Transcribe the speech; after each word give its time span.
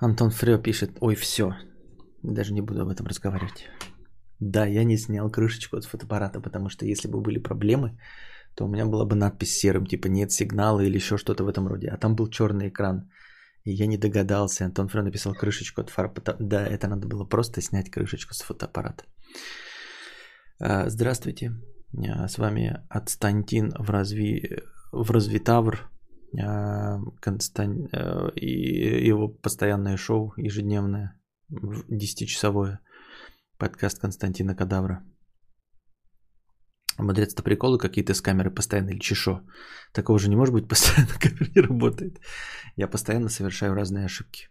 Антон 0.00 0.30
Фрё 0.30 0.58
пишет, 0.58 0.90
ой, 1.00 1.14
все, 1.14 1.52
даже 2.22 2.54
не 2.54 2.62
буду 2.62 2.80
об 2.80 2.88
этом 2.88 3.06
разговаривать. 3.06 3.68
Да, 4.40 4.64
я 4.66 4.84
не 4.84 4.96
снял 4.96 5.30
крышечку 5.30 5.76
от 5.76 5.84
фотоаппарата, 5.84 6.40
потому 6.40 6.70
что 6.70 6.86
если 6.86 7.08
бы 7.08 7.20
были 7.20 7.38
проблемы, 7.38 7.98
то 8.54 8.64
у 8.64 8.68
меня 8.68 8.86
была 8.86 9.04
бы 9.04 9.14
надпись 9.14 9.58
серым, 9.58 9.86
типа 9.86 10.08
нет 10.08 10.32
сигнала 10.32 10.80
или 10.80 10.96
еще 10.96 11.18
что-то 11.18 11.44
в 11.44 11.48
этом 11.48 11.68
роде. 11.68 11.88
А 11.88 11.98
там 11.98 12.16
был 12.16 12.28
черный 12.28 12.68
экран. 12.68 13.10
И 13.64 13.72
я 13.72 13.86
не 13.86 13.98
догадался. 13.98 14.64
Антон 14.64 14.88
Фрё 14.88 15.02
написал 15.02 15.34
крышечку 15.34 15.82
от 15.82 15.90
фотоаппарата. 15.90 16.36
Да, 16.40 16.66
это 16.66 16.88
надо 16.88 17.06
было 17.06 17.24
просто 17.24 17.60
снять 17.60 17.90
крышечку 17.90 18.32
с 18.32 18.40
фотоаппарата. 18.40 19.04
А, 20.58 20.88
здравствуйте. 20.88 21.52
А, 22.08 22.26
с 22.26 22.38
вами 22.38 22.80
Отстантин 22.88 23.74
в, 23.78 23.90
разви... 23.90 24.62
в 24.92 25.10
Развитавр. 25.10 25.89
А, 26.38 26.98
Констан... 27.20 27.86
И 28.36 29.08
его 29.08 29.28
постоянное 29.28 29.96
шоу 29.96 30.32
ежедневное, 30.36 31.20
10-часовое. 31.50 32.78
Подкаст 33.58 33.98
Константина 34.00 34.54
Кадавра. 34.54 35.02
Мудрец-то 36.98 37.42
приколы 37.42 37.78
какие-то 37.78 38.14
с 38.14 38.20
камерой 38.20 38.52
постоянно 38.52 38.90
или 38.90 38.98
чешо. 38.98 39.42
Такого 39.92 40.18
же 40.18 40.28
не 40.28 40.36
может 40.36 40.54
быть, 40.54 40.68
постоянно 40.68 41.14
камера 41.18 41.50
не 41.54 41.60
работает. 41.60 42.20
Я 42.76 42.88
постоянно 42.88 43.28
совершаю 43.28 43.74
разные 43.74 44.04
ошибки. 44.04 44.48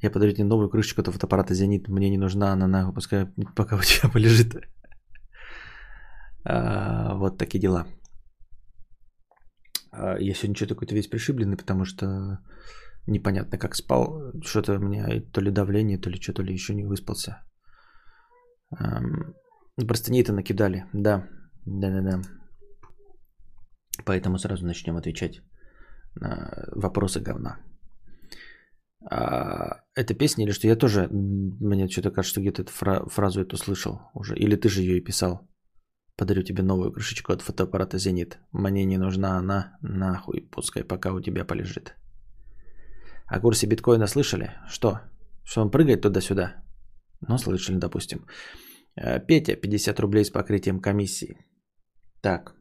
Я 0.00 0.10
подарю 0.10 0.32
тебе 0.32 0.44
новую 0.44 0.70
крышечку 0.70 1.00
от 1.00 1.08
фотоаппарата 1.08 1.54
«Зенит». 1.54 1.88
Мне 1.88 2.08
не 2.08 2.18
нужна 2.18 2.52
она, 2.52 2.68
нахуй, 2.68 2.94
пускай 2.94 3.26
пока 3.56 3.76
у 3.76 3.82
тебя 3.82 4.08
полежит. 4.12 4.54
А, 6.44 7.14
вот 7.14 7.36
такие 7.36 7.60
дела. 7.60 7.86
А, 9.90 10.18
я 10.18 10.34
сегодня 10.34 10.56
что-то 10.56 10.74
какой-то 10.74 10.94
весь 10.94 11.08
пришибленный, 11.08 11.56
потому 11.56 11.84
что 11.84 12.38
непонятно 13.06 13.58
как 13.58 13.74
спал. 13.74 14.32
Что-то 14.44 14.76
у 14.76 14.78
меня 14.78 15.22
то 15.32 15.40
ли 15.40 15.50
давление, 15.50 15.98
то 15.98 16.10
ли 16.10 16.20
что-то 16.20 16.42
ли 16.42 16.52
еще 16.52 16.74
не 16.74 16.84
выспался. 16.84 17.42
Простыни-то 19.76 20.32
накидали, 20.32 20.84
да. 20.92 21.26
Да-да-да. 21.66 22.22
Поэтому 24.04 24.38
сразу 24.38 24.66
начнем 24.66 24.96
отвечать 24.96 25.40
на 26.14 26.68
вопросы 26.76 27.20
говна. 27.20 27.58
А, 29.10 29.80
это 29.94 30.14
песня 30.14 30.44
или 30.44 30.52
что? 30.52 30.66
Я 30.66 30.76
тоже, 30.76 31.08
мне 31.10 31.88
что-то 31.88 32.10
кажется, 32.10 32.32
что 32.32 32.40
где-то 32.40 32.62
эту 32.62 32.72
фра- 32.72 33.08
фразу 33.08 33.40
эту 33.40 33.56
слышал 33.56 34.00
уже. 34.14 34.34
Или 34.36 34.56
ты 34.56 34.68
же 34.68 34.82
ее 34.82 34.98
и 34.98 35.04
писал. 35.04 35.47
Подарю 36.18 36.42
тебе 36.42 36.62
новую 36.62 36.90
крышечку 36.92 37.32
от 37.32 37.42
фотоаппарата 37.42 37.98
«Зенит». 37.98 38.38
Мне 38.52 38.84
не 38.84 38.98
нужна 38.98 39.38
она, 39.38 39.78
нахуй, 39.82 40.48
пускай 40.50 40.82
пока 40.82 41.12
у 41.12 41.20
тебя 41.20 41.44
полежит. 41.44 41.94
О 43.26 43.40
курсе 43.40 43.68
биткоина 43.68 44.06
слышали? 44.06 44.50
Что? 44.68 45.00
Что 45.44 45.62
он 45.62 45.70
прыгает 45.70 46.02
туда-сюда? 46.02 46.54
Ну, 47.28 47.38
слышали, 47.38 47.78
допустим. 47.78 48.26
Э, 48.96 49.20
Петя, 49.20 49.54
50 49.54 50.00
рублей 50.00 50.24
с 50.24 50.30
покрытием 50.30 50.80
комиссии. 50.80 51.36
Так. 52.20 52.54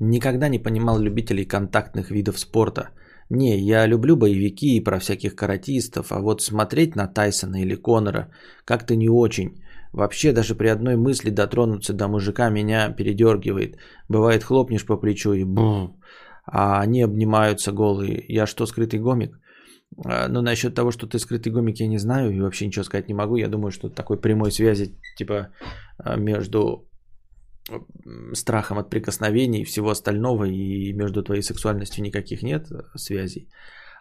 Никогда 0.00 0.48
не 0.48 0.58
понимал 0.58 0.98
любителей 0.98 1.44
контактных 1.44 2.10
видов 2.10 2.40
спорта. 2.40 2.90
Не, 3.30 3.60
я 3.60 3.86
люблю 3.86 4.16
боевики 4.16 4.76
и 4.76 4.84
про 4.84 4.98
всяких 4.98 5.36
каратистов, 5.36 6.10
а 6.10 6.20
вот 6.20 6.42
смотреть 6.42 6.96
на 6.96 7.06
Тайсона 7.06 7.62
или 7.62 7.76
Конора 7.76 8.32
как-то 8.64 8.96
не 8.96 9.08
очень. 9.08 9.62
Вообще 9.92 10.32
даже 10.32 10.54
при 10.54 10.68
одной 10.68 10.96
мысли 10.96 11.30
дотронуться 11.30 11.92
до 11.92 12.08
мужика 12.08 12.50
меня 12.50 12.90
передергивает. 12.90 13.76
Бывает 14.08 14.44
хлопнешь 14.44 14.86
по 14.86 14.96
плечу 14.96 15.32
и 15.32 15.44
бум, 15.44 16.00
а 16.46 16.80
они 16.80 17.02
обнимаются 17.02 17.72
голые. 17.72 18.24
Я 18.28 18.46
что, 18.46 18.66
скрытый 18.66 19.00
гомик? 19.00 19.38
А, 20.04 20.28
ну, 20.28 20.42
насчет 20.42 20.74
того, 20.74 20.92
что 20.92 21.06
ты 21.06 21.18
скрытый 21.18 21.52
гомик, 21.52 21.80
я 21.80 21.88
не 21.88 21.98
знаю 21.98 22.30
и 22.30 22.40
вообще 22.40 22.66
ничего 22.66 22.84
сказать 22.84 23.08
не 23.08 23.14
могу. 23.14 23.36
Я 23.36 23.48
думаю, 23.48 23.72
что 23.72 23.88
такой 23.88 24.20
прямой 24.20 24.52
связи 24.52 24.94
типа 25.16 25.48
а, 25.98 26.16
между 26.16 26.86
страхом 28.32 28.78
от 28.78 28.90
прикосновений 28.90 29.62
и 29.62 29.64
всего 29.64 29.90
остального 29.90 30.44
и 30.44 30.92
между 30.92 31.22
твоей 31.22 31.42
сексуальностью 31.42 32.02
никаких 32.02 32.42
нет 32.42 32.68
связей. 32.96 33.48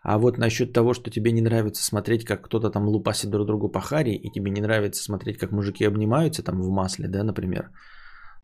А 0.01 0.17
вот 0.17 0.37
насчет 0.37 0.73
того, 0.73 0.93
что 0.93 1.11
тебе 1.11 1.31
не 1.31 1.41
нравится 1.41 1.83
смотреть, 1.83 2.25
как 2.25 2.45
кто-то 2.45 2.69
там 2.69 2.87
лупасит 2.87 3.29
друг 3.29 3.45
другу 3.45 3.69
по 3.69 3.81
харе, 3.81 4.15
и 4.15 4.31
тебе 4.31 4.51
не 4.51 4.61
нравится 4.61 5.03
смотреть, 5.03 5.37
как 5.37 5.51
мужики 5.51 5.85
обнимаются 5.85 6.43
там 6.43 6.61
в 6.61 6.69
масле, 6.69 7.07
да, 7.07 7.23
например, 7.23 7.71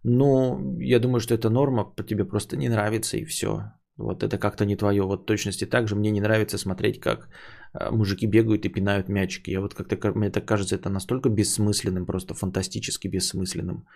ну, 0.04 0.80
я 0.80 1.00
думаю, 1.00 1.20
что 1.20 1.34
это 1.34 1.50
норма, 1.50 1.94
тебе 2.08 2.26
просто 2.26 2.58
не 2.58 2.70
нравится 2.70 3.18
и 3.18 3.26
все. 3.26 3.72
Вот 3.98 4.24
это 4.24 4.38
как-то 4.38 4.66
не 4.66 4.76
твое. 4.76 5.02
Вот 5.02 5.26
точности 5.26 5.66
так 5.66 5.88
же 5.88 5.96
мне 5.96 6.12
не 6.12 6.22
нравится 6.22 6.58
смотреть, 6.58 7.00
как 7.00 7.30
а, 7.74 7.92
мужики 7.92 8.28
бегают 8.28 8.66
и 8.66 8.70
пинают 8.70 9.10
мячики. 9.10 9.52
Я 9.52 9.62
вот 9.62 9.74
как-то, 9.74 10.12
мне 10.16 10.30
так 10.30 10.46
кажется, 10.46 10.76
это 10.76 10.90
настолько 10.90 11.30
бессмысленным, 11.30 12.06
просто 12.06 12.34
фантастически 12.34 13.08
бессмысленным 13.08 13.88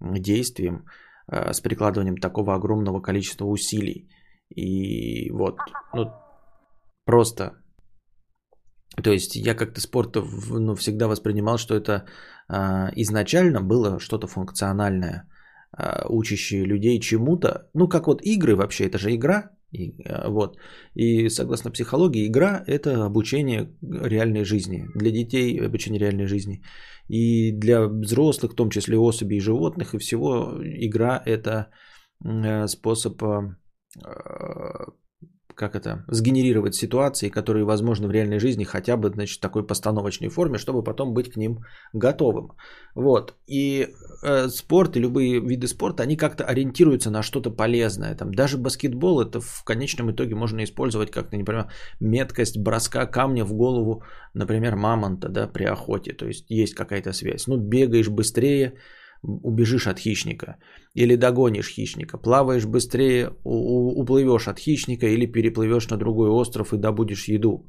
действием 0.00 0.84
а, 1.26 1.52
с 1.52 1.60
прикладыванием 1.60 2.18
такого 2.18 2.54
огромного 2.54 3.00
количества 3.00 3.46
усилий. 3.46 4.08
И 4.54 5.30
вот, 5.30 5.56
ну, 5.94 6.12
просто. 7.08 7.42
То 9.04 9.10
есть 9.10 9.36
я 9.36 9.54
как-то 9.54 9.80
спорт 9.80 10.16
ну, 10.50 10.74
всегда 10.74 11.08
воспринимал, 11.08 11.58
что 11.58 11.74
это 11.74 12.04
а, 12.48 12.90
изначально 12.96 13.62
было 13.62 13.98
что-то 13.98 14.26
функциональное– 14.26 15.24
а, 15.72 16.06
учащие 16.08 16.64
людей 16.64 17.00
чему-то. 17.00 17.68
Ну, 17.74 17.88
как 17.88 18.06
вот 18.06 18.22
игры 18.22 18.56
вообще, 18.56 18.84
это 18.86 18.98
же 18.98 19.14
игра. 19.14 19.50
И, 19.70 20.02
а, 20.06 20.28
вот. 20.28 20.56
И 20.94 21.28
согласно 21.28 21.70
психологии, 21.70 22.26
игра– 22.26 22.64
это 22.66 23.04
обучение 23.04 23.68
реальной 23.82 24.44
жизни. 24.44 24.86
Для 24.94 25.10
детей– 25.10 25.60
обучение 25.66 26.00
реальной 26.00 26.26
жизни. 26.26 26.62
И 27.08 27.52
для 27.52 27.86
взрослых, 27.86 28.52
в 28.52 28.56
том 28.56 28.70
числе 28.70 28.96
особей 28.96 29.36
и 29.36 29.40
животных, 29.40 29.94
и 29.94 29.98
всего, 29.98 30.54
игра– 30.62 31.22
это 31.26 31.70
э, 32.24 32.66
способ 32.66 33.22
как 35.58 35.74
это, 35.74 36.04
сгенерировать 36.06 36.76
ситуации, 36.76 37.28
которые 37.30 37.64
возможны 37.64 38.06
в 38.06 38.12
реальной 38.12 38.38
жизни 38.38 38.62
хотя 38.64 38.96
бы, 38.96 39.10
значит, 39.10 39.38
в 39.38 39.40
такой 39.40 39.66
постановочной 39.66 40.28
форме, 40.28 40.56
чтобы 40.56 40.84
потом 40.84 41.14
быть 41.14 41.32
к 41.32 41.36
ним 41.36 41.64
готовым. 41.92 42.52
Вот. 42.94 43.34
И 43.48 43.88
э, 44.22 44.48
спорт 44.48 44.96
и 44.96 45.00
любые 45.00 45.40
виды 45.40 45.66
спорта, 45.66 46.04
они 46.04 46.16
как-то 46.16 46.44
ориентируются 46.44 47.10
на 47.10 47.22
что-то 47.22 47.50
полезное. 47.50 48.14
Там, 48.14 48.32
даже 48.32 48.56
баскетбол, 48.56 49.20
это 49.20 49.40
в 49.40 49.64
конечном 49.64 50.12
итоге 50.12 50.36
можно 50.36 50.62
использовать 50.62 51.10
как-то, 51.10 51.36
например, 51.36 51.66
меткость 52.00 52.58
броска 52.58 53.06
камня 53.06 53.44
в 53.44 53.52
голову, 53.52 54.04
например, 54.34 54.76
мамонта, 54.76 55.28
да, 55.28 55.48
при 55.48 55.64
охоте. 55.64 56.12
То 56.12 56.26
есть 56.26 56.46
есть 56.48 56.74
какая-то 56.74 57.12
связь. 57.12 57.48
Ну, 57.48 57.56
бегаешь 57.56 58.08
быстрее, 58.08 58.74
убежишь 59.22 59.86
от 59.86 59.98
хищника 59.98 60.56
или 60.94 61.16
догонишь 61.16 61.68
хищника, 61.68 62.18
плаваешь 62.18 62.66
быстрее, 62.66 63.30
уплывешь 63.44 64.48
от 64.48 64.58
хищника 64.58 65.06
или 65.06 65.26
переплывешь 65.26 65.88
на 65.88 65.96
другой 65.96 66.28
остров 66.30 66.72
и 66.72 66.78
добудешь 66.78 67.28
еду. 67.28 67.68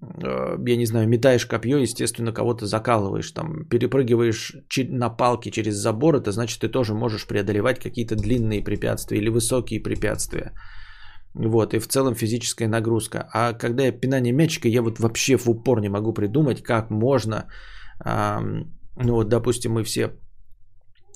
Э, 0.00 0.56
я 0.66 0.76
не 0.76 0.86
знаю, 0.86 1.08
метаешь 1.08 1.46
копье, 1.46 1.78
естественно, 1.78 2.32
кого-то 2.32 2.66
закалываешь, 2.66 3.30
там, 3.30 3.64
перепрыгиваешь 3.64 4.56
на 4.88 5.10
палке 5.10 5.50
через 5.50 5.74
забор, 5.74 6.16
это 6.16 6.32
значит, 6.32 6.60
ты 6.60 6.68
тоже 6.68 6.94
можешь 6.94 7.26
преодолевать 7.26 7.78
какие-то 7.78 8.16
длинные 8.16 8.62
препятствия 8.62 9.18
или 9.18 9.30
высокие 9.30 9.82
препятствия. 9.82 10.52
Вот, 11.34 11.74
и 11.74 11.78
в 11.78 11.86
целом 11.86 12.14
физическая 12.14 12.68
нагрузка. 12.68 13.28
А 13.32 13.52
когда 13.52 13.84
я 13.84 13.92
пинание 13.92 14.32
мячика, 14.32 14.68
я 14.68 14.82
вот 14.82 14.98
вообще 14.98 15.36
в 15.36 15.48
упор 15.48 15.80
не 15.80 15.88
могу 15.88 16.12
придумать, 16.12 16.62
как 16.62 16.90
можно, 16.90 17.46
ну 18.04 19.14
вот, 19.14 19.28
допустим, 19.28 19.72
мы 19.72 19.84
все 19.84 20.10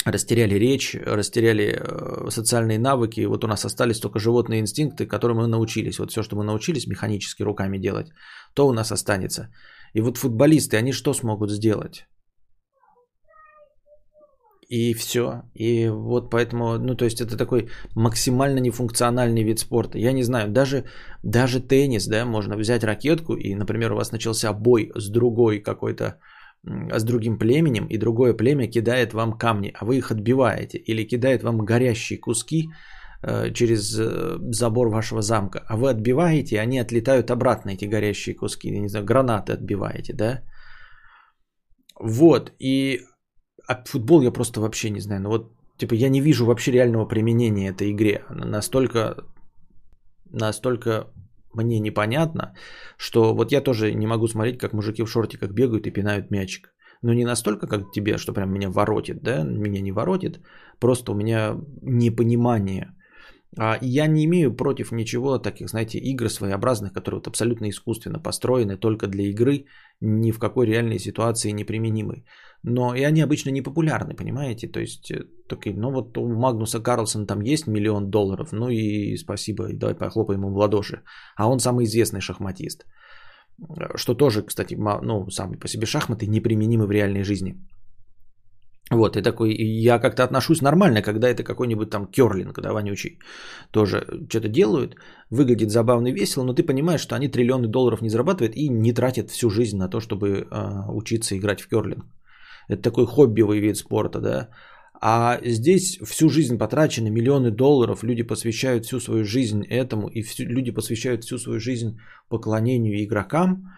растеряли 0.04 0.54
речь, 0.58 0.94
растеряли 0.94 1.64
э, 1.64 2.30
социальные 2.30 2.78
навыки. 2.78 3.26
Вот 3.26 3.44
у 3.44 3.48
нас 3.48 3.64
остались 3.64 4.00
только 4.00 4.18
животные 4.18 4.60
инстинкты, 4.60 5.06
которым 5.06 5.36
мы 5.38 5.46
научились. 5.46 5.98
Вот 5.98 6.10
все, 6.10 6.22
что 6.22 6.36
мы 6.36 6.44
научились 6.44 6.86
механически 6.86 7.42
руками 7.42 7.78
делать, 7.78 8.12
то 8.54 8.66
у 8.66 8.72
нас 8.72 8.92
останется. 8.92 9.48
И 9.94 10.00
вот 10.00 10.18
футболисты, 10.18 10.76
они 10.76 10.92
что 10.92 11.14
смогут 11.14 11.50
сделать? 11.50 12.06
И 14.68 14.94
все. 14.94 15.42
И 15.54 15.88
вот 15.88 16.30
поэтому, 16.30 16.78
ну 16.78 16.94
то 16.94 17.04
есть 17.04 17.20
это 17.20 17.36
такой 17.36 17.68
максимально 17.94 18.58
нефункциональный 18.60 19.44
вид 19.44 19.58
спорта. 19.58 19.98
Я 19.98 20.12
не 20.12 20.22
знаю, 20.22 20.50
даже, 20.50 20.84
даже 21.22 21.60
теннис, 21.60 22.06
да, 22.06 22.24
можно 22.24 22.56
взять 22.56 22.84
ракетку 22.84 23.34
и, 23.34 23.54
например, 23.54 23.92
у 23.92 23.96
вас 23.96 24.12
начался 24.12 24.52
бой 24.54 24.90
с 24.94 25.10
другой 25.10 25.60
какой-то 25.60 26.18
с 26.64 27.04
другим 27.04 27.38
племенем, 27.38 27.86
и 27.86 27.98
другое 27.98 28.34
племя 28.34 28.68
кидает 28.68 29.14
вам 29.14 29.32
камни, 29.32 29.72
а 29.74 29.84
вы 29.84 29.96
их 29.96 30.10
отбиваете, 30.10 30.78
или 30.78 31.04
кидает 31.04 31.42
вам 31.42 31.64
горящие 31.64 32.20
куски 32.20 32.70
э, 33.22 33.52
через 33.52 33.98
э, 33.98 34.38
забор 34.52 34.88
вашего 34.88 35.22
замка, 35.22 35.64
а 35.68 35.76
вы 35.76 35.90
отбиваете, 35.90 36.60
они 36.60 36.78
отлетают 36.78 37.30
обратно, 37.30 37.70
эти 37.70 37.86
горящие 37.86 38.36
куски, 38.36 38.70
не 38.70 38.88
знаю, 38.88 39.04
гранаты 39.04 39.52
отбиваете, 39.52 40.12
да? 40.14 40.42
Вот, 41.98 42.52
и 42.60 43.00
а 43.68 43.84
футбол 43.84 44.22
я 44.22 44.30
просто 44.32 44.60
вообще 44.60 44.90
не 44.90 45.00
знаю, 45.00 45.22
ну 45.22 45.30
вот, 45.30 45.52
типа, 45.78 45.94
я 45.94 46.08
не 46.08 46.20
вижу 46.20 46.46
вообще 46.46 46.72
реального 46.72 47.08
применения 47.08 47.70
этой 47.70 47.90
игре, 47.90 48.22
настолько, 48.30 49.16
настолько 50.30 51.06
мне 51.54 51.80
непонятно, 51.80 52.54
что 52.96 53.34
вот 53.34 53.52
я 53.52 53.60
тоже 53.60 53.94
не 53.94 54.06
могу 54.06 54.28
смотреть, 54.28 54.58
как 54.58 54.72
мужики 54.72 55.02
в 55.02 55.08
шортиках 55.08 55.50
бегают 55.50 55.86
и 55.86 55.90
пинают 55.90 56.30
мячик. 56.30 56.72
Но 57.02 57.14
не 57.14 57.24
настолько, 57.24 57.66
как 57.66 57.92
тебе, 57.92 58.16
что 58.18 58.32
прям 58.32 58.52
меня 58.52 58.70
воротит, 58.70 59.22
да, 59.22 59.42
меня 59.42 59.80
не 59.80 59.92
воротит, 59.92 60.40
просто 60.78 61.12
у 61.12 61.14
меня 61.14 61.56
непонимание. 61.82 62.94
А 63.58 63.76
я 63.82 64.06
не 64.06 64.24
имею 64.24 64.56
против 64.56 64.92
ничего 64.92 65.38
таких, 65.38 65.68
знаете, 65.68 65.98
игр 65.98 66.30
своеобразных, 66.30 66.92
которые 66.92 67.18
вот 67.18 67.26
абсолютно 67.26 67.68
искусственно 67.68 68.18
построены 68.18 68.78
только 68.78 69.08
для 69.08 69.24
игры, 69.24 69.66
ни 70.00 70.30
в 70.30 70.38
какой 70.38 70.66
реальной 70.66 70.98
ситуации 70.98 71.52
неприменимы. 71.52 72.24
Но 72.64 72.94
и 72.94 73.02
они 73.02 73.22
обычно 73.22 73.50
не 73.50 73.62
популярны, 73.62 74.14
понимаете? 74.14 74.68
То 74.68 74.80
есть, 74.80 75.10
э, 75.10 75.24
такие, 75.48 75.74
ну 75.74 75.90
вот 75.90 76.16
у 76.18 76.28
Магнуса 76.28 76.80
Карлсона 76.80 77.26
там 77.26 77.40
есть 77.42 77.66
миллион 77.66 78.10
долларов, 78.10 78.52
ну 78.52 78.68
и 78.68 79.16
спасибо, 79.16 79.72
давай 79.72 79.94
похлопаем 79.94 80.40
ему 80.40 80.52
в 80.52 80.58
ладоши. 80.58 81.02
А 81.36 81.48
он 81.48 81.58
самый 81.58 81.84
известный 81.84 82.20
шахматист. 82.20 82.86
Что 83.96 84.14
тоже, 84.14 84.42
кстати, 84.42 84.76
ну, 85.02 85.30
сами 85.30 85.56
по 85.56 85.68
себе 85.68 85.86
шахматы 85.86 86.26
неприменимы 86.26 86.86
в 86.86 86.90
реальной 86.90 87.24
жизни. 87.24 87.54
Вот, 88.90 89.16
и 89.16 89.22
такой, 89.22 89.54
я 89.54 89.98
как-то 89.98 90.22
отношусь 90.22 90.60
нормально, 90.62 91.02
когда 91.02 91.28
это 91.28 91.44
какой-нибудь 91.44 91.90
там 91.90 92.06
керлинг, 92.06 92.60
да, 92.60 92.72
вонючий, 92.72 93.18
тоже 93.70 94.04
что-то 94.28 94.48
делают, 94.48 94.96
выглядит 95.30 95.70
забавно 95.70 96.08
и 96.08 96.12
весело, 96.12 96.44
но 96.44 96.52
ты 96.52 96.62
понимаешь, 96.62 97.00
что 97.00 97.14
они 97.14 97.28
триллионы 97.28 97.68
долларов 97.68 98.02
не 98.02 98.10
зарабатывают 98.10 98.56
и 98.56 98.68
не 98.68 98.92
тратят 98.92 99.30
всю 99.30 99.50
жизнь 99.50 99.78
на 99.78 99.88
то, 99.88 100.00
чтобы 100.00 100.28
э, 100.28 100.90
учиться 100.90 101.36
играть 101.36 101.62
в 101.62 101.68
керлинг. 101.68 102.04
Это 102.72 102.82
такой 102.82 103.06
хоббивый 103.06 103.60
вид 103.60 103.76
спорта, 103.76 104.20
да. 104.20 104.48
А 105.00 105.40
здесь 105.44 105.98
всю 105.98 106.28
жизнь 106.28 106.58
потрачены, 106.58 107.10
миллионы 107.10 107.50
долларов, 107.50 108.04
люди 108.04 108.22
посвящают 108.22 108.86
всю 108.86 109.00
свою 109.00 109.24
жизнь 109.24 109.64
этому, 109.64 110.08
и 110.08 110.22
всю, 110.22 110.44
люди 110.44 110.70
посвящают 110.70 111.24
всю 111.24 111.38
свою 111.38 111.58
жизнь 111.60 111.98
поклонению 112.28 113.02
игрокам 113.04 113.72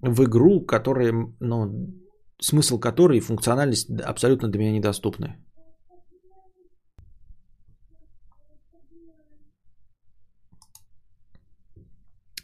в 0.00 0.24
игру, 0.24 0.60
которая, 0.60 1.12
ну, 1.40 1.90
смысл 2.40 2.78
которой 2.78 3.18
и 3.18 3.20
функциональность 3.20 3.90
абсолютно 3.90 4.48
для 4.48 4.60
меня 4.60 4.72
недоступны. 4.72 5.36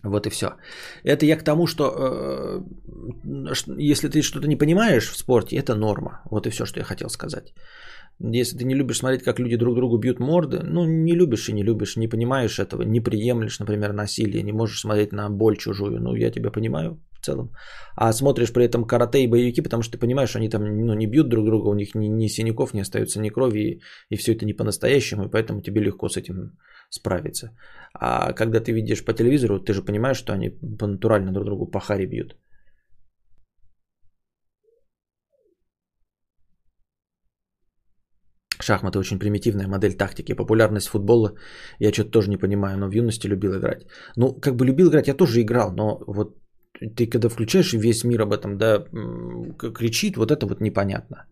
Вот 0.03 0.27
и 0.27 0.31
все. 0.31 0.47
Это 1.05 1.27
я 1.27 1.37
к 1.37 1.45
тому, 1.45 1.67
что 1.67 1.85
э, 1.85 2.61
если 3.79 4.09
ты 4.09 4.23
что-то 4.23 4.49
не 4.49 4.57
понимаешь 4.57 5.11
в 5.11 5.17
спорте, 5.17 5.57
это 5.57 5.75
норма. 5.75 6.23
Вот 6.31 6.47
и 6.47 6.51
все, 6.51 6.65
что 6.65 6.81
я 6.81 6.85
хотел 6.85 7.09
сказать. 7.09 7.53
Если 8.19 8.59
ты 8.59 8.65
не 8.65 8.75
любишь 8.75 8.99
смотреть, 8.99 9.23
как 9.23 9.39
люди 9.39 9.57
друг 9.57 9.75
другу 9.75 9.99
бьют 9.99 10.21
морды, 10.21 10.61
ну 10.63 10.85
не 10.85 11.15
любишь 11.15 11.49
и 11.49 11.55
не 11.55 11.63
любишь, 11.63 11.97
не 11.97 12.09
понимаешь 12.09 12.59
этого, 12.59 12.83
не 12.83 13.01
приемлешь, 13.01 13.59
например, 13.59 13.93
насилие, 13.93 14.43
не 14.43 14.53
можешь 14.53 14.81
смотреть 14.81 15.13
на 15.13 15.31
боль 15.31 15.57
чужую, 15.57 16.01
ну 16.01 16.15
я 16.15 16.31
тебя 16.31 16.51
понимаю 16.51 17.01
в 17.21 17.25
целом. 17.25 17.51
А 17.97 18.13
смотришь 18.13 18.53
при 18.53 18.65
этом 18.65 18.85
карате 18.85 19.25
и 19.25 19.27
боевики, 19.27 19.63
потому 19.63 19.83
что 19.83 19.93
ты 19.93 19.99
понимаешь, 19.99 20.31
что 20.31 20.39
они 20.39 20.51
там 20.51 20.65
ну, 20.65 20.95
не 20.95 21.07
бьют 21.07 21.29
друг 21.29 21.47
друга, 21.47 21.69
у 21.69 21.75
них 21.75 21.95
ни, 21.95 22.09
ни 22.09 22.29
синяков 22.29 22.75
не 22.75 22.83
остается, 22.83 23.21
ни 23.21 23.31
крови, 23.31 23.61
и, 23.61 23.81
и 24.11 24.17
все 24.17 24.33
это 24.33 24.45
не 24.45 24.53
по-настоящему, 24.53 25.25
и 25.25 25.31
поэтому 25.31 25.63
тебе 25.63 25.81
легко 25.81 26.09
с 26.09 26.19
этим 26.19 26.59
справиться. 26.91 27.57
А 27.95 28.33
когда 28.33 28.61
ты 28.61 28.73
видишь 28.73 29.05
по 29.05 29.13
телевизору, 29.13 29.59
ты 29.61 29.73
же 29.73 29.83
понимаешь, 29.83 30.19
что 30.19 30.33
они 30.33 30.59
натурально 30.81 31.33
друг 31.33 31.45
другу 31.47 31.71
по 31.71 31.81
харе 31.81 32.07
бьют. 32.07 32.37
Шахматы 38.63 38.99
очень 38.99 39.19
примитивная 39.19 39.69
модель 39.69 39.97
тактики. 39.97 40.35
Популярность 40.35 40.89
футбола 40.89 41.35
я 41.79 41.93
что-то 41.93 42.11
тоже 42.11 42.31
не 42.31 42.37
понимаю, 42.37 42.79
но 42.79 42.89
в 42.89 42.93
юности 42.93 43.29
любил 43.29 43.59
играть. 43.59 43.87
Ну, 44.17 44.35
как 44.41 44.57
бы 44.57 44.67
любил 44.67 44.91
играть, 44.91 45.09
я 45.09 45.15
тоже 45.15 45.41
играл, 45.41 45.73
но 45.73 46.03
вот 46.07 46.37
ты 46.97 47.07
когда 47.07 47.29
включаешь 47.29 47.73
весь 47.73 48.05
мир 48.05 48.23
об 48.23 48.33
этом, 48.33 48.59
да, 48.59 48.85
кричит, 49.75 50.17
вот 50.17 50.31
это 50.31 50.47
вот 50.47 50.61
непонятно. 50.61 51.27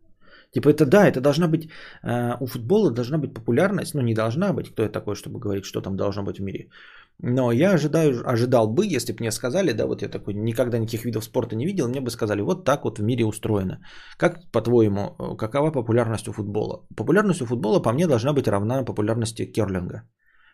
Типа 0.52 0.70
это 0.70 0.86
да, 0.86 1.06
это 1.06 1.20
должна 1.20 1.48
быть, 1.48 1.68
э, 2.02 2.36
у 2.40 2.46
футбола 2.46 2.90
должна 2.90 3.18
быть 3.18 3.34
популярность, 3.34 3.94
ну 3.94 4.00
не 4.00 4.14
должна 4.14 4.52
быть, 4.52 4.70
кто 4.70 4.82
я 4.82 4.88
такой, 4.88 5.14
чтобы 5.14 5.38
говорить, 5.40 5.64
что 5.64 5.80
там 5.80 5.96
должно 5.96 6.22
быть 6.22 6.38
в 6.38 6.42
мире. 6.42 6.68
Но 7.22 7.52
я 7.52 7.74
ожидаю, 7.74 8.22
ожидал 8.24 8.68
бы, 8.68 8.86
если 8.86 9.12
бы 9.12 9.18
мне 9.20 9.32
сказали, 9.32 9.72
да, 9.72 9.86
вот 9.86 10.02
я 10.02 10.08
такой 10.08 10.34
никогда 10.34 10.78
никаких 10.78 11.04
видов 11.04 11.24
спорта 11.24 11.56
не 11.56 11.66
видел, 11.66 11.88
мне 11.88 12.00
бы 12.00 12.10
сказали, 12.10 12.42
вот 12.42 12.64
так 12.64 12.84
вот 12.84 12.98
в 12.98 13.02
мире 13.02 13.24
устроено. 13.24 13.80
Как 14.16 14.50
по-твоему, 14.52 15.00
э, 15.00 15.36
какова 15.36 15.72
популярность 15.72 16.28
у 16.28 16.32
футбола? 16.32 16.86
Популярность 16.96 17.42
у 17.42 17.46
футбола 17.46 17.82
по 17.82 17.92
мне 17.92 18.06
должна 18.06 18.32
быть 18.32 18.48
равна 18.48 18.84
популярности 18.84 19.52
керлинга. 19.52 20.02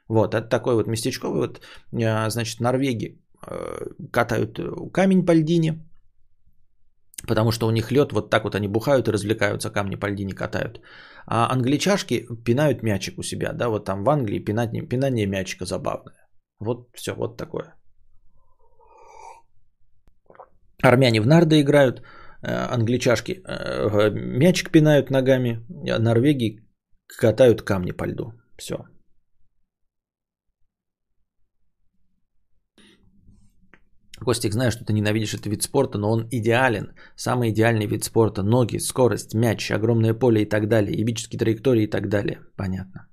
Вот, 0.09 0.35
это 0.35 0.49
такой 0.49 0.75
вот 0.75 0.87
местечковый, 0.87 1.41
вот, 1.41 1.61
э, 1.93 2.31
значит, 2.31 2.61
Норвегии 2.61 3.21
э, 3.47 3.87
катают 4.11 4.59
камень 4.93 5.27
по 5.27 5.33
льдине, 5.35 5.85
потому 7.27 7.53
что 7.53 7.67
у 7.67 7.71
них 7.71 7.93
лед, 7.93 8.13
вот 8.13 8.31
так 8.31 8.45
вот 8.45 8.55
они 8.55 8.69
бухают 8.69 9.09
и 9.09 9.13
развлекаются, 9.13 9.71
камни 9.71 9.97
по 9.97 10.07
льдине 10.07 10.35
катают. 10.35 10.81
А 11.27 11.51
англичашки 11.53 12.27
пинают 12.45 12.83
мячик 12.83 13.19
у 13.19 13.23
себя, 13.23 13.53
да, 13.53 13.69
вот 13.69 13.85
там 13.85 14.05
в 14.05 14.11
Англии 14.11 14.45
пинать, 14.45 14.71
пинание 14.89 15.27
мячика 15.27 15.65
забавное. 15.65 16.15
Вот 16.61 16.89
все, 16.95 17.15
вот 17.15 17.37
такое. 17.37 17.75
Армяне 20.83 21.21
в 21.21 21.27
нарды 21.27 21.61
играют, 21.61 22.03
э, 22.43 22.75
англичашки 22.75 23.43
э, 23.47 24.11
мячик 24.11 24.71
пинают 24.71 25.11
ногами, 25.11 25.65
а 25.91 25.99
Норвегии 25.99 26.61
катают 27.21 27.63
камни 27.63 27.93
по 27.93 28.05
льду. 28.07 28.33
Все. 28.59 28.77
Костик, 34.25 34.53
знаю, 34.53 34.71
что 34.71 34.85
ты 34.85 34.93
ненавидишь 34.93 35.35
этот 35.35 35.47
вид 35.47 35.63
спорта, 35.63 35.99
но 35.99 36.11
он 36.11 36.29
идеален. 36.31 36.95
Самый 37.17 37.51
идеальный 37.51 37.87
вид 37.87 38.05
спорта. 38.05 38.43
Ноги, 38.43 38.79
скорость, 38.79 39.35
мяч, 39.35 39.71
огромное 39.71 40.15
поле 40.15 40.43
и 40.43 40.49
так 40.49 40.69
далее. 40.69 41.01
Ебические 41.01 41.39
траектории 41.39 41.85
и 41.85 41.91
так 41.91 42.09
далее. 42.09 42.41
Понятно. 42.57 43.09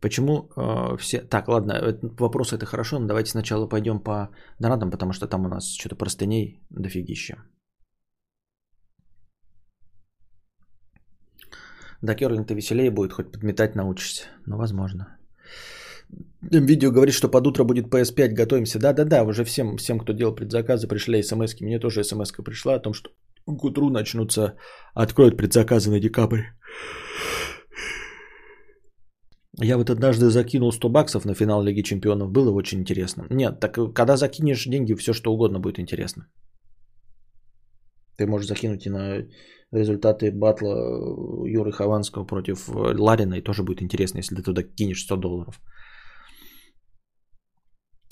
Почему 0.00 0.50
э, 0.56 0.96
все... 0.98 1.22
Так, 1.22 1.48
ладно, 1.48 1.98
вопрос 2.18 2.52
это 2.52 2.66
хорошо, 2.66 2.98
но 2.98 3.06
давайте 3.06 3.30
сначала 3.30 3.68
пойдем 3.68 4.00
по 4.00 4.28
донатам, 4.60 4.90
потому 4.90 5.12
что 5.12 5.26
там 5.26 5.46
у 5.46 5.48
нас 5.48 5.74
что-то 5.78 5.96
простыней 5.96 6.62
дофигища. 6.70 7.36
Да, 12.02 12.14
керлинг-то 12.14 12.54
веселее 12.54 12.90
будет, 12.90 13.12
хоть 13.12 13.32
подметать 13.32 13.76
научишься. 13.76 14.24
Ну, 14.46 14.58
возможно. 14.58 15.16
Видео 16.42 16.90
говорит, 16.90 17.14
что 17.14 17.30
под 17.30 17.46
утро 17.46 17.64
будет 17.64 17.86
PS5, 17.86 18.28
готовимся. 18.34 18.78
Да-да-да, 18.78 19.24
уже 19.24 19.44
всем, 19.44 19.76
всем, 19.76 19.98
кто 19.98 20.12
делал 20.12 20.34
предзаказы, 20.34 20.86
пришли 20.86 21.22
смс 21.22 21.54
-ки. 21.54 21.64
Мне 21.64 21.78
тоже 21.78 22.04
смс 22.04 22.32
пришла 22.32 22.74
о 22.74 22.80
том, 22.80 22.92
что 22.94 23.10
к 23.46 23.64
утру 23.64 23.90
начнутся, 23.90 24.54
откроют 24.94 25.36
предзаказы 25.36 25.90
на 25.90 26.00
декабрь. 26.00 26.42
Я 29.62 29.76
вот 29.76 29.90
однажды 29.90 30.30
закинул 30.30 30.72
100 30.72 30.88
баксов 30.88 31.24
на 31.24 31.34
финал 31.34 31.62
Лиги 31.62 31.82
Чемпионов. 31.82 32.30
Было 32.30 32.50
очень 32.50 32.80
интересно. 32.80 33.26
Нет, 33.30 33.60
так 33.60 33.94
когда 33.94 34.16
закинешь 34.16 34.66
деньги, 34.66 34.94
все 34.94 35.12
что 35.12 35.32
угодно 35.32 35.60
будет 35.60 35.78
интересно. 35.78 36.26
Ты 38.16 38.26
можешь 38.26 38.48
закинуть 38.48 38.86
и 38.86 38.90
на 38.90 39.26
результаты 39.72 40.32
батла 40.32 40.74
Юры 41.46 41.72
Хованского 41.72 42.24
против 42.24 42.68
Ларина, 42.68 43.34
и 43.34 43.42
тоже 43.42 43.62
будет 43.62 43.82
интересно, 43.82 44.18
если 44.18 44.36
ты 44.36 44.42
туда 44.42 44.62
кинешь 44.62 45.04
100 45.04 45.16
долларов. 45.16 45.60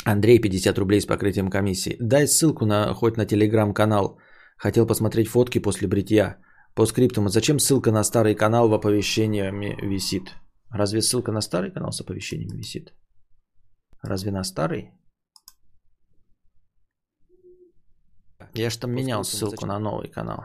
Андрей, 0.04 0.40
50 0.40 0.78
рублей 0.78 1.00
с 1.00 1.06
покрытием 1.06 1.50
комиссии. 1.50 1.97
Дай 2.00 2.26
ссылку 2.26 2.66
на 2.66 2.94
хоть 2.94 3.16
на 3.16 3.26
телеграм-канал. 3.26 4.18
Хотел 4.56 4.87
посмотреть 4.87 5.28
фотки 5.28 5.62
после 5.62 5.88
бритья. 5.88 6.38
По 6.75 6.87
скриптуму, 6.87 7.28
зачем 7.28 7.59
ссылка 7.59 7.92
на 7.92 8.04
старый 8.04 8.35
канал 8.35 8.68
в 8.68 8.75
оповещениями 8.75 9.76
висит? 9.82 10.35
Разве 10.71 11.02
ссылка 11.02 11.32
на 11.32 11.40
старый 11.40 11.71
канал 11.71 11.92
с 11.92 12.00
оповещениями 12.00 12.56
висит? 12.56 12.92
Разве 14.02 14.32
на 14.32 14.44
старый? 14.44 14.90
Я 18.54 18.71
же 18.71 18.78
там 18.78 18.92
менял 18.92 19.25
ссылку 19.25 19.66
зачем? 19.66 19.68
на 19.68 19.78
новый 19.78 20.09
канал. 20.09 20.44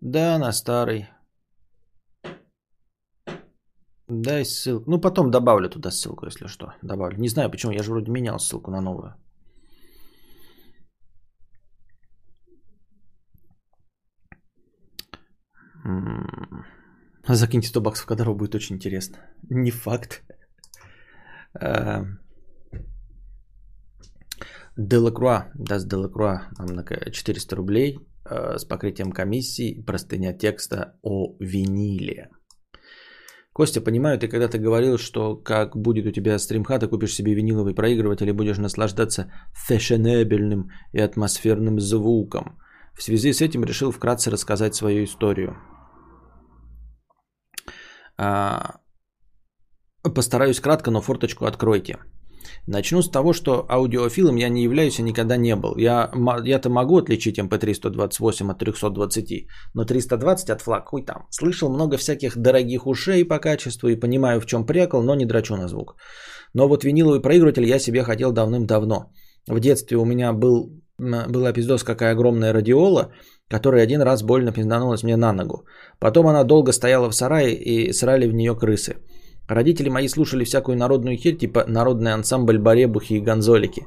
Да, 0.00 0.38
на 0.38 0.52
старый. 0.52 1.08
Дай 4.10 4.44
ссылку. 4.44 4.90
Ну, 4.90 5.00
потом 5.00 5.30
добавлю 5.30 5.68
туда 5.68 5.90
ссылку, 5.90 6.26
если 6.26 6.48
что. 6.48 6.74
Добавлю. 6.82 7.18
Не 7.18 7.28
знаю 7.28 7.50
почему, 7.50 7.72
я 7.72 7.82
же 7.82 7.90
вроде 7.90 8.10
менял 8.10 8.38
ссылку 8.38 8.70
на 8.70 8.80
новую. 8.80 9.14
Закиньте 17.28 17.68
100 17.68 17.80
баксов 17.80 18.06
в 18.10 18.34
будет 18.34 18.54
очень 18.54 18.76
интересно. 18.76 19.18
Не 19.50 19.70
факт. 19.70 20.24
Делакруа, 24.76 25.50
даст 25.54 25.88
Делакруа 25.88 26.48
нам 26.58 26.66
на 26.66 26.84
400 26.84 27.56
рублей. 27.56 27.98
э, 28.24 28.58
с 28.58 28.64
покрытием 28.64 29.12
комиссии, 29.12 29.82
простыня 29.86 30.32
текста 30.36 30.98
о 31.02 31.36
виниле. 31.38 32.28
Костя, 33.52 33.80
понимаю, 33.80 34.18
ты 34.18 34.28
когда-то 34.28 34.58
говорил, 34.58 34.96
что 34.96 35.36
как 35.36 35.76
будет 35.76 36.06
у 36.06 36.12
тебя 36.12 36.38
стримха, 36.38 36.78
ты 36.78 36.86
купишь 36.86 37.14
себе 37.14 37.34
виниловый 37.34 37.74
проигрыватель 37.74 38.28
и 38.28 38.32
будешь 38.32 38.58
наслаждаться 38.58 39.32
фешенебельным 39.52 40.70
и 40.92 41.00
атмосферным 41.00 41.80
звуком. 41.80 42.58
В 42.94 43.02
связи 43.02 43.32
с 43.32 43.40
этим 43.40 43.64
решил 43.64 43.90
вкратце 43.90 44.30
рассказать 44.30 44.74
свою 44.74 45.04
историю. 45.04 45.56
А, 48.16 48.80
постараюсь 50.02 50.60
кратко, 50.60 50.90
но 50.90 51.00
форточку 51.00 51.46
откройте. 51.46 51.98
Начну 52.66 53.02
с 53.02 53.10
того, 53.10 53.32
что 53.32 53.66
аудиофилом 53.68 54.36
я 54.36 54.48
не 54.48 54.62
являюсь 54.62 54.98
и 54.98 55.02
никогда 55.02 55.36
не 55.36 55.56
был. 55.56 55.76
Я, 55.76 56.10
я-то 56.44 56.70
могу 56.70 56.98
отличить 56.98 57.38
MP3 57.38 57.74
128 57.74 58.50
от 58.50 58.58
320, 58.58 59.46
но 59.74 59.84
320 59.84 60.50
от 60.50 60.60
флаг, 60.62 60.88
хуй 60.88 61.04
там. 61.04 61.26
Слышал 61.30 61.70
много 61.70 61.96
всяких 61.96 62.36
дорогих 62.36 62.86
ушей 62.86 63.24
по 63.24 63.38
качеству 63.38 63.88
и 63.88 64.00
понимаю, 64.00 64.40
в 64.40 64.46
чем 64.46 64.66
прекол, 64.66 65.02
но 65.02 65.14
не 65.14 65.26
драчу 65.26 65.56
на 65.56 65.68
звук. 65.68 65.96
Но 66.54 66.68
вот 66.68 66.84
виниловый 66.84 67.20
проигрыватель 67.20 67.64
я 67.64 67.78
себе 67.78 68.02
хотел 68.02 68.32
давным-давно. 68.32 69.12
В 69.48 69.60
детстве 69.60 69.96
у 69.96 70.04
меня 70.04 70.32
был, 70.32 70.82
была 70.98 71.52
пиздос 71.52 71.84
какая 71.84 72.12
огромная 72.12 72.52
радиола, 72.52 73.12
которая 73.48 73.82
один 73.82 74.02
раз 74.02 74.22
больно 74.22 74.52
пизданулась 74.52 75.02
мне 75.02 75.16
на 75.16 75.32
ногу. 75.32 75.64
Потом 75.98 76.26
она 76.26 76.44
долго 76.44 76.72
стояла 76.72 77.10
в 77.10 77.14
сарае 77.14 77.54
и 77.54 77.92
срали 77.92 78.28
в 78.28 78.34
нее 78.34 78.54
крысы. 78.54 78.96
Родители 79.50 79.88
мои 79.88 80.08
слушали 80.08 80.44
всякую 80.44 80.78
народную 80.78 81.16
херь, 81.16 81.36
типа 81.36 81.64
народный 81.66 82.12
ансамбль 82.12 82.58
Баребухи 82.58 83.14
и 83.14 83.20
Гонзолики. 83.20 83.86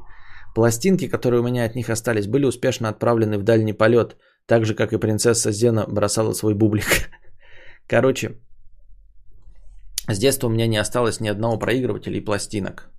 Пластинки, 0.56 1.08
которые 1.08 1.40
у 1.40 1.44
меня 1.44 1.64
от 1.64 1.76
них 1.76 1.90
остались, 1.90 2.28
были 2.28 2.46
успешно 2.46 2.90
отправлены 2.90 3.38
в 3.38 3.44
дальний 3.44 3.72
полет, 3.72 4.18
так 4.46 4.66
же, 4.66 4.76
как 4.76 4.92
и 4.92 5.00
принцесса 5.00 5.52
Зена 5.52 5.86
бросала 5.88 6.34
свой 6.34 6.54
бублик. 6.54 7.10
Короче, 7.88 8.42
с 10.10 10.20
детства 10.20 10.48
у 10.48 10.52
меня 10.52 10.68
не 10.68 10.82
осталось 10.82 11.22
ни 11.22 11.30
одного 11.30 11.58
проигрывателя 11.58 12.18
и 12.18 12.26
пластинок. 12.26 12.90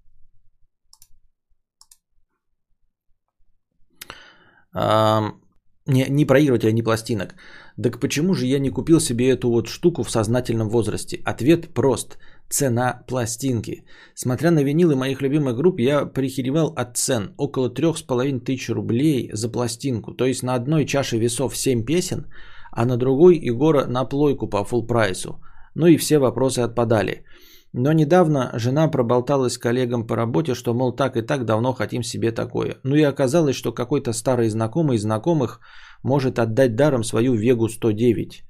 Не, 5.86 6.08
ни 6.08 6.24
проигрывателя, 6.24 6.72
ни 6.72 6.82
пластинок. 6.82 7.34
Так 7.82 8.00
почему 8.00 8.34
же 8.34 8.46
я 8.46 8.58
не 8.58 8.70
купил 8.70 9.00
себе 9.00 9.28
эту 9.28 9.50
вот 9.50 9.68
штуку 9.68 10.02
в 10.02 10.10
сознательном 10.10 10.70
возрасте? 10.70 11.20
Ответ 11.26 11.74
прост– 11.74 12.16
цена 12.48 13.04
пластинки. 13.08 13.84
Смотря 14.14 14.50
на 14.50 14.64
винилы 14.64 14.96
моих 14.96 15.22
любимых 15.22 15.56
групп, 15.56 15.80
я 15.80 16.06
прихеревал 16.06 16.72
от 16.76 16.96
цен 16.96 17.34
около 17.36 17.70
трех 17.70 17.98
с 17.98 18.02
половиной 18.02 18.40
тысяч 18.40 18.70
рублей 18.70 19.30
за 19.32 19.48
пластинку. 19.48 20.14
То 20.14 20.24
есть 20.24 20.42
на 20.42 20.54
одной 20.54 20.84
чаше 20.84 21.18
весов 21.18 21.56
7 21.56 21.84
песен, 21.84 22.26
а 22.72 22.84
на 22.84 22.96
другой 22.96 23.36
Егора 23.36 23.86
на 23.86 24.04
плойку 24.04 24.48
по 24.48 24.64
фул 24.64 24.86
прайсу. 24.86 25.40
Ну 25.74 25.86
и 25.86 25.96
все 25.96 26.18
вопросы 26.18 26.60
отпадали. 26.60 27.24
Но 27.72 27.92
недавно 27.92 28.52
жена 28.54 28.86
проболталась 28.86 29.58
коллегам 29.58 30.06
по 30.06 30.14
работе, 30.14 30.54
что, 30.54 30.74
мол, 30.74 30.94
так 30.94 31.16
и 31.16 31.22
так 31.22 31.44
давно 31.44 31.72
хотим 31.72 32.04
себе 32.04 32.30
такое. 32.30 32.76
Ну 32.84 32.94
и 32.94 33.02
оказалось, 33.02 33.56
что 33.56 33.72
какой-то 33.72 34.12
старый 34.12 34.48
знакомый 34.48 34.98
знакомых 34.98 35.60
может 36.04 36.38
отдать 36.38 36.76
даром 36.76 37.02
свою 37.02 37.34
Вегу 37.34 37.68
109. 37.68 38.44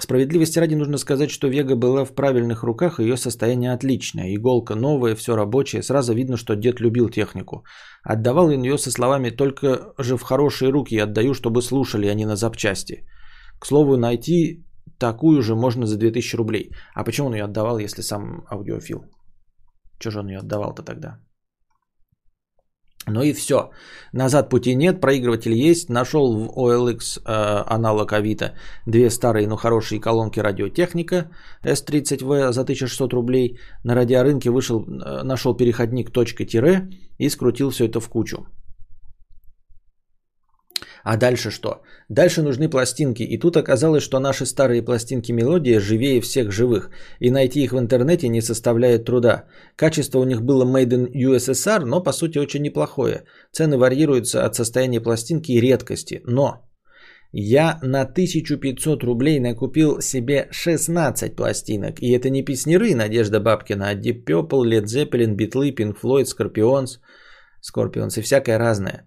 Справедливости 0.00 0.58
ради 0.58 0.74
нужно 0.74 0.98
сказать, 0.98 1.30
что 1.30 1.48
Вега 1.48 1.76
была 1.76 2.04
в 2.04 2.14
правильных 2.14 2.62
руках, 2.62 2.98
ее 2.98 3.16
состояние 3.16 3.72
отличное. 3.72 4.34
Иголка 4.34 4.74
новая, 4.74 5.14
все 5.14 5.36
рабочее. 5.36 5.82
Сразу 5.82 6.14
видно, 6.14 6.36
что 6.36 6.56
дед 6.56 6.80
любил 6.80 7.08
технику. 7.08 7.64
Отдавал 8.02 8.46
он 8.46 8.62
ее 8.62 8.78
со 8.78 8.90
словами 8.90 9.30
«только 9.30 9.92
же 9.98 10.16
в 10.16 10.22
хорошие 10.22 10.70
руки 10.70 10.98
отдаю, 10.98 11.34
чтобы 11.34 11.62
слушали, 11.62 12.08
а 12.08 12.14
не 12.14 12.26
на 12.26 12.36
запчасти». 12.36 13.06
К 13.60 13.66
слову, 13.66 13.96
найти 13.96 14.64
такую 14.98 15.42
же 15.42 15.54
можно 15.54 15.86
за 15.86 15.96
2000 15.96 16.36
рублей. 16.36 16.70
А 16.94 17.04
почему 17.04 17.28
он 17.28 17.34
ее 17.34 17.44
отдавал, 17.44 17.78
если 17.78 18.02
сам 18.02 18.44
аудиофил? 18.50 19.04
Чего 20.00 20.12
же 20.12 20.18
он 20.20 20.28
ее 20.28 20.38
отдавал-то 20.38 20.82
тогда? 20.82 21.18
Ну 23.06 23.22
и 23.22 23.32
все. 23.32 23.70
Назад 24.12 24.48
пути 24.48 24.74
нет, 24.74 25.00
проигрыватель 25.00 25.52
есть. 25.52 25.88
Нашел 25.88 26.36
в 26.36 26.56
OLX 26.56 27.20
э, 27.24 27.74
аналог 27.74 28.12
Авито 28.12 28.54
две 28.86 29.10
старые, 29.10 29.48
но 29.48 29.56
хорошие 29.56 30.00
колонки 30.00 30.38
радиотехника 30.38 31.30
S30V 31.64 32.52
за 32.52 32.60
1600 32.60 33.12
рублей. 33.12 33.58
На 33.84 33.94
радиорынке 33.94 34.50
вышел, 34.50 34.84
э, 34.84 35.22
нашел 35.24 35.56
переходник 35.56 36.10
точка-тире 36.10 36.90
и 37.18 37.28
скрутил 37.28 37.70
все 37.70 37.86
это 37.86 37.98
в 37.98 38.08
кучу. 38.08 38.46
А 41.04 41.16
дальше 41.16 41.50
что? 41.50 41.82
Дальше 42.08 42.42
нужны 42.42 42.68
пластинки. 42.68 43.22
И 43.22 43.38
тут 43.38 43.56
оказалось, 43.56 44.02
что 44.02 44.20
наши 44.20 44.46
старые 44.46 44.82
пластинки 44.82 45.32
мелодия 45.32 45.80
живее 45.80 46.20
всех 46.20 46.52
живых. 46.52 46.90
И 47.20 47.30
найти 47.30 47.64
их 47.64 47.72
в 47.72 47.78
интернете 47.78 48.28
не 48.28 48.40
составляет 48.40 49.04
труда. 49.04 49.44
Качество 49.76 50.20
у 50.20 50.24
них 50.24 50.42
было 50.42 50.64
made 50.64 50.90
in 50.90 51.12
USSR, 51.12 51.84
но 51.84 52.02
по 52.02 52.12
сути 52.12 52.38
очень 52.38 52.62
неплохое. 52.62 53.24
Цены 53.52 53.78
варьируются 53.78 54.44
от 54.44 54.54
состояния 54.54 55.00
пластинки 55.00 55.52
и 55.52 55.60
редкости. 55.60 56.20
Но 56.24 56.68
я 57.32 57.78
на 57.82 58.02
1500 58.02 59.02
рублей 59.04 59.40
накупил 59.40 60.00
себе 60.00 60.48
16 60.50 61.34
пластинок. 61.34 62.00
И 62.00 62.12
это 62.12 62.30
не 62.30 62.44
песнеры 62.44 62.94
Надежда 62.94 63.40
Бабкина, 63.40 63.88
а 63.88 63.94
Deep 63.94 64.24
Purple, 64.24 64.64
Led 64.64 64.84
Zeppelin, 64.84 65.34
Битлы, 65.34 65.70
Pink 65.70 65.96
Floyd, 66.02 66.26
Scorpions, 66.26 66.98
Scorpions 67.62 68.18
и 68.18 68.22
всякое 68.22 68.58
разное. 68.58 69.06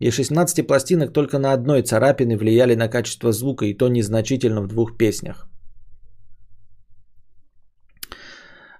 И 0.00 0.10
16 0.10 0.66
пластинок 0.66 1.12
только 1.12 1.38
на 1.38 1.52
одной 1.52 1.82
царапины 1.82 2.36
влияли 2.36 2.74
на 2.74 2.88
качество 2.88 3.32
звука, 3.32 3.66
и 3.66 3.74
то 3.74 3.88
незначительно 3.88 4.60
в 4.60 4.68
двух 4.68 4.96
песнях. 4.96 5.48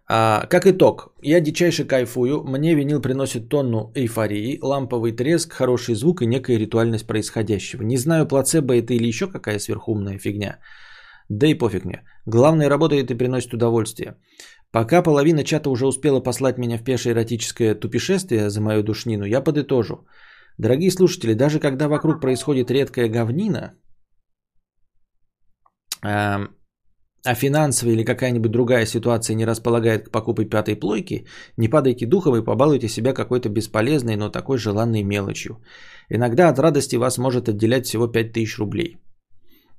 А, 0.06 0.46
как 0.50 0.66
итог, 0.66 1.14
я 1.22 1.40
дичайше 1.40 1.84
кайфую, 1.84 2.42
мне 2.44 2.74
винил 2.74 3.00
приносит 3.00 3.48
тонну 3.48 3.90
эйфории, 3.94 4.58
ламповый 4.60 5.12
треск, 5.12 5.52
хороший 5.52 5.94
звук 5.94 6.20
и 6.22 6.26
некая 6.26 6.58
ритуальность 6.58 7.06
происходящего. 7.06 7.82
Не 7.82 7.96
знаю, 7.96 8.26
плацебо 8.26 8.74
это 8.74 8.92
или 8.92 9.06
еще 9.06 9.26
какая 9.26 9.58
сверхумная 9.58 10.18
фигня. 10.18 10.58
Да 11.30 11.46
и 11.46 11.54
пофиг 11.54 11.84
мне. 11.84 12.02
Главное, 12.26 12.68
работает 12.68 13.10
и 13.10 13.14
приносит 13.14 13.54
удовольствие. 13.54 14.16
Пока 14.70 15.02
половина 15.02 15.42
чата 15.42 15.70
уже 15.70 15.86
успела 15.86 16.20
послать 16.20 16.58
меня 16.58 16.76
в 16.76 16.84
пешее 16.84 17.14
эротическое 17.14 17.74
тупешествие 17.74 18.50
за 18.50 18.60
мою 18.60 18.82
душнину, 18.82 19.24
я 19.24 19.40
подытожу. 19.40 20.06
Дорогие 20.58 20.90
слушатели, 20.90 21.34
даже 21.34 21.58
когда 21.58 21.88
вокруг 21.88 22.20
происходит 22.20 22.70
редкая 22.70 23.08
говнина, 23.08 23.74
а, 26.02 26.48
а 27.24 27.34
финансовая 27.34 27.94
или 27.94 28.04
какая-нибудь 28.04 28.50
другая 28.50 28.86
ситуация 28.86 29.34
не 29.34 29.46
располагает 29.46 30.08
к 30.08 30.10
покупке 30.10 30.44
пятой 30.44 30.76
плойки, 30.76 31.26
не 31.56 31.68
падайте 31.68 32.06
духом 32.06 32.36
и 32.36 32.44
побалуйте 32.44 32.88
себя 32.88 33.12
какой-то 33.12 33.48
бесполезной, 33.48 34.16
но 34.16 34.30
такой 34.30 34.58
желанной 34.58 35.02
мелочью. 35.02 35.58
Иногда 36.08 36.48
от 36.48 36.58
радости 36.58 36.96
вас 36.96 37.18
может 37.18 37.48
отделять 37.48 37.86
всего 37.86 38.06
5000 38.06 38.58
рублей. 38.58 38.98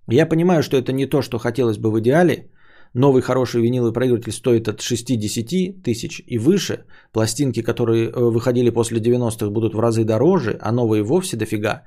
Я 0.07 0.25
понимаю, 0.25 0.61
что 0.61 0.77
это 0.77 0.91
не 0.91 1.05
то, 1.05 1.21
что 1.21 1.37
хотелось 1.37 1.77
бы 1.77 1.91
в 1.91 1.99
идеале, 1.99 2.51
новый 2.95 3.21
хороший 3.21 3.61
виниловый 3.61 3.93
проигрыватель 3.93 4.31
стоит 4.31 4.67
от 4.67 4.81
60 4.81 5.83
тысяч 5.83 6.23
и 6.25 6.39
выше. 6.39 6.85
Пластинки, 7.13 7.61
которые 7.61 8.09
э, 8.09 8.31
выходили 8.31 8.71
после 8.71 8.99
90-х, 8.99 9.49
будут 9.49 9.73
в 9.73 9.79
разы 9.79 10.03
дороже, 10.03 10.57
а 10.61 10.71
новые 10.71 11.03
вовсе 11.03 11.37
дофига. 11.37 11.83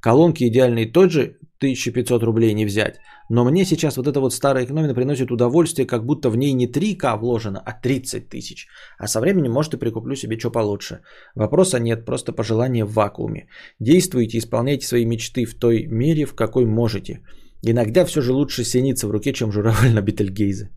Колонки 0.00 0.44
идеальные 0.44 0.92
тот 0.92 1.10
же 1.10 1.38
1500 1.58 2.22
рублей 2.22 2.54
не 2.54 2.66
взять. 2.66 3.00
Но 3.30 3.44
мне 3.44 3.64
сейчас 3.64 3.96
вот 3.96 4.06
эта 4.06 4.20
вот 4.20 4.32
старая 4.32 4.64
экономия 4.64 4.94
приносит 4.94 5.30
удовольствие, 5.30 5.86
как 5.86 6.04
будто 6.04 6.30
в 6.30 6.36
ней 6.36 6.52
не 6.52 6.66
3К 6.66 7.18
вложено, 7.18 7.62
а 7.64 7.72
30 7.72 8.28
тысяч. 8.28 8.66
А 8.98 9.06
со 9.06 9.20
временем, 9.20 9.52
может, 9.52 9.74
и 9.74 9.78
прикуплю 9.78 10.16
себе 10.16 10.38
что 10.38 10.50
получше. 10.50 11.00
Вопроса 11.34 11.78
нет, 11.78 12.04
просто 12.04 12.32
пожелание 12.32 12.84
в 12.84 12.92
вакууме. 12.92 13.48
Действуйте, 13.80 14.38
исполняйте 14.38 14.86
свои 14.86 15.04
мечты 15.04 15.44
в 15.44 15.54
той 15.54 15.86
мере, 15.86 16.26
в 16.26 16.34
какой 16.34 16.64
можете. 16.64 17.20
Иногда 17.62 18.04
все 18.04 18.20
же 18.20 18.32
лучше 18.32 18.64
синица 18.64 19.06
в 19.08 19.10
руке, 19.10 19.32
чем 19.32 19.52
журавль 19.52 19.92
на 19.92 20.02
Бетельгейзе. 20.02 20.70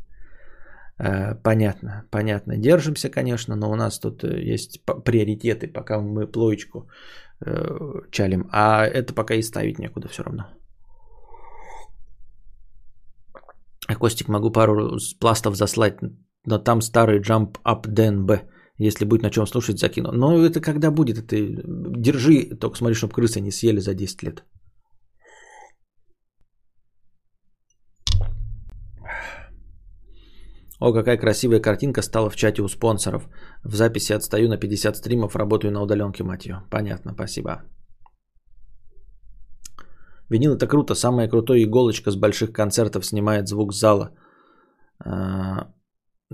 Э, 0.99 1.35
понятно, 1.43 2.05
понятно. 2.11 2.57
Держимся, 2.57 3.09
конечно, 3.09 3.55
но 3.55 3.71
у 3.71 3.75
нас 3.75 3.99
тут 3.99 4.23
э, 4.23 4.53
есть 4.53 4.79
приоритеты, 4.85 5.67
пока 5.67 5.99
мы 6.01 6.31
плоечку 6.31 6.89
э, 7.45 8.01
чалим. 8.11 8.47
А 8.51 8.85
это 8.85 9.13
пока 9.13 9.35
и 9.35 9.43
ставить 9.43 9.79
некуда 9.79 10.07
все 10.07 10.23
равно. 10.23 10.43
А 13.87 13.95
Костик 13.95 14.27
могу 14.27 14.51
пару 14.51 14.97
пластов 15.19 15.55
заслать, 15.55 15.97
но 16.45 16.59
там 16.59 16.81
старый 16.81 17.19
Jump 17.19 17.57
Up 17.65 17.87
DNB. 17.87 18.41
Если 18.77 19.05
будет 19.05 19.23
на 19.23 19.29
чем 19.29 19.47
слушать, 19.47 19.79
закину. 19.79 20.11
Но 20.11 20.43
это 20.43 20.59
когда 20.59 20.91
будет? 20.91 21.17
Это 21.17 21.35
держи, 21.97 22.57
только 22.59 22.77
смотри, 22.77 22.95
чтобы 22.95 23.13
крысы 23.13 23.39
не 23.41 23.51
съели 23.51 23.79
за 23.79 23.93
10 23.93 24.23
лет. 24.23 24.43
О, 30.81 30.93
какая 30.93 31.17
красивая 31.17 31.61
картинка 31.61 32.01
стала 32.01 32.29
в 32.29 32.35
чате 32.35 32.61
у 32.61 32.67
спонсоров. 32.67 33.29
В 33.63 33.75
записи 33.75 34.13
отстаю 34.13 34.49
на 34.49 34.57
50 34.57 34.95
стримов, 34.95 35.35
работаю 35.35 35.71
на 35.71 35.81
удаленке, 35.81 36.23
мать 36.23 36.45
ее. 36.45 36.63
Понятно, 36.71 37.13
спасибо. 37.13 37.61
Винил 40.29 40.55
это 40.55 40.67
круто. 40.67 40.95
Самая 40.95 41.29
крутая 41.29 41.63
иголочка 41.63 42.09
с 42.09 42.15
больших 42.15 42.51
концертов 42.51 43.05
снимает 43.05 43.47
звук 43.47 43.73
зала. 43.73 44.09
А, 45.05 45.67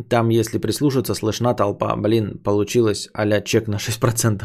там, 0.10 0.30
если 0.30 0.60
прислушаться, 0.60 1.14
слышна 1.14 1.54
толпа. 1.54 1.96
Блин, 1.98 2.42
получилось 2.44 3.10
а 3.14 3.42
чек 3.42 3.68
на 3.68 3.76
6%. 3.76 4.44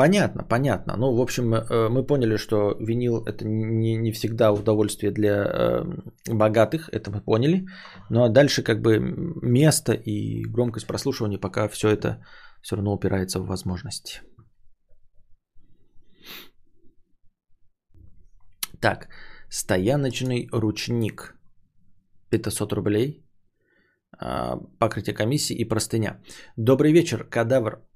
Понятно, 0.00 0.44
понятно. 0.44 0.96
Ну, 0.96 1.14
в 1.14 1.20
общем, 1.20 1.52
э, 1.52 1.88
мы 1.90 2.06
поняли, 2.06 2.38
что 2.38 2.74
винил 2.80 3.22
это 3.26 3.44
не, 3.44 3.96
не 3.96 4.12
всегда 4.12 4.50
удовольствие 4.50 5.12
для 5.12 5.44
э, 5.44 5.84
богатых, 6.26 6.88
это 6.88 7.10
мы 7.10 7.20
поняли. 7.20 7.66
Но 8.10 8.28
дальше 8.28 8.62
как 8.62 8.80
бы 8.80 8.98
место 9.42 9.92
и 9.92 10.42
громкость 10.48 10.86
прослушивания 10.86 11.38
пока 11.38 11.68
все 11.68 11.90
это 11.90 12.24
все 12.62 12.76
равно 12.76 12.94
упирается 12.94 13.40
в 13.40 13.46
возможности. 13.46 14.22
Так, 18.80 19.08
стояночный 19.50 20.48
ручник. 20.50 21.34
500 22.30 22.72
рублей. 22.72 23.22
А, 24.18 24.56
покрытие 24.78 25.14
комиссии 25.14 25.56
и 25.56 25.68
простыня. 25.68 26.22
Добрый 26.56 26.92
вечер, 26.92 27.24
кадавр. 27.24 27.89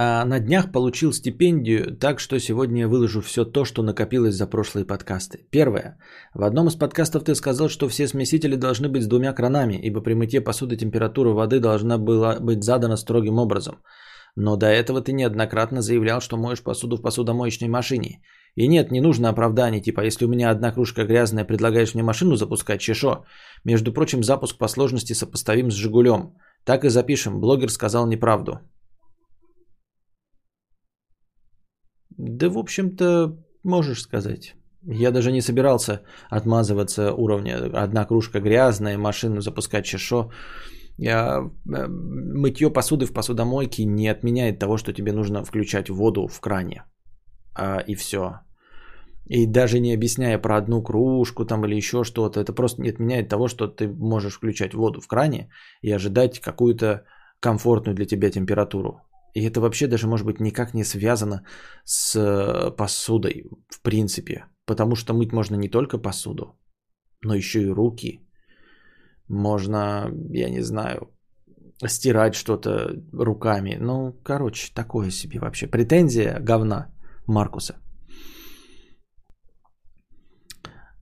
А, 0.00 0.24
на 0.24 0.38
днях 0.38 0.70
получил 0.70 1.12
стипендию, 1.12 1.96
так 1.96 2.20
что 2.20 2.38
сегодня 2.38 2.86
выложу 2.86 3.20
все 3.20 3.44
то, 3.44 3.64
что 3.64 3.82
накопилось 3.82 4.36
за 4.36 4.46
прошлые 4.46 4.86
подкасты. 4.86 5.38
Первое. 5.50 5.98
В 6.34 6.44
одном 6.44 6.68
из 6.68 6.76
подкастов 6.76 7.24
ты 7.24 7.34
сказал, 7.34 7.68
что 7.68 7.88
все 7.88 8.06
смесители 8.06 8.54
должны 8.54 8.88
быть 8.88 9.02
с 9.02 9.08
двумя 9.08 9.32
кранами, 9.32 9.74
ибо 9.74 10.00
при 10.00 10.14
мытье 10.14 10.40
посуды 10.40 10.76
температура 10.76 11.30
воды 11.30 11.58
должна 11.58 11.98
была 11.98 12.38
быть 12.38 12.62
задана 12.62 12.96
строгим 12.96 13.38
образом. 13.38 13.82
Но 14.36 14.56
до 14.56 14.66
этого 14.66 15.00
ты 15.00 15.12
неоднократно 15.12 15.82
заявлял, 15.82 16.20
что 16.20 16.36
моешь 16.36 16.62
посуду 16.62 16.96
в 16.96 17.02
посудомоечной 17.02 17.68
машине. 17.68 18.22
И 18.54 18.68
нет, 18.68 18.92
не 18.92 19.00
нужно 19.00 19.30
оправданий, 19.30 19.80
типа, 19.80 20.02
если 20.02 20.26
у 20.26 20.28
меня 20.28 20.50
одна 20.50 20.70
кружка 20.70 21.06
грязная, 21.06 21.44
предлагаешь 21.44 21.94
мне 21.94 22.04
машину 22.04 22.36
запускать, 22.36 22.80
чешо. 22.80 23.24
Между 23.64 23.92
прочим, 23.92 24.22
запуск 24.22 24.58
по 24.58 24.68
сложности 24.68 25.12
сопоставим 25.12 25.72
с 25.72 25.74
«Жигулем». 25.74 26.36
Так 26.64 26.84
и 26.84 26.88
запишем, 26.88 27.40
блогер 27.40 27.70
сказал 27.70 28.06
неправду. 28.06 28.60
Да, 32.18 32.48
в 32.48 32.58
общем-то, 32.58 33.36
можешь 33.62 34.02
сказать. 34.02 34.54
Я 34.82 35.10
даже 35.10 35.32
не 35.32 35.40
собирался 35.40 36.00
отмазываться 36.30 37.12
уровня 37.12 37.70
одна 37.84 38.04
кружка 38.04 38.40
грязная, 38.40 38.98
машину 38.98 39.40
запускать 39.40 39.84
чешо. 39.84 40.30
Я, 40.96 41.40
э, 41.40 41.86
мытье 41.88 42.70
посуды 42.72 43.06
в 43.06 43.12
посудомойке 43.12 43.84
не 43.84 44.08
отменяет 44.08 44.58
того, 44.58 44.78
что 44.78 44.92
тебе 44.92 45.12
нужно 45.12 45.44
включать 45.44 45.88
воду 45.90 46.26
в 46.26 46.40
кране. 46.40 46.84
А, 47.54 47.78
и 47.86 47.94
все. 47.94 48.40
И 49.26 49.46
даже 49.46 49.78
не 49.78 49.94
объясняя 49.94 50.38
про 50.38 50.56
одну 50.56 50.82
кружку 50.82 51.44
там 51.44 51.64
или 51.64 51.76
еще 51.76 52.02
что-то, 52.02 52.40
это 52.40 52.52
просто 52.52 52.82
не 52.82 52.90
отменяет 52.90 53.28
того, 53.28 53.48
что 53.48 53.68
ты 53.68 53.88
можешь 53.88 54.34
включать 54.34 54.74
воду 54.74 55.00
в 55.00 55.06
кране 55.06 55.50
и 55.82 55.92
ожидать 55.92 56.40
какую-то 56.40 57.04
комфортную 57.40 57.94
для 57.94 58.06
тебя 58.06 58.30
температуру. 58.30 59.02
И 59.34 59.44
это 59.44 59.60
вообще 59.60 59.86
даже 59.86 60.06
может 60.06 60.26
быть 60.26 60.40
никак 60.40 60.74
не 60.74 60.84
связано 60.84 61.44
с 61.84 62.16
э, 62.16 62.76
посудой, 62.76 63.44
в 63.68 63.82
принципе. 63.82 64.44
Потому 64.66 64.96
что 64.96 65.14
мыть 65.14 65.32
можно 65.32 65.56
не 65.56 65.68
только 65.68 65.98
посуду, 65.98 66.58
но 67.22 67.34
еще 67.34 67.62
и 67.62 67.70
руки. 67.70 68.20
Можно, 69.28 70.10
я 70.30 70.50
не 70.50 70.62
знаю, 70.62 71.10
стирать 71.86 72.34
что-то 72.34 72.92
руками. 73.12 73.76
Ну, 73.80 74.12
короче, 74.24 74.72
такое 74.74 75.10
себе 75.10 75.38
вообще. 75.38 75.66
Претензия 75.66 76.40
говна 76.40 76.92
Маркуса. 77.26 77.74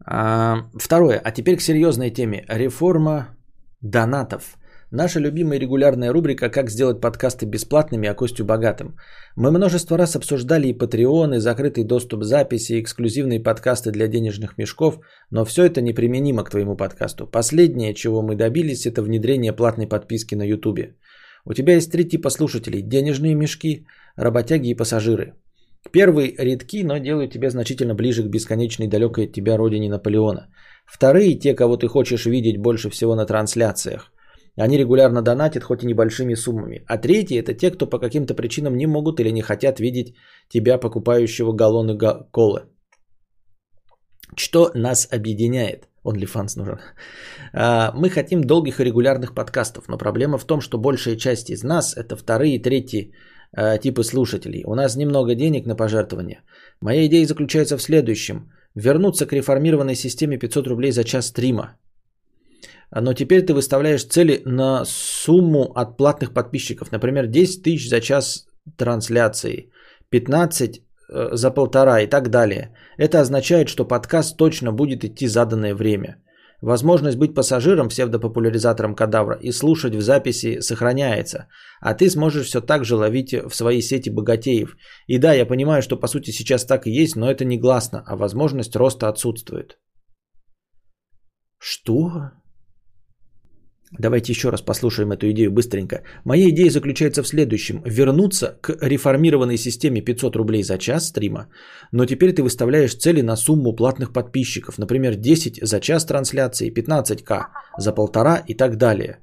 А, 0.05 0.69
второе. 0.79 1.21
А 1.25 1.31
теперь 1.33 1.57
к 1.57 1.63
серьезной 1.63 2.11
теме. 2.11 2.45
Реформа 2.49 3.37
донатов. 3.81 4.57
Наша 4.93 5.19
любимая 5.19 5.59
регулярная 5.59 6.13
рубрика 6.13 6.49
«Как 6.49 6.71
сделать 6.71 7.01
подкасты 7.01 7.45
бесплатными, 7.45 8.09
а 8.09 8.15
Костю 8.15 8.45
богатым». 8.45 8.97
Мы 9.35 9.51
множество 9.51 9.99
раз 9.99 10.15
обсуждали 10.15 10.69
и 10.69 10.79
Patreon, 10.79 11.35
и 11.35 11.41
закрытый 11.41 11.83
доступ 11.83 12.23
записи, 12.23 12.75
и 12.75 12.81
эксклюзивные 12.81 13.43
подкасты 13.43 13.91
для 13.91 14.07
денежных 14.07 14.57
мешков, 14.59 15.01
но 15.31 15.45
все 15.45 15.65
это 15.65 15.81
неприменимо 15.81 16.45
к 16.45 16.51
твоему 16.51 16.77
подкасту. 16.77 17.27
Последнее, 17.27 17.95
чего 17.95 18.23
мы 18.23 18.37
добились, 18.37 18.87
это 18.87 19.03
внедрение 19.03 19.53
платной 19.53 19.89
подписки 19.89 20.37
на 20.37 20.45
YouTube. 20.45 20.95
У 21.45 21.53
тебя 21.53 21.75
есть 21.75 21.91
три 21.91 22.05
типа 22.05 22.31
слушателей– 22.31 22.83
денежные 22.83 23.35
мешки, 23.35 23.87
работяги 24.15 24.69
и 24.69 24.77
пассажиры. 24.77 25.35
Первые 25.91 26.33
редки, 26.39 26.85
но 26.85 26.99
делают 26.99 27.33
тебя 27.33 27.51
значительно 27.51 27.95
ближе 27.95 28.23
к 28.23 28.31
бесконечной 28.31 28.87
далекой 28.87 29.25
от 29.25 29.33
тебя 29.33 29.57
родине 29.57 29.89
Наполеона. 29.89 30.47
Вторые– 30.87 31.35
те, 31.41 31.55
кого 31.55 31.77
ты 31.77 31.89
хочешь 31.89 32.27
видеть 32.27 32.59
больше 32.59 32.89
всего 32.89 33.17
на 33.17 33.27
трансляциях. 33.27 34.13
Они 34.57 34.79
регулярно 34.79 35.23
донатят, 35.23 35.63
хоть 35.63 35.83
и 35.83 35.87
небольшими 35.87 36.35
суммами. 36.35 36.85
А 36.87 36.99
третьи– 36.99 37.39
это 37.39 37.55
те, 37.55 37.71
кто 37.71 37.87
по 37.87 37.99
каким-то 37.99 38.35
причинам 38.35 38.77
не 38.77 38.87
могут 38.87 39.21
или 39.21 39.31
не 39.31 39.43
хотят 39.43 39.81
видеть 39.81 40.15
тебя, 40.49 40.79
покупающего 40.79 41.53
галлоны 41.53 41.99
колы. 42.31 42.63
Что 44.37 44.71
нас 44.75 45.09
объединяет? 45.13 45.89
OnlyFans 46.05 46.57
нужен. 46.57 46.79
А, 47.53 47.93
мы 47.95 48.11
хотим 48.11 48.45
долгих 48.45 48.81
и 48.81 48.85
регулярных 48.85 49.35
подкастов, 49.35 49.89
но 49.89 49.99
проблема 49.99 50.39
в 50.39 50.45
том, 50.45 50.61
что 50.61 50.79
большая 50.79 51.17
часть 51.17 51.51
из 51.51 51.63
нас– 51.63 51.95
это 51.97 52.17
вторые 52.17 52.57
и 52.57 52.63
третьи 52.63 53.13
а, 53.53 53.79
типы 53.79 54.05
слушателей. 54.05 54.63
У 54.67 54.75
нас 54.75 54.97
немного 54.97 55.35
денег 55.35 55.67
на 55.67 55.77
пожертвования. 55.77 56.43
Моя 56.81 57.07
идея 57.07 57.27
заключается 57.27 57.77
в 57.77 57.83
следующем. 57.83 58.51
Вернуться 58.75 59.27
к 59.27 59.33
реформированной 59.33 59.95
системе 59.95 60.39
500 60.39 60.67
рублей 60.67 60.93
за 60.93 61.05
час 61.05 61.27
стрима. 61.27 61.77
Но 63.01 63.13
теперь 63.13 63.43
ты 63.43 63.53
выставляешь 63.53 64.05
цели 64.05 64.43
на 64.45 64.85
сумму 64.87 65.73
от 65.75 65.97
платных 65.97 66.33
подписчиков. 66.33 66.93
Например, 66.93 67.27
10 67.27 67.63
тысяч 67.63 67.89
за 67.89 68.01
час 68.01 68.47
трансляции, 68.77 69.71
15 70.11 70.81
э, 71.13 71.29
за 71.37 71.51
полтора 71.51 72.01
и 72.01 72.07
так 72.07 72.31
далее. 72.31 72.75
Это 72.97 73.21
означает, 73.21 73.69
что 73.69 73.85
подкаст 73.85 74.37
точно 74.37 74.73
будет 74.73 75.05
идти 75.05 75.27
заданное 75.27 75.75
время. 75.75 76.17
Возможность 76.63 77.19
быть 77.19 77.35
пассажиром, 77.35 77.89
псевдопопуляризатором 77.89 78.95
кадавра 78.95 79.39
и 79.43 79.53
слушать 79.53 79.95
в 79.95 80.01
записи 80.01 80.61
сохраняется. 80.61 81.49
А 81.81 81.93
ты 81.93 82.09
сможешь 82.09 82.47
все 82.47 82.63
так 82.63 82.85
же 82.85 82.97
ловить 82.97 83.35
в 83.35 83.55
свои 83.55 83.83
сети 83.83 84.09
богатеев. 84.09 84.75
И 85.07 85.19
да, 85.19 85.35
я 85.35 85.45
понимаю, 85.45 85.83
что 85.83 85.99
по 85.99 86.09
сути 86.09 86.31
сейчас 86.31 86.65
так 86.65 86.87
и 86.87 86.91
есть, 86.91 87.15
но 87.17 87.31
это 87.31 87.45
не 87.45 87.59
гласно, 87.59 88.03
а 88.07 88.17
возможность 88.17 88.75
роста 88.75 89.09
отсутствует. 89.09 89.79
Что? 91.59 92.31
Давайте 93.93 94.33
еще 94.33 94.51
раз 94.51 94.63
послушаем 94.63 95.13
эту 95.13 95.31
идею 95.31 95.53
быстренько. 95.53 96.03
Моя 96.25 96.49
идея 96.49 96.71
заключается 96.71 97.23
в 97.23 97.29
следующем. 97.29 97.83
Вернуться 97.85 98.59
к 98.61 98.77
реформированной 98.83 99.57
системе 99.57 100.01
500 100.01 100.37
рублей 100.37 100.63
за 100.63 100.77
час 100.77 101.09
стрима, 101.09 101.49
но 101.93 102.05
теперь 102.05 102.33
ты 102.33 102.43
выставляешь 102.43 102.97
цели 102.97 103.23
на 103.23 103.37
сумму 103.37 103.77
платных 103.77 104.13
подписчиков. 104.13 104.79
Например, 104.79 105.15
10 105.15 105.61
за 105.63 105.81
час 105.81 106.05
трансляции, 106.05 106.71
15к 106.71 107.47
за 107.79 107.93
полтора 107.93 108.43
и 108.49 108.55
так 108.55 108.77
далее. 108.77 109.21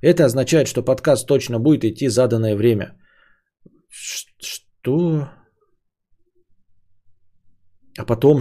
Это 0.00 0.24
означает, 0.24 0.68
что 0.68 0.82
подкаст 0.82 1.26
точно 1.26 1.58
будет 1.58 1.84
идти 1.84 2.08
заданное 2.08 2.54
время. 2.54 2.92
Что? 3.88 5.28
А 7.98 8.04
потом 8.04 8.40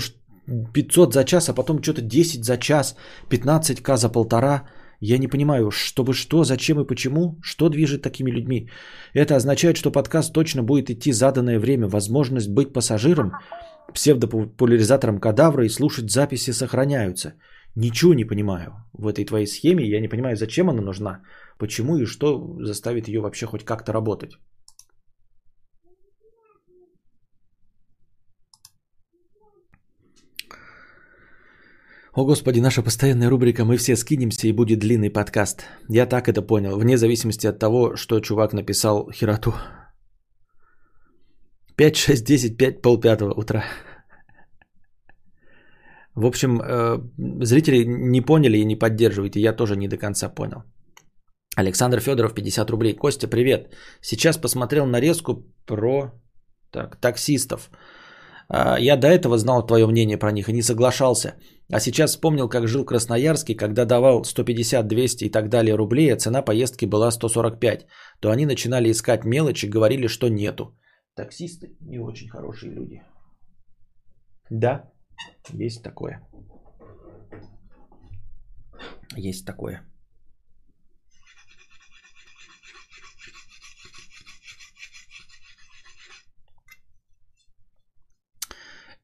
500 0.74 1.14
за 1.14 1.24
час, 1.24 1.50
а 1.50 1.54
потом 1.54 1.82
что-то 1.82 2.02
10 2.02 2.46
за 2.46 2.58
час, 2.58 2.96
15к 3.32 3.98
за 3.98 4.10
полтора– 4.10 4.70
я 5.00 5.18
не 5.18 5.28
понимаю, 5.28 5.72
чтобы 5.72 6.14
что, 6.14 6.44
зачем 6.44 6.80
и 6.80 6.88
почему, 6.88 7.40
что 7.42 7.70
движет 7.70 8.02
такими 8.02 8.32
людьми. 8.32 8.70
Это 9.14 9.36
означает, 9.36 9.78
что 9.78 9.92
подкаст 9.92 10.34
точно 10.34 10.64
будет 10.64 10.90
идти 10.90 11.12
заданное 11.12 11.60
время, 11.60 11.88
возможность 11.88 12.50
быть 12.50 12.74
пассажиром, 12.74 13.32
псевдопопуляризатором 13.94 15.20
кадавра 15.20 15.66
и 15.66 15.70
слушать 15.70 16.12
записи 16.12 16.52
сохраняются. 16.52 17.34
Ничего 17.76 18.14
не 18.14 18.26
понимаю 18.26 18.74
в 18.94 19.08
этой 19.08 19.26
твоей 19.26 19.48
схеме, 19.48 19.90
я 19.90 20.00
не 20.00 20.08
понимаю, 20.08 20.36
зачем 20.36 20.70
она 20.70 20.82
нужна, 20.82 21.22
почему 21.58 21.98
и 21.98 22.06
что 22.06 22.58
заставит 22.60 23.08
ее 23.08 23.20
вообще 23.22 23.46
хоть 23.46 23.66
как-то 23.66 23.92
работать. 23.92 24.32
О 32.16 32.24
господи, 32.24 32.62
наша 32.62 32.82
постоянная 32.82 33.30
рубрика 33.30 33.66
«Мы 33.66 33.76
все 33.76 33.98
скинемся» 33.98 34.48
и 34.48 34.54
будет 34.54 34.80
длинный 34.80 35.10
подкаст. 35.10 35.66
Я 35.90 36.06
так 36.06 36.30
это 36.30 36.42
понял, 36.42 36.78
вне 36.78 36.98
зависимости 36.98 37.46
от 37.48 37.60
того, 37.60 37.98
что 37.98 38.22
чувак 38.22 38.54
написал 38.54 39.12
Хирату. 39.12 39.54
5, 41.76 41.96
6, 41.98 42.26
10, 42.26 42.58
5, 42.58 42.82
пол 42.82 43.02
пятого 43.02 43.34
утра. 43.34 43.66
В 46.16 46.26
общем, 46.26 46.62
э, 46.62 47.00
зрители 47.44 47.84
не 47.86 48.22
поняли 48.22 48.60
и 48.60 48.66
не 48.66 48.80
поддерживайте, 48.80 49.42
я 49.42 49.52
тоже 49.52 49.76
не 49.76 49.90
до 49.90 49.98
конца 49.98 50.30
понял. 50.30 50.64
Александр 51.58 52.00
Федоров, 52.00 52.34
50 52.34 52.70
рублей. 52.70 52.96
Костя, 52.96 53.28
привет. 53.28 53.76
Сейчас 54.02 54.38
посмотрел 54.38 54.86
нарезку 54.86 55.44
про 55.66 56.14
так, 56.72 56.96
таксистов. 56.96 57.70
А, 58.48 58.80
я 58.80 58.98
до 58.98 59.08
этого 59.08 59.38
знал 59.38 59.66
твое 59.66 59.88
мнение 59.88 60.18
про 60.18 60.32
них 60.32 60.50
и 60.50 60.54
не 60.54 60.62
соглашался. 60.62 61.36
А 61.72 61.80
сейчас 61.80 62.12
вспомнил, 62.12 62.50
как 62.50 62.68
жил 62.68 62.84
в 62.84 62.86
Красноярске, 62.86 63.56
когда 63.56 63.86
давал 63.86 64.24
150, 64.24 64.88
200 64.88 65.26
и 65.26 65.30
так 65.30 65.50
далее 65.50 65.76
рублей, 65.76 66.14
а 66.14 66.18
цена 66.18 66.42
поездки 66.42 66.86
была 66.86 67.12
145. 67.12 67.88
То 68.20 68.30
они 68.30 68.46
начинали 68.46 68.92
искать 68.92 69.26
мелочи, 69.26 69.66
говорили, 69.66 70.08
что 70.08 70.30
нету. 70.30 70.78
Таксисты 71.16 71.76
не 71.82 72.00
очень 72.00 72.30
хорошие 72.30 72.74
люди. 72.74 73.02
Да, 74.50 74.92
есть 75.54 75.82
такое. 75.84 76.22
Есть 79.18 79.46
такое. 79.46 79.82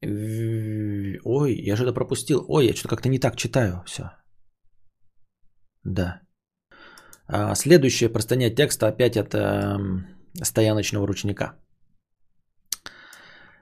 Ой, 0.04 1.54
я 1.54 1.76
что-то 1.76 1.94
пропустил. 1.94 2.46
Ой, 2.48 2.66
я 2.66 2.74
что-то 2.74 2.96
как-то 2.96 3.10
не 3.10 3.20
так 3.20 3.36
читаю. 3.36 3.84
Все. 3.86 4.04
Да. 5.84 6.22
А 7.28 7.56
следующее 7.56 8.10
простыня 8.10 8.50
текста 8.50 8.88
опять 8.88 9.18
от 9.18 9.34
э, 9.36 9.78
стояночного 10.44 11.08
ручника. 11.08 11.54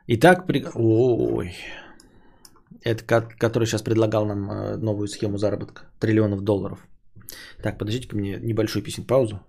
Итак, 0.08 0.48
при... 0.48 0.66
ой, 0.74 1.56
это 2.84 3.04
который 3.38 3.66
сейчас 3.66 3.84
предлагал 3.84 4.26
нам 4.26 4.50
э, 4.50 4.78
новую 4.78 5.08
схему 5.08 5.38
заработка. 5.38 5.92
Триллионов 6.00 6.42
долларов. 6.42 6.88
Так, 7.62 7.78
подождите-ка 7.78 8.16
мне 8.16 8.40
небольшую 8.42 8.84
песен 8.84 9.06
паузу. 9.06 9.40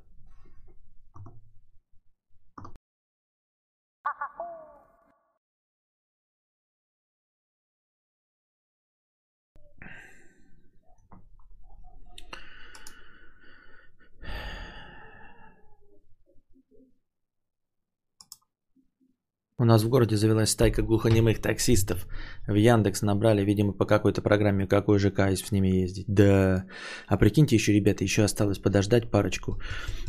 У 19.60 19.64
нас 19.64 19.82
в 19.82 19.88
городе 19.90 20.16
завелась 20.16 20.50
стайка 20.50 20.82
глухонемых 20.82 21.42
таксистов. 21.42 22.06
В 22.48 22.54
Яндекс 22.54 23.02
набрали, 23.02 23.44
видимо, 23.44 23.74
по 23.74 23.84
какой-то 23.84 24.22
программе, 24.22 24.66
какой 24.66 24.98
ЖК 24.98 25.28
есть 25.30 25.46
с 25.46 25.52
ними 25.52 25.82
ездить. 25.82 26.06
Да. 26.08 26.64
А 27.06 27.18
прикиньте 27.18 27.56
еще, 27.56 27.74
ребята, 27.74 28.02
еще 28.02 28.24
осталось 28.24 28.58
подождать 28.58 29.10
парочку 29.10 29.60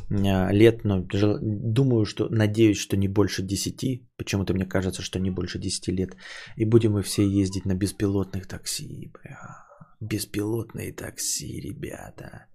а, 0.09 0.53
лет, 0.53 0.85
но 0.85 1.05
думаю, 1.41 2.05
что, 2.05 2.29
надеюсь, 2.29 2.77
что 2.77 2.95
не 2.95 3.09
больше 3.09 3.43
10. 3.43 4.03
Почему-то 4.15 4.53
мне 4.53 4.65
кажется, 4.65 5.01
что 5.01 5.19
не 5.19 5.31
больше 5.31 5.59
10 5.59 5.87
лет. 5.89 6.15
И 6.55 6.63
будем 6.63 6.93
мы 6.93 7.01
все 7.01 7.27
ездить 7.27 7.65
на 7.65 7.75
беспилотных 7.75 8.47
такси. 8.47 9.11
Бля. 9.13 9.65
Беспилотные 9.99 10.93
такси, 10.93 11.59
ребята. 11.59 12.45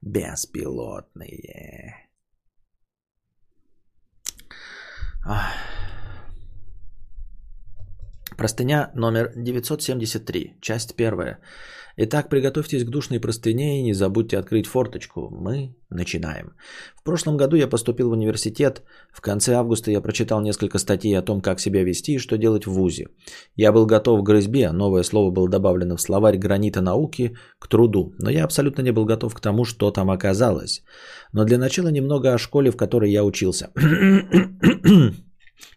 Беспилотные. 0.00 1.28
Ах. 5.26 5.77
Простыня 8.38 8.92
номер 8.94 9.32
973, 9.34 10.58
часть 10.60 10.94
первая. 10.94 11.40
Итак, 11.96 12.28
приготовьтесь 12.28 12.84
к 12.84 12.88
душной 12.88 13.18
простыне 13.18 13.80
и 13.80 13.82
не 13.82 13.94
забудьте 13.94 14.38
открыть 14.38 14.68
форточку. 14.68 15.28
Мы 15.32 15.74
начинаем. 15.90 16.52
В 16.94 17.02
прошлом 17.02 17.36
году 17.36 17.56
я 17.56 17.66
поступил 17.66 18.10
в 18.10 18.12
университет. 18.12 18.82
В 19.12 19.20
конце 19.20 19.54
августа 19.54 19.90
я 19.90 20.00
прочитал 20.00 20.40
несколько 20.40 20.78
статей 20.78 21.18
о 21.18 21.22
том, 21.22 21.40
как 21.40 21.58
себя 21.58 21.82
вести 21.82 22.14
и 22.14 22.18
что 22.18 22.38
делать 22.38 22.64
в 22.64 22.70
ВУЗе. 22.70 23.08
Я 23.56 23.72
был 23.72 23.86
готов 23.86 24.20
к 24.20 24.26
грызьбе, 24.26 24.70
новое 24.70 25.02
слово 25.02 25.32
было 25.32 25.48
добавлено 25.48 25.96
в 25.96 26.00
словарь 26.00 26.38
гранита 26.38 26.80
науки 26.80 27.36
к 27.58 27.66
труду, 27.66 28.14
но 28.20 28.30
я 28.30 28.44
абсолютно 28.44 28.82
не 28.82 28.92
был 28.92 29.04
готов 29.04 29.34
к 29.34 29.40
тому, 29.40 29.64
что 29.64 29.90
там 29.90 30.12
оказалось. 30.12 30.84
Но 31.32 31.44
для 31.44 31.58
начала 31.58 31.88
немного 31.88 32.34
о 32.34 32.38
школе, 32.38 32.70
в 32.70 32.76
которой 32.76 33.10
я 33.10 33.24
учился. 33.24 33.72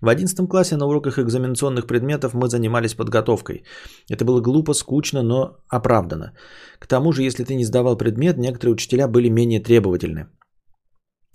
В 0.01 0.09
11 0.09 0.47
классе 0.49 0.77
на 0.77 0.85
уроках 0.85 1.19
экзаменационных 1.19 1.87
предметов 1.87 2.33
мы 2.33 2.47
занимались 2.47 2.95
подготовкой. 2.95 3.63
Это 4.09 4.25
было 4.25 4.41
глупо, 4.41 4.73
скучно, 4.73 5.23
но 5.23 5.57
оправдано. 5.69 6.33
К 6.79 6.87
тому 6.87 7.11
же, 7.13 7.23
если 7.23 7.43
ты 7.43 7.55
не 7.55 7.65
сдавал 7.65 7.97
предмет, 7.97 8.37
некоторые 8.37 8.73
учителя 8.73 9.07
были 9.07 9.29
менее 9.29 9.59
требовательны. 9.59 10.27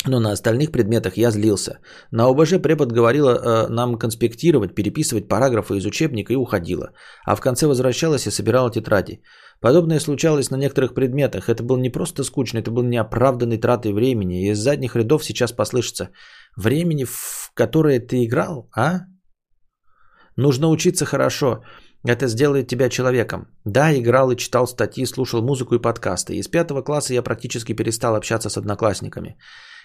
Но 0.08 0.20
на 0.20 0.32
остальных 0.32 0.70
предметах 0.70 1.16
я 1.16 1.30
злился. 1.30 1.80
На 2.12 2.28
ОБЖ 2.28 2.60
препод 2.62 2.92
говорила 2.92 3.30
э, 3.30 3.68
нам 3.68 3.98
конспектировать, 3.98 4.74
переписывать 4.74 5.28
параграфы 5.28 5.76
из 5.76 5.86
учебника 5.86 6.32
и 6.32 6.36
уходила. 6.36 6.92
А 7.24 7.34
в 7.34 7.40
конце 7.40 7.66
возвращалась 7.66 8.26
и 8.26 8.30
собирала 8.30 8.70
тетради. 8.70 9.22
Подобное 9.60 10.00
случалось 10.00 10.50
на 10.50 10.56
некоторых 10.56 10.94
предметах. 10.94 11.48
Это 11.48 11.62
было 11.62 11.78
не 11.78 11.90
просто 11.90 12.24
скучно, 12.24 12.58
это 12.58 12.70
было 12.70 12.84
неоправданной 12.84 13.58
тратой 13.58 13.92
времени. 13.92 14.46
И 14.46 14.50
из 14.50 14.58
задних 14.58 14.96
рядов 14.96 15.24
сейчас 15.24 15.52
послышится 15.52 16.10
времени, 16.56 17.04
в 17.04 17.50
которое 17.54 18.00
ты 18.00 18.24
играл, 18.24 18.68
а? 18.76 19.06
Нужно 20.36 20.68
учиться 20.68 21.04
хорошо. 21.06 21.62
Это 22.04 22.28
сделает 22.28 22.68
тебя 22.68 22.88
человеком. 22.88 23.46
Да, 23.64 23.92
играл 23.92 24.30
и 24.30 24.36
читал 24.36 24.66
статьи, 24.66 25.06
слушал 25.06 25.42
музыку 25.42 25.74
и 25.74 25.82
подкасты. 25.82 26.34
Из 26.34 26.48
пятого 26.48 26.82
класса 26.82 27.14
я 27.14 27.22
практически 27.22 27.72
перестал 27.72 28.14
общаться 28.14 28.50
с 28.50 28.58
одноклассниками. 28.58 29.38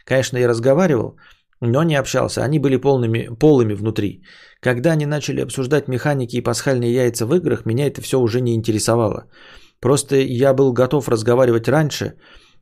Конечно, 0.06 0.38
я 0.38 0.48
разговаривал, 0.48 1.18
но 1.62 1.84
не 1.84 1.96
общался. 1.96 2.44
Они 2.44 2.60
были 2.60 2.76
полными, 2.76 3.30
полыми 3.40 3.74
внутри. 3.74 4.24
Когда 4.60 4.92
они 4.92 5.06
начали 5.06 5.42
обсуждать 5.42 5.88
механики 5.88 6.36
и 6.36 6.42
пасхальные 6.42 6.94
яйца 6.94 7.26
в 7.26 7.34
играх, 7.34 7.66
меня 7.66 7.88
это 7.88 8.02
все 8.02 8.20
уже 8.20 8.42
не 8.42 8.54
интересовало. 8.54 9.28
Просто 9.82 10.16
я 10.16 10.54
был 10.54 10.74
готов 10.74 11.10
разговаривать 11.10 11.68
раньше, 11.68 12.14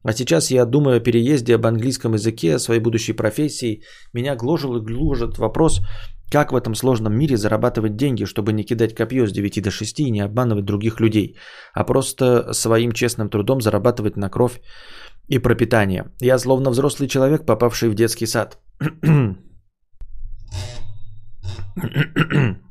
а 0.04 0.14
сейчас 0.14 0.52
я 0.52 0.66
думаю 0.66 0.98
о 0.98 1.00
переезде, 1.02 1.56
об 1.56 1.66
английском 1.66 2.14
языке, 2.14 2.56
о 2.56 2.60
своей 2.60 2.80
будущей 2.80 3.14
профессии. 3.14 3.82
Меня 4.14 4.36
гложил 4.36 4.78
и 4.78 4.82
гложет 4.82 5.38
вопрос, 5.38 5.82
как 6.32 6.52
в 6.52 6.56
этом 6.56 6.76
сложном 6.76 7.14
мире 7.14 7.36
зарабатывать 7.36 7.98
деньги, 7.98 8.26
чтобы 8.26 8.54
не 8.54 8.64
кидать 8.64 8.96
копье 8.96 9.28
с 9.28 9.32
9 9.32 9.62
до 9.64 9.72
6 9.72 10.00
и 10.00 10.12
не 10.12 10.22
обманывать 10.22 10.66
других 10.66 11.02
людей, 11.02 11.36
а 11.74 11.84
просто 11.84 12.54
своим 12.54 12.94
честным 12.94 13.30
трудом 13.30 13.62
зарабатывать 13.62 14.16
на 14.16 14.30
кровь 14.30 14.62
и 15.28 15.40
пропитание. 15.40 16.06
Я 16.22 16.40
словно 16.40 16.70
взрослый 16.70 17.10
человек, 17.10 17.46
попавший 17.46 17.90
в 17.90 17.96
детский 17.96 18.28
сад. 18.28 18.60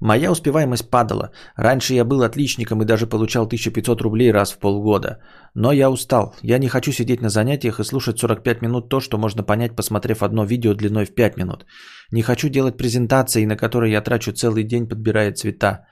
Моя 0.00 0.30
успеваемость 0.30 0.90
падала. 0.90 1.30
Раньше 1.56 1.94
я 1.94 2.04
был 2.04 2.22
отличником 2.22 2.82
и 2.82 2.84
даже 2.84 3.06
получал 3.06 3.46
1500 3.46 4.00
рублей 4.00 4.32
раз 4.32 4.52
в 4.52 4.58
полгода. 4.58 5.18
Но 5.54 5.72
я 5.72 5.90
устал. 5.90 6.34
Я 6.42 6.58
не 6.58 6.68
хочу 6.68 6.92
сидеть 6.92 7.22
на 7.22 7.28
занятиях 7.28 7.80
и 7.80 7.84
слушать 7.84 8.18
45 8.18 8.62
минут 8.62 8.88
то, 8.88 9.00
что 9.00 9.18
можно 9.18 9.42
понять, 9.42 9.76
посмотрев 9.76 10.22
одно 10.22 10.44
видео 10.44 10.74
длиной 10.74 11.06
в 11.06 11.14
5 11.14 11.36
минут. 11.36 11.66
Не 12.12 12.22
хочу 12.22 12.48
делать 12.48 12.76
презентации, 12.76 13.46
на 13.46 13.56
которые 13.56 13.92
я 13.92 14.00
трачу 14.00 14.32
целый 14.32 14.64
день, 14.64 14.88
подбирая 14.88 15.32
цвета 15.32 15.86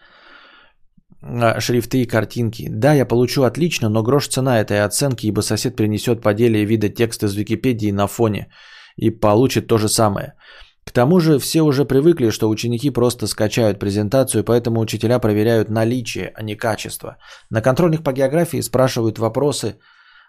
а, 1.23 1.61
шрифты 1.61 2.03
и 2.03 2.07
картинки. 2.07 2.69
Да, 2.71 2.93
я 2.95 3.07
получу 3.07 3.43
отлично, 3.43 3.88
но 3.88 4.03
грош 4.03 4.29
цена 4.29 4.61
этой 4.61 4.85
оценки, 4.85 5.27
ибо 5.27 5.40
сосед 5.40 5.77
принесет 5.77 6.21
поделие 6.21 6.67
вида 6.67 6.88
текста 6.88 7.27
из 7.27 7.35
Википедии 7.35 7.93
на 7.93 8.07
фоне 8.07 8.49
и 8.97 9.11
получит 9.11 9.67
то 9.67 9.79
же 9.79 9.88
самое. 9.88 10.35
К 10.85 10.92
тому 10.92 11.20
же 11.20 11.38
все 11.38 11.62
уже 11.62 11.85
привыкли, 11.85 12.31
что 12.31 12.49
ученики 12.49 12.90
просто 12.90 13.27
скачают 13.27 13.79
презентацию, 13.79 14.44
поэтому 14.44 14.81
учителя 14.81 15.18
проверяют 15.18 15.70
наличие, 15.70 16.33
а 16.35 16.42
не 16.42 16.57
качество. 16.57 17.16
На 17.51 17.62
контрольных 17.62 18.03
по 18.03 18.12
географии 18.12 18.61
спрашивают 18.61 19.18
вопросы, 19.18 19.77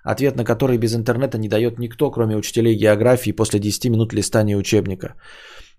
ответ 0.04 0.36
на 0.36 0.46
которые 0.46 0.78
без 0.78 0.96
интернета 0.96 1.38
не 1.38 1.50
дает 1.50 1.80
никто, 1.80 2.12
кроме 2.12 2.38
учителей 2.38 2.76
географии 2.76 3.32
после 3.32 3.60
10 3.60 3.90
минут 3.90 4.14
листания 4.14 4.58
учебника. 4.58 5.16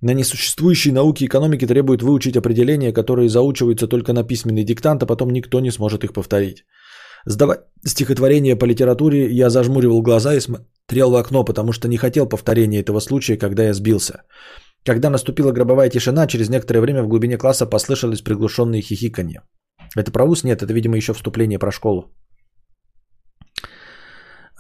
На 0.02 0.12
несуществующей 0.12 0.92
науке 0.92 1.24
экономики 1.24 1.66
требуют 1.66 2.02
выучить 2.02 2.36
определения, 2.36 2.92
которые 2.92 3.28
заучиваются 3.28 3.88
только 3.88 4.12
на 4.12 4.24
письменный 4.24 4.64
диктант, 4.64 5.02
а 5.02 5.06
потом 5.06 5.30
никто 5.30 5.60
не 5.60 5.70
сможет 5.70 6.04
их 6.04 6.12
повторить. 6.12 6.64
Сдавая 7.24 7.58
стихотворение 7.84 8.56
по 8.56 8.66
литературе, 8.66 9.32
я 9.32 9.48
зажмуривал 9.50 10.02
глаза 10.02 10.34
и 10.34 10.40
смотрел 10.40 11.10
в 11.10 11.16
окно, 11.16 11.44
потому 11.44 11.72
что 11.72 11.88
не 11.88 11.96
хотел 11.96 12.28
повторения 12.28 12.80
этого 12.80 13.00
случая, 13.00 13.38
когда 13.38 13.64
я 13.64 13.74
сбился. 13.74 14.22
Когда 14.86 15.10
наступила 15.10 15.52
гробовая 15.52 15.90
тишина, 15.90 16.26
через 16.26 16.48
некоторое 16.48 16.80
время 16.80 17.02
в 17.02 17.08
глубине 17.08 17.36
класса 17.36 17.66
послышались 17.66 18.22
приглушенные 18.22 18.82
хихиканье. 18.82 19.42
Это 19.96 20.12
про 20.12 20.24
вуз? 20.24 20.44
Нет, 20.44 20.62
это, 20.62 20.72
видимо, 20.72 20.96
еще 20.96 21.12
вступление 21.12 21.58
про 21.58 21.72
школу. 21.72 22.12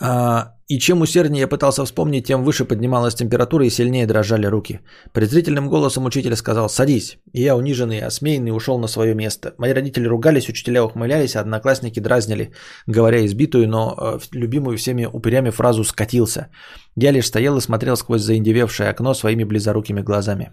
А, 0.00 0.55
И 0.68 0.80
чем 0.80 1.00
усерднее 1.00 1.42
я 1.42 1.48
пытался 1.48 1.84
вспомнить, 1.84 2.26
тем 2.26 2.42
выше 2.42 2.64
поднималась 2.64 3.14
температура 3.14 3.64
и 3.64 3.70
сильнее 3.70 4.06
дрожали 4.06 4.46
руки. 4.46 4.80
Презрительным 5.12 5.68
голосом 5.68 6.06
учитель 6.06 6.34
сказал 6.34 6.68
«Садись». 6.68 7.18
И 7.32 7.42
я, 7.42 7.56
униженный, 7.56 8.00
осмеянный, 8.00 8.50
ушел 8.50 8.78
на 8.78 8.88
свое 8.88 9.14
место. 9.14 9.54
Мои 9.58 9.72
родители 9.72 10.08
ругались, 10.08 10.48
учителя 10.48 10.84
ухмылялись, 10.84 11.36
а 11.36 11.40
одноклассники 11.40 12.00
дразнили, 12.00 12.52
говоря 12.88 13.24
избитую, 13.24 13.68
но 13.68 13.94
э, 13.96 14.18
любимую 14.32 14.76
всеми 14.76 15.06
упырями 15.06 15.50
фразу 15.50 15.84
«скатился». 15.84 16.48
Я 16.96 17.12
лишь 17.12 17.26
стоял 17.26 17.56
и 17.58 17.60
смотрел 17.60 17.96
сквозь 17.96 18.22
заиндевевшее 18.22 18.90
окно 18.90 19.14
своими 19.14 19.44
близорукими 19.44 20.00
глазами. 20.00 20.50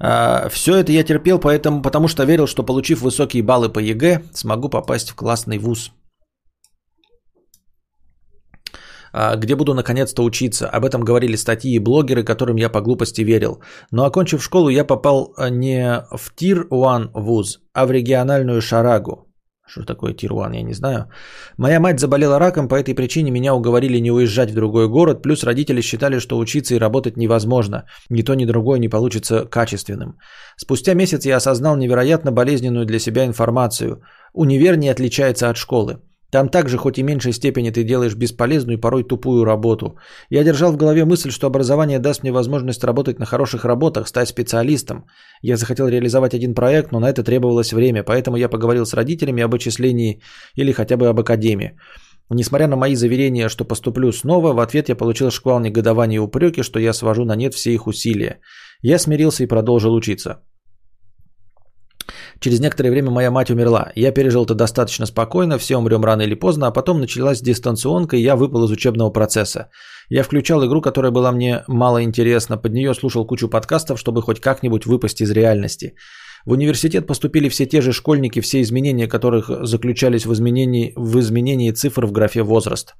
А, 0.00 0.48
Все 0.48 0.76
это 0.76 0.92
я 0.92 1.02
терпел, 1.02 1.38
поэтому, 1.38 1.82
потому 1.82 2.08
что 2.08 2.24
верил, 2.24 2.46
что 2.46 2.62
получив 2.62 3.02
высокие 3.02 3.42
баллы 3.42 3.68
по 3.68 3.78
ЕГЭ, 3.78 4.22
смогу 4.32 4.68
попасть 4.68 5.10
в 5.10 5.14
классный 5.14 5.58
вуз. 5.58 5.92
А, 9.12 9.36
где 9.36 9.54
буду 9.56 9.74
наконец-то 9.74 10.22
учиться. 10.22 10.68
Об 10.68 10.84
этом 10.84 11.02
говорили 11.02 11.36
статьи 11.36 11.74
и 11.74 11.78
блогеры, 11.78 12.24
которым 12.24 12.56
я 12.56 12.68
по 12.68 12.80
глупости 12.80 13.22
верил. 13.22 13.62
Но 13.90 14.04
окончив 14.04 14.42
школу, 14.42 14.68
я 14.68 14.84
попал 14.84 15.32
а, 15.36 15.50
не 15.50 16.04
в 16.10 16.34
tier-1 16.34 17.10
вуз, 17.14 17.60
а 17.72 17.86
в 17.86 17.90
региональную 17.90 18.60
шарагу. 18.60 19.27
Что 19.68 19.84
такое 19.84 20.14
Тир-1, 20.14 20.54
я 20.56 20.62
не 20.62 20.74
знаю. 20.74 21.10
Моя 21.58 21.78
мать 21.78 22.00
заболела 22.00 22.38
раком, 22.38 22.68
по 22.68 22.74
этой 22.74 22.94
причине 22.94 23.30
меня 23.30 23.54
уговорили 23.54 24.00
не 24.00 24.10
уезжать 24.10 24.50
в 24.50 24.54
другой 24.54 24.88
город, 24.88 25.22
плюс 25.22 25.44
родители 25.44 25.82
считали, 25.82 26.20
что 26.20 26.38
учиться 26.38 26.74
и 26.74 26.78
работать 26.78 27.16
невозможно. 27.16 27.84
Ни 28.10 28.22
то, 28.22 28.34
ни 28.34 28.46
другое 28.46 28.78
не 28.78 28.88
получится 28.88 29.44
качественным. 29.44 30.18
Спустя 30.56 30.94
месяц 30.94 31.26
я 31.26 31.36
осознал 31.36 31.76
невероятно 31.76 32.32
болезненную 32.32 32.86
для 32.86 32.98
себя 32.98 33.26
информацию. 33.26 34.02
Универ 34.32 34.76
не 34.76 34.88
отличается 34.88 35.50
от 35.50 35.56
школы. 35.56 36.00
Там 36.30 36.48
также, 36.50 36.76
хоть 36.76 36.98
и 36.98 37.02
меньшей 37.02 37.32
степени, 37.32 37.70
ты 37.70 37.84
делаешь 37.84 38.14
бесполезную 38.14 38.76
и 38.76 38.80
порой 38.80 39.02
тупую 39.02 39.44
работу. 39.44 39.96
Я 40.30 40.44
держал 40.44 40.72
в 40.72 40.76
голове 40.76 41.04
мысль, 41.04 41.30
что 41.30 41.46
образование 41.46 41.98
даст 41.98 42.22
мне 42.22 42.32
возможность 42.32 42.84
работать 42.84 43.18
на 43.18 43.24
хороших 43.24 43.64
работах, 43.64 44.08
стать 44.08 44.28
специалистом. 44.28 45.06
Я 45.40 45.56
захотел 45.56 45.88
реализовать 45.88 46.34
один 46.34 46.54
проект, 46.54 46.92
но 46.92 47.00
на 47.00 47.08
это 47.08 47.22
требовалось 47.22 47.72
время, 47.72 48.02
поэтому 48.02 48.36
я 48.36 48.48
поговорил 48.50 48.84
с 48.84 48.92
родителями 48.92 49.42
об 49.42 49.54
отчислении 49.54 50.20
или 50.54 50.72
хотя 50.72 50.96
бы 50.98 51.08
об 51.08 51.18
академии. 51.18 51.78
Несмотря 52.30 52.68
на 52.68 52.76
мои 52.76 52.94
заверения, 52.94 53.48
что 53.48 53.64
поступлю 53.64 54.12
снова, 54.12 54.52
в 54.52 54.60
ответ 54.60 54.90
я 54.90 54.96
получил 54.96 55.30
шквал 55.30 55.60
негодования 55.60 56.16
и 56.16 56.20
упреки, 56.20 56.62
что 56.62 56.78
я 56.78 56.92
свожу 56.92 57.24
на 57.24 57.36
нет 57.36 57.54
все 57.54 57.72
их 57.72 57.86
усилия. 57.86 58.40
Я 58.82 58.98
смирился 58.98 59.44
и 59.44 59.46
продолжил 59.46 59.94
учиться. 59.94 60.42
Через 62.40 62.60
некоторое 62.60 62.90
время 62.90 63.10
моя 63.10 63.30
мать 63.30 63.50
умерла. 63.50 63.90
Я 63.96 64.12
пережил 64.12 64.44
это 64.44 64.54
достаточно 64.54 65.06
спокойно, 65.06 65.58
все 65.58 65.76
умрем 65.76 66.04
рано 66.04 66.22
или 66.22 66.34
поздно, 66.34 66.68
а 66.68 66.70
потом 66.70 67.00
началась 67.00 67.40
дистанционка, 67.40 68.16
и 68.16 68.22
я 68.22 68.36
выпал 68.36 68.64
из 68.64 68.70
учебного 68.70 69.10
процесса. 69.10 69.70
Я 70.08 70.22
включал 70.22 70.64
игру, 70.64 70.80
которая 70.80 71.10
была 71.10 71.32
мне 71.32 71.64
мало 71.66 72.02
интересна, 72.02 72.56
под 72.56 72.72
нее 72.72 72.94
слушал 72.94 73.26
кучу 73.26 73.48
подкастов, 73.48 73.98
чтобы 73.98 74.22
хоть 74.22 74.40
как-нибудь 74.40 74.86
выпасть 74.86 75.20
из 75.20 75.30
реальности. 75.32 75.94
В 76.46 76.52
университет 76.52 77.06
поступили 77.06 77.48
все 77.48 77.66
те 77.66 77.80
же 77.80 77.92
школьники, 77.92 78.40
все 78.40 78.60
изменения 78.62 79.08
которых 79.08 79.50
заключались 79.66 80.24
в 80.24 80.32
изменении, 80.32 80.92
в 80.96 81.18
изменении 81.18 81.72
цифр 81.72 82.06
в 82.06 82.12
графе 82.12 82.42
возраст. 82.42 82.94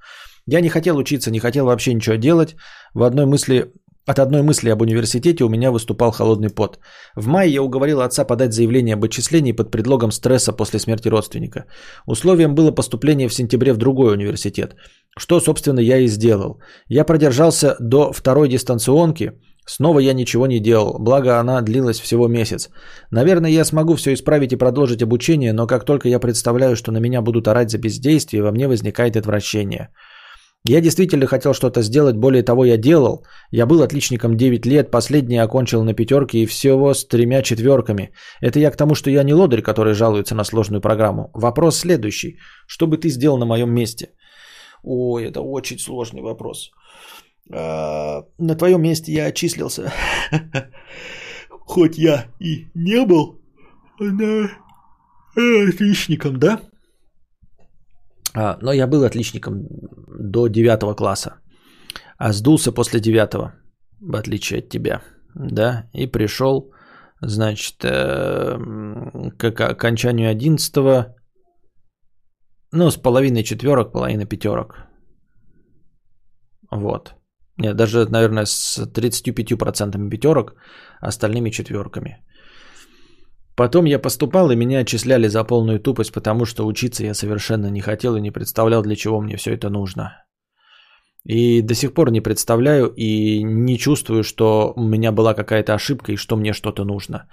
Я 0.46 0.60
не 0.60 0.68
хотел 0.68 0.96
учиться, 0.96 1.30
не 1.30 1.38
хотел 1.38 1.66
вообще 1.66 1.94
ничего 1.94 2.16
делать. 2.16 2.56
В 2.94 3.04
одной 3.04 3.26
мысли 3.26 3.72
от 4.08 4.18
одной 4.18 4.42
мысли 4.42 4.70
об 4.70 4.80
университете 4.80 5.44
у 5.44 5.48
меня 5.48 5.70
выступал 5.70 6.12
холодный 6.12 6.48
пот. 6.48 6.78
В 7.14 7.26
мае 7.26 7.52
я 7.52 7.62
уговорил 7.62 8.00
отца 8.00 8.24
подать 8.24 8.54
заявление 8.54 8.94
об 8.94 9.04
отчислении 9.04 9.52
под 9.52 9.70
предлогом 9.70 10.12
стресса 10.12 10.52
после 10.52 10.78
смерти 10.78 11.08
родственника. 11.08 11.66
Условием 12.06 12.54
было 12.54 12.74
поступление 12.74 13.28
в 13.28 13.34
сентябре 13.34 13.72
в 13.72 13.76
другой 13.76 14.14
университет, 14.14 14.76
что, 15.18 15.40
собственно, 15.40 15.80
я 15.80 15.98
и 15.98 16.08
сделал. 16.08 16.58
Я 16.88 17.04
продержался 17.04 17.76
до 17.80 18.12
второй 18.12 18.48
дистанционки, 18.48 19.32
Снова 19.68 20.00
я 20.00 20.14
ничего 20.14 20.46
не 20.46 20.60
делал, 20.60 20.96
благо 20.98 21.38
она 21.38 21.60
длилась 21.60 22.00
всего 22.00 22.26
месяц. 22.26 22.70
Наверное, 23.10 23.50
я 23.50 23.64
смогу 23.64 23.96
все 23.96 24.14
исправить 24.14 24.52
и 24.52 24.56
продолжить 24.56 25.02
обучение, 25.02 25.52
но 25.52 25.66
как 25.66 25.84
только 25.84 26.08
я 26.08 26.18
представляю, 26.18 26.74
что 26.74 26.90
на 26.90 27.00
меня 27.00 27.20
будут 27.20 27.48
орать 27.48 27.70
за 27.70 27.78
бездействие, 27.78 28.42
во 28.42 28.50
мне 28.50 28.66
возникает 28.66 29.16
отвращение. 29.16 29.90
Я 30.64 30.80
действительно 30.80 31.26
хотел 31.26 31.54
что-то 31.54 31.82
сделать, 31.82 32.16
более 32.16 32.42
того, 32.42 32.64
я 32.64 32.76
делал. 32.76 33.24
Я 33.52 33.66
был 33.66 33.82
отличником 33.82 34.36
9 34.36 34.66
лет, 34.66 34.90
последний 34.90 35.38
окончил 35.38 35.84
на 35.84 35.94
пятерке 35.94 36.38
и 36.38 36.46
всего 36.46 36.94
с 36.94 37.06
тремя 37.06 37.42
четверками. 37.42 38.10
Это 38.40 38.58
я 38.58 38.70
к 38.70 38.76
тому, 38.76 38.94
что 38.94 39.10
я 39.10 39.22
не 39.22 39.34
лодырь, 39.34 39.62
который 39.62 39.94
жалуется 39.94 40.34
на 40.34 40.44
сложную 40.44 40.80
программу. 40.80 41.30
Вопрос 41.34 41.78
следующий. 41.78 42.38
Что 42.66 42.86
бы 42.86 42.98
ты 42.98 43.08
сделал 43.08 43.38
на 43.38 43.46
моем 43.46 43.70
месте? 43.70 44.10
Ой, 44.82 45.24
это 45.24 45.40
очень 45.40 45.78
сложный 45.78 46.22
вопрос. 46.22 46.70
А, 47.52 48.24
на 48.38 48.54
твоем 48.54 48.82
месте 48.82 49.12
я 49.12 49.26
отчислился. 49.26 49.92
Хоть 51.50 51.98
я 51.98 52.26
и 52.40 52.66
не 52.74 53.04
был 53.06 53.40
отличником, 55.36 56.38
да? 56.38 56.60
А, 58.34 58.58
но 58.62 58.72
я 58.72 58.86
был 58.86 59.04
отличником 59.04 59.66
до 60.08 60.48
9 60.48 60.96
класса. 60.96 61.40
А 62.18 62.32
сдулся 62.32 62.72
после 62.72 63.00
9, 63.00 63.52
в 64.00 64.16
отличие 64.16 64.58
от 64.58 64.68
тебя. 64.68 65.02
Да, 65.34 65.88
и 65.92 66.06
пришел, 66.06 66.72
значит, 67.20 67.84
э, 67.84 68.58
к 69.38 69.60
окончанию 69.60 70.30
11 70.30 70.74
ну, 72.72 72.90
с 72.90 72.96
половиной 72.96 73.44
четверок, 73.44 73.92
половиной 73.92 74.26
пятерок. 74.26 74.88
Вот. 76.70 77.14
Нет, 77.56 77.76
даже, 77.76 78.06
наверное, 78.06 78.44
с 78.44 78.78
35% 78.78 80.08
пятерок, 80.10 80.54
остальными 81.00 81.50
четверками. 81.50 82.24
Потом 83.58 83.86
я 83.86 83.98
поступал, 83.98 84.52
и 84.52 84.56
меня 84.56 84.78
отчисляли 84.78 85.28
за 85.28 85.44
полную 85.44 85.80
тупость, 85.80 86.12
потому 86.12 86.46
что 86.46 86.64
учиться 86.64 87.04
я 87.04 87.14
совершенно 87.14 87.70
не 87.70 87.80
хотел 87.80 88.14
и 88.14 88.20
не 88.20 88.30
представлял, 88.30 88.82
для 88.82 88.94
чего 88.94 89.20
мне 89.20 89.36
все 89.36 89.52
это 89.52 89.68
нужно. 89.68 90.12
И 91.24 91.62
до 91.62 91.74
сих 91.74 91.92
пор 91.92 92.12
не 92.12 92.20
представляю 92.20 92.86
и 92.96 93.42
не 93.42 93.76
чувствую, 93.76 94.22
что 94.22 94.72
у 94.76 94.84
меня 94.84 95.10
была 95.10 95.34
какая-то 95.34 95.74
ошибка 95.74 96.12
и 96.12 96.16
что 96.16 96.36
мне 96.36 96.52
что-то 96.52 96.84
нужно. 96.84 97.28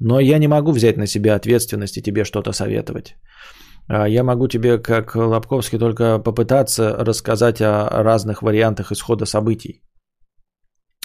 Но 0.00 0.18
я 0.18 0.38
не 0.38 0.48
могу 0.48 0.72
взять 0.72 0.96
на 0.96 1.06
себя 1.06 1.36
ответственность 1.36 1.96
и 1.96 2.02
тебе 2.02 2.24
что-то 2.24 2.52
советовать. 2.52 3.14
А 3.86 4.08
я 4.08 4.24
могу 4.24 4.48
тебе, 4.48 4.78
как 4.78 5.14
Лобковский, 5.14 5.78
только 5.78 6.18
попытаться 6.18 6.96
рассказать 7.04 7.60
о 7.60 8.02
разных 8.02 8.42
вариантах 8.42 8.90
исхода 8.90 9.26
событий. 9.26 9.84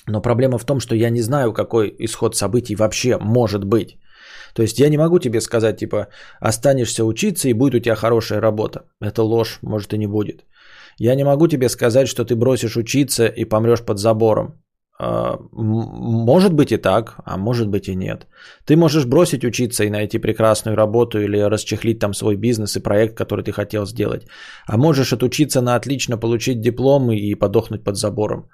Но 0.08 0.22
проблема 0.22 0.58
в 0.58 0.66
том, 0.66 0.80
что 0.80 0.96
я 0.96 1.12
не 1.12 1.22
знаю, 1.22 1.54
какой 1.54 1.94
исход 2.00 2.36
событий 2.36 2.76
вообще 2.76 3.20
может 3.20 3.66
быть. 3.66 4.00
То 4.54 4.62
есть 4.62 4.80
я 4.80 4.90
не 4.90 4.98
могу 4.98 5.20
тебе 5.20 5.42
сказать, 5.42 5.78
типа, 5.78 6.08
останешься 6.40 7.04
учиться 7.06 7.50
и 7.50 7.54
будет 7.54 7.76
у 7.76 7.80
тебя 7.80 7.96
хорошая 7.96 8.42
работа. 8.42 8.86
Это 9.02 9.24
ложь, 9.24 9.60
может 9.62 9.94
и 9.94 9.98
не 9.98 10.08
будет. 10.08 10.46
Я 11.00 11.16
не 11.16 11.24
могу 11.24 11.48
тебе 11.48 11.70
сказать, 11.70 12.08
что 12.08 12.24
ты 12.24 12.36
бросишь 12.36 12.78
учиться 12.78 13.26
и 13.26 13.46
помрешь 13.46 13.82
под 13.82 14.00
забором. 14.00 14.64
А, 15.00 15.38
может 15.52 16.54
быть 16.54 16.72
и 16.72 16.78
так, 16.78 17.16
а 17.26 17.38
может 17.38 17.68
быть 17.68 17.88
и 17.88 17.96
нет. 17.96 18.28
Ты 18.66 18.76
можешь 18.76 19.06
бросить 19.06 19.44
учиться 19.44 19.84
и 19.84 19.90
найти 19.90 20.20
прекрасную 20.20 20.78
работу 20.78 21.20
или 21.20 21.50
расчехлить 21.50 22.00
там 22.00 22.14
свой 22.14 22.36
бизнес 22.36 22.78
и 22.78 22.84
проект, 22.84 23.18
который 23.18 23.44
ты 23.44 23.52
хотел 23.52 23.86
сделать. 23.86 24.28
А 24.68 24.78
можешь 24.78 25.14
отучиться 25.14 25.62
на 25.62 25.76
отлично, 25.76 26.18
получить 26.18 26.62
диплом 26.62 27.12
и 27.12 27.36
подохнуть 27.36 27.84
под 27.84 27.98
забором. 27.98 28.50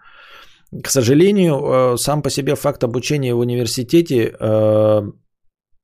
К 0.83 0.89
сожалению, 0.89 1.53
э, 1.55 1.97
сам 1.97 2.21
по 2.21 2.29
себе 2.29 2.55
факт 2.55 2.83
обучения 2.83 3.33
в 3.33 3.39
университете 3.39 4.35
э, 4.39 5.01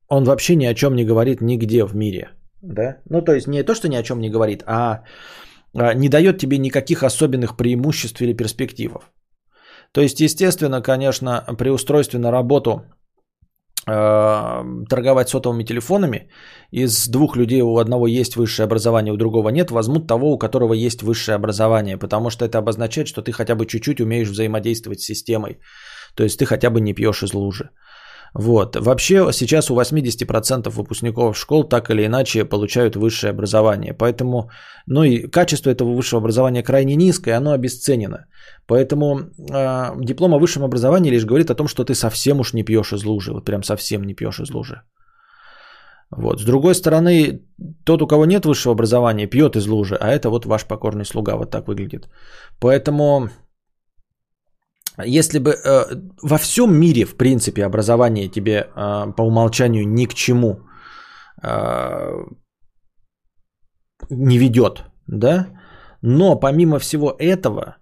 он 0.08 0.24
вообще 0.24 0.56
ни 0.56 0.66
о 0.66 0.74
чем 0.74 0.94
не 0.94 1.04
говорит 1.04 1.40
нигде 1.40 1.84
в 1.84 1.94
мире. 1.94 2.30
Да? 2.62 2.96
Ну, 3.10 3.22
то 3.22 3.32
есть 3.32 3.46
не 3.46 3.62
то, 3.62 3.74
что 3.74 3.88
ни 3.88 3.96
о 3.96 4.02
чем 4.02 4.20
не 4.20 4.30
говорит, 4.30 4.62
а, 4.66 5.02
а 5.74 5.94
не 5.94 6.08
дает 6.08 6.38
тебе 6.38 6.58
никаких 6.58 7.02
особенных 7.02 7.56
преимуществ 7.56 8.20
или 8.20 8.36
перспективов. 8.36 9.12
То 9.92 10.00
есть, 10.00 10.20
естественно, 10.20 10.82
конечно, 10.82 11.44
при 11.58 11.70
устройстве 11.70 12.18
на 12.18 12.30
работу 12.30 12.82
э, 13.86 14.64
торговать 14.88 15.28
сотовыми 15.28 15.64
телефонами, 15.64 16.28
из 16.72 17.08
двух 17.08 17.36
людей 17.36 17.62
у 17.62 17.78
одного 17.78 18.06
есть 18.06 18.36
высшее 18.36 18.64
образование, 18.64 19.12
у 19.12 19.16
другого 19.16 19.50
нет, 19.50 19.70
возьмут 19.70 20.06
того, 20.06 20.32
у 20.32 20.38
которого 20.38 20.74
есть 20.74 21.02
высшее 21.02 21.36
образование, 21.36 21.96
потому 21.98 22.30
что 22.30 22.44
это 22.44 22.58
обозначает, 22.58 23.08
что 23.08 23.22
ты 23.22 23.32
хотя 23.32 23.54
бы 23.54 23.66
чуть-чуть 23.66 24.00
умеешь 24.00 24.28
взаимодействовать 24.28 25.00
с 25.00 25.06
системой. 25.06 25.58
То 26.14 26.24
есть 26.24 26.38
ты 26.38 26.46
хотя 26.46 26.70
бы 26.70 26.80
не 26.80 26.94
пьешь 26.94 27.22
из 27.22 27.32
лужи. 27.32 27.70
Вот. 28.38 28.76
Вообще 28.76 29.32
сейчас 29.32 29.70
у 29.70 29.74
80% 29.74 30.68
выпускников 30.70 31.36
школ 31.36 31.64
так 31.64 31.90
или 31.90 32.04
иначе 32.04 32.44
получают 32.44 32.96
высшее 32.96 33.30
образование. 33.30 33.94
Поэтому, 33.94 34.50
ну 34.86 35.04
и 35.04 35.30
качество 35.30 35.70
этого 35.70 35.94
высшего 35.94 36.20
образования 36.20 36.62
крайне 36.62 36.96
низкое, 36.96 37.36
оно 37.36 37.52
обесценено. 37.52 38.26
Поэтому 38.66 39.20
э, 39.20 40.04
диплом 40.04 40.34
о 40.34 40.38
высшем 40.38 40.64
образовании 40.64 41.10
лишь 41.10 41.24
говорит 41.24 41.50
о 41.50 41.54
том, 41.54 41.66
что 41.66 41.84
ты 41.84 41.94
совсем 41.94 42.40
уж 42.40 42.52
не 42.52 42.62
пьешь 42.62 42.92
из 42.92 43.04
лужи. 43.04 43.32
Вот 43.32 43.44
прям 43.44 43.62
совсем 43.62 44.04
не 44.04 44.14
пьешь 44.14 44.40
из 44.40 44.50
лужи. 44.50 44.82
Вот. 46.10 46.40
С 46.40 46.44
другой 46.44 46.74
стороны, 46.74 47.40
тот, 47.84 48.02
у 48.02 48.06
кого 48.06 48.26
нет 48.26 48.44
высшего 48.44 48.74
образования, 48.74 49.26
пьет 49.26 49.56
из 49.56 49.66
лужи, 49.66 49.96
а 49.96 50.08
это 50.08 50.28
вот 50.28 50.44
ваш 50.44 50.64
покорный 50.64 51.04
слуга, 51.04 51.36
вот 51.36 51.50
так 51.50 51.68
выглядит. 51.68 52.08
Поэтому, 52.60 53.30
если 55.04 55.38
бы 55.38 55.50
э, 55.50 55.84
во 56.22 56.38
всем 56.38 56.74
мире, 56.74 57.04
в 57.04 57.16
принципе, 57.16 57.64
образование 57.64 58.28
тебе 58.28 58.52
э, 58.52 59.12
по 59.16 59.22
умолчанию 59.22 59.88
ни 59.88 60.06
к 60.06 60.14
чему 60.14 60.60
э, 61.42 62.24
не 64.10 64.38
ведет, 64.38 64.84
да, 65.06 65.46
но 66.02 66.36
помимо 66.36 66.78
всего 66.78 67.14
этого, 67.18 67.76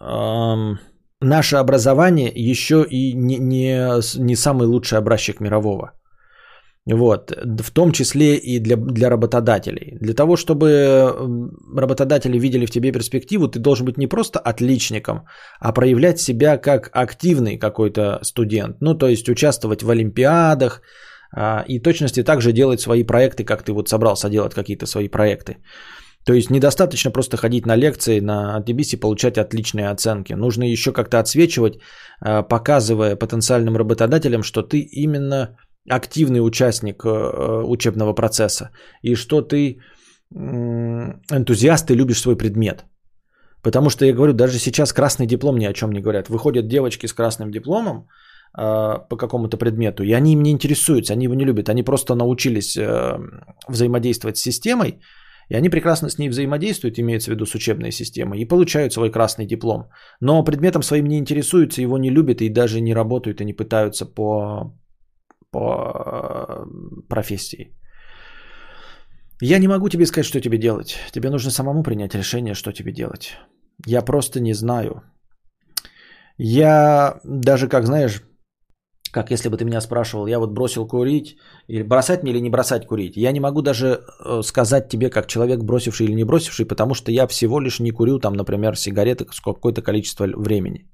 э, 0.00 0.76
наше 1.20 1.56
образование 1.56 2.32
еще 2.34 2.84
и 2.88 3.14
не, 3.14 3.38
не, 3.38 4.00
не 4.18 4.36
самый 4.36 4.66
лучший 4.66 4.98
образчик 4.98 5.40
мирового. 5.40 5.92
Вот, 6.86 7.32
в 7.62 7.70
том 7.70 7.92
числе 7.92 8.36
и 8.36 8.58
для, 8.58 8.76
для 8.76 9.10
работодателей. 9.10 9.98
Для 10.00 10.14
того, 10.14 10.36
чтобы 10.36 11.14
работодатели 11.76 12.38
видели 12.38 12.66
в 12.66 12.70
тебе 12.70 12.90
перспективу, 12.92 13.48
ты 13.48 13.58
должен 13.58 13.86
быть 13.86 13.98
не 13.98 14.06
просто 14.06 14.38
отличником, 14.38 15.26
а 15.60 15.72
проявлять 15.72 16.18
себя 16.18 16.56
как 16.56 16.90
активный 16.92 17.58
какой-то 17.58 18.18
студент. 18.22 18.76
Ну, 18.80 18.94
то 18.94 19.08
есть 19.08 19.28
участвовать 19.28 19.82
в 19.82 19.90
олимпиадах 19.90 20.80
а, 21.36 21.64
и 21.68 21.78
точности 21.78 22.22
также 22.22 22.52
делать 22.52 22.80
свои 22.80 23.04
проекты, 23.04 23.44
как 23.44 23.62
ты 23.62 23.72
вот 23.72 23.88
собрался 23.88 24.30
делать 24.30 24.54
какие-то 24.54 24.86
свои 24.86 25.08
проекты. 25.08 25.58
То 26.24 26.34
есть 26.34 26.50
недостаточно 26.50 27.10
просто 27.10 27.36
ходить 27.36 27.66
на 27.66 27.76
лекции 27.76 28.20
на 28.20 28.62
DBS 28.66 28.94
и 28.94 29.00
получать 29.00 29.38
отличные 29.38 29.90
оценки. 29.90 30.34
Нужно 30.34 30.64
еще 30.64 30.92
как-то 30.92 31.18
отсвечивать, 31.18 31.78
а, 32.20 32.42
показывая 32.42 33.16
потенциальным 33.16 33.76
работодателям, 33.76 34.42
что 34.42 34.62
ты 34.62 34.80
именно 34.80 35.56
активный 35.88 36.40
участник 36.40 37.04
э, 37.04 37.62
учебного 37.64 38.14
процесса 38.14 38.70
и 39.02 39.14
что 39.14 39.42
ты 39.42 39.80
энтузиаст 40.32 41.90
и 41.90 41.96
любишь 41.96 42.20
свой 42.20 42.36
предмет. 42.36 42.84
Потому 43.62 43.90
что 43.90 44.04
я 44.04 44.12
говорю, 44.12 44.32
даже 44.32 44.58
сейчас 44.58 44.92
красный 44.92 45.26
диплом 45.26 45.58
ни 45.58 45.66
о 45.66 45.72
чем 45.72 45.92
не 45.92 46.00
говорят. 46.00 46.28
Выходят 46.28 46.68
девочки 46.68 47.06
с 47.06 47.12
красным 47.12 47.50
дипломом 47.50 48.08
э, 48.56 49.08
по 49.08 49.16
какому-то 49.16 49.56
предмету, 49.56 50.02
и 50.02 50.12
они 50.12 50.32
им 50.32 50.42
не 50.42 50.50
интересуются, 50.50 51.12
они 51.12 51.24
его 51.24 51.34
не 51.34 51.44
любят. 51.44 51.68
Они 51.68 51.82
просто 51.82 52.14
научились 52.14 52.76
э, 52.76 53.18
взаимодействовать 53.68 54.38
с 54.38 54.42
системой, 54.42 55.00
и 55.48 55.56
они 55.56 55.68
прекрасно 55.68 56.08
с 56.08 56.18
ней 56.18 56.28
взаимодействуют, 56.28 56.98
имеется 56.98 57.30
в 57.30 57.34
виду 57.34 57.44
с 57.44 57.54
учебной 57.54 57.90
системой, 57.90 58.38
и 58.38 58.48
получают 58.48 58.92
свой 58.92 59.10
красный 59.10 59.46
диплом. 59.46 59.90
Но 60.20 60.44
предметом 60.44 60.82
своим 60.82 61.06
не 61.06 61.18
интересуются, 61.18 61.82
его 61.82 61.98
не 61.98 62.10
любят 62.10 62.40
и 62.40 62.48
даже 62.48 62.80
не 62.80 62.94
работают 62.94 63.40
и 63.40 63.44
не 63.44 63.52
пытаются 63.52 64.06
по, 64.06 64.72
по 65.50 66.66
профессии. 67.08 67.76
Я 69.42 69.58
не 69.58 69.68
могу 69.68 69.88
тебе 69.88 70.06
сказать, 70.06 70.26
что 70.26 70.40
тебе 70.40 70.58
делать. 70.58 70.96
Тебе 71.12 71.30
нужно 71.30 71.50
самому 71.50 71.82
принять 71.82 72.14
решение, 72.14 72.54
что 72.54 72.72
тебе 72.72 72.92
делать. 72.92 73.38
Я 73.86 74.02
просто 74.02 74.40
не 74.40 74.54
знаю. 74.54 75.02
Я 76.36 77.20
даже, 77.24 77.68
как 77.68 77.86
знаешь, 77.86 78.22
как 79.12 79.30
если 79.30 79.48
бы 79.48 79.56
ты 79.56 79.64
меня 79.64 79.80
спрашивал, 79.80 80.26
я 80.26 80.38
вот 80.38 80.52
бросил 80.52 80.86
курить, 80.86 81.36
или 81.68 81.82
бросать 81.82 82.22
мне 82.22 82.32
или 82.32 82.40
не 82.40 82.50
бросать 82.50 82.86
курить. 82.86 83.16
Я 83.16 83.32
не 83.32 83.40
могу 83.40 83.62
даже 83.62 83.86
э, 83.86 84.42
сказать 84.42 84.88
тебе, 84.88 85.10
как 85.10 85.26
человек, 85.26 85.60
бросивший 85.60 86.06
или 86.06 86.14
не 86.14 86.24
бросивший, 86.24 86.66
потому 86.66 86.94
что 86.94 87.10
я 87.10 87.26
всего 87.26 87.60
лишь 87.60 87.80
не 87.80 87.90
курю 87.90 88.18
там, 88.18 88.34
например, 88.34 88.76
сигареты 88.76 89.24
какое-то 89.44 89.82
количество 89.82 90.26
времени. 90.26 90.86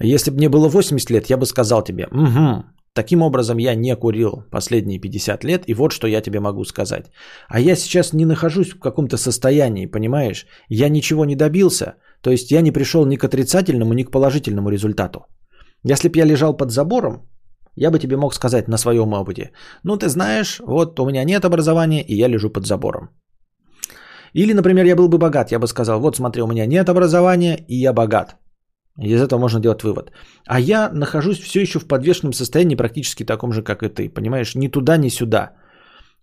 Если 0.00 0.30
бы 0.30 0.36
мне 0.36 0.48
было 0.48 0.68
80 0.68 1.10
лет, 1.10 1.30
я 1.30 1.36
бы 1.36 1.46
сказал 1.46 1.82
тебе, 1.84 2.06
угу, 2.06 2.64
таким 2.94 3.22
образом 3.22 3.58
я 3.58 3.74
не 3.74 3.96
курил 3.96 4.44
последние 4.50 5.00
50 5.00 5.44
лет, 5.44 5.64
и 5.68 5.74
вот 5.74 5.92
что 5.92 6.06
я 6.06 6.22
тебе 6.22 6.40
могу 6.40 6.64
сказать. 6.64 7.10
А 7.48 7.60
я 7.60 7.76
сейчас 7.76 8.12
не 8.12 8.24
нахожусь 8.24 8.70
в 8.70 8.80
каком-то 8.80 9.16
состоянии, 9.16 9.86
понимаешь? 9.86 10.46
Я 10.68 10.88
ничего 10.88 11.24
не 11.24 11.36
добился, 11.36 11.94
то 12.22 12.30
есть 12.30 12.50
я 12.50 12.62
не 12.62 12.72
пришел 12.72 13.06
ни 13.06 13.16
к 13.16 13.24
отрицательному, 13.24 13.94
ни 13.94 14.04
к 14.04 14.10
положительному 14.10 14.70
результату. 14.70 15.26
Если 15.84 16.08
бы 16.08 16.18
я 16.18 16.24
лежал 16.24 16.56
под 16.56 16.70
забором, 16.70 17.28
я 17.76 17.90
бы 17.90 17.98
тебе 17.98 18.16
мог 18.16 18.34
сказать 18.34 18.68
на 18.68 18.78
своем 18.78 19.12
опыте, 19.12 19.50
ну 19.82 19.96
ты 19.96 20.08
знаешь, 20.08 20.60
вот 20.66 21.00
у 21.00 21.06
меня 21.06 21.24
нет 21.24 21.44
образования, 21.44 22.02
и 22.02 22.14
я 22.16 22.28
лежу 22.28 22.50
под 22.50 22.66
забором. 22.66 23.10
Или, 24.32 24.52
например, 24.52 24.84
я 24.86 24.96
был 24.96 25.08
бы 25.08 25.18
богат, 25.18 25.52
я 25.52 25.58
бы 25.58 25.66
сказал, 25.66 26.00
вот 26.00 26.16
смотри, 26.16 26.42
у 26.42 26.46
меня 26.46 26.66
нет 26.66 26.88
образования, 26.88 27.64
и 27.68 27.76
я 27.76 27.92
богат. 27.92 28.36
Из 28.98 29.20
этого 29.20 29.40
можно 29.40 29.60
делать 29.60 29.82
вывод. 29.82 30.12
А 30.46 30.60
я 30.60 30.90
нахожусь 30.92 31.40
все 31.40 31.60
еще 31.60 31.78
в 31.80 31.86
подвешенном 31.86 32.32
состоянии, 32.32 32.76
практически 32.76 33.24
таком 33.24 33.52
же, 33.52 33.62
как 33.62 33.82
и 33.82 33.88
ты. 33.88 34.08
Понимаешь, 34.08 34.54
ни 34.54 34.68
туда, 34.68 34.96
ни 34.96 35.08
сюда. 35.08 35.56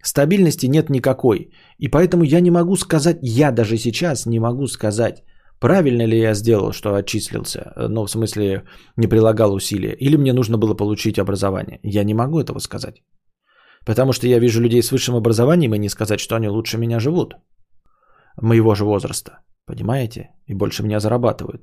Стабильности 0.03 0.67
нет 0.67 0.89
никакой. 0.89 1.51
И 1.79 1.89
поэтому 1.89 2.23
я 2.23 2.39
не 2.41 2.51
могу 2.51 2.75
сказать, 2.75 3.19
я 3.21 3.51
даже 3.51 3.77
сейчас 3.77 4.25
не 4.25 4.39
могу 4.39 4.67
сказать, 4.67 5.23
правильно 5.59 6.07
ли 6.07 6.17
я 6.17 6.33
сделал, 6.33 6.71
что 6.71 6.95
отчислился, 6.95 7.73
ну, 7.89 8.05
в 8.05 8.09
смысле, 8.09 8.63
не 8.97 9.07
прилагал 9.07 9.53
усилия, 9.53 9.93
или 9.99 10.17
мне 10.17 10.33
нужно 10.33 10.57
было 10.57 10.73
получить 10.73 11.19
образование. 11.19 11.79
Я 11.83 12.03
не 12.03 12.13
могу 12.13 12.39
этого 12.39 12.59
сказать. 12.59 13.03
Потому 13.85 14.13
что 14.13 14.27
я 14.27 14.39
вижу 14.39 14.61
людей 14.61 14.81
с 14.81 14.91
высшим 14.91 15.15
образованием 15.15 15.73
и 15.75 15.79
не 15.79 15.89
сказать, 15.89 16.19
что 16.19 16.35
они 16.35 16.47
лучше 16.47 16.77
меня 16.77 16.99
живут. 16.99 17.35
Моего 18.41 18.75
же 18.75 18.85
возраста. 18.85 19.39
Понимаете? 19.65 20.29
И 20.47 20.53
больше 20.53 20.83
меня 20.83 20.99
зарабатывают. 20.99 21.61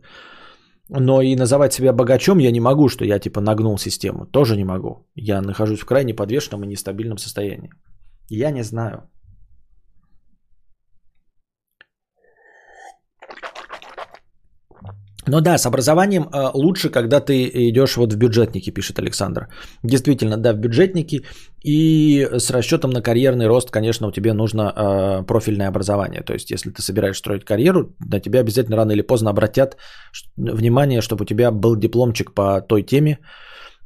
Но 0.90 1.20
и 1.20 1.36
называть 1.36 1.72
себя 1.72 1.92
богачом 1.92 2.38
я 2.38 2.50
не 2.50 2.60
могу, 2.60 2.88
что 2.88 3.04
я 3.04 3.18
типа 3.18 3.40
нагнул 3.40 3.78
систему. 3.78 4.26
Тоже 4.26 4.56
не 4.56 4.64
могу. 4.64 5.06
Я 5.14 5.42
нахожусь 5.42 5.80
в 5.80 5.86
крайне 5.86 6.14
подвешенном 6.14 6.64
и 6.64 6.66
нестабильном 6.66 7.18
состоянии. 7.18 7.70
Я 8.30 8.50
не 8.50 8.62
знаю. 8.62 9.02
Ну 15.30 15.40
да, 15.40 15.58
с 15.58 15.66
образованием 15.66 16.22
э, 16.22 16.50
лучше, 16.54 16.88
когда 16.90 17.20
ты 17.20 17.50
идешь 17.68 17.96
вот 17.96 18.12
в 18.12 18.16
бюджетники, 18.16 18.70
пишет 18.70 18.98
Александр. 18.98 19.48
Действительно, 19.82 20.36
да, 20.36 20.52
в 20.52 20.56
бюджетники. 20.56 21.24
И 21.64 22.28
с 22.32 22.50
расчетом 22.50 22.90
на 22.90 23.02
карьерный 23.02 23.46
рост, 23.46 23.70
конечно, 23.70 24.06
у 24.06 24.12
тебя 24.12 24.34
нужно 24.34 24.72
э, 24.76 25.24
профильное 25.26 25.68
образование. 25.68 26.22
То 26.22 26.32
есть, 26.32 26.50
если 26.50 26.70
ты 26.70 26.82
собираешь 26.82 27.18
строить 27.18 27.44
карьеру, 27.44 27.96
на 27.98 28.20
тебя 28.20 28.40
обязательно 28.40 28.76
рано 28.76 28.92
или 28.92 29.02
поздно 29.02 29.30
обратят 29.30 29.76
внимание, 30.36 31.00
чтобы 31.00 31.22
у 31.22 31.26
тебя 31.26 31.50
был 31.50 31.76
дипломчик 31.76 32.32
по 32.32 32.60
той 32.60 32.82
теме, 32.82 33.18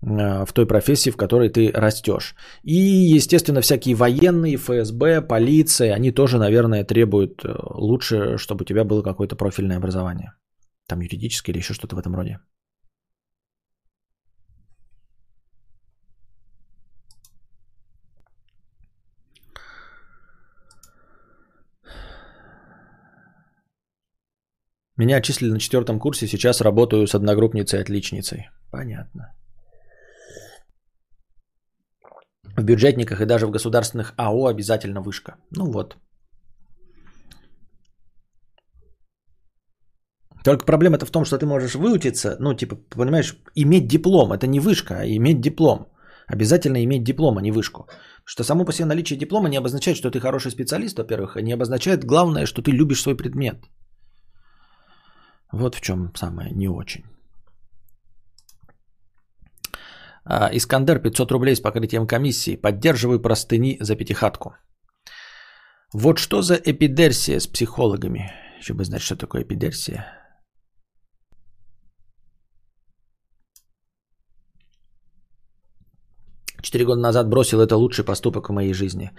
э, 0.02 0.44
в 0.44 0.52
той 0.52 0.66
профессии, 0.66 1.10
в 1.10 1.16
которой 1.16 1.48
ты 1.48 1.70
растешь. 1.74 2.34
И, 2.62 2.74
естественно, 3.16 3.60
всякие 3.62 3.94
военные, 3.94 4.56
ФСБ, 4.56 5.22
полиция, 5.22 5.94
они 5.94 6.12
тоже, 6.12 6.38
наверное, 6.38 6.84
требуют 6.84 7.44
э, 7.44 7.54
лучше, 7.74 8.36
чтобы 8.36 8.62
у 8.62 8.66
тебя 8.66 8.84
было 8.84 9.02
какое-то 9.02 9.36
профильное 9.36 9.78
образование. 9.78 10.32
Там 10.88 11.00
юридическое 11.00 11.54
или 11.54 11.62
еще 11.62 11.74
что-то 11.74 11.96
в 11.96 11.98
этом 11.98 12.14
роде. 12.14 12.38
Меня 24.96 25.16
отчислили 25.16 25.52
на 25.52 25.58
четвертом 25.58 25.98
курсе, 25.98 26.26
сейчас 26.26 26.60
работаю 26.60 27.06
с 27.06 27.14
одногруппницей-отличницей. 27.14 28.50
Понятно. 28.70 29.32
В 32.56 32.62
бюджетниках 32.62 33.20
и 33.20 33.26
даже 33.26 33.46
в 33.46 33.50
государственных 33.50 34.12
АО 34.16 34.46
обязательно 34.46 35.00
вышка. 35.00 35.36
Ну 35.50 35.72
вот, 35.72 35.96
Только 40.44 40.64
проблема-то 40.64 41.06
в 41.06 41.10
том, 41.10 41.24
что 41.24 41.38
ты 41.38 41.46
можешь 41.46 41.74
выучиться, 41.74 42.36
ну, 42.40 42.54
типа, 42.54 42.76
понимаешь, 42.96 43.36
иметь 43.54 43.86
диплом. 43.86 44.32
Это 44.32 44.46
не 44.46 44.60
вышка, 44.60 44.94
а 45.00 45.06
иметь 45.06 45.40
диплом. 45.40 45.86
Обязательно 46.26 46.82
иметь 46.84 47.04
диплом, 47.04 47.38
а 47.38 47.42
не 47.42 47.52
вышку. 47.52 47.86
Что 48.24 48.44
само 48.44 48.64
по 48.64 48.72
себе 48.72 48.86
наличие 48.86 49.18
диплома 49.18 49.48
не 49.48 49.58
обозначает, 49.58 49.96
что 49.96 50.10
ты 50.10 50.20
хороший 50.20 50.50
специалист, 50.50 50.98
во-первых, 50.98 51.36
а 51.36 51.42
не 51.42 51.52
обозначает 51.52 52.04
главное, 52.04 52.46
что 52.46 52.62
ты 52.62 52.72
любишь 52.72 53.02
свой 53.02 53.16
предмет. 53.16 53.56
Вот 55.52 55.74
в 55.74 55.80
чем 55.80 56.14
самое 56.14 56.50
не 56.50 56.68
очень. 56.68 57.04
А, 60.24 60.48
Искандер, 60.52 60.98
500 60.98 61.32
рублей 61.32 61.54
с 61.54 61.60
покрытием 61.60 62.06
комиссии. 62.06 62.56
Поддерживаю 62.56 63.20
простыни 63.20 63.76
за 63.80 63.96
пятихатку. 63.96 64.54
Вот 65.92 66.18
что 66.18 66.42
за 66.42 66.54
эпидерсия 66.54 67.38
с 67.38 67.46
психологами? 67.46 68.32
Еще 68.58 68.72
бы 68.72 68.84
знать, 68.84 69.02
что 69.02 69.16
такое 69.16 69.42
эпидерсия. 69.42 70.21
Четыре 76.72 76.86
года 76.86 77.02
назад 77.02 77.28
бросил 77.28 77.60
это 77.60 77.76
лучший 77.76 78.02
поступок 78.02 78.48
в 78.48 78.52
моей 78.52 78.72
жизни. 78.72 79.10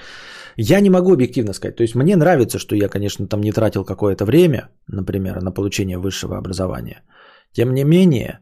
Я 0.58 0.82
не 0.82 0.90
могу 0.90 1.14
объективно 1.14 1.54
сказать. 1.54 1.76
То 1.76 1.84
есть 1.84 1.96
мне 1.96 2.16
нравится, 2.16 2.58
что 2.58 2.76
я, 2.76 2.90
конечно, 2.90 3.28
там 3.28 3.42
не 3.42 3.52
тратил 3.52 3.86
какое-то 3.86 4.26
время, 4.26 4.70
например, 4.88 5.40
на 5.44 5.52
получение 5.52 6.00
высшего 6.00 6.38
образования. 6.38 7.04
Тем 7.52 7.74
не 7.74 7.84
менее, 7.84 8.40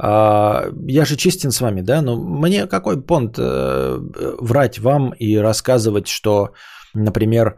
А, 0.00 0.70
я 0.88 1.04
же 1.04 1.16
честен 1.16 1.50
с 1.50 1.60
вами, 1.60 1.82
да, 1.82 2.02
но 2.02 2.16
мне 2.16 2.66
какой 2.66 3.00
понт 3.00 3.36
э, 3.38 3.98
врать 4.40 4.78
вам 4.78 5.12
и 5.20 5.36
рассказывать, 5.36 6.06
что, 6.08 6.48
например, 6.94 7.56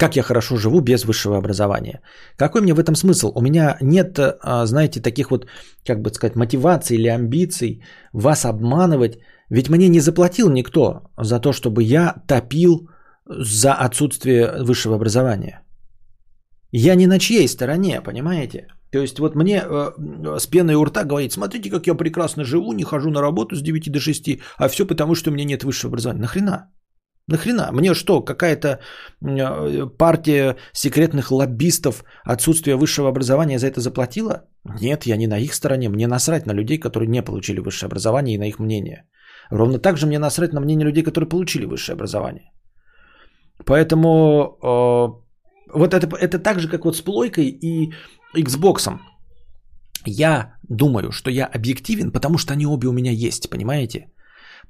как 0.00 0.16
я 0.16 0.22
хорошо 0.22 0.56
живу 0.56 0.80
без 0.80 1.04
высшего 1.04 1.36
образования. 1.36 2.00
Какой 2.36 2.62
мне 2.62 2.74
в 2.74 2.80
этом 2.80 2.94
смысл? 2.94 3.32
У 3.34 3.42
меня 3.42 3.76
нет, 3.82 4.18
а, 4.18 4.66
знаете, 4.66 5.02
таких 5.02 5.30
вот, 5.30 5.46
как 5.86 6.00
бы 6.00 6.10
сказать, 6.10 6.36
мотиваций 6.36 6.96
или 6.96 7.08
амбиций 7.08 7.82
вас 8.14 8.44
обманывать. 8.44 9.18
Ведь 9.50 9.68
мне 9.68 9.88
не 9.88 10.00
заплатил 10.00 10.48
никто 10.50 11.02
за 11.18 11.40
то, 11.40 11.52
чтобы 11.52 11.82
я 11.82 12.14
топил 12.26 12.88
за 13.26 13.74
отсутствие 13.74 14.64
высшего 14.64 14.94
образования. 14.94 15.60
Я 16.72 16.94
не 16.94 17.06
на 17.06 17.18
чьей 17.18 17.48
стороне, 17.48 18.00
понимаете? 18.00 18.66
То 18.92 18.98
есть 18.98 19.18
вот 19.18 19.36
мне 19.36 19.62
э, 19.62 20.38
с 20.38 20.46
пеной 20.46 20.74
у 20.74 20.84
рта 20.84 21.04
говорить, 21.04 21.32
смотрите, 21.32 21.70
как 21.70 21.86
я 21.86 21.94
прекрасно 21.94 22.44
живу, 22.44 22.72
не 22.72 22.84
хожу 22.84 23.10
на 23.10 23.20
работу 23.20 23.54
с 23.54 23.62
9 23.62 23.92
до 23.92 24.00
6, 24.00 24.40
а 24.56 24.68
все 24.68 24.86
потому, 24.86 25.14
что 25.14 25.30
у 25.30 25.32
меня 25.32 25.44
нет 25.44 25.62
высшего 25.62 25.90
образования. 25.90 26.22
Нахрена? 26.22 26.70
Нахрена? 27.30 27.72
Мне 27.72 27.94
что, 27.94 28.20
какая-то 28.22 28.68
э, 28.68 29.86
партия 29.98 30.56
секретных 30.72 31.30
лоббистов 31.30 32.04
отсутствие 32.24 32.76
высшего 32.76 33.08
образования 33.08 33.58
за 33.58 33.66
это 33.66 33.80
заплатила? 33.80 34.44
Нет, 34.80 35.06
я 35.06 35.16
не 35.16 35.26
на 35.26 35.38
их 35.38 35.54
стороне. 35.54 35.88
Мне 35.88 36.06
насрать 36.06 36.46
на 36.46 36.52
людей, 36.52 36.78
которые 36.78 37.08
не 37.08 37.22
получили 37.22 37.60
высшее 37.60 37.88
образование 37.88 38.34
и 38.34 38.38
на 38.38 38.48
их 38.48 38.58
мнение. 38.58 39.04
Ровно 39.50 39.78
так 39.78 39.96
же 39.96 40.06
мне 40.06 40.18
насрать 40.18 40.52
на 40.52 40.60
мнение 40.60 40.86
людей, 40.86 41.02
которые 41.02 41.28
получили 41.28 41.66
высшее 41.66 41.94
образование. 41.94 42.52
Поэтому 43.66 44.58
э, 44.62 45.08
вот 45.74 45.94
это, 45.94 46.06
это 46.16 46.38
так 46.38 46.60
же, 46.60 46.68
как 46.68 46.84
вот 46.84 46.96
с 46.96 47.02
плойкой 47.02 47.46
и 47.46 47.92
Xbox. 48.36 48.98
Я 50.06 50.54
думаю, 50.68 51.12
что 51.12 51.30
я 51.30 51.46
объективен, 51.46 52.10
потому 52.12 52.38
что 52.38 52.52
они 52.52 52.66
обе 52.66 52.88
у 52.88 52.92
меня 52.92 53.12
есть, 53.12 53.50
понимаете? 53.50 54.08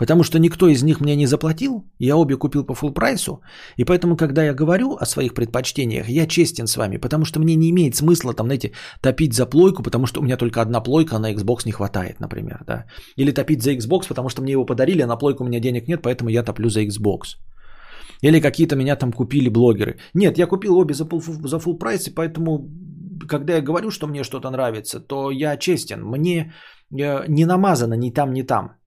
Потому 0.01 0.23
что 0.23 0.39
никто 0.39 0.67
из 0.69 0.83
них 0.83 1.01
мне 1.01 1.17
не 1.17 1.27
заплатил, 1.27 1.85
я 1.99 2.17
обе 2.17 2.37
купил 2.37 2.65
по 2.65 2.73
full 2.73 2.95
прайсу, 2.95 3.41
и 3.77 3.85
поэтому, 3.85 4.17
когда 4.17 4.43
я 4.43 4.55
говорю 4.55 4.97
о 5.01 5.05
своих 5.05 5.35
предпочтениях, 5.35 6.09
я 6.09 6.27
честен 6.27 6.67
с 6.67 6.77
вами, 6.77 6.99
потому 6.99 7.25
что 7.25 7.39
мне 7.41 7.55
не 7.55 7.69
имеет 7.69 7.95
смысла 7.95 8.33
там, 8.33 8.47
знаете, 8.47 8.73
топить 9.03 9.35
за 9.35 9.45
плойку, 9.47 9.83
потому 9.83 10.07
что 10.07 10.21
у 10.21 10.23
меня 10.23 10.39
только 10.39 10.63
одна 10.63 10.81
плойка, 10.81 11.17
а 11.17 11.19
на 11.19 11.35
Xbox 11.35 11.67
не 11.67 11.73
хватает, 11.73 12.21
например, 12.21 12.65
да. 12.67 12.85
Или 13.19 13.31
топить 13.31 13.63
за 13.63 13.73
Xbox, 13.73 14.09
потому 14.09 14.31
что 14.31 14.43
мне 14.43 14.53
его 14.53 14.65
подарили, 14.65 15.03
а 15.03 15.07
на 15.07 15.17
плойку 15.17 15.45
у 15.45 15.47
меня 15.47 15.61
денег 15.61 15.87
нет, 15.87 16.01
поэтому 16.03 16.31
я 16.31 16.43
топлю 16.43 16.71
за 16.71 16.81
Xbox. 16.81 17.37
Или 18.23 18.41
какие-то 18.41 18.77
меня 18.77 18.97
там 18.97 19.13
купили 19.13 19.51
блогеры. 19.51 19.99
Нет, 20.15 20.39
я 20.39 20.47
купил 20.47 20.79
обе 20.79 20.95
за 20.95 21.05
full, 21.05 21.21
за 21.47 21.59
full 21.59 21.79
прайс, 21.79 22.09
и 22.09 22.15
поэтому, 22.15 22.71
когда 23.29 23.53
я 23.53 23.61
говорю, 23.61 23.91
что 23.91 24.07
мне 24.07 24.25
что-то 24.25 24.51
нравится, 24.51 24.99
то 25.01 25.31
я 25.31 25.59
честен. 25.59 26.03
Мне 26.03 26.55
э, 26.91 27.25
не 27.29 27.45
намазано 27.45 27.97
ни 27.97 28.11
там, 28.11 28.33
ни 28.33 28.43
там. 28.43 28.80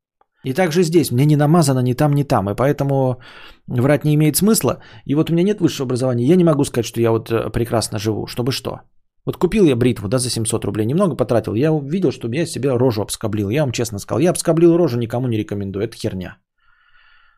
И 0.46 0.54
также 0.54 0.84
здесь 0.84 1.12
мне 1.12 1.26
не 1.26 1.36
намазано 1.36 1.80
ни 1.80 1.94
там, 1.94 2.14
ни 2.14 2.24
там, 2.24 2.50
и 2.50 2.56
поэтому 2.56 3.22
врать 3.68 4.04
не 4.04 4.14
имеет 4.16 4.36
смысла. 4.36 4.82
И 5.06 5.16
вот 5.16 5.30
у 5.30 5.34
меня 5.34 5.44
нет 5.44 5.62
высшего 5.62 5.86
образования, 5.86 6.26
я 6.26 6.36
не 6.36 6.44
могу 6.44 6.66
сказать, 6.66 6.86
что 6.86 7.02
я 7.02 7.12
вот 7.12 7.32
э, 7.32 7.50
прекрасно 7.50 7.98
живу, 7.98 8.28
чтобы 8.28 8.52
что. 8.52 8.82
Вот 9.26 9.38
купил 9.38 9.66
я 9.66 9.76
бритву, 9.76 10.10
да, 10.10 10.20
за 10.20 10.30
700 10.30 10.66
рублей, 10.66 10.86
немного 10.86 11.16
потратил, 11.16 11.56
я 11.56 11.72
видел, 11.72 12.12
что 12.12 12.28
я 12.34 12.46
себе 12.46 12.78
рожу 12.78 13.02
обскоблил, 13.02 13.50
я 13.50 13.62
вам 13.62 13.72
честно 13.72 14.00
сказал, 14.00 14.20
я 14.20 14.32
обскоблил 14.32 14.78
рожу, 14.78 15.00
никому 15.00 15.28
не 15.28 15.38
рекомендую, 15.38 15.86
это 15.86 15.96
херня. 15.96 16.38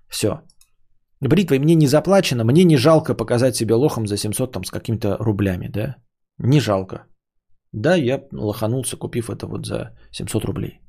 Все. 0.09 0.41
Бритвой 1.21 1.59
мне 1.59 1.75
не 1.75 1.87
заплачено, 1.87 2.43
мне 2.43 2.63
не 2.63 2.77
жалко 2.77 3.13
показать 3.13 3.55
себя 3.55 3.75
лохом 3.75 4.07
за 4.07 4.17
700 4.17 4.51
там 4.51 4.63
с 4.63 4.71
какими-то 4.71 5.17
рублями, 5.19 5.67
да? 5.67 5.95
Не 6.39 6.59
жалко. 6.59 7.05
Да, 7.71 7.95
я 7.95 8.23
лоханулся, 8.31 8.97
купив 8.97 9.29
это 9.29 9.47
вот 9.47 9.65
за 9.65 9.95
700 10.11 10.45
рублей. 10.45 10.79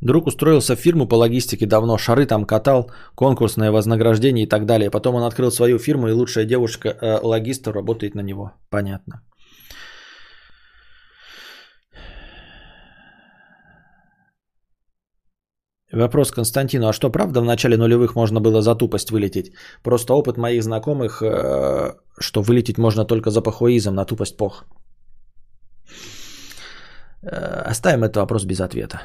Друг 0.00 0.26
устроился 0.26 0.76
в 0.76 0.80
фирму 0.80 1.06
по 1.08 1.16
логистике 1.16 1.66
давно, 1.66 1.98
шары 1.98 2.26
там 2.26 2.44
катал, 2.44 2.90
конкурсное 3.14 3.70
вознаграждение 3.70 4.44
и 4.44 4.48
так 4.48 4.64
далее. 4.64 4.90
Потом 4.90 5.14
он 5.14 5.22
открыл 5.22 5.50
свою 5.50 5.78
фирму, 5.78 6.08
и 6.08 6.12
лучшая 6.12 6.46
девушка 6.46 6.88
э, 6.88 7.18
логиста 7.22 7.72
работает 7.72 8.14
на 8.14 8.22
него. 8.22 8.52
Понятно. 8.70 9.20
Вопрос 15.92 16.30
Константину. 16.30 16.88
А 16.88 16.92
что, 16.92 17.10
правда, 17.10 17.40
в 17.40 17.44
начале 17.44 17.76
нулевых 17.76 18.14
можно 18.14 18.40
было 18.40 18.62
за 18.62 18.74
тупость 18.74 19.10
вылететь? 19.10 19.52
Просто 19.82 20.14
опыт 20.14 20.36
моих 20.38 20.62
знакомых, 20.62 21.20
э, 21.22 21.94
что 22.18 22.42
вылететь 22.42 22.78
можно 22.78 23.04
только 23.04 23.30
за 23.30 23.42
похуизм, 23.42 23.94
на 23.94 24.04
тупость 24.04 24.36
пох. 24.36 24.64
Э, 27.22 27.70
оставим 27.70 28.04
этот 28.04 28.16
вопрос 28.16 28.44
без 28.44 28.60
ответа. 28.60 29.02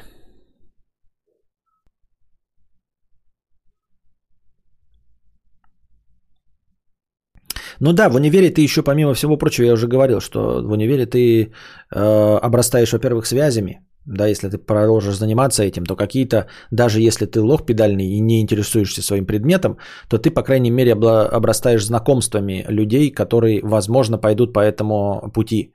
Ну 7.80 7.92
да, 7.92 8.08
в 8.08 8.14
универе 8.14 8.50
ты 8.50 8.60
еще, 8.62 8.82
помимо 8.82 9.14
всего 9.14 9.36
прочего, 9.36 9.66
я 9.66 9.72
уже 9.72 9.86
говорил, 9.86 10.20
что 10.20 10.62
в 10.62 10.72
универе 10.72 11.06
ты 11.06 11.52
э, 11.94 12.38
обрастаешь, 12.42 12.92
во-первых, 12.92 13.26
связями, 13.26 13.80
да, 14.06 14.28
если 14.28 14.48
ты 14.48 14.58
продолжишь 14.58 15.18
заниматься 15.18 15.64
этим, 15.64 15.84
то 15.84 15.96
какие-то, 15.96 16.46
даже 16.70 17.00
если 17.00 17.26
ты 17.26 17.40
лох 17.40 17.66
педальный 17.66 18.06
и 18.06 18.20
не 18.20 18.40
интересуешься 18.40 19.02
своим 19.02 19.26
предметом, 19.26 19.78
то 20.08 20.18
ты, 20.18 20.30
по 20.30 20.42
крайней 20.42 20.70
мере, 20.70 20.92
обрастаешь 20.92 21.84
знакомствами 21.84 22.64
людей, 22.68 23.10
которые, 23.10 23.60
возможно, 23.62 24.18
пойдут 24.18 24.52
по 24.52 24.60
этому 24.60 25.30
пути. 25.34 25.72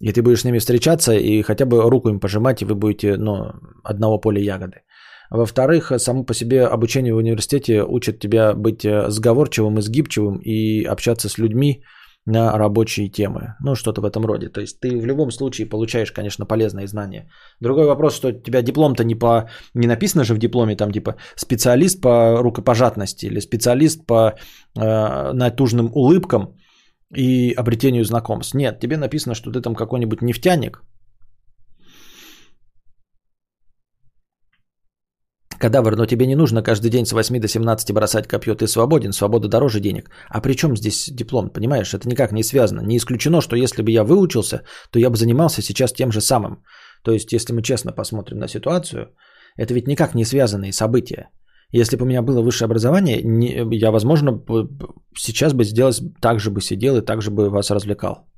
И 0.00 0.12
ты 0.12 0.22
будешь 0.22 0.40
с 0.40 0.44
ними 0.44 0.58
встречаться 0.58 1.12
и 1.12 1.42
хотя 1.42 1.64
бы 1.64 1.90
руку 1.90 2.08
им 2.08 2.20
пожимать, 2.20 2.62
и 2.62 2.64
вы 2.64 2.74
будете, 2.74 3.16
ну, 3.16 3.52
одного 3.82 4.20
поля 4.20 4.40
ягоды. 4.40 4.82
Во-вторых, 5.30 5.92
само 5.98 6.24
по 6.24 6.34
себе 6.34 6.66
обучение 6.66 7.14
в 7.14 7.18
университете 7.18 7.82
учит 7.82 8.20
тебя 8.20 8.54
быть 8.54 8.84
э, 8.84 9.10
сговорчивым 9.10 9.78
и 9.78 9.82
сгибчивым 9.82 10.38
и 10.38 10.84
общаться 10.84 11.28
с 11.28 11.38
людьми 11.38 11.82
на 12.26 12.58
рабочие 12.58 13.08
темы. 13.08 13.54
Ну, 13.60 13.74
что-то 13.74 14.00
в 14.00 14.04
этом 14.04 14.26
роде. 14.26 14.48
То 14.48 14.60
есть 14.60 14.80
ты 14.80 15.00
в 15.00 15.06
любом 15.06 15.30
случае 15.30 15.68
получаешь, 15.68 16.12
конечно, 16.12 16.46
полезные 16.46 16.86
знания. 16.86 17.30
Другой 17.60 17.86
вопрос, 17.86 18.16
что 18.16 18.28
у 18.28 18.32
тебя 18.32 18.62
диплом-то 18.62 19.04
не 19.04 19.14
по... 19.14 19.48
Не 19.74 19.86
написано 19.86 20.24
же 20.24 20.34
в 20.34 20.38
дипломе 20.38 20.76
там 20.76 20.92
типа 20.92 21.14
специалист 21.36 22.00
по 22.00 22.42
рукопожатности 22.42 23.26
или 23.26 23.40
специалист 23.40 24.06
по 24.06 24.34
э, 24.76 25.32
натужным 25.32 25.90
улыбкам 25.94 26.56
и 27.14 27.54
обретению 27.56 28.04
знакомств. 28.04 28.54
Нет, 28.54 28.80
тебе 28.80 28.96
написано, 28.96 29.34
что 29.34 29.52
ты 29.52 29.60
там 29.60 29.74
какой-нибудь 29.76 30.22
нефтяник, 30.22 30.82
Кадавр, 35.58 35.96
но 35.96 36.06
тебе 36.06 36.26
не 36.26 36.36
нужно 36.36 36.62
каждый 36.62 36.90
день 36.90 37.06
с 37.06 37.12
8 37.12 37.40
до 37.40 37.48
17 37.48 37.92
бросать 37.92 38.28
копье, 38.28 38.54
ты 38.54 38.66
свободен, 38.66 39.12
свобода 39.12 39.48
дороже 39.48 39.80
денег. 39.80 40.10
А 40.28 40.40
при 40.40 40.54
чем 40.54 40.76
здесь 40.76 41.10
диплом, 41.10 41.50
понимаешь? 41.50 41.94
Это 41.94 42.08
никак 42.08 42.32
не 42.32 42.42
связано. 42.42 42.80
Не 42.80 42.96
исключено, 42.96 43.40
что 43.40 43.56
если 43.56 43.82
бы 43.82 43.90
я 43.90 44.04
выучился, 44.04 44.62
то 44.90 44.98
я 44.98 45.10
бы 45.10 45.16
занимался 45.16 45.62
сейчас 45.62 45.92
тем 45.92 46.12
же 46.12 46.20
самым. 46.20 46.62
То 47.02 47.12
есть, 47.12 47.32
если 47.32 47.52
мы 47.52 47.62
честно 47.62 47.92
посмотрим 47.92 48.38
на 48.38 48.48
ситуацию, 48.48 49.08
это 49.56 49.74
ведь 49.74 49.88
никак 49.88 50.14
не 50.14 50.24
связанные 50.24 50.72
события. 50.72 51.30
Если 51.72 51.96
бы 51.96 52.04
у 52.04 52.06
меня 52.06 52.22
было 52.22 52.42
высшее 52.42 52.66
образование, 52.66 53.20
я, 53.72 53.90
возможно, 53.90 54.42
сейчас 55.16 55.52
бы 55.52 55.64
сделал, 55.64 55.92
так 56.20 56.40
же 56.40 56.50
бы 56.50 56.60
сидел 56.60 56.96
и 56.96 57.04
так 57.04 57.22
же 57.22 57.30
бы 57.30 57.50
вас 57.50 57.70
развлекал. 57.70 58.28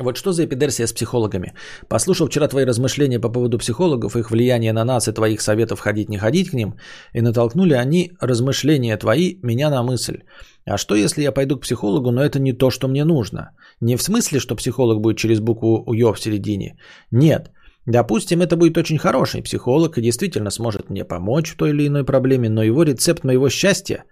Вот 0.00 0.16
что 0.16 0.32
за 0.32 0.44
эпидерсия 0.44 0.86
с 0.86 0.92
психологами? 0.92 1.52
Послушал 1.88 2.26
вчера 2.26 2.48
твои 2.48 2.64
размышления 2.64 3.20
по 3.20 3.28
поводу 3.28 3.58
психологов, 3.58 4.16
их 4.16 4.30
влияние 4.30 4.72
на 4.72 4.84
нас 4.84 5.08
и 5.08 5.12
твоих 5.12 5.42
советов 5.42 5.80
ходить 5.80 6.08
не 6.08 6.16
ходить 6.16 6.50
к 6.50 6.54
ним, 6.54 6.74
и 7.12 7.20
натолкнули 7.20 7.74
они, 7.74 8.12
размышления 8.20 8.96
твои, 8.96 9.36
меня 9.42 9.68
на 9.70 9.82
мысль. 9.82 10.22
А 10.64 10.78
что 10.78 10.94
если 10.94 11.22
я 11.22 11.32
пойду 11.32 11.58
к 11.58 11.62
психологу, 11.62 12.10
но 12.12 12.22
это 12.22 12.40
не 12.40 12.54
то, 12.54 12.70
что 12.70 12.88
мне 12.88 13.04
нужно? 13.04 13.50
Не 13.80 13.96
в 13.96 14.02
смысле, 14.02 14.40
что 14.40 14.56
психолог 14.56 15.00
будет 15.00 15.18
через 15.18 15.40
букву 15.40 15.92
«ё» 15.92 16.14
в 16.14 16.20
середине. 16.20 16.78
Нет. 17.10 17.50
Допустим, 17.86 18.40
это 18.40 18.56
будет 18.56 18.78
очень 18.78 18.98
хороший 18.98 19.42
психолог 19.42 19.98
и 19.98 20.02
действительно 20.02 20.50
сможет 20.50 20.90
мне 20.90 21.04
помочь 21.04 21.50
в 21.50 21.56
той 21.56 21.70
или 21.70 21.86
иной 21.86 22.04
проблеме, 22.04 22.48
но 22.48 22.62
его 22.62 22.84
рецепт 22.84 23.24
моего 23.24 23.50
счастья 23.50 24.04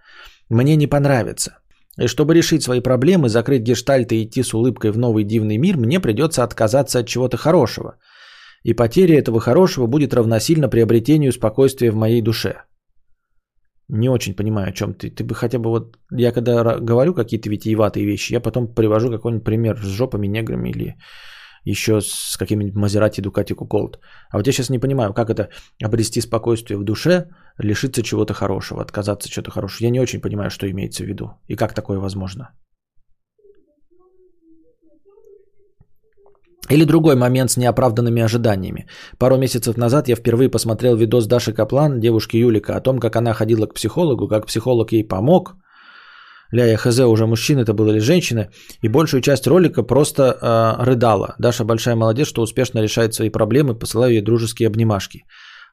мне 0.51 0.77
не 0.77 0.87
понравится. 0.87 1.59
И 1.99 2.07
чтобы 2.07 2.35
решить 2.35 2.63
свои 2.63 2.81
проблемы, 2.81 3.29
закрыть 3.29 3.63
гештальт 3.63 4.13
и 4.13 4.23
идти 4.23 4.43
с 4.43 4.55
улыбкой 4.55 4.93
в 4.93 4.99
новый 4.99 5.25
дивный 5.25 5.59
мир, 5.59 5.77
мне 5.77 6.01
придется 6.01 6.45
отказаться 6.45 7.01
от 7.01 7.07
чего-то 7.07 7.37
хорошего. 7.37 7.97
И 8.63 8.75
потеря 8.75 9.19
этого 9.19 9.41
хорошего 9.41 9.87
будет 9.87 10.15
равносильно 10.15 10.69
приобретению 10.69 11.33
спокойствия 11.33 11.91
в 11.91 11.97
моей 11.97 12.23
душе. 12.23 12.63
Не 13.89 14.11
очень 14.11 14.35
понимаю, 14.35 14.69
о 14.69 14.73
чем 14.73 14.95
ты. 14.95 15.11
Ты 15.11 15.25
бы 15.25 15.35
хотя 15.35 15.59
бы 15.59 15.71
вот... 15.71 15.97
Я 16.11 16.33
когда 16.33 16.79
говорю 16.79 17.15
какие-то 17.15 17.51
витиеватые 17.51 18.07
вещи, 18.07 18.35
я 18.35 18.41
потом 18.41 18.75
привожу 18.75 19.11
какой-нибудь 19.11 19.45
пример 19.45 19.79
с 19.79 19.87
жопами, 19.87 20.29
неграми 20.29 20.71
или 20.71 20.97
еще 21.65 22.01
с 22.01 22.37
каким-нибудь 22.39 22.75
Мазерати, 22.75 23.21
Дукати, 23.21 23.55
Куколт. 23.55 23.99
А 24.31 24.37
вот 24.37 24.47
я 24.47 24.53
сейчас 24.53 24.71
не 24.71 24.79
понимаю, 24.79 25.15
как 25.15 25.31
это 25.31 25.49
обрести 25.83 26.21
спокойствие 26.21 26.79
в 26.79 26.85
душе, 26.85 27.29
лишиться 27.59 28.03
чего-то 28.03 28.35
хорошего, 28.35 28.83
отказаться 28.83 29.29
чего-то 29.29 29.51
хорошего. 29.51 29.87
Я 29.87 29.91
не 29.91 30.01
очень 30.01 30.21
понимаю, 30.21 30.51
что 30.51 30.71
имеется 30.71 31.05
в 31.05 31.07
виду 31.07 31.31
и 31.49 31.57
как 31.57 31.75
такое 31.75 31.99
возможно. 31.99 32.51
Или 36.71 36.85
другой 36.85 37.17
момент 37.17 37.51
с 37.51 37.57
неоправданными 37.57 38.23
ожиданиями. 38.23 38.87
Пару 39.19 39.39
месяцев 39.39 39.77
назад 39.77 40.09
я 40.09 40.17
впервые 40.17 40.51
посмотрел 40.51 40.97
видос 40.97 41.27
Даши 41.27 41.53
Каплан, 41.53 42.01
девушки 42.01 42.37
Юлика, 42.37 42.77
о 42.77 42.81
том, 42.81 42.99
как 42.99 43.17
она 43.17 43.33
ходила 43.33 43.67
к 43.67 43.75
психологу, 43.75 44.29
как 44.29 44.47
психолог 44.47 44.93
ей 44.93 45.09
помог. 45.09 45.57
Ля, 46.53 46.67
я 46.67 46.77
хз, 46.77 46.99
уже 47.01 47.27
мужчина 47.27 47.61
это 47.61 47.73
был 47.73 47.89
или 47.89 48.01
женщина. 48.01 48.49
И 48.83 48.89
большую 48.89 49.23
часть 49.23 49.47
ролика 49.47 49.83
просто 49.83 50.23
э, 50.23 50.85
рыдала. 50.85 51.35
Даша 51.39 51.65
большая 51.65 51.97
молодец, 51.97 52.29
что 52.29 52.43
успешно 52.43 52.81
решает 52.81 53.15
свои 53.15 53.31
проблемы, 53.31 53.79
посылаю 53.79 54.13
ей 54.13 54.23
дружеские 54.23 54.69
обнимашки. 54.69 55.25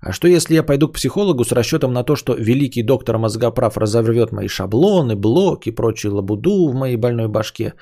А 0.02 0.12
что 0.12 0.28
если 0.28 0.56
я 0.56 0.64
пойду 0.64 0.88
к 0.88 0.94
психологу 0.94 1.44
с 1.44 1.52
расчетом 1.52 1.94
на 1.94 2.04
то, 2.04 2.16
что 2.16 2.34
великий 2.34 2.84
доктор 2.84 3.18
мозгоправ 3.18 3.78
разорвет 3.78 4.32
мои 4.32 4.48
шаблоны, 4.48 5.16
блоки, 5.16 5.72
прочую 5.72 6.16
лабуду 6.16 6.70
в 6.70 6.76
моей 6.76 6.98
больной 6.98 7.28
башке? 7.28 7.74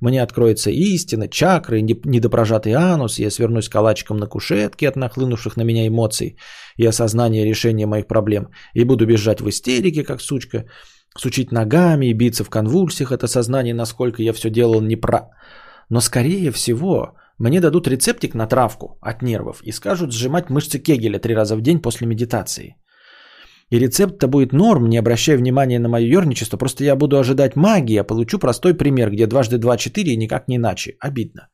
Мне 0.00 0.22
откроется 0.22 0.70
истина, 0.70 1.28
чакры, 1.28 1.80
недопрожатый 1.80 2.72
анус, 2.72 3.18
я 3.18 3.30
свернусь 3.30 3.68
калачиком 3.68 4.16
на 4.16 4.26
кушетке 4.26 4.88
от 4.88 4.96
нахлынувших 4.96 5.56
на 5.56 5.62
меня 5.62 5.86
эмоций 5.86 6.36
и 6.76 6.84
осознания 6.84 7.44
решения 7.44 7.86
моих 7.86 8.06
проблем, 8.06 8.48
и 8.74 8.84
буду 8.84 9.06
бежать 9.06 9.40
в 9.40 9.48
истерике, 9.48 10.02
как 10.02 10.20
сучка, 10.20 10.64
сучить 11.16 11.52
ногами 11.52 12.06
и 12.06 12.14
биться 12.14 12.42
в 12.44 12.50
конвульсиях 12.50 13.12
от 13.12 13.22
осознания, 13.24 13.74
насколько 13.74 14.22
я 14.22 14.32
все 14.32 14.50
делал 14.50 14.80
непра... 14.80 15.30
Но 15.88 16.00
скорее 16.00 16.50
всего, 16.52 17.16
мне 17.42 17.60
дадут 17.60 17.88
рецептик 17.88 18.34
на 18.34 18.46
травку 18.46 18.98
от 19.00 19.22
нервов 19.22 19.62
и 19.64 19.72
скажут 19.72 20.12
сжимать 20.12 20.50
мышцы 20.50 20.78
Кегеля 20.78 21.18
три 21.18 21.34
раза 21.34 21.56
в 21.56 21.60
день 21.60 21.80
после 21.80 22.06
медитации. 22.06 22.76
И 23.70 23.78
рецепт-то 23.78 24.28
будет 24.28 24.52
норм, 24.52 24.88
не 24.88 24.98
обращая 24.98 25.36
внимания 25.36 25.80
на 25.80 25.88
мое 25.88 26.06
ерничество. 26.06 26.58
Просто 26.58 26.84
я 26.84 26.94
буду 26.94 27.18
ожидать 27.18 27.56
магии, 27.56 27.96
а 27.96 28.04
получу 28.04 28.38
простой 28.38 28.74
пример, 28.74 29.10
где 29.10 29.26
дважды 29.26 29.58
два 29.58 29.76
четыре 29.76 30.12
и 30.12 30.16
никак 30.16 30.46
не 30.46 30.56
иначе. 30.56 30.94
Обидно. 31.00 31.48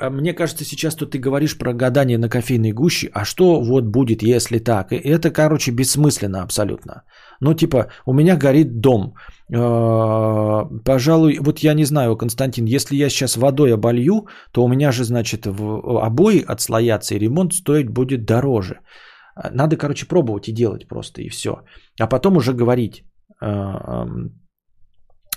А 0.00 0.10
мне 0.10 0.34
кажется, 0.34 0.64
сейчас 0.64 0.94
тут 0.94 1.10
ты 1.10 1.18
говоришь 1.18 1.58
про 1.58 1.72
гадание 1.72 2.18
на 2.18 2.28
кофейной 2.28 2.72
гуще, 2.72 3.10
а 3.12 3.24
что 3.24 3.60
вот 3.60 3.84
будет, 3.84 4.22
если 4.22 4.58
так? 4.58 4.92
И 4.92 4.96
это, 4.96 5.30
короче, 5.30 5.72
бессмысленно 5.72 6.42
абсолютно. 6.42 7.02
Ну, 7.40 7.54
типа, 7.54 7.86
у 8.06 8.12
меня 8.12 8.36
горит 8.36 8.80
дом. 8.80 9.14
А, 9.54 10.64
пожалуй, 10.84 11.38
вот 11.40 11.58
я 11.58 11.74
не 11.74 11.84
знаю, 11.84 12.16
Константин, 12.16 12.64
если 12.66 12.96
я 12.96 13.08
сейчас 13.08 13.36
водой 13.36 13.74
оболью, 13.74 14.26
то 14.52 14.64
у 14.64 14.68
меня 14.68 14.92
же, 14.92 15.04
значит, 15.04 15.46
обои 15.46 16.44
отслоятся, 16.46 17.14
и 17.14 17.18
ремонт 17.18 17.54
стоить 17.54 17.90
будет 17.90 18.24
дороже. 18.24 18.80
Надо, 19.52 19.76
короче, 19.76 20.06
пробовать 20.06 20.48
и 20.48 20.52
делать 20.52 20.88
просто, 20.88 21.22
и 21.22 21.28
все. 21.28 21.50
А 22.00 22.06
потом 22.06 22.36
уже 22.36 22.52
говорить, 22.52 23.04
э, 23.40 23.46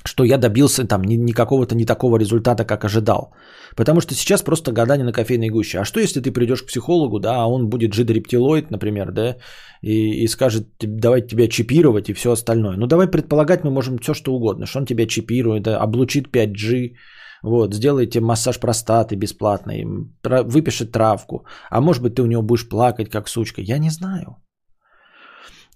что 0.03 0.23
я 0.23 0.37
добился 0.37 0.87
там 0.87 1.03
не, 1.03 1.33
какого-то 1.33 1.75
не 1.75 1.85
такого 1.85 2.17
результата, 2.17 2.65
как 2.65 2.85
ожидал. 2.85 3.33
Потому 3.75 4.01
что 4.01 4.13
сейчас 4.13 4.41
просто 4.41 4.71
гадание 4.71 5.05
на 5.05 5.13
кофейной 5.13 5.49
гуще. 5.49 5.79
А 5.79 5.85
что 5.85 5.99
если 5.99 6.21
ты 6.21 6.31
придешь 6.31 6.63
к 6.63 6.67
психологу, 6.67 7.19
да, 7.19 7.35
а 7.35 7.45
он 7.47 7.69
будет 7.69 7.93
жидорептилоид, 7.93 8.71
например, 8.71 9.11
да, 9.11 9.37
и, 9.81 10.23
и 10.23 10.27
скажет, 10.27 10.67
давай 10.79 11.21
тебя 11.21 11.47
чипировать 11.47 12.09
и 12.09 12.13
все 12.13 12.31
остальное. 12.31 12.77
Ну, 12.77 12.87
давай 12.87 13.07
предполагать 13.07 13.63
мы 13.63 13.71
можем 13.71 13.97
все, 13.97 14.13
что 14.13 14.33
угодно, 14.33 14.65
что 14.65 14.79
он 14.79 14.85
тебя 14.85 15.07
чипирует, 15.07 15.63
да, 15.63 15.79
облучит 15.79 16.27
5G, 16.27 16.95
вот, 17.43 17.73
сделайте 17.73 18.19
массаж 18.19 18.59
простаты 18.59 19.15
бесплатный, 19.15 19.85
выпишет 20.23 20.91
травку. 20.91 21.45
А 21.69 21.81
может 21.81 22.03
быть, 22.03 22.15
ты 22.15 22.21
у 22.21 22.27
него 22.27 22.43
будешь 22.43 22.69
плакать, 22.69 23.09
как 23.09 23.27
сучка. 23.27 23.61
Я 23.61 23.79
не 23.79 23.89
знаю. 23.89 24.37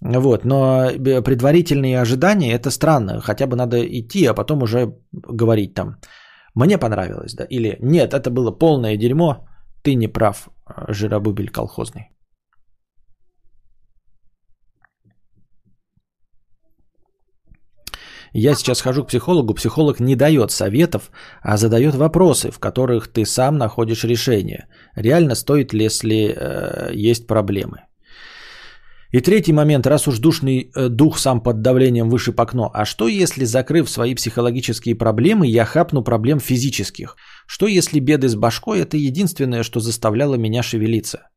Вот, 0.02 0.44
но 0.44 0.90
предварительные 1.24 2.00
ожидания 2.00 2.52
это 2.52 2.70
странно. 2.70 3.20
Хотя 3.20 3.46
бы 3.46 3.56
надо 3.56 3.76
идти, 3.78 4.26
а 4.26 4.34
потом 4.34 4.62
уже 4.62 4.94
говорить 5.12 5.74
там. 5.74 5.96
Мне 6.54 6.78
понравилось, 6.78 7.34
да. 7.34 7.44
Или 7.44 7.78
нет, 7.80 8.12
это 8.14 8.30
было 8.30 8.50
полное 8.50 8.96
дерьмо. 8.96 9.46
Ты 9.82 9.94
не 9.94 10.08
прав, 10.08 10.48
жиробубель 10.88 11.50
колхозный. 11.50 12.10
Я 18.38 18.54
сейчас 18.54 18.82
хожу 18.82 19.04
к 19.04 19.08
психологу, 19.08 19.54
психолог 19.54 20.00
не 20.00 20.14
дает 20.14 20.50
советов, 20.50 21.10
а 21.42 21.56
задает 21.56 21.94
вопросы, 21.94 22.50
в 22.50 22.58
которых 22.58 23.08
ты 23.08 23.24
сам 23.24 23.56
находишь 23.56 24.04
решение. 24.04 24.66
Реально 24.94 25.34
стоит 25.34 25.72
ли, 25.72 25.84
если 25.84 26.34
э, 26.36 26.90
есть 27.10 27.26
проблемы. 27.26 27.78
И 29.12 29.20
третий 29.20 29.52
момент, 29.52 29.86
раз 29.86 30.08
уж 30.08 30.18
душный 30.18 30.70
э, 30.74 30.88
дух 30.88 31.18
сам 31.18 31.40
под 31.40 31.62
давлением 31.62 32.10
вышиб 32.10 32.40
окно, 32.40 32.70
а 32.74 32.84
что 32.84 33.06
если, 33.08 33.44
закрыв 33.44 33.88
свои 33.88 34.14
психологические 34.14 34.96
проблемы, 34.96 35.46
я 35.46 35.64
хапну 35.64 36.02
проблем 36.02 36.40
физических? 36.40 37.16
Что 37.46 37.66
если 37.66 38.00
беды 38.00 38.28
с 38.28 38.34
башкой– 38.34 38.80
это 38.80 38.96
единственное, 38.96 39.62
что 39.62 39.80
заставляло 39.80 40.34
меня 40.34 40.62
шевелиться? 40.62 41.28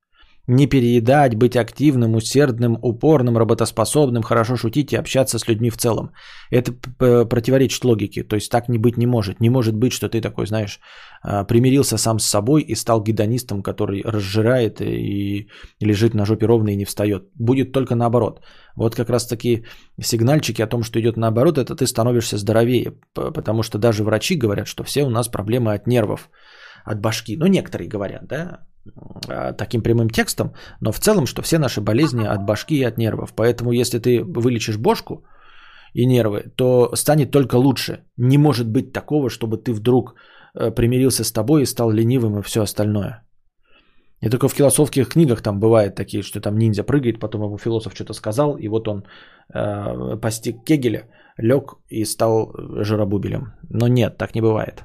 Не 0.50 0.66
переедать, 0.66 1.36
быть 1.36 1.56
активным, 1.56 2.16
усердным, 2.16 2.78
упорным, 2.82 3.38
работоспособным, 3.38 4.24
хорошо 4.24 4.58
шутить 4.58 4.94
и 4.94 4.98
общаться 4.98 5.38
с 5.38 5.48
людьми 5.48 5.70
в 5.70 5.78
целом. 5.78 6.12
Это 6.50 6.74
противоречит 7.26 7.86
логике. 7.86 8.24
То 8.24 8.36
есть 8.36 8.52
так 8.52 8.68
не 8.68 8.80
быть 8.80 8.98
не 8.98 9.06
может. 9.06 9.42
Не 9.42 9.50
может 9.50 9.76
быть, 9.76 9.92
что 9.92 10.10
ты 10.10 10.22
такой, 10.22 10.48
знаешь, 10.48 10.80
а, 11.22 11.44
примирился 11.44 11.98
сам 11.98 12.20
с 12.20 12.26
собой 12.26 12.64
и 12.64 12.76
стал 12.76 13.04
гедонистом, 13.04 13.62
который 13.62 14.02
разжирает 14.02 14.82
и 14.82 15.50
лежит 15.82 16.16
на 16.16 16.26
жопе 16.26 16.48
ровно 16.48 16.70
и 16.70 16.78
не 16.78 16.86
встает. 16.86 17.24
Будет 17.36 17.72
только 17.72 17.94
наоборот. 17.94 18.42
Вот 18.76 18.96
как 18.96 19.10
раз 19.10 19.28
таки 19.28 19.66
сигнальчики 20.02 20.64
о 20.64 20.68
том, 20.68 20.82
что 20.82 21.00
идет 21.00 21.16
наоборот, 21.16 21.60
это 21.60 21.76
ты 21.76 21.86
становишься 21.86 22.38
здоровее. 22.38 22.94
Потому 23.14 23.62
что 23.62 23.78
даже 23.78 24.04
врачи 24.04 24.36
говорят, 24.36 24.68
что 24.68 24.84
все 24.84 25.04
у 25.04 25.10
нас 25.10 25.28
проблемы 25.28 25.76
от 25.76 25.86
нервов, 25.86 26.32
от 26.86 27.00
башки. 27.02 27.38
Ну, 27.38 27.46
некоторые 27.46 27.88
говорят, 27.88 28.26
да, 28.28 28.62
таким 29.58 29.82
прямым 29.82 30.10
текстом, 30.10 30.54
но 30.82 30.92
в 30.92 31.00
целом, 31.00 31.26
что 31.26 31.42
все 31.42 31.60
наши 31.60 31.82
болезни 31.82 32.26
от 32.26 32.46
башки 32.46 32.76
и 32.76 32.88
от 32.88 32.98
нервов. 32.98 33.34
Поэтому, 33.36 33.72
если 33.72 34.00
ты 34.00 34.24
вылечишь 34.24 34.78
бошку 34.78 35.26
и 35.94 36.06
нервы, 36.06 36.44
то 36.56 36.96
станет 36.96 37.32
только 37.32 37.56
лучше. 37.56 38.04
Не 38.18 38.38
может 38.38 38.68
быть 38.68 38.94
такого, 38.94 39.30
чтобы 39.30 39.58
ты 39.58 39.74
вдруг 39.74 40.16
э, 40.56 40.72
примирился 40.72 41.24
с 41.24 41.32
тобой 41.32 41.62
и 41.62 41.66
стал 41.66 41.92
ленивым 41.92 42.40
и 42.40 42.42
все 42.42 42.62
остальное. 42.62 43.24
И 44.22 44.30
только 44.30 44.50
в 44.50 44.54
философских 44.54 45.10
книгах 45.10 45.42
там 45.42 45.60
бывает 45.60 45.96
такие, 45.96 46.24
что 46.24 46.42
там 46.42 46.58
ниндзя 46.58 46.84
прыгает, 46.84 47.20
потом 47.20 47.44
ему 47.44 47.58
философ 47.58 47.94
что-то 47.94 48.14
сказал, 48.14 48.58
и 48.58 48.68
вот 48.68 48.88
он 48.88 49.06
э, 49.54 50.18
постиг 50.22 50.64
Кегеля, 50.66 51.10
лег 51.38 51.78
и 51.90 52.06
стал 52.06 52.54
жиробубелем. 52.84 53.54
Но 53.70 53.88
нет, 53.88 54.18
так 54.18 54.36
не 54.36 54.42
бывает. 54.42 54.84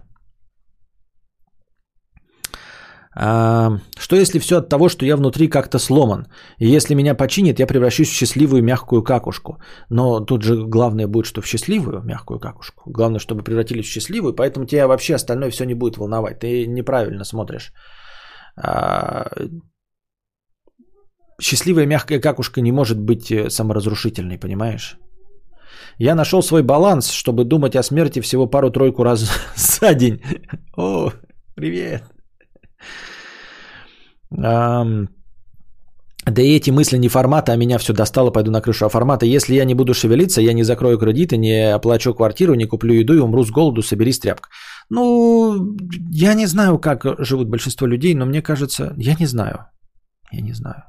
А, 3.04 3.04
что 3.17 4.17
если 4.17 4.41
все 4.41 4.57
от 4.57 4.69
того, 4.69 4.89
что 4.89 5.07
я 5.07 5.17
внутри 5.17 5.49
как-то 5.49 5.79
сломан? 5.79 6.27
И 6.59 6.77
если 6.77 6.95
меня 6.95 7.15
починит, 7.15 7.61
я 7.61 7.67
превращусь 7.67 8.09
в 8.09 8.13
счастливую 8.13 8.63
мягкую 8.63 9.03
какушку. 9.03 9.59
Но 9.91 10.21
тут 10.21 10.43
же 10.43 10.67
главное 10.67 11.07
будет, 11.07 11.27
что 11.27 11.41
в 11.41 11.47
счастливую 11.47 12.03
мягкую 12.03 12.41
какушку. 12.41 12.91
Главное, 12.91 13.21
чтобы 13.21 13.45
превратились 13.45 13.87
в 13.87 13.93
счастливую, 13.93 14.35
поэтому 14.35 14.67
тебя 14.67 14.89
вообще 14.89 15.15
остальное 15.15 15.51
все 15.51 15.65
не 15.65 15.75
будет 15.75 15.97
волновать. 15.97 16.41
Ты 16.41 16.67
неправильно 16.67 17.25
смотришь. 17.25 17.73
А, 18.57 19.31
счастливая 21.41 21.87
мягкая 21.87 22.21
какушка 22.21 22.61
не 22.61 22.73
может 22.73 22.99
быть 22.99 23.31
э, 23.31 23.51
саморазрушительной, 23.51 24.39
понимаешь? 24.39 24.99
Я 25.99 26.15
нашел 26.15 26.43
свой 26.43 26.63
баланс, 26.63 27.11
чтобы 27.11 27.45
думать 27.45 27.77
о 27.77 27.83
смерти 27.83 28.21
всего 28.21 28.47
пару-тройку 28.47 29.05
раз 29.05 29.31
за 29.57 29.95
день. 29.95 30.21
О, 30.77 31.13
привет. 31.55 32.14
Да 36.27 36.41
и 36.43 36.57
эти 36.57 36.71
мысли 36.71 36.97
не 36.97 37.09
формата, 37.09 37.53
а 37.53 37.57
меня 37.57 37.77
все 37.79 37.93
достало, 37.93 38.31
пойду 38.31 38.51
на 38.51 38.63
крышу. 38.63 38.87
А 38.87 38.89
формата, 38.89 39.27
если 39.27 39.55
я 39.55 39.65
не 39.65 39.75
буду 39.75 39.93
шевелиться, 39.93 40.41
я 40.41 40.55
не 40.55 40.63
закрою 40.63 40.99
кредиты, 40.99 41.37
не 41.37 41.75
оплачу 41.75 42.15
квартиру, 42.15 42.55
не 42.55 42.67
куплю 42.67 42.95
еду 42.95 43.15
и 43.15 43.19
умру 43.19 43.45
с 43.45 43.51
голоду, 43.51 43.83
соберись 43.83 44.19
тряпка. 44.19 44.49
Ну, 44.89 45.77
я 46.11 46.35
не 46.35 46.47
знаю, 46.47 46.79
как 46.79 47.05
живут 47.19 47.49
большинство 47.49 47.87
людей, 47.87 48.15
но 48.15 48.27
мне 48.27 48.43
кажется, 48.43 48.95
я 48.97 49.15
не 49.15 49.27
знаю. 49.27 49.67
Я 50.33 50.41
не 50.41 50.55
знаю. 50.55 50.85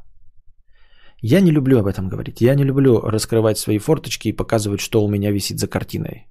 Я 1.22 1.42
не 1.42 1.52
люблю 1.52 1.80
об 1.80 1.88
этом 1.88 2.08
говорить. 2.08 2.42
Я 2.42 2.56
не 2.56 2.64
люблю 2.64 3.02
раскрывать 3.02 3.58
свои 3.58 3.80
форточки 3.80 4.30
и 4.30 4.36
показывать, 4.36 4.80
что 4.80 5.04
у 5.04 5.10
меня 5.10 5.32
висит 5.32 5.60
за 5.60 5.68
картиной. 5.68 6.28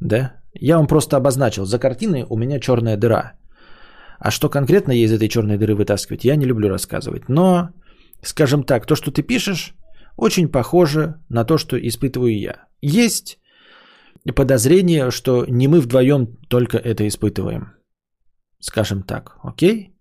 Да? 0.00 0.32
Я 0.54 0.76
вам 0.76 0.86
просто 0.86 1.16
обозначил. 1.16 1.66
За 1.66 1.78
картиной 1.78 2.26
у 2.28 2.36
меня 2.36 2.58
черная 2.58 2.96
дыра. 2.96 3.34
А 4.20 4.30
что 4.30 4.50
конкретно 4.50 4.92
ей 4.92 5.06
из 5.06 5.12
этой 5.12 5.28
черной 5.28 5.56
дыры 5.56 5.74
вытаскивать, 5.74 6.24
я 6.24 6.36
не 6.36 6.46
люблю 6.46 6.68
рассказывать. 6.68 7.28
Но, 7.28 7.70
скажем 8.22 8.64
так, 8.64 8.86
то, 8.86 8.94
что 8.94 9.10
ты 9.10 9.22
пишешь, 9.22 9.74
очень 10.16 10.48
похоже 10.48 11.14
на 11.30 11.44
то, 11.44 11.58
что 11.58 11.76
испытываю 11.76 12.38
я. 12.38 12.66
Есть 12.82 13.38
подозрение, 14.34 15.10
что 15.10 15.46
не 15.48 15.68
мы 15.68 15.80
вдвоем 15.80 16.26
только 16.48 16.76
это 16.76 17.08
испытываем. 17.08 17.72
Скажем 18.60 19.02
так, 19.02 19.38
окей? 19.42 19.94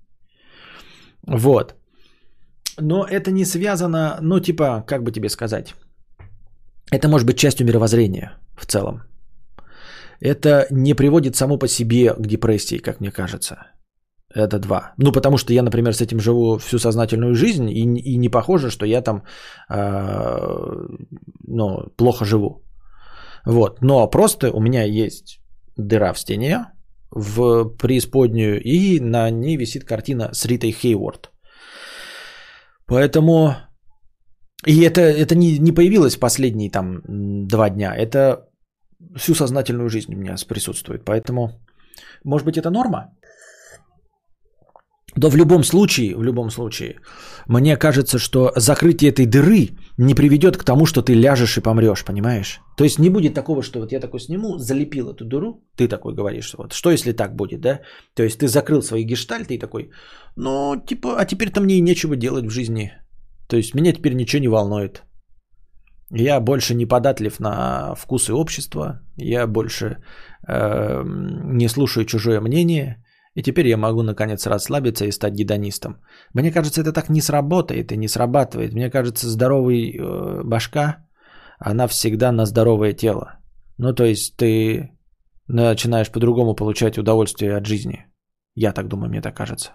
Вот. 1.25 1.75
Но 2.77 3.05
это 3.05 3.31
не 3.31 3.45
связано, 3.45 4.17
ну 4.21 4.39
типа, 4.41 4.83
как 4.85 5.03
бы 5.03 5.13
тебе 5.13 5.29
сказать, 5.29 5.75
это 6.91 7.07
может 7.07 7.25
быть 7.25 7.37
частью 7.37 7.65
мировоззрения 7.65 8.33
в 8.57 8.65
целом. 8.65 9.03
Это 10.19 10.67
не 10.71 10.93
приводит 10.93 11.35
само 11.37 11.57
по 11.57 11.67
себе 11.67 12.13
к 12.13 12.27
депрессии, 12.27 12.79
как 12.79 12.99
мне 12.99 13.11
кажется. 13.11 13.55
Это 14.35 14.59
два. 14.59 14.93
Ну, 14.97 15.11
потому 15.11 15.37
что 15.37 15.53
я, 15.53 15.63
например, 15.63 15.93
с 15.93 16.01
этим 16.01 16.19
живу 16.19 16.57
всю 16.59 16.77
сознательную 16.79 17.35
жизнь, 17.35 17.69
и, 17.69 17.81
и 17.81 18.17
не 18.17 18.29
похоже, 18.29 18.69
что 18.69 18.85
я 18.85 19.01
там 19.01 19.23
э, 19.69 20.87
ну, 21.47 21.87
плохо 21.97 22.25
живу. 22.25 22.63
Вот. 23.45 23.81
Но 23.81 24.07
просто 24.07 24.51
у 24.51 24.59
меня 24.59 24.83
есть 24.83 25.39
дыра 25.77 26.13
в 26.13 26.19
стене 26.19 26.65
в 27.11 27.69
преисподнюю, 27.77 28.61
и 28.61 28.99
на 28.99 29.31
ней 29.31 29.57
висит 29.57 29.83
картина 29.83 30.29
с 30.33 30.45
Ритой 30.45 30.71
Хейворд. 30.71 31.31
Поэтому... 32.85 33.55
И 34.67 34.81
это, 34.81 35.01
это 35.01 35.35
не, 35.35 35.57
не 35.57 35.71
появилось 35.71 36.17
последние 36.17 36.69
там 36.69 37.01
два 37.47 37.69
дня. 37.69 37.95
Это 37.95 38.45
всю 39.15 39.33
сознательную 39.33 39.89
жизнь 39.89 40.13
у 40.13 40.17
меня 40.17 40.35
присутствует. 40.47 41.05
Поэтому, 41.05 41.51
может 42.23 42.45
быть, 42.45 42.57
это 42.57 42.69
норма? 42.69 43.15
Но 45.21 45.29
в 45.29 45.35
любом 45.35 45.63
случае, 45.63 46.15
в 46.15 46.23
любом 46.23 46.49
случае, 46.49 46.95
мне 47.47 47.77
кажется, 47.77 48.19
что 48.19 48.51
закрытие 48.55 49.11
этой 49.11 49.25
дыры 49.25 49.69
не 49.97 50.15
приведет 50.15 50.55
к 50.57 50.63
тому, 50.63 50.85
что 50.85 51.01
ты 51.01 51.13
ляжешь 51.13 51.57
и 51.57 51.61
помрешь, 51.61 52.05
понимаешь? 52.05 52.61
То 52.77 52.83
есть 52.85 52.99
не 52.99 53.09
будет 53.09 53.33
такого, 53.33 53.61
что 53.61 53.79
вот 53.79 53.91
я 53.91 53.99
такой 53.99 54.19
сниму, 54.19 54.57
залепил 54.57 55.09
эту 55.09 55.25
дыру, 55.25 55.61
ты 55.75 55.89
такой 55.89 56.13
говоришь, 56.13 56.53
вот 56.57 56.71
что 56.71 56.89
если 56.89 57.11
так 57.11 57.35
будет, 57.35 57.59
да? 57.59 57.79
То 58.13 58.23
есть 58.23 58.39
ты 58.39 58.47
закрыл 58.47 58.81
свои 58.81 59.03
гештальты 59.03 59.55
и 59.55 59.59
такой, 59.59 59.89
ну, 60.37 60.81
типа, 60.87 61.19
а 61.19 61.25
теперь-то 61.25 61.59
мне 61.59 61.75
и 61.75 61.81
нечего 61.81 62.15
делать 62.15 62.45
в 62.45 62.49
жизни. 62.49 62.91
То 63.47 63.57
есть 63.57 63.75
меня 63.75 63.91
теперь 63.91 64.13
ничего 64.13 64.41
не 64.41 64.47
волнует. 64.47 65.03
Я 66.11 66.39
больше 66.39 66.75
не 66.75 66.85
податлив 66.85 67.39
на 67.39 67.93
вкусы 67.95 68.33
общества, 68.33 69.01
я 69.17 69.47
больше 69.47 69.97
э, 70.47 71.03
не 71.05 71.67
слушаю 71.67 72.05
чужое 72.05 72.39
мнение, 72.39 73.03
и 73.39 73.41
теперь 73.41 73.67
я 73.67 73.77
могу 73.77 74.03
наконец 74.03 74.47
расслабиться 74.47 75.05
и 75.05 75.11
стать 75.11 75.33
гедонистом. 75.33 76.01
Мне 76.33 76.51
кажется, 76.51 76.81
это 76.81 76.91
так 76.91 77.09
не 77.09 77.21
сработает 77.21 77.91
и 77.91 77.97
не 77.97 78.07
срабатывает. 78.07 78.73
Мне 78.73 78.89
кажется, 78.89 79.29
здоровый 79.29 79.95
э, 79.97 80.43
башка, 80.43 81.07
она 81.57 81.87
всегда 81.87 82.31
на 82.31 82.45
здоровое 82.45 82.93
тело. 82.93 83.39
Ну, 83.77 83.93
то 83.93 84.03
есть 84.03 84.35
ты 84.35 84.91
начинаешь 85.47 86.11
по-другому 86.11 86.55
получать 86.55 86.97
удовольствие 86.97 87.57
от 87.57 87.65
жизни. 87.65 88.05
Я 88.55 88.73
так 88.73 88.87
думаю, 88.87 89.09
мне 89.09 89.21
так 89.21 89.35
кажется. 89.35 89.71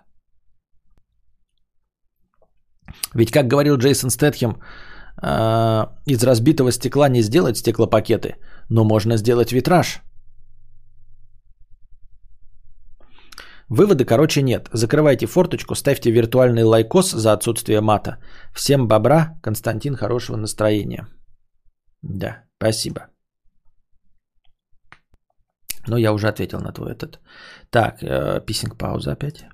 Ведь, 3.15 3.31
как 3.31 3.47
говорил 3.47 3.79
Джейсон 3.79 4.11
Стэтхем, 4.11 4.61
э, 5.23 5.87
из 6.07 6.23
разбитого 6.23 6.71
стекла 6.71 7.09
не 7.09 7.23
сделать 7.23 7.57
стеклопакеты, 7.57 8.37
но 8.69 8.85
можно 8.85 9.17
сделать 9.17 9.53
витраж– 9.53 10.03
Выводы, 13.69 14.05
короче, 14.05 14.43
нет. 14.43 14.69
Закрывайте 14.73 15.27
форточку, 15.27 15.75
ставьте 15.75 16.11
виртуальный 16.11 16.65
лайкос 16.65 17.13
за 17.13 17.33
отсутствие 17.33 17.81
мата. 17.81 18.19
Всем 18.55 18.89
бобра, 18.89 19.39
Константин, 19.43 19.97
хорошего 19.97 20.37
настроения. 20.37 21.07
Да, 22.03 22.45
спасибо. 22.59 23.07
Но 25.87 25.97
я 25.97 26.13
уже 26.13 26.29
ответил 26.29 26.61
на 26.61 26.73
твой 26.73 26.93
этот. 26.93 27.21
Так, 27.71 28.03
э, 28.03 28.41
писинг 28.47 28.77
пауза 28.77 29.13
опять. 29.13 29.47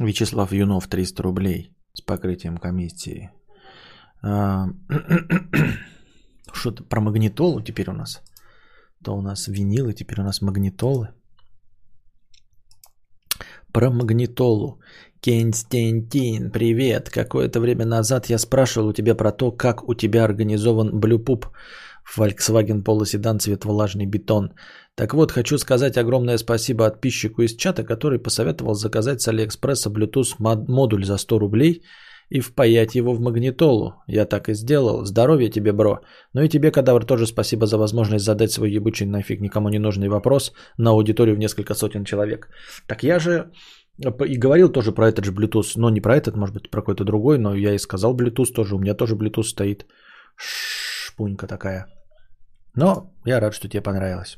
Вячеслав 0.00 0.52
Юнов 0.52 0.86
300 0.86 1.22
рублей 1.22 1.76
с 1.92 2.00
покрытием 2.00 2.58
комиссии. 2.58 3.30
А, 4.22 4.66
что-то 6.52 6.84
про 6.84 7.00
магнитолу 7.00 7.60
теперь 7.60 7.90
у 7.90 7.92
нас. 7.92 8.22
То 9.04 9.16
у 9.16 9.22
нас 9.22 9.48
винилы, 9.48 9.94
теперь 9.94 10.20
у 10.20 10.24
нас 10.24 10.42
магнитолы. 10.42 11.08
Про 13.72 13.90
магнитолу. 13.90 14.80
Константин, 15.20 16.50
привет. 16.50 17.10
Какое-то 17.10 17.60
время 17.60 17.84
назад 17.84 18.30
я 18.30 18.38
спрашивал 18.38 18.88
у 18.88 18.92
тебя 18.92 19.14
про 19.14 19.32
то, 19.32 19.52
как 19.52 19.88
у 19.88 19.94
тебя 19.94 20.24
организован 20.24 21.00
блюпуп. 21.00 21.46
Volkswagen 22.16 22.82
Polo 22.82 23.04
седан 23.04 23.38
цвет 23.38 23.64
влажный 23.64 24.06
бетон. 24.06 24.52
Так 24.94 25.14
вот, 25.14 25.32
хочу 25.32 25.58
сказать 25.58 25.96
огромное 25.96 26.38
спасибо 26.38 26.84
подписчику 26.84 27.42
из 27.42 27.56
чата, 27.56 27.84
который 27.84 28.18
посоветовал 28.18 28.74
заказать 28.74 29.20
с 29.20 29.28
Алиэкспресса 29.28 29.90
Bluetooth 29.90 30.34
модуль 30.68 31.04
за 31.04 31.18
100 31.18 31.38
рублей 31.38 31.82
и 32.30 32.40
впаять 32.40 32.94
его 32.94 33.14
в 33.14 33.20
магнитолу. 33.20 33.94
Я 34.06 34.26
так 34.26 34.48
и 34.48 34.54
сделал. 34.54 35.04
Здоровья 35.04 35.50
тебе, 35.50 35.72
бро. 35.72 36.00
Ну 36.34 36.42
и 36.42 36.48
тебе, 36.48 36.70
Кадавр, 36.70 37.04
тоже 37.04 37.26
спасибо 37.26 37.66
за 37.66 37.78
возможность 37.78 38.24
задать 38.24 38.50
свой 38.50 38.70
ебучий 38.70 39.06
нафиг 39.06 39.40
никому 39.40 39.68
не 39.68 39.78
нужный 39.78 40.08
вопрос 40.08 40.52
на 40.78 40.90
аудиторию 40.90 41.36
в 41.36 41.38
несколько 41.38 41.74
сотен 41.74 42.04
человек. 42.04 42.48
Так 42.86 43.02
я 43.02 43.18
же 43.18 43.50
и 43.98 44.36
говорил 44.36 44.68
тоже 44.72 44.92
про 44.92 45.08
этот 45.08 45.24
же 45.24 45.32
Bluetooth, 45.32 45.72
но 45.76 45.90
не 45.90 46.00
про 46.00 46.16
этот, 46.16 46.36
может 46.36 46.54
быть, 46.54 46.70
про 46.70 46.80
какой-то 46.80 47.04
другой, 47.04 47.38
но 47.38 47.54
я 47.54 47.74
и 47.74 47.78
сказал 47.78 48.16
Bluetooth 48.16 48.52
тоже, 48.52 48.74
у 48.74 48.78
меня 48.78 48.94
тоже 48.94 49.16
Bluetooth 49.16 49.44
стоит. 49.44 49.86
Шпунька 50.36 51.46
такая. 51.46 51.97
Но 52.78 53.10
я 53.26 53.40
рад, 53.40 53.54
что 53.54 53.68
тебе 53.68 53.82
понравилось. 53.82 54.36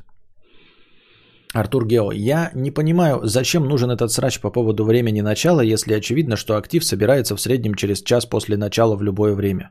Артур 1.54 1.86
Гео, 1.86 2.12
я 2.12 2.50
не 2.54 2.70
понимаю, 2.70 3.20
зачем 3.24 3.64
нужен 3.64 3.90
этот 3.90 4.10
срач 4.10 4.40
по 4.40 4.52
поводу 4.52 4.84
времени 4.84 5.22
начала, 5.22 5.60
если 5.60 5.94
очевидно, 5.94 6.36
что 6.36 6.56
актив 6.56 6.84
собирается 6.84 7.36
в 7.36 7.40
среднем 7.40 7.74
через 7.74 8.02
час 8.02 8.26
после 8.26 8.56
начала 8.56 8.96
в 8.96 9.02
любое 9.02 9.34
время. 9.34 9.70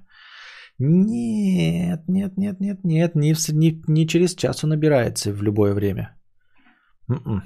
Нет, 0.78 2.01
нет, 2.07 2.38
нет, 2.38 2.59
нет, 2.59 2.84
нет, 2.84 3.15
не, 3.15 3.36
не, 3.53 3.82
не 3.88 4.07
через 4.07 4.36
час 4.36 4.63
он 4.63 4.70
набирается 4.70 5.32
в 5.32 5.41
любое 5.41 5.74
время. 5.74 6.15
М-м. 7.09 7.41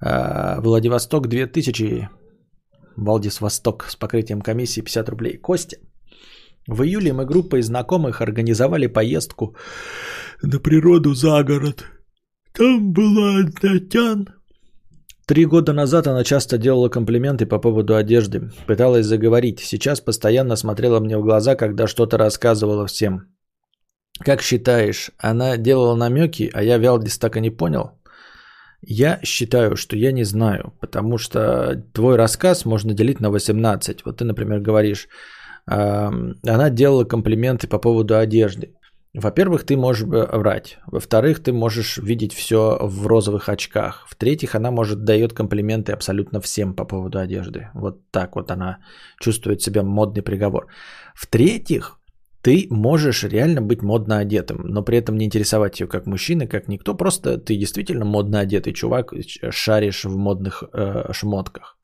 А, 0.00 0.60
Владивосток 0.60 1.26
2000, 1.26 2.08
Валдис 2.96 3.40
Восток 3.40 3.84
с 3.90 3.96
покрытием 3.96 4.40
комиссии 4.40 4.80
50 4.80 5.08
рублей. 5.08 5.38
Костя, 5.42 5.76
в 6.66 6.82
июле 6.82 7.12
мы 7.12 7.24
группой 7.26 7.62
знакомых 7.62 8.20
организовали 8.20 8.86
поездку 8.86 9.56
на 10.42 10.58
природу 10.58 11.14
за 11.14 11.42
город. 11.42 11.84
Там 12.52 12.92
была 12.92 13.44
Татьяна. 13.60 14.36
Три 15.26 15.44
года 15.44 15.72
назад 15.72 16.06
она 16.06 16.24
часто 16.24 16.56
делала 16.56 16.88
комплименты 16.88 17.46
по 17.46 17.58
поводу 17.58 17.96
одежды. 17.96 18.50
Пыталась 18.66 19.06
заговорить. 19.06 19.60
Сейчас 19.60 20.00
постоянно 20.00 20.56
смотрела 20.56 21.00
мне 21.00 21.18
в 21.18 21.22
глаза, 21.22 21.56
когда 21.56 21.86
что-то 21.86 22.16
рассказывала 22.16 22.86
всем. 22.86 23.22
Как 24.20 24.42
считаешь, 24.42 25.10
она 25.18 25.56
делала 25.56 25.96
намеки, 25.96 26.50
а 26.54 26.62
я 26.62 26.78
Вялдис 26.78 27.18
так 27.18 27.36
и 27.36 27.40
не 27.40 27.50
понял? 27.50 27.90
Я 28.80 29.18
считаю, 29.24 29.76
что 29.76 29.96
я 29.96 30.12
не 30.12 30.24
знаю, 30.24 30.72
потому 30.80 31.18
что 31.18 31.82
твой 31.92 32.16
рассказ 32.16 32.64
можно 32.64 32.94
делить 32.94 33.20
на 33.20 33.30
18. 33.30 34.04
Вот 34.04 34.18
ты, 34.18 34.24
например, 34.24 34.60
говоришь, 34.60 35.08
она 35.66 36.70
делала 36.70 37.04
комплименты 37.04 37.68
по 37.68 37.78
поводу 37.78 38.16
одежды. 38.16 38.74
Во-первых, 39.14 39.64
ты 39.64 39.76
можешь 39.76 40.06
врать. 40.06 40.78
Во-вторых, 40.86 41.42
ты 41.42 41.52
можешь 41.52 41.96
видеть 41.96 42.34
все 42.34 42.78
в 42.80 43.06
розовых 43.06 43.48
очках. 43.48 44.06
В-третьих, 44.10 44.54
она 44.54 44.70
может 44.70 45.04
дает 45.04 45.32
комплименты 45.32 45.92
абсолютно 45.92 46.40
всем 46.40 46.74
по 46.74 46.84
поводу 46.84 47.18
одежды. 47.18 47.70
Вот 47.74 48.10
так 48.10 48.36
вот 48.36 48.50
она 48.50 48.78
чувствует 49.20 49.62
себя 49.62 49.82
модный 49.82 50.22
приговор. 50.22 50.66
В-третьих, 51.14 51.98
ты 52.42 52.66
можешь 52.70 53.24
реально 53.24 53.62
быть 53.62 53.82
модно 53.82 54.18
одетым, 54.18 54.58
но 54.68 54.84
при 54.84 54.98
этом 54.98 55.16
не 55.16 55.24
интересовать 55.24 55.80
ее 55.80 55.88
как 55.88 56.06
мужчина, 56.06 56.46
как 56.46 56.68
никто. 56.68 56.94
Просто 56.94 57.38
ты 57.38 57.56
действительно 57.56 58.04
модно 58.04 58.40
одетый 58.40 58.74
чувак, 58.74 59.14
шаришь 59.50 60.04
в 60.04 60.16
модных 60.16 60.62
э, 60.72 61.12
шмотках. 61.12 61.78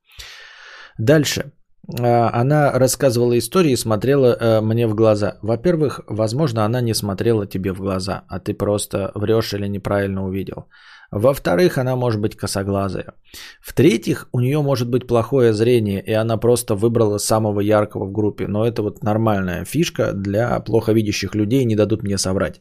Дальше. 0.99 1.53
Она 1.89 2.79
рассказывала 2.79 3.37
истории 3.37 3.73
и 3.73 3.77
смотрела 3.77 4.37
э, 4.39 4.61
мне 4.61 4.87
в 4.87 4.95
глаза. 4.95 5.39
Во-первых, 5.43 6.01
возможно, 6.07 6.65
она 6.65 6.81
не 6.81 6.95
смотрела 6.95 7.47
тебе 7.47 7.73
в 7.73 7.81
глаза, 7.81 8.23
а 8.29 8.39
ты 8.39 8.55
просто 8.55 9.11
врешь 9.15 9.53
или 9.55 9.67
неправильно 9.69 10.25
увидел. 10.25 10.67
Во-вторых, 11.13 11.77
она 11.77 11.95
может 11.95 12.21
быть 12.21 12.37
косоглазая. 12.37 13.13
В-третьих, 13.61 14.29
у 14.33 14.41
нее 14.41 14.63
может 14.63 14.89
быть 14.89 15.07
плохое 15.07 15.53
зрение, 15.53 16.03
и 16.07 16.13
она 16.15 16.39
просто 16.39 16.75
выбрала 16.75 17.19
самого 17.19 17.61
яркого 17.61 18.07
в 18.07 18.13
группе. 18.13 18.47
Но 18.49 18.65
это 18.65 18.83
вот 18.83 19.03
нормальная 19.03 19.65
фишка 19.65 20.13
для 20.15 20.59
плохо 20.61 20.93
видящих 20.93 21.35
людей, 21.35 21.65
не 21.65 21.77
дадут 21.77 22.03
мне 22.03 22.17
соврать. 22.17 22.61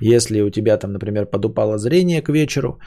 Если 0.00 0.40
у 0.40 0.50
тебя 0.50 0.78
там, 0.78 0.92
например, 0.92 1.26
подупало 1.26 1.76
зрение 1.76 2.22
к 2.22 2.30
вечеру, 2.30 2.78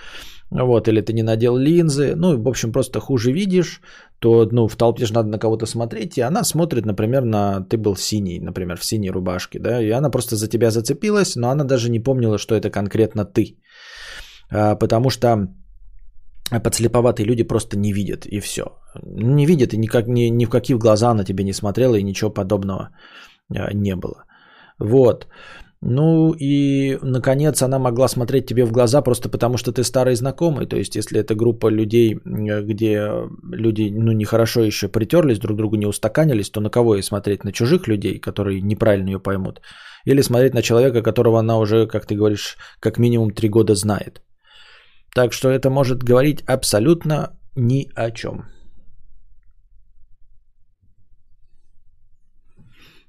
вот, 0.51 0.87
или 0.87 1.01
ты 1.01 1.13
не 1.13 1.23
надел 1.23 1.57
линзы, 1.57 2.15
ну, 2.15 2.41
в 2.41 2.47
общем, 2.47 2.71
просто 2.71 2.99
хуже 2.99 3.31
видишь, 3.31 3.81
то, 4.19 4.47
ну, 4.51 4.67
в 4.67 4.75
толпе 4.75 5.05
же 5.05 5.13
надо 5.13 5.29
на 5.29 5.39
кого-то 5.39 5.65
смотреть, 5.65 6.17
и 6.17 6.21
она 6.21 6.43
смотрит, 6.43 6.85
например, 6.85 7.25
на... 7.25 7.61
Ты 7.61 7.77
был 7.77 7.95
синий, 7.95 8.39
например, 8.39 8.77
в 8.77 8.85
синей 8.85 9.11
рубашке, 9.11 9.59
да, 9.59 9.81
и 9.81 9.89
она 9.89 10.09
просто 10.09 10.35
за 10.35 10.47
тебя 10.47 10.71
зацепилась, 10.71 11.35
но 11.35 11.49
она 11.49 11.63
даже 11.63 11.89
не 11.89 11.99
помнила, 11.99 12.37
что 12.37 12.55
это 12.55 12.69
конкретно 12.69 13.25
ты. 13.25 13.57
А, 14.51 14.75
потому 14.75 15.09
что 15.09 15.47
подслеповатые 16.63 17.25
люди 17.25 17.43
просто 17.43 17.77
не 17.77 17.93
видят, 17.93 18.25
и 18.25 18.39
все. 18.39 18.63
Не 19.03 19.45
видят, 19.45 19.73
и 19.73 19.77
никак, 19.77 20.07
ни, 20.07 20.29
ни 20.29 20.45
в 20.45 20.49
какие 20.49 20.77
глаза 20.77 21.11
она 21.11 21.23
тебе 21.23 21.43
не 21.43 21.53
смотрела, 21.53 21.95
и 21.95 22.03
ничего 22.03 22.29
подобного 22.29 22.89
а, 23.49 23.73
не 23.73 23.95
было. 23.95 24.25
Вот. 24.79 25.27
Ну 25.85 26.31
и, 26.31 26.97
наконец, 27.01 27.61
она 27.61 27.77
могла 27.77 28.07
смотреть 28.07 28.47
тебе 28.47 28.63
в 28.63 28.71
глаза 28.71 29.01
просто 29.01 29.27
потому, 29.27 29.57
что 29.57 29.73
ты 29.73 29.83
старый 29.83 30.15
знакомый. 30.15 30.65
То 30.65 30.77
есть, 30.77 30.95
если 30.95 31.19
это 31.19 31.35
группа 31.35 31.67
людей, 31.67 32.17
где 32.23 33.11
люди, 33.51 33.89
ну, 33.91 34.13
нехорошо 34.13 34.63
еще 34.63 34.87
притерлись, 34.87 35.39
друг 35.39 35.57
другу 35.57 35.75
не 35.75 35.85
устаканились, 35.85 36.49
то 36.49 36.61
на 36.61 36.69
кого 36.69 36.95
ей 36.95 37.03
смотреть? 37.03 37.43
На 37.43 37.51
чужих 37.51 37.89
людей, 37.89 38.17
которые 38.17 38.61
неправильно 38.61 39.09
ее 39.09 39.19
поймут? 39.19 39.59
Или 40.05 40.21
смотреть 40.21 40.53
на 40.53 40.61
человека, 40.61 41.01
которого 41.01 41.39
она 41.39 41.57
уже, 41.57 41.85
как 41.85 42.05
ты 42.05 42.15
говоришь, 42.15 42.57
как 42.79 42.97
минимум 42.97 43.31
три 43.31 43.49
года 43.49 43.75
знает? 43.75 44.21
Так 45.13 45.33
что 45.33 45.49
это 45.49 45.69
может 45.69 46.01
говорить 46.01 46.43
абсолютно 46.47 47.37
ни 47.55 47.89
о 47.93 48.09
чем. 48.11 48.45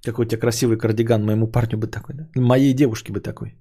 Какой 0.05 0.27
у 0.27 0.29
тебя 0.29 0.41
красивый 0.41 0.77
кардиган, 0.77 1.25
моему 1.25 1.47
парню 1.47 1.79
бы 1.79 1.87
такой, 1.87 2.15
да? 2.15 2.29
Моей 2.37 2.75
девушке 2.75 3.13
бы 3.13 3.21
такой. 3.21 3.57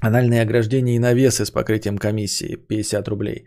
Анальные 0.00 0.42
ограждения 0.42 0.96
и 0.96 0.98
навесы 0.98 1.44
с 1.44 1.50
покрытием 1.50 1.98
комиссии 1.98 2.56
50 2.56 3.08
рублей. 3.08 3.44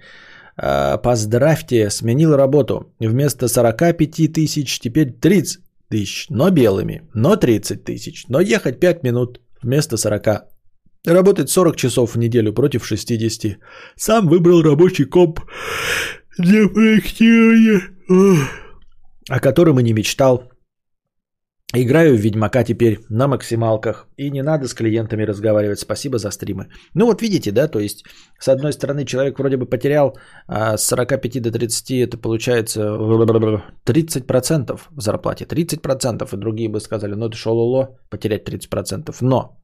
А, 0.57 0.97
поздравьте, 0.97 1.89
сменил 1.89 2.35
работу. 2.35 2.93
Вместо 2.99 3.47
45 3.47 4.33
тысяч 4.33 4.79
теперь 4.79 5.11
30 5.11 5.61
тысяч, 5.89 6.27
но 6.29 6.49
белыми, 6.51 7.01
но 7.13 7.35
30 7.35 7.83
тысяч, 7.83 8.25
но 8.29 8.41
ехать 8.41 8.79
5 8.79 9.03
минут 9.03 9.39
вместо 9.63 9.97
40. 9.97 10.27
Работать 11.05 11.49
40 11.49 11.75
часов 11.75 12.13
в 12.13 12.17
неделю 12.17 12.53
против 12.53 12.85
60. 12.85 13.57
Сам 13.95 14.27
выбрал 14.27 14.61
рабочий 14.61 15.05
комп 15.05 15.39
для 16.37 16.67
проектирования, 16.67 17.81
о 19.29 19.39
котором 19.39 19.79
и 19.79 19.83
не 19.83 19.93
мечтал. 19.93 20.51
Играю 21.73 22.17
в 22.17 22.19
Ведьмака 22.19 22.63
теперь 22.65 22.99
на 23.09 23.27
максималках. 23.27 24.07
И 24.17 24.29
не 24.29 24.43
надо 24.43 24.67
с 24.67 24.73
клиентами 24.73 25.23
разговаривать. 25.23 25.79
Спасибо 25.79 26.17
за 26.17 26.31
стримы. 26.31 26.67
Ну 26.93 27.05
вот 27.05 27.21
видите, 27.21 27.51
да, 27.51 27.69
то 27.69 27.79
есть 27.79 28.03
с 28.39 28.49
одной 28.49 28.73
стороны 28.73 29.05
человек 29.05 29.39
вроде 29.39 29.55
бы 29.55 29.65
потерял 29.65 30.17
а 30.47 30.77
с 30.77 30.85
45 30.87 31.41
до 31.41 31.51
30, 31.51 31.91
это 31.91 32.17
получается 32.17 32.81
30% 33.85 34.81
в 34.91 35.01
зарплате. 35.01 35.45
30%. 35.45 36.33
И 36.33 36.37
другие 36.37 36.69
бы 36.69 36.81
сказали, 36.81 37.15
ну 37.15 37.27
это 37.27 37.37
шололо, 37.37 37.97
потерять 38.09 38.43
30%. 38.49 39.15
Но 39.21 39.61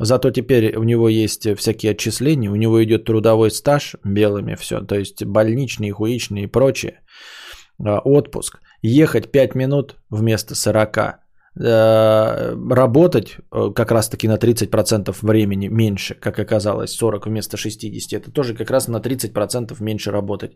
Зато 0.00 0.30
теперь 0.30 0.76
у 0.76 0.84
него 0.84 1.08
есть 1.08 1.56
всякие 1.56 1.92
отчисления, 1.92 2.50
у 2.50 2.56
него 2.56 2.82
идет 2.84 3.04
трудовой 3.04 3.50
стаж 3.50 3.96
белыми 4.04 4.54
все, 4.54 4.80
то 4.80 4.94
есть 4.94 5.24
больничные, 5.24 5.92
хуичные 5.92 6.44
и 6.44 6.46
прочее, 6.46 7.00
а, 7.84 7.98
отпуск. 7.98 8.60
Ехать 8.82 9.32
5 9.32 9.54
минут 9.54 9.96
вместо 10.10 10.54
40, 10.54 10.98
э, 11.60 12.56
работать 12.70 13.36
э, 13.52 13.70
как 13.74 13.90
раз 13.90 14.08
таки 14.08 14.28
на 14.28 14.36
30% 14.36 15.16
времени 15.22 15.68
меньше, 15.68 16.14
как 16.14 16.38
оказалось, 16.38 16.92
40 16.92 17.26
вместо 17.26 17.56
60, 17.56 18.12
это 18.12 18.30
тоже 18.30 18.54
как 18.54 18.70
раз 18.70 18.88
на 18.88 19.00
30% 19.00 19.82
меньше 19.82 20.12
работать 20.12 20.52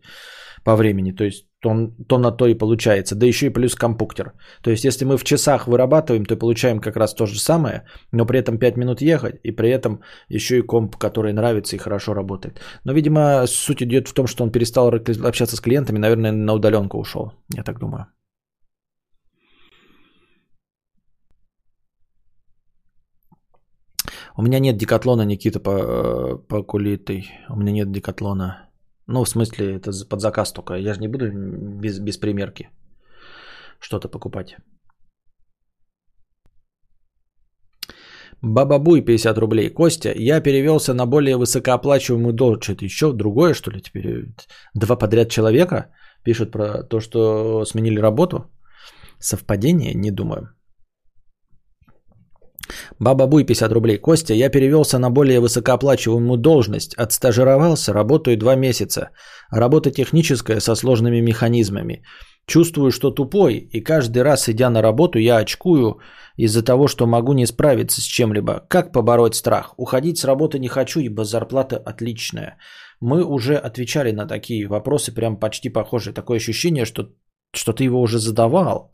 по 0.65 0.77
времени. 0.77 1.13
То 1.13 1.25
есть 1.25 1.47
то, 1.61 1.93
то 2.09 2.19
на 2.19 2.33
то 2.33 2.47
и 2.47 2.55
получается. 2.55 3.15
Да 3.15 3.27
еще 3.27 3.47
и 3.47 3.53
плюс 3.53 3.75
компуктер. 3.75 4.33
То 4.63 4.71
есть 4.71 4.85
если 4.85 5.05
мы 5.05 5.17
в 5.17 5.25
часах 5.25 5.67
вырабатываем, 5.67 6.25
то 6.25 6.37
получаем 6.37 6.81
как 6.81 6.97
раз 6.97 7.15
то 7.15 7.27
же 7.27 7.39
самое, 7.39 7.85
но 8.13 8.27
при 8.27 8.39
этом 8.39 8.59
5 8.59 8.77
минут 8.77 9.03
ехать, 9.03 9.41
и 9.45 9.53
при 9.53 9.71
этом 9.71 10.01
еще 10.29 10.59
и 10.59 10.63
комп, 10.63 10.97
который 10.97 11.33
нравится 11.33 11.77
и 11.77 11.79
хорошо 11.79 12.15
работает. 12.15 12.61
Но, 12.85 12.93
видимо, 12.93 13.47
суть 13.47 13.83
идет 13.83 14.09
в 14.09 14.15
том, 14.15 14.27
что 14.27 14.45
он 14.45 14.51
перестал 14.51 14.89
общаться 14.89 15.57
с 15.57 15.61
клиентами, 15.61 15.99
наверное, 15.99 16.33
на 16.33 16.55
удаленку 16.55 16.99
ушел. 16.99 17.33
Я 17.57 17.63
так 17.63 17.79
думаю. 17.79 18.07
У 24.37 24.43
меня 24.43 24.59
нет 24.59 24.77
декатлона, 24.77 25.23
Никита, 25.23 25.61
по, 25.61 25.71
э, 25.71 26.39
по 26.49 26.63
кулитой. 26.63 27.31
У 27.51 27.57
меня 27.57 27.73
нет 27.73 27.93
декатлона. 27.93 28.72
Ну, 29.07 29.25
в 29.25 29.29
смысле, 29.29 29.77
это 29.77 29.91
под 30.09 30.21
заказ 30.21 30.53
только. 30.53 30.75
Я 30.75 30.95
же 30.95 31.01
не 31.01 31.09
буду 31.09 31.31
без, 31.81 31.99
без 31.99 32.19
примерки 32.19 32.71
что-то 33.81 34.09
покупать. 34.09 34.57
Бабабуй 38.43 39.03
50 39.03 39.39
рублей. 39.39 39.71
Костя, 39.71 40.13
я 40.17 40.41
перевелся 40.41 40.95
на 40.95 41.07
более 41.07 41.37
высокооплачиваемую 41.37 42.33
должность. 42.33 42.83
Еще 42.83 43.13
другое, 43.13 43.55
что 43.55 43.71
ли, 43.71 43.81
теперь? 43.81 44.35
Два 44.75 44.97
подряд 44.97 45.29
человека 45.31 45.91
пишут 46.25 46.51
про 46.51 46.83
то, 46.83 47.01
что 47.01 47.65
сменили 47.65 48.01
работу. 48.01 48.51
Совпадение? 49.21 49.95
Не 49.95 50.11
думаю. 50.11 50.49
Баба 52.99 53.27
Буй 53.27 53.45
50 53.45 53.73
рублей. 53.73 53.99
Костя, 53.99 54.35
я 54.35 54.51
перевелся 54.51 54.99
на 54.99 55.11
более 55.11 55.41
высокооплачиваемую 55.41 56.39
должность. 56.39 56.95
Отстажировался, 56.95 57.93
работаю 57.93 58.37
два 58.37 58.57
месяца. 58.57 59.11
Работа 59.51 59.91
техническая 59.91 60.61
со 60.61 60.75
сложными 60.75 61.21
механизмами. 61.21 62.03
Чувствую, 62.47 62.91
что 62.91 63.11
тупой, 63.11 63.69
и 63.73 63.81
каждый 63.81 64.23
раз, 64.23 64.49
идя 64.49 64.71
на 64.71 64.83
работу, 64.83 65.19
я 65.19 65.39
очкую 65.39 66.01
из-за 66.37 66.63
того, 66.63 66.89
что 66.89 67.07
могу 67.07 67.33
не 67.35 67.47
справиться 67.47 68.01
с 68.01 68.05
чем-либо. 68.05 68.67
Как 68.69 68.93
побороть 68.93 69.35
страх? 69.35 69.75
Уходить 69.77 70.19
с 70.19 70.25
работы 70.25 70.59
не 70.59 70.69
хочу, 70.69 71.01
ибо 71.01 71.25
зарплата 71.25 71.77
отличная. 71.77 72.57
Мы 73.01 73.25
уже 73.25 73.57
отвечали 73.57 74.13
на 74.13 74.27
такие 74.27 74.67
вопросы, 74.67 75.15
прям 75.15 75.37
почти 75.37 75.69
похожие. 75.69 76.15
Такое 76.15 76.39
ощущение, 76.39 76.85
что, 76.85 77.09
что 77.55 77.73
ты 77.73 77.85
его 77.85 78.01
уже 78.01 78.19
задавал. 78.19 78.93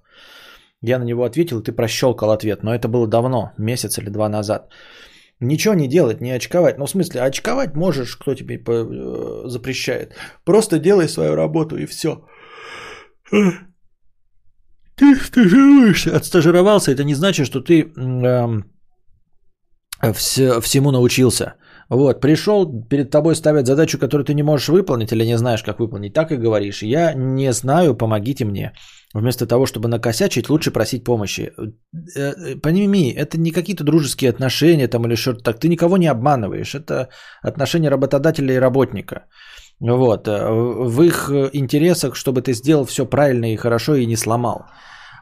Я 0.83 0.99
на 0.99 1.05
него 1.05 1.25
ответил, 1.25 1.61
ты 1.61 1.73
прощелкал 1.73 2.31
ответ, 2.31 2.63
но 2.63 2.75
это 2.75 2.89
было 2.89 3.07
давно, 3.07 3.53
месяц 3.59 3.99
или 3.99 4.11
два 4.11 4.29
назад. 4.29 4.73
Ничего 5.41 5.75
не 5.75 5.89
делать, 5.89 6.21
не 6.21 6.33
очковать. 6.37 6.79
Ну, 6.79 6.87
в 6.87 6.91
смысле, 6.91 7.23
очковать 7.23 7.77
можешь, 7.77 8.17
кто 8.17 8.35
тебе 8.35 8.57
э, 8.57 9.49
запрещает. 9.49 10.15
Просто 10.45 10.79
делай 10.79 11.09
свою 11.09 11.37
работу 11.37 11.77
и 11.77 11.87
все. 11.87 12.25
Ты 14.97 15.15
стажируешься. 15.17 16.17
Отстажировался, 16.17 16.91
это 16.91 17.05
не 17.05 17.15
значит, 17.15 17.47
что 17.47 17.61
ты 17.61 17.83
э, 17.83 18.63
всему 20.13 20.91
научился. 20.91 21.55
Вот, 21.91 22.21
пришел, 22.21 22.67
перед 22.89 23.11
тобой 23.11 23.35
ставят 23.35 23.67
задачу, 23.67 23.99
которую 23.99 24.25
ты 24.25 24.35
не 24.35 24.43
можешь 24.43 24.69
выполнить 24.69 25.13
или 25.13 25.25
не 25.25 25.39
знаешь, 25.39 25.63
как 25.63 25.81
выполнить. 25.81 26.13
Так 26.13 26.33
и 26.33 26.37
говоришь. 26.37 26.83
Я 26.83 27.15
не 27.15 27.53
знаю, 27.53 27.95
помогите 27.97 28.45
мне. 28.45 28.73
Вместо 29.15 29.47
того, 29.47 29.65
чтобы 29.65 29.89
накосячить, 29.89 30.51
лучше 30.51 30.71
просить 30.71 31.05
помощи. 31.05 31.51
Э, 32.17 32.33
э, 32.35 32.57
пойми, 32.57 33.11
это 33.11 33.39
не 33.39 33.53
какие-то 33.53 33.85
дружеские 33.85 34.31
отношения 34.31 34.89
там 34.89 35.07
или 35.07 35.17
что-то 35.17 35.43
так. 35.43 35.61
Ты 35.61 35.69
никого 35.69 35.97
не 35.97 36.09
обманываешь. 36.09 36.75
Это 36.75 37.09
отношения 37.43 37.91
работодателя 37.91 38.55
и 38.55 38.61
работника. 38.61 39.25
Вот. 39.81 40.29
Э, 40.29 40.51
в 40.51 41.03
их 41.03 41.31
интересах, 41.55 42.17
чтобы 42.17 42.43
ты 42.43 42.53
сделал 42.53 42.85
все 42.85 43.07
правильно 43.07 43.47
и 43.47 43.57
хорошо 43.57 43.95
и 43.95 44.07
не 44.07 44.17
сломал. 44.17 44.67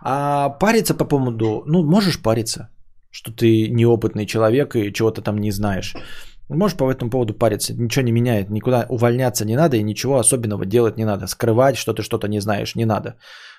А 0.02 0.48
париться 0.48 0.94
по 0.94 1.04
поводу, 1.04 1.62
ну, 1.66 1.84
можешь 1.84 2.20
париться, 2.20 2.70
что 3.10 3.32
ты 3.32 3.68
неопытный 3.70 4.26
человек 4.26 4.74
и 4.74 4.92
чего-то 4.92 5.22
там 5.22 5.38
не 5.38 5.52
знаешь. 5.52 5.94
Можешь 6.48 6.76
по 6.76 6.90
этому 6.92 7.10
поводу 7.10 7.34
париться, 7.34 7.74
ничего 7.74 8.04
не 8.04 8.12
меняет, 8.12 8.50
никуда 8.50 8.86
увольняться 8.88 9.44
не 9.44 9.56
надо 9.56 9.76
и 9.76 9.82
ничего 9.82 10.18
особенного 10.18 10.64
делать 10.64 10.96
не 10.96 11.04
надо. 11.04 11.26
Скрывать, 11.26 11.76
что 11.76 11.92
ты 11.92 12.02
что-то 12.02 12.28
не 12.28 12.40
знаешь, 12.40 12.76
не 12.76 12.84
надо. 12.84 13.16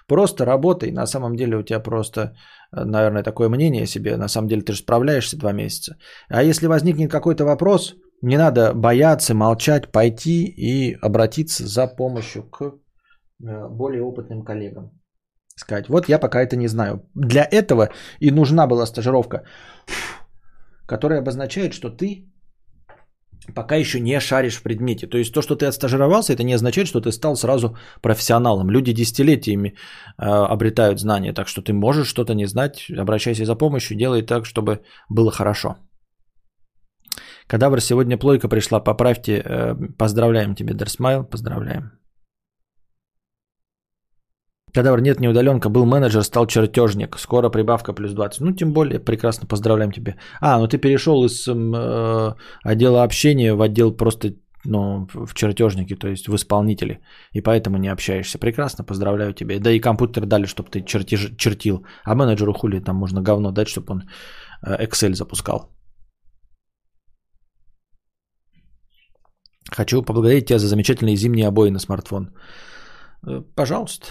Просто 0.07 0.45
работай, 0.45 0.91
на 0.91 1.05
самом 1.05 1.35
деле 1.35 1.57
у 1.57 1.63
тебя 1.63 1.81
просто, 1.81 2.21
э, 2.71 2.85
наверное, 2.85 3.23
такое 3.23 3.49
мнение 3.49 3.87
себе, 3.87 4.15
на 4.17 4.29
самом 4.29 4.47
деле 4.47 4.61
ты 4.61 4.71
же 4.71 4.79
справляешься 4.79 5.37
два 5.37 5.51
месяца. 5.51 5.97
А 6.29 6.43
если 6.43 6.67
возникнет 6.67 7.11
какой-то 7.11 7.43
вопрос, 7.43 7.95
не 8.21 8.37
надо 8.37 8.73
бояться, 8.73 9.33
молчать, 9.33 9.91
пойти 9.91 10.45
и 10.45 10.97
обратиться 11.01 11.67
за 11.67 11.87
помощью 11.87 12.43
к 12.43 12.61
э, 12.63 13.67
более 13.69 14.01
опытным 14.01 14.43
коллегам. 14.43 14.91
Сказать, 15.55 15.89
вот 15.89 16.07
я 16.07 16.19
пока 16.19 16.41
это 16.41 16.55
не 16.55 16.67
знаю. 16.67 17.01
Для 17.15 17.43
этого 17.43 17.89
и 18.21 18.31
нужна 18.31 18.67
была 18.67 18.85
стажировка, 18.85 19.43
которая 20.87 21.19
обозначает, 21.19 21.73
что 21.73 21.89
ты 21.89 22.31
пока 23.55 23.75
еще 23.75 23.99
не 23.99 24.19
шаришь 24.19 24.57
в 24.57 24.63
предмете. 24.63 25.07
То 25.07 25.17
есть 25.17 25.33
то, 25.33 25.41
что 25.41 25.55
ты 25.55 25.65
отстажировался, 25.65 26.33
это 26.33 26.43
не 26.43 26.55
означает, 26.55 26.87
что 26.87 27.01
ты 27.01 27.11
стал 27.11 27.35
сразу 27.35 27.77
профессионалом. 28.01 28.69
Люди 28.69 28.93
десятилетиями 28.93 29.69
э, 29.69 30.25
обретают 30.25 30.99
знания, 30.99 31.33
так 31.33 31.47
что 31.47 31.61
ты 31.61 31.73
можешь 31.73 32.07
что-то 32.07 32.33
не 32.33 32.47
знать, 32.47 32.87
обращайся 32.97 33.45
за 33.45 33.55
помощью, 33.55 33.97
делай 33.97 34.21
так, 34.21 34.45
чтобы 34.45 34.81
было 35.09 35.31
хорошо. 35.31 35.77
Кадавр, 37.47 37.81
сегодня 37.81 38.17
плойка 38.17 38.49
пришла, 38.49 38.79
поправьте, 38.83 39.41
э, 39.45 39.75
поздравляем 39.97 40.55
тебя, 40.55 40.73
Дерсмайл, 40.73 41.23
поздравляем. 41.23 41.91
Кадавр, 44.73 45.01
нет, 45.01 45.19
не 45.19 45.29
удаленка, 45.29 45.69
был 45.69 45.85
менеджер, 45.85 46.23
стал 46.23 46.47
чертежник. 46.47 47.17
Скоро 47.17 47.49
прибавка 47.49 47.93
плюс 47.93 48.13
20. 48.13 48.41
Ну, 48.41 48.51
тем 48.51 48.73
более, 48.73 48.99
прекрасно, 48.99 49.47
поздравляем 49.47 49.91
тебя. 49.91 50.15
А, 50.41 50.59
ну 50.59 50.67
ты 50.67 50.77
перешел 50.77 51.23
из 51.25 51.47
э, 51.47 52.35
отдела 52.63 53.03
общения 53.03 53.53
в 53.53 53.61
отдел 53.61 53.95
просто 53.95 54.33
ну, 54.65 55.07
в 55.13 55.33
чертежники, 55.33 55.95
то 55.95 56.07
есть 56.07 56.27
в 56.27 56.35
исполнители. 56.35 56.99
И 57.33 57.41
поэтому 57.41 57.77
не 57.77 57.87
общаешься. 57.87 58.39
Прекрасно, 58.39 58.83
поздравляю 58.83 59.33
тебя. 59.33 59.59
Да 59.59 59.71
и 59.71 59.79
компьютер 59.79 60.25
дали, 60.25 60.45
чтобы 60.45 60.69
ты 60.69 60.81
чертеж, 60.81 61.31
чертил. 61.37 61.85
А 62.03 62.15
менеджеру 62.15 62.53
хули 62.53 62.79
там 62.79 62.95
можно 62.95 63.21
говно 63.21 63.51
дать, 63.51 63.67
чтобы 63.67 63.93
он 63.93 64.03
э, 64.65 64.85
Excel 64.85 65.13
запускал. 65.13 65.71
Хочу 69.71 70.01
поблагодарить 70.01 70.45
тебя 70.45 70.59
за 70.59 70.67
замечательные 70.67 71.15
зимние 71.15 71.47
обои 71.47 71.69
на 71.69 71.79
смартфон. 71.79 72.33
Э, 73.25 73.41
пожалуйста. 73.55 74.07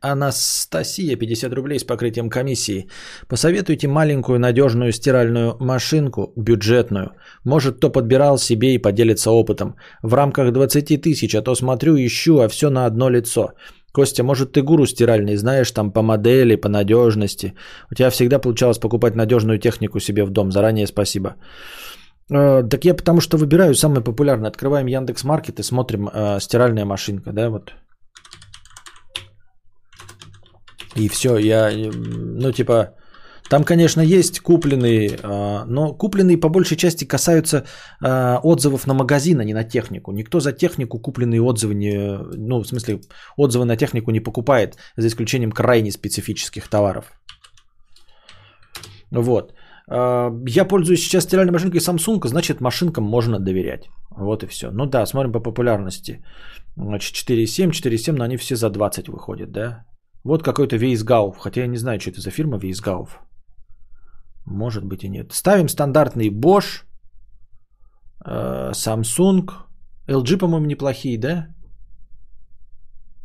Анастасия, 0.00 1.16
50 1.16 1.52
рублей 1.52 1.78
с 1.78 1.84
покрытием 1.84 2.30
комиссии. 2.30 2.88
Посоветуйте 3.28 3.86
маленькую 3.88 4.38
надежную 4.38 4.92
стиральную 4.92 5.56
машинку, 5.60 6.32
бюджетную. 6.36 7.10
Может, 7.44 7.76
кто 7.76 7.90
подбирал 7.90 8.38
себе 8.38 8.74
и 8.74 8.78
поделится 8.78 9.30
опытом. 9.30 9.76
В 10.02 10.14
рамках 10.14 10.52
20 10.52 11.02
тысяч, 11.02 11.34
а 11.34 11.42
то 11.42 11.54
смотрю, 11.54 11.96
ищу, 11.96 12.40
а 12.40 12.48
все 12.48 12.70
на 12.70 12.86
одно 12.86 13.10
лицо. 13.10 13.52
Костя, 13.92 14.22
может, 14.22 14.52
ты 14.52 14.62
гуру 14.62 14.86
стиральный, 14.86 15.36
знаешь 15.36 15.70
там 15.72 15.92
по 15.92 16.02
модели, 16.02 16.56
по 16.56 16.68
надежности. 16.68 17.54
У 17.90 17.94
тебя 17.94 18.10
всегда 18.10 18.38
получалось 18.38 18.78
покупать 18.78 19.16
надежную 19.16 19.58
технику 19.58 20.00
себе 20.00 20.24
в 20.24 20.30
дом. 20.30 20.50
Заранее 20.52 20.86
спасибо. 20.86 21.34
Э, 22.30 22.62
так 22.62 22.84
я 22.84 22.94
потому 22.94 23.20
что 23.20 23.36
выбираю 23.36 23.74
самое 23.74 24.02
популярное. 24.02 24.48
Открываем 24.48 24.86
Яндекс 24.86 25.24
Маркет 25.24 25.58
и 25.58 25.62
смотрим 25.62 26.08
э, 26.08 26.40
стиральная 26.40 26.84
машинка, 26.84 27.32
да, 27.32 27.50
вот 27.50 27.74
и 31.00 31.08
все, 31.08 31.38
я, 31.38 31.70
ну 31.72 32.52
типа, 32.52 32.94
там, 33.50 33.64
конечно, 33.64 34.00
есть 34.00 34.40
купленные, 34.40 35.18
а, 35.22 35.64
но 35.66 35.92
купленные 35.92 36.40
по 36.40 36.48
большей 36.48 36.76
части 36.76 37.04
касаются 37.04 37.64
а, 38.00 38.38
отзывов 38.44 38.86
на 38.86 38.94
магазин, 38.94 39.40
а 39.40 39.44
не 39.44 39.54
на 39.54 39.64
технику. 39.64 40.12
Никто 40.12 40.40
за 40.40 40.52
технику 40.52 41.00
купленные 41.00 41.42
отзывы 41.42 41.74
не, 41.74 42.18
ну, 42.36 42.62
в 42.62 42.66
смысле, 42.66 43.00
отзывы 43.36 43.64
на 43.64 43.76
технику 43.76 44.12
не 44.12 44.20
покупает, 44.20 44.76
за 44.96 45.08
исключением 45.08 45.52
крайне 45.52 45.90
специфических 45.90 46.68
товаров. 46.68 47.12
Вот. 49.10 49.52
А, 49.88 50.30
я 50.46 50.64
пользуюсь 50.64 51.00
сейчас 51.00 51.24
стиральной 51.24 51.52
машинкой 51.52 51.80
Samsung, 51.80 52.28
значит, 52.28 52.60
машинкам 52.60 53.04
можно 53.04 53.40
доверять. 53.40 53.88
Вот 54.10 54.42
и 54.42 54.46
все. 54.46 54.70
Ну 54.70 54.86
да, 54.86 55.06
смотрим 55.06 55.32
по 55.32 55.40
популярности. 55.40 56.22
Значит, 56.76 57.16
4.7, 57.16 57.70
4.7, 57.70 58.12
но 58.12 58.24
они 58.24 58.36
все 58.36 58.54
за 58.54 58.70
20 58.70 59.08
выходят, 59.08 59.50
да? 59.50 59.84
Вот 60.24 60.42
какой-то 60.42 60.76
Вейсгауф, 60.76 61.38
хотя 61.38 61.62
я 61.62 61.66
не 61.66 61.78
знаю, 61.78 62.00
что 62.00 62.10
это 62.10 62.20
за 62.20 62.30
фирма 62.30 62.58
Вейсгауф. 62.58 63.20
Может 64.46 64.84
быть 64.84 65.04
и 65.04 65.08
нет. 65.08 65.32
Ставим 65.32 65.68
стандартный 65.68 66.30
Bosch, 66.30 66.84
э, 68.24 68.72
Samsung, 68.72 69.50
LG, 70.08 70.38
по-моему, 70.38 70.66
неплохие, 70.66 71.18
да? 71.18 71.46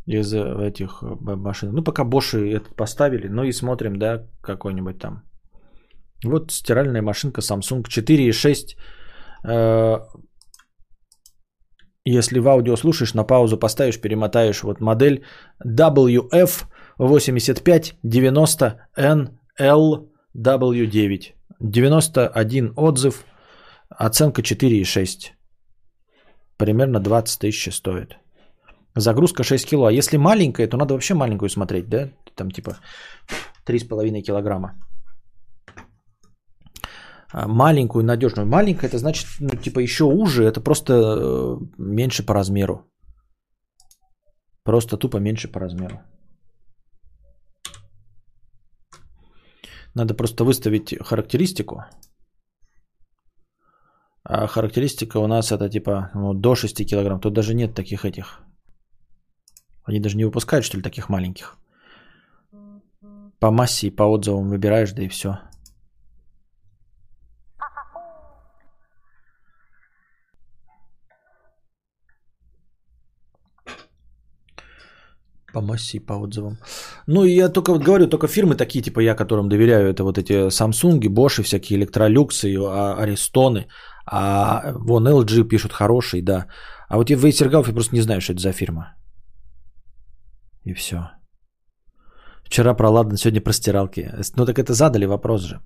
Из 0.06 0.32
этих 0.32 1.02
э, 1.02 1.36
машин. 1.36 1.72
Ну, 1.72 1.82
пока 1.82 2.04
Bosch 2.04 2.34
этот 2.38 2.76
поставили, 2.76 3.28
ну 3.28 3.44
и 3.44 3.52
смотрим, 3.52 3.98
да, 3.98 4.26
какой-нибудь 4.40 4.98
там. 4.98 5.22
Вот 6.24 6.52
стиральная 6.52 7.02
машинка 7.02 7.40
Samsung 7.40 7.82
4.6. 7.84 8.76
Э, 9.44 9.98
если 12.04 12.38
в 12.38 12.48
аудио 12.48 12.76
слушаешь, 12.76 13.14
на 13.14 13.24
паузу 13.24 13.58
поставишь, 13.58 14.00
перемотаешь. 14.00 14.62
Вот 14.62 14.80
модель 14.80 15.24
WF 15.64 16.66
8590 16.98 18.76
NLW9. 20.34 21.36
91 21.60 22.72
отзыв, 22.76 23.24
оценка 23.88 24.42
4,6. 24.42 25.32
Примерно 26.56 27.00
20 27.00 27.40
тысяч 27.40 27.74
стоит. 27.74 28.18
Загрузка 28.94 29.44
6 29.44 29.68
кило. 29.68 29.86
А 29.86 29.92
если 29.92 30.18
маленькая, 30.18 30.68
то 30.68 30.76
надо 30.76 30.94
вообще 30.94 31.14
маленькую 31.14 31.50
смотреть, 31.50 31.88
да? 31.88 32.10
Там 32.34 32.50
типа 32.50 32.78
3,5 33.66 34.22
килограмма. 34.22 34.74
А 37.32 37.48
маленькую, 37.48 38.04
надежную. 38.04 38.46
Маленькая, 38.46 38.86
это 38.86 38.98
значит, 38.98 39.26
ну, 39.40 39.50
типа 39.50 39.80
еще 39.80 40.04
уже, 40.04 40.44
это 40.44 40.60
просто 40.60 40.92
э, 40.92 41.56
меньше 41.78 42.24
по 42.24 42.34
размеру. 42.34 42.86
Просто 44.64 44.96
тупо 44.96 45.18
меньше 45.18 45.48
по 45.48 45.60
размеру. 45.60 46.00
Надо 49.96 50.12
просто 50.12 50.44
выставить 50.44 50.94
характеристику. 51.00 51.84
А 54.24 54.46
характеристика 54.46 55.16
у 55.16 55.26
нас 55.26 55.52
это 55.52 55.70
типа 55.70 56.10
ну, 56.12 56.34
до 56.34 56.54
6 56.54 56.86
килограмм. 56.86 57.18
Тут 57.18 57.32
даже 57.32 57.54
нет 57.54 57.74
таких 57.74 58.04
этих. 58.04 58.40
Они 59.84 59.98
даже 59.98 60.18
не 60.18 60.26
выпускают, 60.26 60.66
что 60.66 60.76
ли, 60.76 60.82
таких 60.82 61.08
маленьких. 61.08 61.56
По 63.38 63.50
массе 63.50 63.86
и 63.86 63.90
по 63.90 64.02
отзывам 64.02 64.50
выбираешь, 64.50 64.92
да 64.92 65.02
и 65.02 65.08
все. 65.08 65.38
По 75.56 75.62
массе 75.62 75.96
и 75.96 76.00
по 76.00 76.12
отзывам. 76.12 76.58
Ну, 77.06 77.24
я 77.24 77.48
только 77.48 77.72
вот 77.72 77.82
говорю, 77.82 78.08
только 78.08 78.28
фирмы 78.28 78.56
такие, 78.56 78.82
типа 78.82 79.00
я, 79.00 79.14
которым 79.14 79.48
доверяю, 79.48 79.88
это 79.88 80.04
вот 80.04 80.18
эти 80.18 80.48
Samsung, 80.48 81.00
Bosch, 81.08 81.42
всякие 81.42 81.78
а, 81.78 83.02
Аристоны. 83.02 83.66
А 84.06 84.72
вон 84.74 85.08
LG 85.08 85.48
пишут 85.48 85.72
хороший, 85.72 86.20
да. 86.20 86.46
А 86.90 86.96
вот 86.98 87.10
я 87.10 87.16
Вейсергауф, 87.16 87.68
я 87.68 87.74
просто 87.74 87.94
не 87.94 88.02
знаю, 88.02 88.20
что 88.20 88.34
это 88.34 88.42
за 88.42 88.52
фирма. 88.52 88.96
И 90.64 90.74
все. 90.74 90.96
Вчера 92.44 92.74
про 92.74 92.90
Ладан, 92.90 93.16
сегодня 93.16 93.40
про 93.40 93.52
стиралки. 93.52 94.12
Ну 94.36 94.44
так 94.44 94.58
это 94.58 94.74
задали 94.74 95.06
вопрос 95.06 95.42
же. 95.42 95.60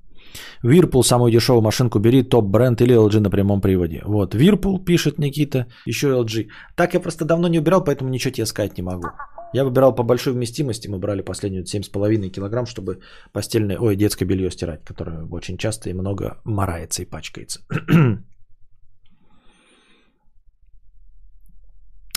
Вирпул, 0.62 1.02
самую 1.02 1.32
дешевую 1.32 1.62
машинку 1.62 1.98
бери, 1.98 2.22
топ 2.22 2.44
бренд 2.44 2.80
или 2.80 2.94
LG 2.94 3.20
на 3.20 3.30
прямом 3.30 3.60
приводе. 3.60 4.02
Вот, 4.06 4.34
Вирпул 4.34 4.84
пишет 4.84 5.18
Никита, 5.18 5.66
еще 5.84 6.06
LG. 6.06 6.46
Так 6.76 6.94
я 6.94 7.00
просто 7.00 7.24
давно 7.24 7.48
не 7.48 7.58
убирал, 7.58 7.82
поэтому 7.82 8.10
ничего 8.10 8.32
тебе 8.32 8.46
сказать 8.46 8.78
не 8.78 8.84
могу. 8.84 9.08
Я 9.52 9.64
выбирал 9.64 9.94
по 9.94 10.02
большой 10.02 10.32
вместимости, 10.32 10.88
мы 10.88 10.98
брали 10.98 11.22
последнюю 11.22 11.64
7,5 11.64 12.28
килограмм, 12.30 12.66
чтобы 12.66 13.00
постельное, 13.32 13.78
ой, 13.78 13.96
детское 13.96 14.26
белье 14.26 14.50
стирать, 14.50 14.84
которое 14.84 15.24
очень 15.24 15.58
часто 15.58 15.90
и 15.90 15.92
много 15.94 16.40
морается 16.44 17.02
и 17.02 17.06
пачкается. 17.06 17.60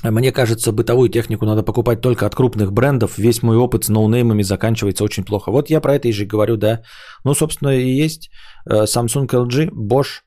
Мне 0.04 0.32
кажется, 0.34 0.72
бытовую 0.74 1.10
технику 1.10 1.46
надо 1.46 1.64
покупать 1.64 2.02
только 2.02 2.26
от 2.26 2.36
крупных 2.36 2.74
брендов. 2.74 3.18
Весь 3.18 3.42
мой 3.42 3.56
опыт 3.56 3.86
с 3.86 3.90
ноунеймами 3.90 4.44
заканчивается 4.44 5.04
очень 5.04 5.24
плохо. 5.24 5.52
Вот 5.52 5.70
я 5.70 5.80
про 5.80 5.96
это 5.96 6.10
и 6.10 6.12
же 6.12 6.26
говорю, 6.26 6.58
да. 6.58 6.82
Ну, 7.24 7.34
собственно, 7.34 7.70
и 7.70 8.04
есть 8.04 8.30
э, 8.70 8.84
Samsung 8.84 9.28
LG, 9.28 9.70
Bosch, 9.72 10.24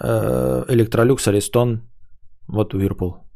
э, 0.00 0.64
Electrolux, 0.68 1.18
Ariston, 1.28 1.78
вот 2.48 2.74
Whirlpool. 2.74 3.29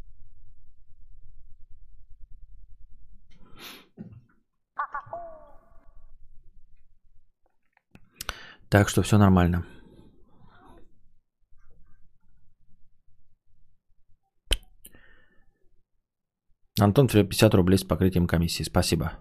Так 8.75 8.89
что 8.89 9.03
все 9.03 9.19
нормально. 9.19 9.65
Антон, 16.81 17.07
50 17.07 17.55
рублей 17.55 17.79
с 17.79 17.85
покрытием 17.85 18.27
комиссии. 18.27 18.65
Спасибо. 18.65 19.13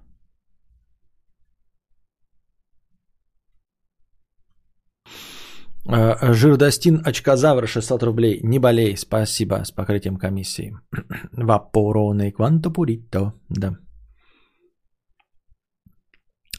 Э, 5.85 6.33
Жирдостин 6.33 7.03
Очкозавр 7.05 7.67
600 7.67 8.03
рублей. 8.03 8.39
Не 8.43 8.57
болей, 8.57 8.97
спасибо 8.97 9.63
с 9.63 9.71
покрытием 9.71 10.17
комиссии. 10.17 10.75
Вапороны 11.31 12.31
квантопурито. 12.31 13.33
Да. 13.49 13.82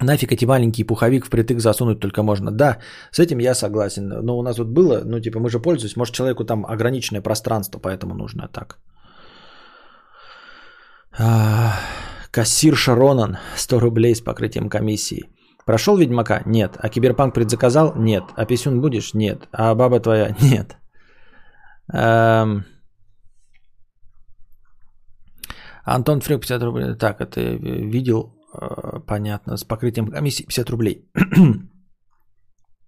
Нафиг 0.03 0.33
эти 0.33 0.45
маленькие 0.45 0.87
пуховик 0.87 1.27
впритык 1.27 1.61
засунуть 1.61 2.01
только 2.01 2.23
можно. 2.23 2.51
Да, 2.51 2.79
с 3.13 3.19
этим 3.21 3.39
я 3.39 3.55
согласен. 3.55 4.09
Но 4.09 4.39
у 4.39 4.43
нас 4.43 4.59
вот 4.59 4.69
было, 4.69 5.03
ну 5.05 5.21
типа 5.21 5.39
мы 5.39 5.51
же 5.51 5.61
пользуемся, 5.61 5.99
может 5.99 6.15
человеку 6.15 6.45
там 6.45 6.67
ограниченное 6.67 7.23
пространство, 7.23 7.79
поэтому 7.79 8.15
нужно 8.15 8.49
так. 8.49 8.79
А, 11.17 11.79
кассир 12.33 12.77
Шаронан 12.77 13.39
100 13.57 13.81
рублей 13.81 14.15
с 14.15 14.21
покрытием 14.21 14.69
комиссии. 14.69 15.23
Прошел 15.65 15.97
Ведьмака? 15.97 16.43
Нет. 16.47 16.77
А 16.79 16.89
Киберпанк 16.89 17.35
предзаказал? 17.35 17.95
Нет. 17.97 18.25
А 18.37 18.45
писюн 18.45 18.81
будешь? 18.81 19.15
Нет. 19.15 19.49
А 19.53 19.75
баба 19.75 20.01
твоя? 20.01 20.35
Нет. 20.41 20.77
Эм... 21.93 22.65
Антон 25.85 26.21
Фрюк 26.21 26.41
50 26.41 26.63
рублей. 26.63 26.95
Так, 26.97 27.21
это 27.21 27.41
видел 27.41 28.34
понятно, 29.07 29.57
с 29.57 29.65
покрытием 29.65 30.07
комиссии 30.07 30.45
50 30.45 30.71
рублей. 30.71 31.11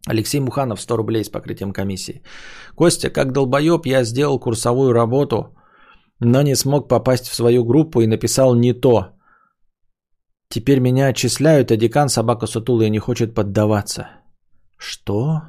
Алексей 0.09 0.41
Муханов 0.41 0.81
100 0.81 0.97
рублей 0.97 1.25
с 1.25 1.29
покрытием 1.29 1.73
комиссии. 1.73 2.23
Костя, 2.77 3.11
как 3.11 3.33
долбоеб, 3.33 3.87
я 3.87 4.05
сделал 4.05 4.39
курсовую 4.39 4.93
работу, 4.93 5.57
но 6.21 6.43
не 6.43 6.55
смог 6.55 6.89
попасть 6.89 7.27
в 7.27 7.35
свою 7.35 7.65
группу 7.65 8.01
и 8.01 8.07
написал 8.07 8.55
не 8.55 8.73
то. 8.73 9.17
Теперь 10.49 10.81
меня 10.81 11.09
отчисляют, 11.09 11.71
а 11.71 11.77
декан 11.77 12.09
собака 12.09 12.47
сутулая 12.47 12.89
не 12.89 12.99
хочет 12.99 13.35
поддаваться. 13.35 14.09
Что? 14.79 15.43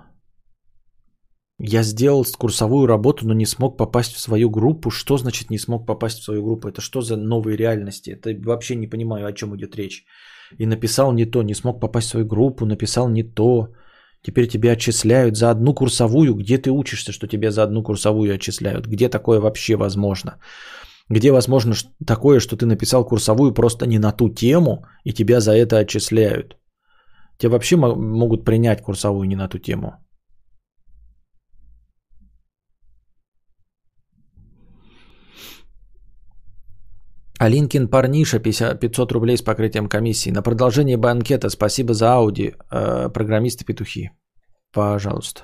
Я 1.59 1.81
сделал 1.83 2.23
курсовую 2.37 2.85
работу, 2.87 3.27
но 3.27 3.33
не 3.33 3.45
смог 3.45 3.77
попасть 3.77 4.13
в 4.13 4.19
свою 4.19 4.49
группу. 4.49 4.91
Что 4.91 5.17
значит 5.17 5.49
не 5.49 5.57
смог 5.57 5.87
попасть 5.87 6.19
в 6.19 6.23
свою 6.23 6.43
группу? 6.43 6.67
Это 6.67 6.81
что 6.81 7.01
за 7.01 7.17
новые 7.17 7.57
реальности? 7.57 8.11
Это 8.11 8.35
вообще 8.45 8.75
не 8.75 8.87
понимаю, 8.87 9.25
о 9.25 9.33
чем 9.33 9.55
идет 9.55 9.75
речь. 9.75 10.05
И 10.59 10.67
написал 10.67 11.13
не 11.13 11.25
то, 11.25 11.41
не 11.41 11.55
смог 11.55 11.79
попасть 11.79 12.07
в 12.07 12.11
свою 12.11 12.27
группу, 12.27 12.65
написал 12.65 13.09
не 13.09 13.23
то. 13.23 13.69
Теперь 14.21 14.47
тебя 14.47 14.73
отчисляют 14.73 15.35
за 15.35 15.49
одну 15.49 15.73
курсовую. 15.73 16.35
Где 16.35 16.59
ты 16.59 16.69
учишься, 16.69 17.11
что 17.11 17.27
тебя 17.27 17.49
за 17.51 17.63
одну 17.63 17.83
курсовую 17.83 18.35
отчисляют? 18.35 18.85
Где 18.85 19.09
такое 19.09 19.39
вообще 19.39 19.75
возможно? 19.75 20.39
Где 21.09 21.31
возможно 21.31 21.73
такое, 22.05 22.39
что 22.39 22.55
ты 22.55 22.65
написал 22.67 23.03
курсовую 23.03 23.53
просто 23.53 23.87
не 23.87 23.97
на 23.97 24.11
ту 24.11 24.29
тему, 24.29 24.85
и 25.03 25.13
тебя 25.13 25.39
за 25.39 25.53
это 25.53 25.79
отчисляют? 25.79 26.57
Тебя 27.37 27.51
вообще 27.51 27.77
могут 27.77 28.45
принять 28.45 28.83
курсовую 28.83 29.27
не 29.27 29.35
на 29.35 29.47
ту 29.47 29.57
тему. 29.57 30.06
Алинкин 37.39 37.87
парниша 37.87 38.39
50, 38.39 38.79
500 38.79 39.11
рублей 39.11 39.37
с 39.37 39.41
покрытием 39.41 39.87
комиссии. 39.87 40.31
На 40.31 40.41
продолжение 40.41 40.97
банкета 40.97 41.49
спасибо 41.49 41.93
за 41.93 42.13
Ауди. 42.13 42.53
Э, 42.71 43.09
программисты 43.13 43.63
петухи. 43.63 44.09
Пожалуйста. 44.73 45.43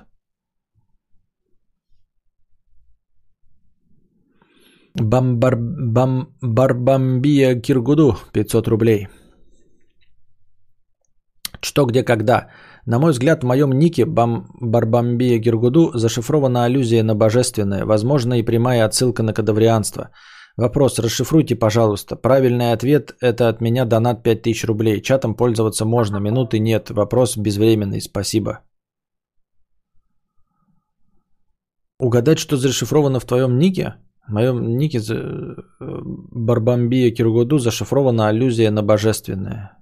Бамбар, 4.95 5.55
бам, 5.57 6.27
Барбамбия 6.41 7.61
Киргуду 7.61 8.15
500 8.33 8.67
рублей. 8.67 9.07
Что, 11.61 11.85
где, 11.85 12.03
когда? 12.03 12.49
На 12.85 12.99
мой 12.99 13.11
взгляд, 13.11 13.43
в 13.43 13.47
моем 13.47 13.71
нике 13.71 14.05
Бам, 14.05 14.47
Барбамбия 14.61 15.39
Киргуду 15.39 15.91
зашифрована 15.93 16.65
аллюзия 16.65 17.03
на 17.03 17.15
божественное, 17.15 17.85
возможно 17.85 18.33
и 18.33 18.43
прямая 18.43 18.85
отсылка 18.85 19.23
на 19.23 19.33
кадаврианство– 19.33 20.09
Вопрос, 20.57 20.99
расшифруйте, 20.99 21.55
пожалуйста. 21.55 22.15
Правильный 22.15 22.73
ответ– 22.73 23.15
это 23.21 23.49
от 23.49 23.61
меня 23.61 23.85
донат 23.85 24.23
5000 24.23 24.65
рублей. 24.65 25.01
Чатом 25.01 25.35
пользоваться 25.35 25.85
можно, 25.85 26.17
минуты 26.17 26.59
нет. 26.59 26.89
Вопрос 26.91 27.37
безвременный, 27.37 28.01
спасибо. 28.01 28.59
Угадать, 31.99 32.37
что 32.37 32.57
зашифровано 32.57 33.19
в 33.19 33.25
твоем 33.25 33.57
нике? 33.57 33.95
В 34.27 34.31
моем 34.31 34.77
нике 34.77 34.99
э, 34.99 35.55
Барбамбия 35.79 37.11
Киргуду 37.11 37.57
зашифрована 37.57 38.27
аллюзия 38.27 38.71
на 38.71 38.83
божественное. 38.83 39.77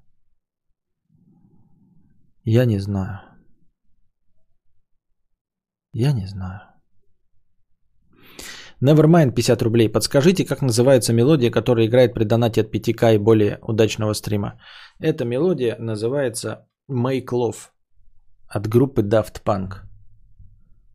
Я 2.43 2.65
не 2.65 2.79
знаю. 2.79 3.19
Я 5.93 6.13
не 6.13 6.25
знаю. 6.27 6.70
Nevermind 8.81 9.35
50 9.35 9.61
рублей. 9.61 9.89
Подскажите, 9.89 10.43
как 10.43 10.61
называется 10.61 11.13
мелодия, 11.13 11.51
которая 11.51 11.85
играет 11.85 12.13
при 12.13 12.23
донате 12.23 12.61
от 12.61 12.73
5к 12.73 13.13
и 13.15 13.17
более 13.19 13.59
удачного 13.61 14.13
стрима? 14.13 14.59
Эта 14.99 15.23
мелодия 15.23 15.75
называется 15.79 16.67
Make 16.89 17.27
Love 17.31 17.69
от 18.47 18.67
группы 18.67 19.03
Daft 19.03 19.43
Punk. 19.45 19.83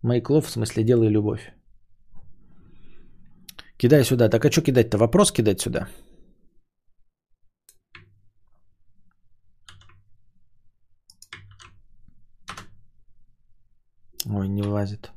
Make 0.03 0.27
Love 0.29 0.47
в 0.47 0.51
смысле 0.51 0.85
делай 0.85 1.09
любовь. 1.09 1.53
Кидай 3.77 4.05
сюда. 4.05 4.29
Так 4.29 4.45
а 4.45 4.51
что 4.51 4.63
кидать-то? 4.63 4.99
Вопрос 4.99 5.33
кидать 5.33 5.61
сюда? 5.61 5.89
Ой, 14.29 14.49
не 14.49 14.63
влазит. 14.63 15.13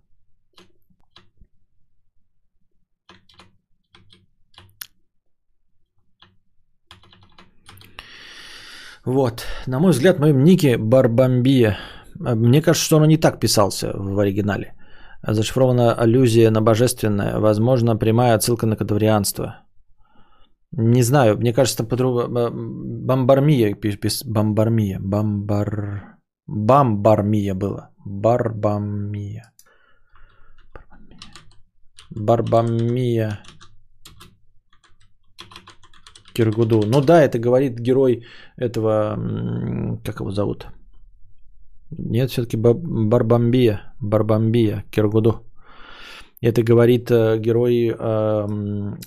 Вот. 9.10 9.44
На 9.68 9.80
мой 9.80 9.92
взгляд, 9.92 10.18
в 10.18 10.20
моем 10.20 10.44
нике 10.44 10.78
Барбамбия. 10.78 11.78
Мне 12.20 12.62
кажется, 12.62 12.86
что 12.86 12.98
он 12.98 13.08
не 13.08 13.18
так 13.18 13.40
писался 13.40 13.92
в 13.96 14.20
оригинале. 14.20 14.74
Зашифрована 15.28 15.94
аллюзия 15.94 16.52
на 16.52 16.62
божественное. 16.62 17.40
Возможно, 17.40 17.98
прямая 17.98 18.36
отсылка 18.36 18.68
на 18.68 18.76
кадаврианство. 18.76 19.64
Не 20.72 21.02
знаю, 21.04 21.38
мне 21.38 21.54
кажется, 21.54 21.84
по-другому... 21.84 22.52
Бомбармия. 23.08 23.76
Бомбармия. 24.26 25.00
Бомбар... 25.00 26.04
Бамбармия 26.48 27.56
было. 27.56 27.90
Барбамия. 28.06 29.52
Барбамия. 32.12 33.40
Киргуду. 36.40 36.84
Ну 36.88 37.02
да, 37.02 37.22
это 37.22 37.38
говорит 37.38 37.80
герой 37.80 38.24
этого, 38.58 39.18
как 40.06 40.20
его 40.20 40.32
зовут? 40.32 40.68
Нет, 41.92 42.32
все-таки 42.32 42.58
Барбамбия, 42.58 43.94
Барбамбия, 44.02 44.86
Киргуду. 44.92 45.32
Это 46.42 46.64
говорит 46.64 47.12
э, 47.12 47.40
герой 47.40 47.90
э, 47.90 48.48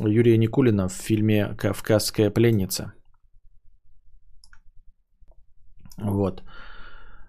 Юрия 0.01 0.37
Никулина 0.37 0.89
в 0.89 0.93
фильме 0.93 1.55
«Кавказская 1.57 2.31
пленница». 2.31 2.93
Вот. 5.97 6.43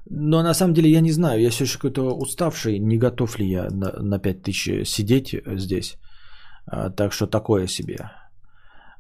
Но 0.10 0.44
на 0.44 0.54
самом 0.54 0.74
деле 0.74 0.90
я 0.90 1.02
не 1.02 1.12
знаю, 1.12 1.42
я 1.42 1.50
все 1.50 1.64
еще 1.64 1.78
какой-то 1.78 2.18
уставший, 2.18 2.80
не 2.80 2.98
готов 2.98 3.40
ли 3.40 3.46
я 3.46 3.70
на, 3.70 3.94
на 4.02 4.20
5000 4.20 4.86
сидеть 4.86 5.36
здесь. 5.56 5.96
А, 6.66 6.90
так 6.90 7.14
что 7.14 7.28
такое 7.28 7.68
себе. 7.68 7.98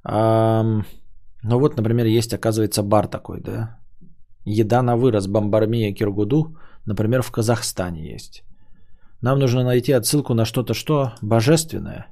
Ну 0.06 1.60
вот, 1.60 1.78
например, 1.78 2.06
есть, 2.06 2.34
оказывается, 2.34 2.84
бар 2.84 3.08
такой, 3.08 3.42
да? 3.42 3.80
Еда 4.46 4.82
на 4.82 4.96
вырос 4.98 5.28
Бомбармия 5.28 5.94
Киргуду, 5.94 6.58
например, 6.86 7.22
в 7.22 7.32
Казахстане 7.32 8.14
есть. 8.14 8.44
Нам 9.22 9.40
нужно 9.40 9.64
найти 9.64 9.94
отсылку 9.94 10.34
на 10.34 10.46
что-то, 10.46 10.74
что 10.74 11.14
божественное. 11.22 12.08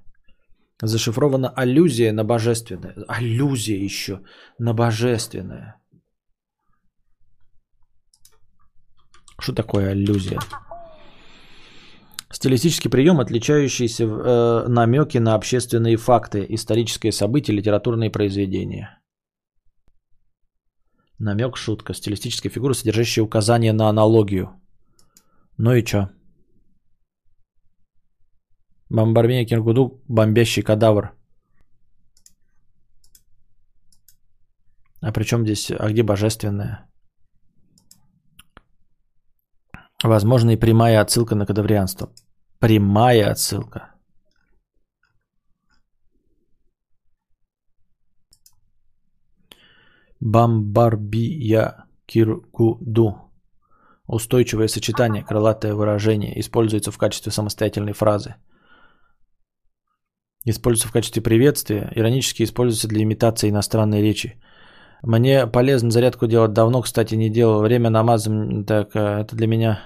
Зашифрована 0.81 1.49
аллюзия 1.49 2.13
на 2.13 2.23
божественное. 2.23 2.95
Аллюзия 3.07 3.77
еще 3.77 4.21
на 4.59 4.73
божественное. 4.73 5.75
Что 9.39 9.53
такое 9.53 9.91
аллюзия? 9.91 10.39
Стилистический 12.32 12.89
прием, 12.89 13.19
отличающийся 13.19 14.03
э, 14.05 14.67
намеки 14.67 15.17
на 15.19 15.36
общественные 15.36 15.97
факты, 15.97 16.45
исторические 16.49 17.11
события, 17.11 17.53
литературные 17.53 18.09
произведения. 18.09 19.01
Намек, 21.19 21.57
шутка, 21.57 21.93
стилистическая 21.93 22.51
фигура, 22.51 22.73
содержащая 22.73 23.25
указание 23.25 23.73
на 23.73 23.89
аналогию. 23.89 24.49
Ну 25.57 25.73
и 25.73 25.84
чё? 25.84 26.09
Бомбармия 28.89 29.45
Киргуду, 29.45 30.01
бомбящий 30.07 30.63
кадавр. 30.63 31.11
А 35.01 35.11
при 35.11 35.23
чем 35.23 35.43
здесь, 35.43 35.71
а 35.71 35.89
где 35.89 36.03
божественное? 36.03 36.91
Возможно, 40.03 40.51
и 40.51 40.57
прямая 40.57 41.01
отсылка 41.01 41.36
на 41.36 41.45
кадаврианство. 41.45 42.09
Прямая 42.62 43.32
отсылка. 43.32 43.91
Бамбарбия 50.20 51.86
киркуду. 52.05 53.16
Устойчивое 54.07 54.68
сочетание, 54.68 55.24
крылатое 55.24 55.74
выражение, 55.74 56.39
используется 56.39 56.91
в 56.91 56.97
качестве 56.97 57.32
самостоятельной 57.32 57.93
фразы. 57.93 58.36
Используется 60.45 60.88
в 60.88 60.91
качестве 60.91 61.24
приветствия, 61.24 61.91
иронически 61.95 62.43
используется 62.43 62.88
для 62.88 63.01
имитации 63.01 63.49
иностранной 63.49 64.01
речи. 64.01 64.39
Мне 65.01 65.47
полезно 65.47 65.89
зарядку 65.89 66.28
делать 66.28 66.53
давно, 66.53 66.82
кстати, 66.82 67.16
не 67.16 67.32
делал. 67.32 67.62
Время 67.62 67.89
намазом, 67.89 68.66
так, 68.66 68.95
э, 68.95 69.22
это 69.22 69.36
для 69.36 69.47
меня... 69.47 69.80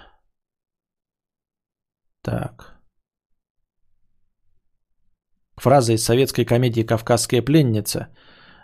Так. 2.26 2.82
Фраза 5.58 5.94
из 5.94 6.04
советской 6.04 6.44
комедии 6.44 6.82
«Кавказская 6.82 7.44
пленница». 7.44 8.08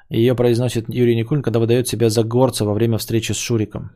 Ее 0.10 0.36
произносит 0.36 0.90
Юрий 0.90 1.16
Никулин, 1.16 1.44
когда 1.44 1.60
выдает 1.60 1.88
себя 1.88 2.10
за 2.10 2.24
горца 2.24 2.66
во 2.66 2.74
время 2.74 2.98
встречи 2.98 3.34
с 3.34 3.38
Шуриком. 3.38 3.92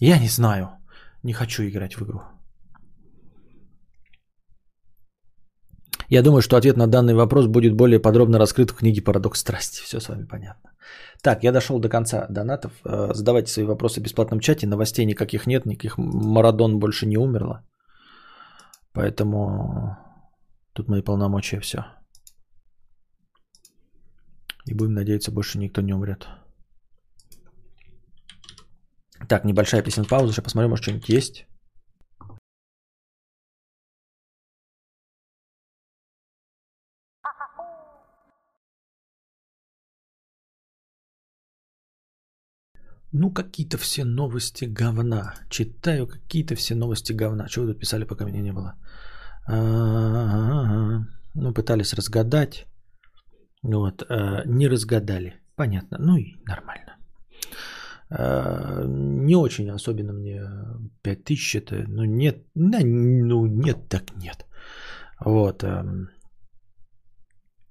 Я 0.00 0.18
не 0.18 0.28
знаю. 0.28 0.70
Не 1.22 1.34
хочу 1.34 1.62
играть 1.62 1.96
в 1.96 2.02
игру. 2.02 2.22
Я 6.12 6.22
думаю, 6.22 6.42
что 6.42 6.56
ответ 6.56 6.76
на 6.76 6.86
данный 6.86 7.14
вопрос 7.14 7.46
будет 7.46 7.74
более 7.74 7.98
подробно 7.98 8.38
раскрыт 8.38 8.70
в 8.70 8.74
книге 8.74 9.00
«Парадокс 9.00 9.40
страсти». 9.40 9.82
Все 9.82 10.00
с 10.00 10.08
вами 10.08 10.26
понятно. 10.26 10.70
Так, 11.22 11.42
я 11.42 11.52
дошел 11.52 11.80
до 11.80 11.88
конца 11.88 12.26
донатов. 12.28 12.72
Э, 12.84 13.14
задавайте 13.14 13.50
свои 13.50 13.64
вопросы 13.64 14.00
в 14.00 14.02
бесплатном 14.02 14.40
чате. 14.40 14.66
Новостей 14.66 15.06
никаких 15.06 15.46
нет, 15.46 15.64
никаких 15.64 15.96
Марадон 15.96 16.78
больше 16.78 17.06
не 17.06 17.16
умерла. 17.16 17.62
Поэтому 18.92 19.96
тут 20.74 20.88
мои 20.88 21.02
полномочия 21.02 21.60
все. 21.60 21.78
И 24.66 24.74
будем 24.74 24.92
надеяться, 24.92 25.32
больше 25.32 25.58
никто 25.58 25.80
не 25.80 25.94
умрет. 25.94 26.28
Так, 29.28 29.44
небольшая 29.44 29.82
песен 29.82 30.04
пауза. 30.04 30.32
Сейчас 30.32 30.44
посмотрим, 30.44 30.70
может 30.70 30.82
что-нибудь 30.82 31.08
есть. 31.08 31.46
Ну, 43.12 43.30
какие-то 43.30 43.76
все 43.76 44.04
новости 44.04 44.64
говна. 44.64 45.34
Читаю 45.50 46.06
какие-то 46.06 46.54
все 46.54 46.74
новости 46.74 47.12
говна. 47.12 47.48
Чего 47.48 47.66
вы 47.66 47.72
тут 47.72 47.80
писали, 47.80 48.04
пока 48.04 48.24
меня 48.24 48.40
не 48.40 48.52
было? 48.52 48.74
Ну, 51.34 51.54
пытались 51.54 51.94
разгадать. 51.94 52.66
Вот, 53.62 54.02
а, 54.08 54.42
не 54.46 54.68
разгадали. 54.68 55.34
Понятно. 55.56 55.98
Ну 56.00 56.16
и 56.16 56.36
нормально. 56.46 56.96
А, 58.10 58.84
не 58.86 59.36
очень 59.36 59.70
особенно 59.70 60.12
мне 60.12 60.42
5000 61.02 61.54
это, 61.56 61.84
ну 61.88 62.04
нет, 62.04 62.36
ну 62.54 63.46
нет, 63.46 63.88
так 63.88 64.02
нет. 64.16 64.46
Вот. 65.24 65.64
А, 65.64 65.84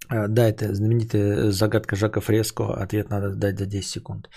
да, 0.10 0.48
это 0.48 0.74
знаменитая 0.74 1.52
загадка 1.52 1.96
Жака 1.96 2.22
Фреско. 2.22 2.64
Ответ 2.64 3.10
надо 3.10 3.36
дать 3.36 3.60
за 3.60 3.66
10 3.66 3.90
секунд. 3.90 4.30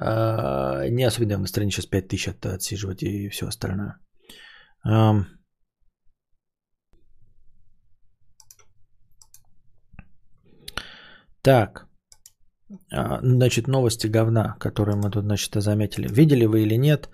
Не 0.00 1.04
особенно 1.04 1.38
на 1.38 1.46
странице 1.46 1.82
сейчас 1.82 1.86
5000 1.86 2.44
отсиживать 2.44 3.02
и 3.02 3.28
все 3.28 3.46
остальное. 3.46 3.98
Так. 11.42 11.86
А, 12.92 13.20
значит, 13.22 13.68
новости 13.68 14.06
говна, 14.06 14.56
которые 14.58 14.96
мы 14.96 15.10
тут, 15.10 15.24
значит, 15.24 15.54
заметили. 15.54 16.08
Видели 16.08 16.46
вы 16.46 16.62
или 16.62 16.76
нет? 16.76 17.08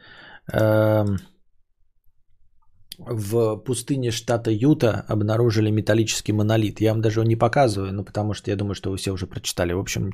В 2.99 3.57
пустыне 3.57 4.11
штата 4.11 4.51
Юта 4.51 5.05
обнаружили 5.09 5.70
металлический 5.70 6.32
монолит. 6.32 6.80
Я 6.80 6.93
вам 6.93 7.03
даже 7.03 7.20
его 7.20 7.28
не 7.28 7.37
показываю, 7.37 7.93
ну, 7.93 8.05
потому 8.05 8.32
что 8.34 8.51
я 8.51 8.57
думаю, 8.57 8.74
что 8.74 8.91
вы 8.91 8.97
все 8.97 9.12
уже 9.12 9.26
прочитали. 9.26 9.74
В 9.74 9.78
общем, 9.78 10.12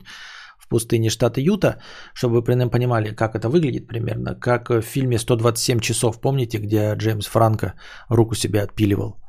в 0.62 0.68
пустыне 0.68 1.10
штата 1.10 1.40
Юта, 1.40 1.76
чтобы 2.14 2.40
вы 2.40 2.70
понимали, 2.70 3.14
как 3.14 3.34
это 3.34 3.48
выглядит 3.48 3.86
примерно, 3.88 4.34
как 4.34 4.70
в 4.70 4.82
фильме 4.82 5.16
«127 5.16 5.80
часов», 5.80 6.20
помните, 6.20 6.58
где 6.58 6.94
Джеймс 6.94 7.26
Франко 7.26 7.74
руку 8.08 8.34
себе 8.34 8.62
отпиливал? 8.62 9.22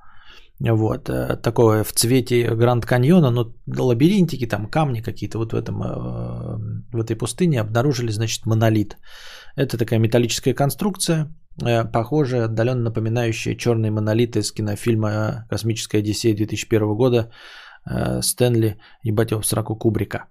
Вот, 0.60 1.10
э, 1.10 1.36
такое 1.42 1.84
в 1.84 1.92
цвете 1.92 2.56
Гранд 2.56 2.86
Каньона, 2.86 3.32
но 3.32 3.54
лабиринтики, 3.68 4.48
там 4.48 4.68
камни 4.68 5.02
какие-то 5.02 5.38
вот 5.38 5.52
в, 5.52 5.56
этом, 5.56 5.84
э, 5.84 6.58
в 6.94 7.00
этой 7.00 7.18
пустыне 7.18 7.60
обнаружили, 7.60 8.12
значит, 8.12 8.46
монолит. 8.46 8.98
Это 9.58 9.78
такая 9.78 10.00
металлическая 10.00 10.54
конструкция, 10.54 11.28
э, 11.62 11.84
похожая, 11.92 12.46
отдаленно 12.46 12.84
напоминающая 12.84 13.56
черные 13.56 13.92
монолиты 13.92 14.40
из 14.40 14.52
кинофильма 14.52 15.46
«Космическая 15.50 16.00
Одиссея» 16.00 16.36
2001 16.36 16.96
года 16.96 17.32
Стэнли, 18.22 18.78
ебать 19.04 19.32
его 19.32 19.42
в 19.42 19.46
сраку 19.46 19.76
Кубрика. 19.76 20.28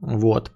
Вот. 0.00 0.50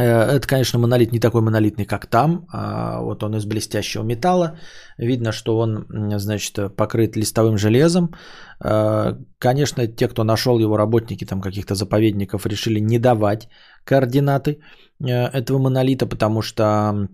Э, 0.00 0.36
это, 0.36 0.46
конечно, 0.46 0.78
монолит 0.78 1.12
не 1.12 1.20
такой 1.20 1.42
монолитный, 1.42 1.86
как 1.86 2.06
там. 2.06 2.46
А 2.52 3.00
вот 3.00 3.22
он 3.22 3.36
из 3.36 3.44
блестящего 3.44 4.02
металла. 4.02 4.58
Видно, 4.98 5.32
что 5.32 5.58
он, 5.58 5.86
значит, 6.18 6.76
покрыт 6.76 7.16
листовым 7.16 7.58
железом. 7.58 8.14
Э, 8.64 9.16
конечно, 9.38 9.86
те, 9.86 10.08
кто 10.08 10.24
нашел 10.24 10.58
его, 10.58 10.76
работники 10.76 11.26
там 11.26 11.40
каких-то 11.40 11.74
заповедников, 11.74 12.46
решили 12.46 12.80
не 12.80 12.98
давать 12.98 13.48
координаты 13.84 14.60
э, 15.00 15.06
этого 15.08 15.58
монолита, 15.58 16.06
потому 16.06 16.42
что 16.42 17.08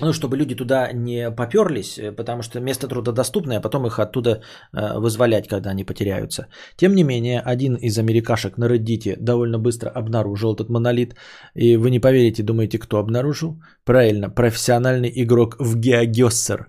ну, 0.00 0.12
чтобы 0.12 0.36
люди 0.36 0.54
туда 0.54 0.92
не 0.92 1.30
поперлись, 1.30 1.98
э, 1.98 2.12
потому 2.12 2.42
что 2.42 2.60
место 2.60 2.88
трудодоступное, 2.88 3.58
а 3.58 3.60
потом 3.60 3.86
их 3.86 3.98
оттуда 3.98 4.30
э, 4.30 4.98
вызволять, 4.98 5.48
когда 5.48 5.70
они 5.70 5.84
потеряются. 5.84 6.46
Тем 6.76 6.94
не 6.94 7.04
менее, 7.04 7.40
один 7.40 7.74
из 7.74 7.98
америкашек 7.98 8.58
на 8.58 8.68
Reddit 8.68 9.16
довольно 9.20 9.58
быстро 9.58 9.90
обнаружил 9.90 10.54
этот 10.54 10.70
монолит. 10.70 11.14
И 11.54 11.76
вы 11.76 11.90
не 11.90 12.00
поверите, 12.00 12.42
думаете, 12.42 12.78
кто 12.78 12.98
обнаружил? 12.98 13.62
Правильно, 13.84 14.30
профессиональный 14.30 15.12
игрок 15.14 15.56
в 15.58 15.76
GeoGuessr. 15.76 16.66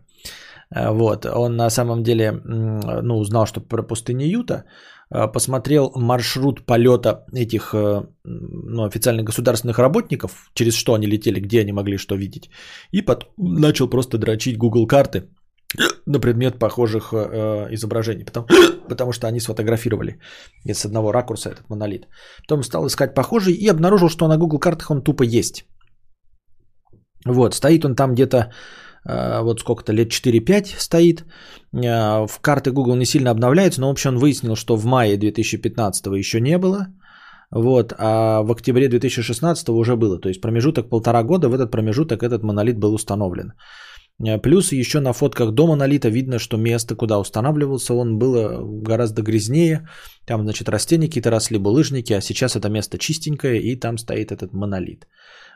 Э, 0.75 0.91
вот, 0.91 1.25
он 1.25 1.55
на 1.55 1.69
самом 1.69 2.03
деле 2.03 2.31
ну, 2.31 3.17
узнал, 3.17 3.45
что 3.45 3.61
про 3.61 3.83
пустыню 3.83 4.27
Юта, 4.27 4.63
посмотрел 5.11 5.91
маршрут 5.95 6.65
полета 6.65 7.25
этих 7.33 7.73
э, 7.73 8.01
ну, 8.23 8.83
официальных 8.85 9.25
государственных 9.25 9.79
работников, 9.79 10.49
через 10.53 10.73
что 10.73 10.93
они 10.93 11.07
летели, 11.07 11.39
где 11.39 11.61
они 11.61 11.73
могли 11.73 11.97
что 11.97 12.15
видеть, 12.15 12.49
и 12.91 13.01
потом 13.01 13.29
начал 13.37 13.89
просто 13.89 14.17
дрочить 14.17 14.57
Google 14.57 14.87
карты 14.87 15.29
на 16.05 16.19
предмет 16.19 16.59
похожих 16.59 17.13
э, 17.13 17.67
изображений, 17.71 18.25
потому, 18.25 18.47
потому 18.89 19.11
что 19.11 19.27
они 19.27 19.39
сфотографировали 19.39 20.19
с 20.65 20.85
одного 20.85 21.11
ракурса 21.11 21.49
этот 21.49 21.69
монолит. 21.69 22.07
Потом 22.47 22.63
стал 22.63 22.87
искать 22.87 23.13
похожий 23.13 23.53
и 23.53 23.67
обнаружил, 23.69 24.09
что 24.09 24.27
на 24.27 24.37
Google 24.37 24.59
картах 24.59 24.91
он 24.91 25.03
тупо 25.03 25.23
есть. 25.23 25.65
Вот, 27.25 27.53
стоит 27.53 27.85
он 27.85 27.95
там 27.95 28.13
где-то 28.13 28.37
Э, 28.37 28.90
вот 29.03 29.59
сколько-то 29.59 29.93
лет 29.93 30.11
4-5 30.11 30.75
стоит. 30.77 31.25
Э, 31.73 32.27
в 32.27 32.39
карты 32.41 32.71
Google 32.71 32.95
не 32.95 33.05
сильно 33.05 33.31
обновляются, 33.31 33.81
но 33.81 33.87
в 33.87 33.91
общем 33.91 34.11
он 34.11 34.17
выяснил, 34.19 34.55
что 34.55 34.75
в 34.75 34.85
мае 34.85 35.17
2015 35.17 36.05
еще 36.17 36.39
не 36.41 36.57
было. 36.57 36.87
Вот, 37.51 37.93
а 37.97 38.43
в 38.43 38.51
октябре 38.51 38.87
2016 38.87 39.69
уже 39.69 39.95
было. 39.95 40.19
То 40.19 40.29
есть 40.29 40.41
промежуток 40.41 40.89
полтора 40.89 41.23
года, 41.23 41.49
в 41.49 41.53
этот 41.53 41.71
промежуток 41.71 42.23
этот 42.23 42.43
монолит 42.43 42.77
был 42.77 42.93
установлен. 42.93 43.53
Э, 44.23 44.37
плюс 44.37 44.71
еще 44.71 44.99
на 44.99 45.13
фотках 45.13 45.51
до 45.51 45.67
монолита 45.67 46.09
видно, 46.09 46.39
что 46.39 46.57
место, 46.57 46.95
куда 46.95 47.19
устанавливался 47.19 47.93
он, 47.93 48.19
было 48.19 48.61
гораздо 48.83 49.21
грязнее. 49.21 49.87
Там, 50.25 50.43
значит, 50.43 50.69
растения 50.69 51.07
какие-то 51.07 51.31
росли, 51.31 51.57
булыжники, 51.57 52.13
а 52.13 52.21
сейчас 52.21 52.55
это 52.55 52.69
место 52.69 52.97
чистенькое, 52.97 53.59
и 53.61 53.79
там 53.79 53.97
стоит 53.97 54.31
этот 54.31 54.53
монолит. 54.53 55.07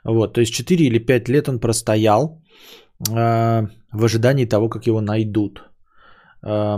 Вот, 0.03 0.34
то 0.34 0.41
есть 0.41 0.53
4 0.53 0.85
или 0.85 0.99
5 0.99 1.30
лет 1.30 1.49
он 1.49 1.59
простоял 1.59 2.41
э, 3.09 3.67
в 3.91 4.03
ожидании 4.05 4.45
того, 4.45 4.69
как 4.69 4.88
его 4.88 5.01
найдут. 5.01 5.63
Э, 6.43 6.77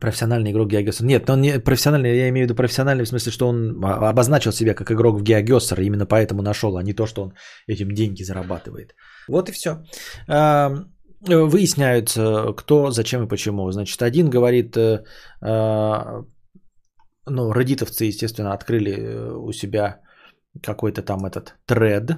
профессиональный 0.00 0.50
игрок 0.50 0.68
Геогессер. 0.68 1.04
Нет, 1.04 1.30
он 1.30 1.40
не 1.40 1.60
профессиональный, 1.60 2.16
я 2.16 2.28
имею 2.28 2.46
в 2.46 2.48
виду 2.48 2.54
профессиональный 2.54 3.04
в 3.04 3.08
смысле, 3.08 3.32
что 3.32 3.48
он 3.48 3.84
обозначил 3.84 4.52
себя 4.52 4.74
как 4.74 4.90
игрок 4.90 5.20
в 5.20 5.22
Геогессер, 5.22 5.80
именно 5.80 6.06
поэтому 6.06 6.42
нашел, 6.42 6.76
а 6.76 6.82
не 6.82 6.94
то, 6.94 7.06
что 7.06 7.22
он 7.22 7.34
этим 7.68 7.92
деньги 7.92 8.22
зарабатывает. 8.22 8.94
Вот 9.28 9.48
и 9.48 9.52
все. 9.52 9.84
Э, 10.28 11.46
выясняются, 11.46 12.52
кто, 12.56 12.90
зачем 12.90 13.24
и 13.24 13.28
почему. 13.28 13.70
Значит, 13.70 14.02
один 14.02 14.30
говорит, 14.30 14.76
э, 14.76 15.04
э, 15.42 16.22
ну, 17.26 17.52
родитовцы, 17.52 18.06
естественно, 18.06 18.52
открыли 18.52 19.30
у 19.34 19.52
себя 19.52 20.00
какой-то 20.62 21.02
там 21.02 21.24
этот 21.24 21.54
тред. 21.66 22.16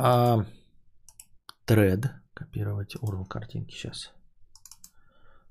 А, 0.00 0.44
тред. 1.66 2.10
Копировать 2.34 2.96
URL 2.96 3.26
картинки 3.26 3.74
сейчас. 3.74 4.12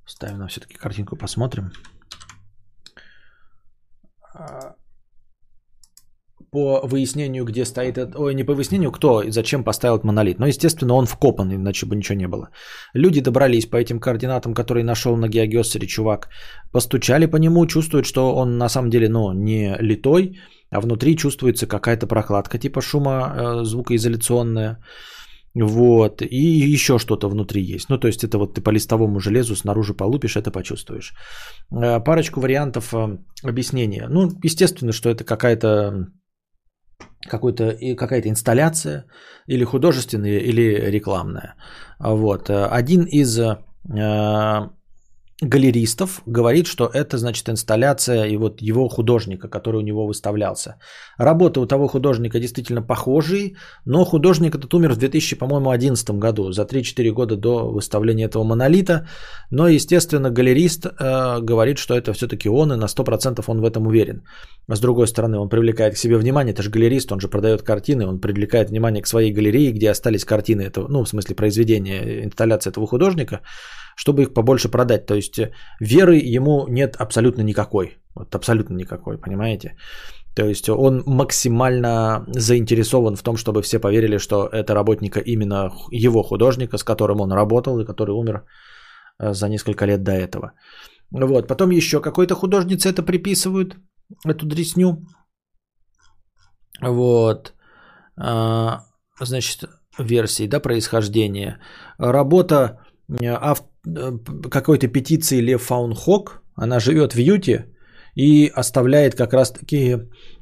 Ставим 0.06 0.40
нам 0.40 0.48
все-таки 0.48 0.76
картинку, 0.76 1.16
посмотрим. 1.16 1.72
А, 4.36 4.76
по 6.52 6.82
выяснению, 6.86 7.46
где 7.46 7.66
стоит 7.66 7.98
этот... 7.98 8.16
Ой, 8.16 8.36
не 8.36 8.44
по 8.44 8.54
выяснению, 8.54 8.92
кто 8.92 9.22
и 9.22 9.32
зачем 9.32 9.64
поставил 9.64 9.96
этот 9.96 10.06
монолит. 10.06 10.40
Но, 10.40 10.46
естественно, 10.46 10.94
он 10.94 11.06
вкопан, 11.06 11.52
иначе 11.52 11.86
бы 11.86 11.96
ничего 11.96 12.18
не 12.18 12.28
было. 12.28 12.50
Люди 12.94 13.22
добрались 13.22 13.66
по 13.66 13.78
этим 13.78 14.00
координатам, 14.00 14.54
которые 14.54 14.84
нашел 14.84 15.16
на 15.18 15.30
геогессере 15.30 15.88
чувак. 15.88 16.30
Постучали 16.72 17.28
по 17.28 17.38
нему, 17.38 17.66
чувствуют, 17.66 18.06
что 18.06 18.36
он 18.36 18.58
на 18.58 18.70
самом 18.70 18.90
деле, 18.90 19.10
ну, 19.10 19.32
не 19.34 19.76
литой, 19.80 20.38
а 20.74 20.82
внутри 20.82 21.16
чувствуется 21.16 21.68
какая-то 21.68 22.08
прокладка 22.08 22.58
типа 22.58 22.82
шума 22.82 23.34
э, 23.36 23.64
звукоизоляционная. 23.64 24.78
Вот, 25.56 26.22
и 26.22 26.74
еще 26.74 26.98
что-то 26.98 27.30
внутри 27.30 27.62
есть. 27.62 27.90
Ну, 27.90 28.00
то 28.00 28.08
есть 28.08 28.24
это 28.24 28.40
вот 28.40 28.56
ты 28.56 28.62
по 28.62 28.72
листовому 28.72 29.20
железу 29.20 29.56
снаружи 29.56 29.94
полупишь, 29.94 30.36
это 30.36 30.52
почувствуешь. 30.52 31.14
Э, 31.72 32.00
парочку 32.04 32.42
вариантов 32.42 32.94
э, 32.94 33.18
объяснения. 33.44 34.08
Ну, 34.10 34.30
естественно, 34.44 34.92
что 34.92 35.10
это 35.10 35.24
какая-то 35.24 36.08
какой-то, 37.30 37.78
какая-то 37.96 38.28
инсталляция, 38.30 39.06
или 39.48 39.64
художественная, 39.64 40.40
или 40.40 40.92
рекламная. 40.92 41.56
Вот. 42.00 42.50
Один 42.50 43.04
из 43.04 43.40
галеристов 45.42 46.22
говорит, 46.26 46.68
что 46.68 46.86
это, 46.86 47.18
значит, 47.18 47.50
инсталляция 47.50 48.26
и 48.26 48.38
вот 48.38 48.62
его 48.62 48.88
художника, 48.88 49.48
который 49.48 49.78
у 49.78 49.82
него 49.82 50.06
выставлялся. 50.06 50.76
Работы 51.18 51.60
у 51.60 51.66
того 51.66 51.88
художника 51.88 52.40
действительно 52.40 52.82
похожие, 52.82 53.56
но 53.86 54.06
художник 54.06 54.56
этот 54.56 54.74
умер 54.74 54.94
в 54.94 54.98
2000, 54.98 55.36
по-моему, 55.38 55.70
2011 55.70 56.10
году, 56.12 56.52
за 56.52 56.64
3-4 56.64 57.12
года 57.12 57.36
до 57.36 57.72
выставления 57.72 58.26
этого 58.26 58.44
монолита. 58.44 59.08
Но, 59.52 59.68
естественно, 59.68 60.30
галерист 60.30 60.86
э, 60.86 61.40
говорит, 61.42 61.78
что 61.78 61.96
это 61.96 62.14
все-таки 62.14 62.50
он, 62.50 62.74
и 62.74 62.78
на 62.78 62.86
100% 62.86 63.44
он 63.48 63.62
в 63.62 63.66
этом 63.66 63.88
уверен. 63.88 64.24
С 64.68 64.80
другой 64.80 65.08
стороны, 65.08 65.38
он 65.38 65.50
привлекает 65.50 65.94
к 65.94 65.98
себе 65.98 66.18
внимание, 66.18 66.54
это 66.54 66.64
же 66.64 66.70
галерист, 66.70 67.12
он 67.12 67.20
же 67.20 67.28
продает 67.28 67.64
картины, 67.64 68.08
он 68.08 68.20
привлекает 68.20 68.70
внимание 68.70 69.02
к 69.02 69.08
своей 69.08 69.34
галерее, 69.34 69.72
где 69.72 69.90
остались 69.90 70.26
картины 70.26 70.62
этого, 70.62 70.88
ну, 70.88 71.04
в 71.04 71.10
смысле, 71.10 71.36
произведения, 71.36 72.24
инсталляции 72.24 72.70
этого 72.70 72.88
художника 72.88 73.42
чтобы 73.96 74.24
их 74.24 74.34
побольше 74.34 74.70
продать. 74.70 75.06
То 75.06 75.16
есть 75.16 75.40
э, 75.40 75.52
веры 75.80 76.16
ему 76.36 76.68
нет 76.68 76.96
абсолютно 76.96 77.42
никакой. 77.42 77.98
Вот 78.16 78.36
абсолютно 78.36 78.76
никакой, 78.76 79.18
понимаете? 79.18 79.78
То 80.36 80.46
есть 80.46 80.70
он 80.70 81.04
максимально 81.06 82.26
заинтересован 82.28 83.16
в 83.16 83.24
том, 83.24 83.38
чтобы 83.38 83.62
все 83.62 83.80
поверили, 83.80 84.18
что 84.18 84.48
это 84.52 84.74
работника 84.74 85.20
именно 85.20 85.72
его 85.92 86.24
художника, 86.24 86.78
с 86.78 86.84
которым 86.84 87.22
он 87.22 87.32
работал 87.32 87.80
и 87.80 87.86
который 87.86 88.12
умер 88.12 88.46
э, 89.20 89.34
за 89.34 89.50
несколько 89.50 89.86
лет 89.86 90.04
до 90.04 90.12
этого. 90.12 90.54
Вот. 91.12 91.48
Потом 91.48 91.72
еще 91.72 92.02
какой-то 92.02 92.36
художнице 92.36 92.90
это 92.90 93.04
приписывают, 93.04 93.78
эту 94.26 94.46
дресню. 94.46 94.98
Вот. 96.82 97.54
А, 98.18 98.86
значит, 99.22 99.70
версии, 100.00 100.48
да, 100.48 100.60
происхождения. 100.60 101.60
Работа 102.00 102.80
ав... 103.22 103.64
Э, 103.88 104.12
какой-то 104.50 104.88
петиции 104.88 105.42
Лев 105.42 105.62
Фаунхок. 105.62 106.42
Она 106.56 106.80
живет 106.80 107.14
в 107.14 107.20
Юте 107.20 107.66
и 108.16 108.52
оставляет 108.56 109.16
как 109.16 109.34
раз 109.34 109.52
таки 109.52 109.98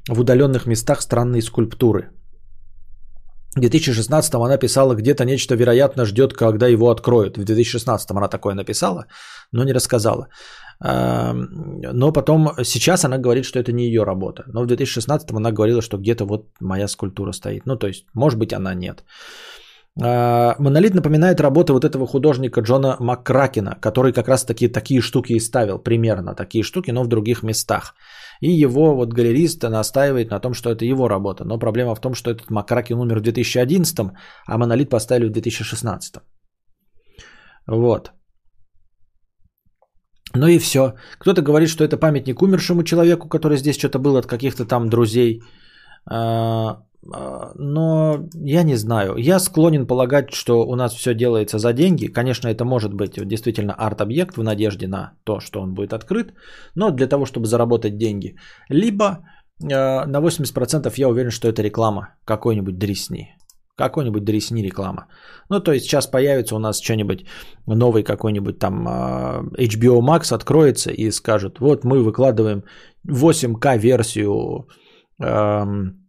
в 0.09 0.19
удаленных 0.19 0.65
местах 0.65 1.01
странные 1.01 1.41
скульптуры. 1.41 2.09
В 3.55 3.59
2016 3.59 4.33
она 4.35 4.57
писала, 4.57 4.95
где-то 4.95 5.25
нечто 5.25 5.55
вероятно 5.55 6.05
ждет, 6.05 6.33
когда 6.33 6.67
его 6.67 6.89
откроют. 6.89 7.37
В 7.37 7.43
2016 7.43 8.11
она 8.11 8.27
такое 8.29 8.55
написала, 8.55 9.05
но 9.51 9.63
не 9.63 9.73
рассказала. 9.73 10.27
Но 10.79 12.13
потом, 12.13 12.49
сейчас 12.63 13.03
она 13.03 13.17
говорит, 13.17 13.45
что 13.45 13.59
это 13.59 13.73
не 13.73 13.87
ее 13.87 14.03
работа. 14.03 14.43
Но 14.47 14.63
в 14.63 14.67
2016 14.67 15.31
она 15.31 15.51
говорила, 15.51 15.81
что 15.81 15.97
где-то 15.97 16.25
вот 16.25 16.45
моя 16.61 16.87
скульптура 16.87 17.33
стоит. 17.33 17.65
Ну, 17.65 17.75
то 17.75 17.87
есть, 17.87 18.05
может 18.13 18.39
быть, 18.39 18.53
она 18.53 18.73
нет. 18.73 19.03
А, 19.99 20.55
монолит 20.59 20.93
напоминает 20.95 21.41
работы 21.41 21.73
вот 21.73 21.83
этого 21.83 22.07
художника 22.07 22.61
Джона 22.61 22.95
Маккракена, 22.99 23.77
который 23.81 24.13
как 24.13 24.27
раз 24.27 24.45
таки 24.45 24.67
такие 24.67 25.01
штуки 25.01 25.33
и 25.33 25.39
ставил, 25.39 25.79
примерно 25.79 26.33
такие 26.33 26.63
штуки, 26.63 26.91
но 26.91 27.03
в 27.03 27.07
других 27.07 27.43
местах. 27.43 27.93
И 28.41 28.63
его 28.63 28.95
вот 28.95 29.13
галерист 29.13 29.63
настаивает 29.63 30.31
на 30.31 30.39
том, 30.39 30.53
что 30.53 30.69
это 30.69 30.85
его 30.85 31.09
работа. 31.09 31.43
Но 31.43 31.59
проблема 31.59 31.95
в 31.95 32.01
том, 32.01 32.13
что 32.13 32.31
этот 32.31 32.49
Маккракен 32.49 32.99
умер 32.99 33.19
в 33.19 33.21
2011, 33.21 33.99
а 34.47 34.57
монолит 34.57 34.89
поставили 34.89 35.29
в 35.29 35.31
2016. 35.31 36.15
Вот. 37.67 38.11
Ну 40.33 40.47
и 40.47 40.59
все. 40.59 40.93
Кто-то 41.19 41.41
говорит, 41.41 41.69
что 41.69 41.83
это 41.83 41.97
памятник 41.97 42.41
умершему 42.41 42.83
человеку, 42.83 43.27
который 43.27 43.57
здесь 43.57 43.77
что-то 43.77 43.99
был 43.99 44.15
от 44.15 44.25
каких-то 44.25 44.65
там 44.65 44.89
друзей. 44.89 45.41
А, 47.09 47.17
а, 47.17 47.51
но 47.55 48.27
я 48.33 48.63
не 48.63 48.75
знаю. 48.75 49.15
Я 49.17 49.39
склонен 49.39 49.87
полагать, 49.87 50.33
что 50.33 50.67
у 50.67 50.75
нас 50.75 50.93
все 50.93 51.13
делается 51.13 51.57
за 51.57 51.73
деньги. 51.73 52.07
Конечно, 52.07 52.47
это 52.47 52.65
может 52.65 52.93
быть 52.93 53.27
действительно 53.27 53.73
арт-объект 53.73 54.37
в 54.37 54.43
надежде 54.43 54.87
на 54.87 55.13
то, 55.23 55.39
что 55.39 55.61
он 55.61 55.73
будет 55.73 55.93
открыт, 55.93 56.33
но 56.75 56.91
для 56.91 57.07
того, 57.07 57.25
чтобы 57.25 57.47
заработать 57.47 57.97
деньги. 57.97 58.35
Либо 58.69 59.25
а, 59.63 60.05
на 60.05 60.21
80% 60.21 60.93
я 60.97 61.09
уверен, 61.09 61.31
что 61.31 61.47
это 61.47 61.61
реклама 61.63 62.15
какой-нибудь 62.25 62.77
дресни. 62.77 63.35
Какой-нибудь 63.77 64.23
дресни 64.23 64.61
реклама. 64.61 65.07
Ну, 65.49 65.59
то 65.59 65.71
есть 65.71 65.85
сейчас 65.85 66.05
появится 66.05 66.55
у 66.55 66.59
нас 66.59 66.81
что-нибудь 66.81 67.25
новый 67.65 68.03
какой-нибудь 68.03 68.59
там 68.59 68.87
а, 68.87 69.43
HBO 69.57 70.01
Max 70.01 70.33
откроется 70.35 70.91
и 70.91 71.09
скажут, 71.11 71.59
вот 71.59 71.83
мы 71.83 72.03
выкладываем 72.03 72.63
8К 73.07 73.77
версию 73.79 74.67
эм, 75.19 76.00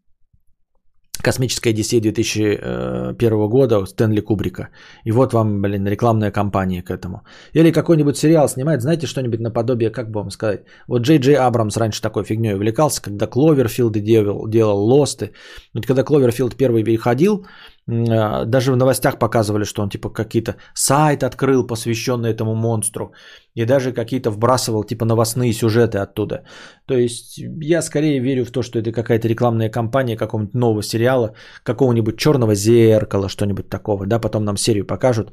Космическая 1.20 1.70
Одиссея 1.70 2.01
2001 2.01 3.48
года 3.48 3.86
Стэнли 3.86 4.20
Кубрика. 4.20 4.70
И 5.05 5.12
вот 5.12 5.32
вам, 5.32 5.60
блин, 5.62 5.86
рекламная 5.86 6.32
кампания 6.32 6.82
к 6.82 6.90
этому. 6.90 7.22
Или 7.52 7.70
какой-нибудь 7.70 8.16
сериал 8.16 8.48
снимает, 8.48 8.82
знаете, 8.82 9.06
что-нибудь 9.06 9.40
наподобие, 9.40 9.90
как 9.90 10.10
бы 10.10 10.20
вам 10.20 10.30
сказать. 10.30 10.62
Вот 10.89 11.02
Джей 11.02 11.18
Джей 11.18 11.36
Абрамс 11.36 11.76
раньше 11.76 12.02
такой 12.02 12.24
фигней 12.24 12.55
увлекался, 12.55 13.02
когда 13.02 13.26
Кловерфилд 13.26 13.93
делал, 13.93 14.48
делал 14.48 14.84
лосты. 14.84 15.32
Вот 15.74 15.86
когда 15.86 16.02
Кловерфилд 16.02 16.56
первый 16.56 16.82
выходил, 16.82 17.47
даже 17.87 18.73
в 18.73 18.77
новостях 18.77 19.19
показывали, 19.19 19.65
что 19.65 19.83
он 19.83 19.89
типа 19.89 20.09
какие-то 20.09 20.57
сайт 20.75 21.25
открыл, 21.25 21.67
посвященный 21.67 22.31
этому 22.31 22.55
монстру. 22.55 23.13
И 23.55 23.65
даже 23.65 23.93
какие-то 23.93 24.31
вбрасывал 24.31 24.85
типа 24.85 25.05
новостные 25.05 25.53
сюжеты 25.53 25.99
оттуда. 25.99 26.45
То 26.87 26.95
есть 26.95 27.39
я 27.61 27.83
скорее 27.83 28.21
верю 28.21 28.45
в 28.45 28.51
то, 28.51 28.63
что 28.63 28.79
это 28.79 28.93
какая-то 28.93 29.29
рекламная 29.29 29.69
кампания 29.69 30.17
какого-нибудь 30.17 30.55
нового 30.55 30.83
сериала, 30.83 31.35
какого-нибудь 31.65 32.17
черного 32.17 32.55
зеркала, 32.55 33.29
что-нибудь 33.29 33.69
такого. 33.69 34.07
Да, 34.07 34.21
потом 34.21 34.45
нам 34.45 34.57
серию 34.57 34.87
покажут 34.87 35.33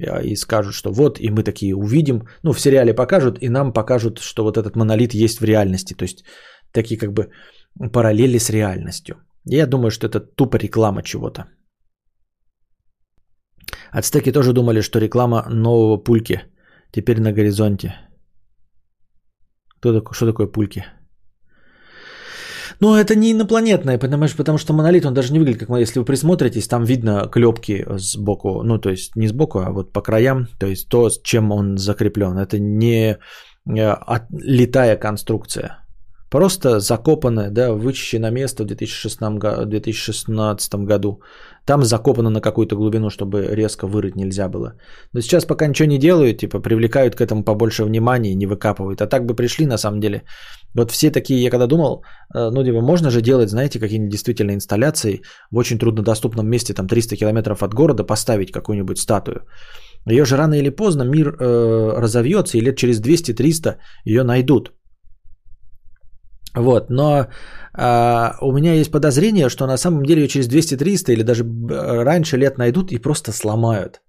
а, 0.00 0.20
и 0.20 0.36
скажут, 0.36 0.74
что 0.74 0.90
вот, 0.90 1.20
и 1.20 1.30
мы 1.30 1.44
такие 1.44 1.76
увидим. 1.76 2.26
Ну, 2.42 2.52
в 2.52 2.60
сериале 2.60 2.92
покажут, 2.92 3.38
и 3.40 3.48
нам 3.48 3.72
покажут, 3.72 4.18
что 4.18 4.42
вот 4.42 4.56
этот 4.56 4.76
монолит 4.76 5.14
есть 5.14 5.40
в 5.40 5.44
реальности. 5.44 5.94
То 5.94 6.04
есть 6.04 6.24
такие 6.72 6.98
как 6.98 7.12
бы 7.12 7.30
параллели 7.92 8.38
с 8.38 8.50
реальностью. 8.50 9.16
Я 9.44 9.66
думаю, 9.66 9.90
что 9.90 10.08
это 10.08 10.20
тупо 10.20 10.56
реклама 10.56 11.02
чего-то. 11.02 11.46
Ацтеки 13.94 14.32
тоже 14.32 14.52
думали, 14.52 14.82
что 14.82 14.98
реклама 14.98 15.46
нового 15.48 16.04
пульки 16.04 16.42
теперь 16.90 17.20
на 17.20 17.32
горизонте. 17.32 17.94
Кто 19.78 19.92
такой, 19.92 20.14
что 20.14 20.26
такое 20.26 20.48
пульки? 20.48 20.84
Ну, 22.80 22.96
это 22.96 23.14
не 23.14 23.30
инопланетное, 23.30 23.98
понимаешь, 23.98 24.34
потому 24.34 24.58
что 24.58 24.72
монолит, 24.72 25.04
он 25.06 25.14
даже 25.14 25.32
не 25.32 25.38
выглядит 25.38 25.60
как 25.60 25.78
если 25.78 26.00
вы 26.00 26.04
присмотритесь, 26.04 26.66
там 26.66 26.84
видно 26.84 27.28
клепки 27.32 27.86
сбоку, 27.96 28.62
ну, 28.64 28.78
то 28.78 28.90
есть 28.90 29.16
не 29.16 29.28
сбоку, 29.28 29.58
а 29.58 29.70
вот 29.70 29.92
по 29.92 30.02
краям, 30.02 30.48
то 30.58 30.66
есть 30.66 30.88
то, 30.88 31.08
с 31.08 31.22
чем 31.22 31.52
он 31.52 31.78
закреплен. 31.78 32.36
Это 32.36 32.58
не 32.58 33.16
э, 33.68 33.96
летая 34.32 34.96
конструкция. 34.96 35.84
Просто 36.30 36.80
закопанное, 36.80 37.50
да, 37.50 37.72
вычищено 37.72 38.30
место 38.30 38.64
в 38.64 38.66
2016, 38.66 39.68
2016 39.68 40.74
году. 40.84 41.20
Там 41.66 41.82
закопано 41.82 42.30
на 42.30 42.40
какую-то 42.40 42.76
глубину, 42.76 43.10
чтобы 43.10 43.56
резко 43.56 43.86
вырыть 43.86 44.16
нельзя 44.16 44.48
было. 44.48 44.74
Но 45.12 45.20
сейчас 45.20 45.46
пока 45.46 45.66
ничего 45.66 45.88
не 45.88 45.98
делают, 45.98 46.38
типа 46.38 46.60
привлекают 46.60 47.16
к 47.16 47.20
этому 47.20 47.44
побольше 47.44 47.84
внимания 47.84 48.34
не 48.34 48.46
выкапывают. 48.46 49.00
А 49.00 49.06
так 49.06 49.24
бы 49.24 49.34
пришли 49.34 49.66
на 49.66 49.78
самом 49.78 50.00
деле. 50.00 50.22
Вот 50.74 50.90
все 50.90 51.10
такие, 51.10 51.42
я 51.42 51.50
когда 51.50 51.66
думал, 51.66 52.04
э, 52.34 52.50
ну 52.50 52.64
типа 52.64 52.80
можно 52.80 53.10
же 53.10 53.20
делать, 53.20 53.48
знаете, 53.48 53.78
какие-нибудь 53.78 54.10
действительно 54.10 54.52
инсталляции 54.52 55.22
в 55.50 55.56
очень 55.56 55.78
труднодоступном 55.78 56.46
месте, 56.46 56.74
там 56.74 56.86
300 56.86 57.16
километров 57.16 57.62
от 57.62 57.74
города, 57.74 58.04
поставить 58.04 58.52
какую-нибудь 58.52 58.98
статую. 58.98 59.46
Ее 60.06 60.24
же 60.24 60.36
рано 60.36 60.54
или 60.54 60.70
поздно 60.70 61.04
мир 61.04 61.34
э, 61.40 62.00
разовьется, 62.00 62.58
и 62.58 62.60
лет 62.60 62.76
через 62.76 63.00
200-300 63.00 63.76
ее 64.04 64.22
найдут. 64.22 64.72
Вот, 66.54 66.88
но 66.88 67.26
а, 67.72 68.36
у 68.40 68.52
меня 68.52 68.74
есть 68.74 68.92
подозрение, 68.92 69.48
что 69.48 69.66
на 69.66 69.76
самом 69.76 70.04
деле 70.04 70.22
ее 70.22 70.28
через 70.28 70.48
200-300 70.48 71.12
или 71.12 71.22
даже 71.22 71.44
раньше 72.04 72.36
лет 72.36 72.58
найдут 72.58 72.92
и 72.92 72.98
просто 72.98 73.32
сломают. 73.32 74.00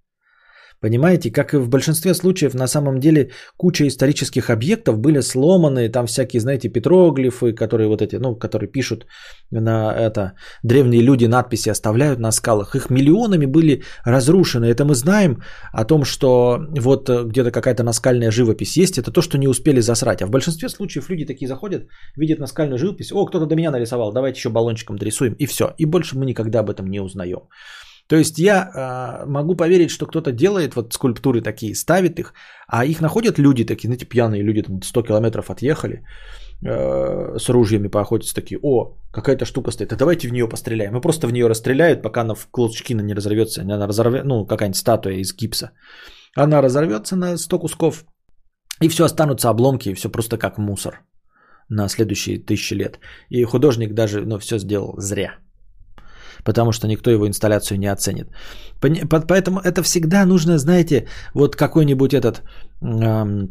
Понимаете, 0.81 1.31
как 1.31 1.53
и 1.53 1.57
в 1.57 1.69
большинстве 1.69 2.13
случаев, 2.13 2.53
на 2.53 2.67
самом 2.67 2.99
деле 2.99 3.31
куча 3.57 3.87
исторических 3.87 4.49
объектов 4.49 4.99
были 4.99 5.21
сломаны, 5.21 5.89
там 5.89 6.05
всякие, 6.05 6.41
знаете, 6.41 6.69
петроглифы, 6.69 7.53
которые 7.53 7.87
вот 7.87 8.01
эти, 8.01 8.17
ну, 8.17 8.35
которые 8.35 8.69
пишут 8.69 9.05
на 9.51 9.93
это, 9.93 10.33
древние 10.63 11.01
люди 11.01 11.25
надписи 11.25 11.69
оставляют 11.69 12.19
на 12.19 12.31
скалах, 12.31 12.75
их 12.75 12.89
миллионами 12.89 13.45
были 13.45 13.83
разрушены. 14.05 14.65
Это 14.65 14.85
мы 14.85 14.95
знаем 14.95 15.41
о 15.71 15.85
том, 15.85 16.03
что 16.03 16.59
вот 16.81 17.09
где-то 17.09 17.51
какая-то 17.51 17.83
наскальная 17.83 18.31
живопись 18.31 18.77
есть, 18.77 18.97
это 18.97 19.11
то, 19.11 19.21
что 19.21 19.37
не 19.37 19.47
успели 19.47 19.81
засрать. 19.81 20.21
А 20.21 20.27
в 20.27 20.29
большинстве 20.29 20.69
случаев 20.69 21.09
люди 21.09 21.25
такие 21.25 21.47
заходят, 21.47 21.87
видят 22.17 22.39
наскальную 22.39 22.77
живопись, 22.77 23.11
о, 23.11 23.25
кто-то 23.25 23.45
до 23.45 23.55
меня 23.55 23.71
нарисовал, 23.71 24.11
давайте 24.13 24.37
еще 24.39 24.49
баллончиком 24.49 24.97
дорисуем, 24.97 25.33
и 25.33 25.45
все. 25.45 25.73
И 25.77 25.85
больше 25.85 26.17
мы 26.17 26.25
никогда 26.25 26.59
об 26.59 26.69
этом 26.69 26.87
не 26.87 26.99
узнаем. 26.99 27.39
То 28.07 28.15
есть 28.15 28.37
я 28.37 28.55
э, 28.55 29.25
могу 29.25 29.55
поверить, 29.55 29.89
что 29.89 30.05
кто-то 30.05 30.31
делает 30.31 30.75
вот 30.75 30.93
скульптуры 30.93 31.41
такие, 31.41 31.73
ставит 31.75 32.19
их, 32.19 32.33
а 32.67 32.85
их 32.85 33.01
находят 33.01 33.39
люди 33.39 33.65
такие, 33.65 33.87
знаете, 33.87 34.05
пьяные 34.05 34.43
люди, 34.43 34.61
там 34.61 34.81
100 34.83 35.03
километров 35.03 35.49
отъехали 35.49 36.05
э, 36.63 37.37
с 37.39 37.49
ружьями 37.49 37.87
поохотиться, 37.87 38.35
такие, 38.35 38.59
о, 38.61 38.95
какая-то 39.11 39.45
штука 39.45 39.71
стоит, 39.71 39.91
а 39.91 39.95
давайте 39.95 40.27
в 40.27 40.31
нее 40.31 40.47
постреляем. 40.47 40.95
И 40.95 41.01
просто 41.01 41.27
в 41.27 41.33
нее 41.33 41.47
расстреляют, 41.47 42.03
пока 42.03 42.21
она 42.21 42.35
в 42.35 42.47
клочки 42.51 42.93
не 42.93 43.15
разорвется, 43.15 43.61
она 43.61 43.87
разорвет, 43.87 44.25
ну, 44.25 44.45
какая-нибудь 44.45 44.77
статуя 44.77 45.15
из 45.15 45.33
гипса. 45.33 45.71
Она 46.35 46.61
разорвется 46.61 47.15
на 47.15 47.37
100 47.37 47.59
кусков, 47.59 48.05
и 48.81 48.87
все 48.87 49.05
останутся 49.05 49.49
обломки, 49.49 49.89
и 49.89 49.93
все 49.95 50.09
просто 50.09 50.37
как 50.37 50.59
мусор 50.59 51.01
на 51.69 51.89
следующие 51.89 52.37
тысячи 52.37 52.75
лет. 52.75 52.99
И 53.29 53.43
художник 53.45 53.93
даже, 53.93 54.25
ну, 54.25 54.37
все 54.37 54.59
сделал 54.59 54.93
зря 54.99 55.39
потому 56.43 56.71
что 56.71 56.87
никто 56.87 57.11
его 57.11 57.27
инсталляцию 57.27 57.79
не 57.79 57.91
оценит. 57.91 58.27
Поэтому 59.27 59.59
это 59.59 59.83
всегда 59.83 60.25
нужно, 60.25 60.57
знаете, 60.57 61.07
вот 61.33 61.55
какой-нибудь 61.55 62.13
этот... 62.13 62.41
Эм, 62.81 63.49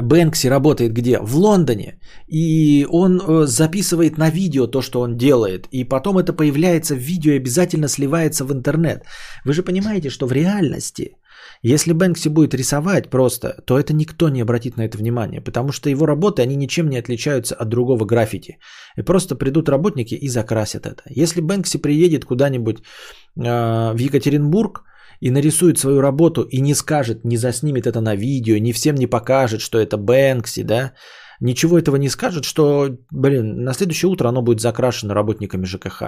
Бэнкси 0.00 0.48
работает 0.48 0.92
где? 0.92 1.18
В 1.20 1.36
Лондоне. 1.36 1.98
И 2.28 2.86
он 2.90 3.20
э, 3.20 3.46
записывает 3.46 4.18
на 4.18 4.30
видео 4.30 4.66
то, 4.66 4.80
что 4.82 5.00
он 5.00 5.16
делает. 5.16 5.66
И 5.72 5.84
потом 5.84 6.18
это 6.18 6.32
появляется 6.32 6.94
в 6.94 6.98
видео 6.98 7.32
и 7.32 7.38
обязательно 7.38 7.88
сливается 7.88 8.44
в 8.44 8.52
интернет. 8.52 9.04
Вы 9.44 9.52
же 9.52 9.62
понимаете, 9.62 10.10
что 10.10 10.26
в 10.26 10.32
реальности 10.32 11.16
если 11.62 11.92
Бэнкси 11.92 12.28
будет 12.28 12.54
рисовать 12.54 13.10
просто, 13.10 13.62
то 13.66 13.78
это 13.78 13.92
никто 13.92 14.28
не 14.28 14.42
обратит 14.42 14.76
на 14.76 14.82
это 14.82 14.98
внимание, 14.98 15.40
потому 15.40 15.72
что 15.72 15.90
его 15.90 16.06
работы, 16.06 16.42
они 16.42 16.56
ничем 16.56 16.88
не 16.88 16.98
отличаются 16.98 17.54
от 17.54 17.68
другого 17.68 18.04
граффити. 18.04 18.58
И 18.96 19.02
просто 19.02 19.36
придут 19.36 19.68
работники 19.68 20.14
и 20.14 20.28
закрасят 20.28 20.86
это. 20.86 21.02
Если 21.08 21.40
Бэнкси 21.40 21.78
приедет 21.78 22.24
куда-нибудь 22.24 22.78
э, 22.78 23.92
в 23.92 23.96
Екатеринбург, 23.98 24.84
и 25.20 25.30
нарисует 25.30 25.78
свою 25.78 26.00
работу 26.00 26.42
и 26.42 26.60
не 26.60 26.74
скажет, 26.74 27.24
не 27.24 27.36
заснимет 27.36 27.86
это 27.86 28.00
на 28.00 28.14
видео, 28.14 28.58
ни 28.58 28.72
всем 28.72 28.94
не 28.94 29.08
покажет, 29.08 29.60
что 29.60 29.78
это 29.78 29.96
Бэнкси, 29.96 30.62
да, 30.62 30.92
ничего 31.40 31.78
этого 31.78 31.96
не 31.96 32.08
скажет, 32.08 32.44
что, 32.44 32.96
блин, 33.10 33.64
на 33.64 33.72
следующее 33.72 34.10
утро 34.10 34.28
оно 34.28 34.42
будет 34.42 34.60
закрашено 34.60 35.14
работниками 35.14 35.64
ЖКХ. 35.64 36.02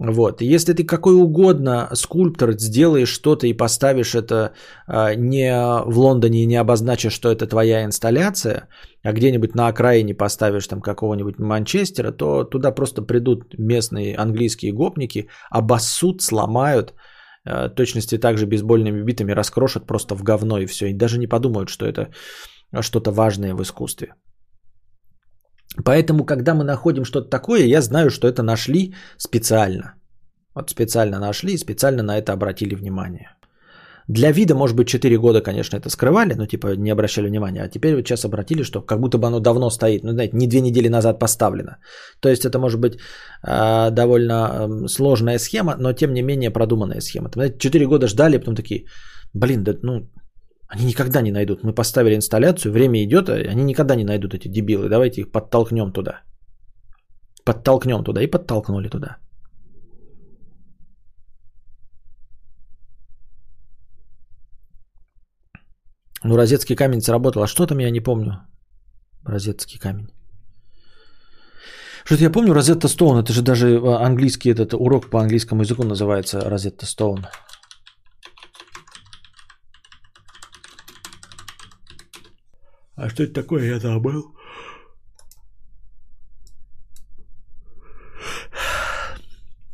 Вот. 0.00 0.40
Если 0.40 0.72
ты 0.72 0.84
какой 0.84 1.14
угодно 1.14 1.90
скульптор 1.92 2.52
сделаешь 2.58 3.10
что-то 3.10 3.46
и 3.46 3.52
поставишь 3.52 4.14
это 4.14 4.52
а, 4.86 5.14
не 5.14 5.52
в 5.84 5.98
Лондоне 5.98 6.42
и 6.42 6.46
не 6.46 6.56
обозначишь, 6.56 7.12
что 7.12 7.30
это 7.30 7.46
твоя 7.46 7.84
инсталляция, 7.84 8.68
а 9.04 9.12
где-нибудь 9.12 9.54
на 9.54 9.68
окраине 9.68 10.14
поставишь 10.14 10.66
там 10.68 10.80
какого-нибудь 10.80 11.38
Манчестера, 11.38 12.12
то 12.12 12.44
туда 12.44 12.72
просто 12.72 13.02
придут 13.02 13.58
местные 13.58 14.16
английские 14.16 14.72
гопники, 14.72 15.28
обоссут, 15.50 16.22
сломают, 16.22 16.94
а, 17.44 17.68
точности 17.68 18.16
также 18.16 18.46
бейсбольными 18.46 19.02
битами 19.02 19.32
раскрошат 19.32 19.86
просто 19.86 20.14
в 20.14 20.22
говно 20.22 20.60
и 20.60 20.66
все. 20.66 20.86
И 20.86 20.94
даже 20.94 21.18
не 21.18 21.26
подумают, 21.26 21.68
что 21.68 21.84
это 21.84 22.08
что-то 22.80 23.10
важное 23.12 23.54
в 23.54 23.60
искусстве. 23.60 24.14
Поэтому, 25.84 26.24
когда 26.24 26.54
мы 26.54 26.64
находим 26.64 27.04
что-то 27.04 27.30
такое, 27.30 27.64
я 27.64 27.80
знаю, 27.80 28.10
что 28.10 28.28
это 28.28 28.42
нашли 28.42 28.94
специально. 29.18 29.94
Вот 30.54 30.70
специально 30.70 31.18
нашли 31.18 31.54
и 31.54 31.58
специально 31.58 32.02
на 32.02 32.18
это 32.18 32.32
обратили 32.32 32.74
внимание. 32.74 33.28
Для 34.08 34.32
вида, 34.32 34.54
может 34.54 34.76
быть, 34.76 34.88
4 34.88 35.18
года, 35.18 35.40
конечно, 35.40 35.76
это 35.76 35.88
скрывали, 35.88 36.34
но 36.34 36.46
типа 36.46 36.76
не 36.76 36.90
обращали 36.90 37.28
внимания. 37.28 37.62
А 37.62 37.68
теперь 37.68 37.94
вот 37.94 38.06
сейчас 38.06 38.24
обратили, 38.24 38.64
что 38.64 38.82
как 38.82 38.98
будто 38.98 39.18
бы 39.18 39.26
оно 39.28 39.40
давно 39.40 39.70
стоит. 39.70 40.02
Ну, 40.02 40.12
знаете, 40.12 40.36
не 40.36 40.48
две 40.48 40.60
недели 40.60 40.88
назад 40.88 41.18
поставлено. 41.20 41.76
То 42.20 42.28
есть 42.28 42.44
это 42.44 42.58
может 42.58 42.80
быть 42.80 42.94
э, 43.46 43.90
довольно 43.90 44.32
э, 44.34 44.88
сложная 44.88 45.38
схема, 45.38 45.76
но 45.78 45.92
тем 45.92 46.12
не 46.12 46.22
менее 46.22 46.50
продуманная 46.50 47.00
схема. 47.00 47.30
Там, 47.30 47.42
знаете, 47.42 47.58
4 47.58 47.86
года 47.86 48.08
ждали, 48.08 48.38
потом 48.38 48.56
такие, 48.56 48.86
блин, 49.32 49.62
да 49.62 49.74
ну 49.82 50.08
они 50.70 50.84
никогда 50.84 51.20
не 51.20 51.32
найдут. 51.32 51.64
Мы 51.64 51.74
поставили 51.74 52.14
инсталляцию, 52.14 52.72
время 52.72 53.02
идет, 53.02 53.28
а 53.28 53.32
они 53.32 53.64
никогда 53.64 53.96
не 53.96 54.04
найдут 54.04 54.34
эти 54.34 54.48
дебилы. 54.48 54.88
Давайте 54.88 55.20
их 55.20 55.32
подтолкнем 55.32 55.92
туда. 55.92 56.22
Подтолкнем 57.44 58.04
туда 58.04 58.22
и 58.22 58.30
подтолкнули 58.30 58.88
туда. 58.88 59.16
Ну, 66.24 66.36
розетский 66.36 66.76
камень 66.76 67.00
сработал. 67.00 67.42
А 67.42 67.46
что 67.46 67.66
там 67.66 67.78
я 67.78 67.90
не 67.90 68.00
помню? 68.00 68.32
Розетский 69.24 69.78
камень. 69.78 70.08
Что-то 72.04 72.22
я 72.22 72.30
помню, 72.30 72.54
Розетта 72.54 72.88
Стоун, 72.88 73.18
это 73.18 73.32
же 73.32 73.42
даже 73.42 73.66
а, 73.66 74.06
английский 74.06 74.50
этот 74.50 74.74
урок 74.74 75.10
по 75.10 75.20
английскому 75.20 75.62
языку 75.62 75.84
называется 75.84 76.40
Розетта 76.40 76.86
Стоун. 76.86 77.26
А 83.00 83.08
что 83.08 83.22
это 83.22 83.32
такое, 83.32 83.64
я 83.64 83.78
забыл. 83.78 84.34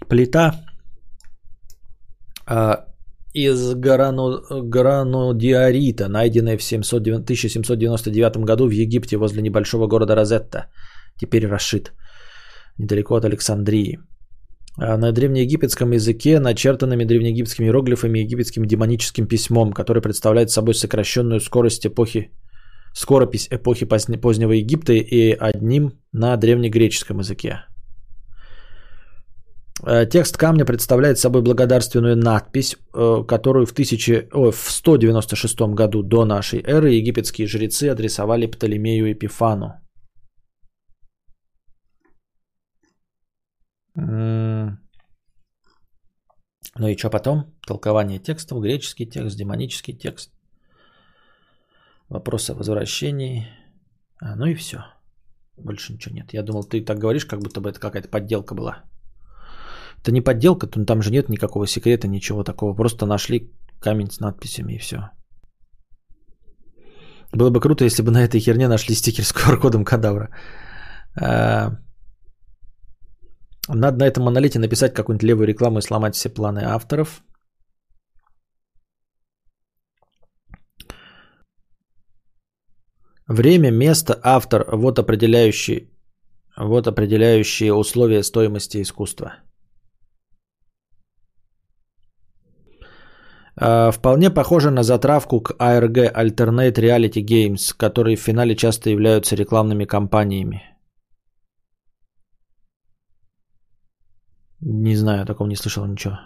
Плита 0.09 0.53
а, 2.47 2.85
из 3.35 3.75
грано, 3.75 4.41
гранодиорита, 4.63 6.09
найденная 6.09 6.57
в 6.57 6.63
700, 6.63 7.03
1799 7.03 8.37
году 8.45 8.69
в 8.69 8.71
Египте 8.71 9.17
возле 9.17 9.43
небольшого 9.43 9.89
города 9.89 10.15
Розетта, 10.15 10.71
теперь 11.19 11.49
расшит, 11.49 11.93
недалеко 12.79 13.17
от 13.17 13.25
Александрии. 13.25 13.99
А 14.79 14.97
на 14.97 15.11
древнеегипетском 15.11 15.91
языке 15.91 16.39
начертанными 16.39 17.05
древнеегипетскими 17.05 17.67
иероглифами 17.67 18.21
египетским 18.21 18.67
демоническим 18.67 19.27
письмом, 19.27 19.73
который 19.73 20.01
представляет 20.01 20.51
собой 20.51 20.75
сокращенную 20.75 21.41
скорость 21.41 21.87
эпохи 21.87 22.31
скоропись 22.97 23.49
эпохи 23.51 23.87
позднего 23.87 24.53
Египта 24.53 24.93
и 24.93 25.33
одним 25.33 25.93
на 26.13 26.37
древнегреческом 26.37 27.19
языке. 27.19 27.67
Э, 29.87 30.07
текст 30.07 30.37
камня 30.39 30.65
представляет 30.65 31.19
собой 31.19 31.43
благодарственную 31.43 32.17
надпись, 32.17 32.77
э, 32.95 33.25
которую 33.29 33.67
в, 33.67 33.73
1000, 33.73 34.29
о, 34.33 34.51
в 34.51 34.71
196 34.71 35.75
году 35.75 36.03
до 36.03 36.25
нашей 36.25 36.63
эры 36.63 36.93
египетские 36.93 37.47
жрецы 37.47 37.91
адресовали 37.91 38.47
Птолемею 38.47 39.13
Эпифану. 39.13 39.75
Ну 46.79 46.89
и 46.89 46.97
что 46.97 47.11
потом? 47.11 47.55
Толкование 47.67 48.19
текстов, 48.19 48.61
греческий 48.61 49.07
текст, 49.07 49.37
демонический 49.37 49.95
текст. 49.95 50.36
Вопрос 52.09 52.51
о 52.51 52.55
возвращении. 52.55 53.47
А, 54.23 54.37
ну 54.37 54.47
и 54.47 54.55
все. 54.55 54.79
Больше 55.57 55.93
ничего 55.93 56.15
нет. 56.15 56.33
Я 56.35 56.43
думал, 56.43 56.65
ты 56.65 56.85
так 56.85 56.99
говоришь, 56.99 57.27
как 57.27 57.41
будто 57.41 57.61
бы 57.61 57.71
это 57.71 57.81
какая-то 57.81 58.09
подделка 58.09 58.55
была. 58.55 58.85
Это 60.03 60.13
не 60.13 60.21
подделка, 60.21 60.67
там 60.67 61.03
же 61.03 61.11
нет 61.11 61.29
никакого 61.29 61.67
секрета, 61.67 62.09
ничего 62.09 62.45
такого. 62.45 62.75
Просто 62.75 63.07
нашли 63.07 63.51
камень 63.81 64.11
с 64.11 64.21
надписями 64.21 64.75
и 64.75 64.79
все. 64.79 65.11
Было 67.33 67.51
бы 67.51 67.61
круто, 67.61 67.85
если 67.85 68.03
бы 68.03 68.11
на 68.11 68.23
этой 68.23 68.41
херне 68.41 68.69
нашли 68.69 68.95
стикер 68.95 69.25
с 69.25 69.33
QR-кодом 69.33 69.85
кадавра. 69.85 70.31
А, 71.21 71.73
надо 73.69 73.99
на 73.99 74.05
этом 74.05 74.25
монолите 74.25 74.59
написать 74.59 74.95
какую-нибудь 74.95 75.27
левую 75.27 75.47
рекламу 75.47 75.79
и 75.79 75.83
сломать 75.83 76.15
все 76.15 76.29
планы 76.29 76.61
авторов. 76.61 77.23
Время, 83.29 83.71
место, 83.71 84.19
автор– 84.23 84.65
вот 84.73 84.99
определяющие, 84.99 85.89
вот 86.57 86.87
определяющие 86.87 87.73
условия 87.73 88.23
стоимости 88.23 88.81
искусства. 88.81 89.33
Э, 93.61 93.91
вполне 93.91 94.31
похоже 94.31 94.71
на 94.71 94.83
затравку 94.83 95.41
к 95.41 95.57
ARG 95.59 96.13
Alternate 96.15 96.79
Reality 96.79 97.25
Games, 97.25 97.75
которые 97.77 98.17
в 98.17 98.21
финале 98.21 98.55
часто 98.55 98.91
являются 98.91 99.37
рекламными 99.37 99.87
кампаниями. 99.87 100.63
Не 104.61 104.97
знаю, 104.97 105.23
о 105.23 105.27
таком 105.27 105.49
не 105.49 105.57
слышал 105.57 105.87
ничего. 105.87 106.19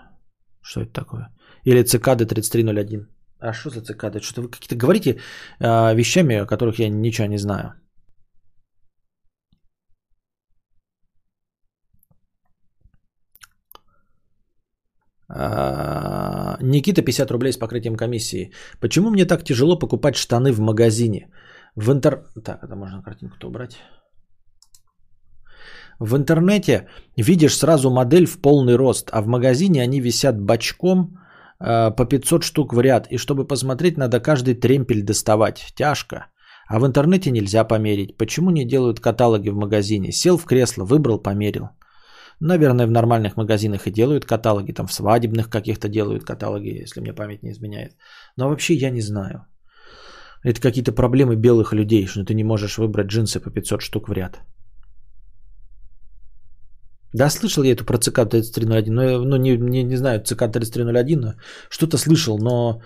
Что 0.63 0.81
это 0.83 0.93
такое? 0.93 1.29
Или 1.65 1.83
цикады 1.83 2.27
3301. 2.27 3.09
А 3.41 3.53
что 3.53 3.71
за 3.71 3.81
цикады? 3.81 4.21
Что-то 4.21 4.43
вы 4.43 4.49
какие-то 4.49 4.77
говорите 4.77 5.11
э, 5.61 5.95
вещами, 5.95 6.37
о 6.37 6.47
которых 6.47 6.79
я 6.79 6.89
ничего 6.89 7.27
не 7.27 7.39
знаю. 7.39 7.75
А, 15.33 16.59
Никита 16.61 17.03
50 17.03 17.31
рублей 17.31 17.53
с 17.53 17.57
покрытием 17.57 17.97
комиссии. 17.97 18.53
Почему 18.81 19.11
мне 19.11 19.25
так 19.25 19.45
тяжело 19.45 19.79
покупать 19.79 20.17
штаны 20.17 20.53
в 20.53 20.61
магазине? 20.61 21.31
В 21.77 21.93
интер... 21.93 22.25
Так, 22.45 22.63
это 22.65 22.75
можно 22.75 23.03
картинку-то 23.03 23.47
убрать. 23.49 23.77
В 26.01 26.17
интернете 26.17 26.89
видишь 27.17 27.57
сразу 27.57 27.91
модель 27.91 28.27
в 28.27 28.41
полный 28.41 28.77
рост, 28.77 29.11
а 29.13 29.23
в 29.23 29.27
магазине 29.27 29.83
они 29.83 30.01
висят 30.01 30.41
бочком 30.41 31.20
по 31.61 32.05
500 32.05 32.43
штук 32.43 32.73
в 32.73 32.81
ряд. 32.81 33.07
И 33.11 33.19
чтобы 33.19 33.47
посмотреть, 33.47 33.99
надо 33.99 34.21
каждый 34.21 34.55
тремпель 34.55 35.03
доставать. 35.03 35.73
Тяжко. 35.77 36.27
А 36.69 36.79
в 36.79 36.87
интернете 36.87 37.31
нельзя 37.31 37.65
померить. 37.65 38.17
Почему 38.17 38.51
не 38.51 38.65
делают 38.65 39.01
каталоги 39.01 39.51
в 39.51 39.57
магазине? 39.57 40.13
Сел 40.13 40.39
в 40.39 40.45
кресло, 40.45 40.85
выбрал, 40.85 41.19
померил. 41.23 41.69
Наверное, 42.41 42.87
в 42.87 42.91
нормальных 42.91 43.37
магазинах 43.37 43.87
и 43.87 43.91
делают 43.91 44.25
каталоги, 44.25 44.73
там 44.73 44.87
в 44.87 44.93
свадебных 44.93 45.51
каких-то 45.51 45.89
делают 45.89 46.25
каталоги, 46.25 46.83
если 46.83 47.01
мне 47.01 47.13
память 47.13 47.43
не 47.43 47.51
изменяет. 47.51 47.97
Но 48.37 48.49
вообще 48.49 48.75
я 48.75 48.91
не 48.91 49.03
знаю. 49.03 49.45
Это 50.43 50.61
какие-то 50.61 50.93
проблемы 50.93 51.37
белых 51.37 51.75
людей, 51.75 52.07
что 52.07 52.25
ты 52.25 52.35
не 52.35 52.45
можешь 52.45 52.79
выбрать 52.79 53.09
джинсы 53.09 53.41
по 53.41 53.51
500 53.51 53.83
штук 53.83 54.09
в 54.09 54.13
ряд. 54.13 54.41
Да, 57.13 57.31
слышал 57.31 57.65
я 57.65 57.73
эту 57.73 57.85
про 57.85 57.99
ЦК 57.99 58.29
3301, 58.29 58.95
но 58.95 59.25
ну, 59.25 59.37
не, 59.37 59.57
не, 59.57 59.83
не 59.83 59.97
знаю, 59.97 60.23
ЦК 60.23 60.51
3301, 60.53 61.35
что-то 61.71 61.99
слышал, 61.99 62.39
но 62.39 62.81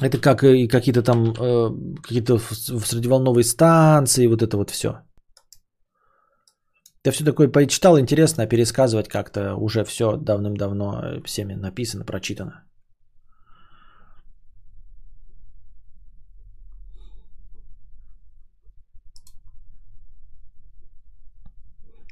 это 0.00 0.18
как 0.18 0.42
и 0.42 0.68
какие-то 0.68 1.02
там 1.02 1.32
э, 1.32 1.70
какие-то 2.02 2.38
средневолновые 2.38 3.44
станции, 3.44 4.26
вот 4.26 4.42
это 4.42 4.56
вот 4.56 4.70
все. 4.70 4.88
Я 7.04 7.12
все 7.12 7.24
такое 7.24 7.48
почитал, 7.48 7.98
интересно, 7.98 8.42
а 8.42 8.46
пересказывать 8.46 9.08
как-то 9.08 9.54
уже 9.56 9.84
все 9.84 10.16
давным-давно 10.16 11.22
всеми 11.24 11.54
написано, 11.54 12.04
прочитано. 12.04 12.67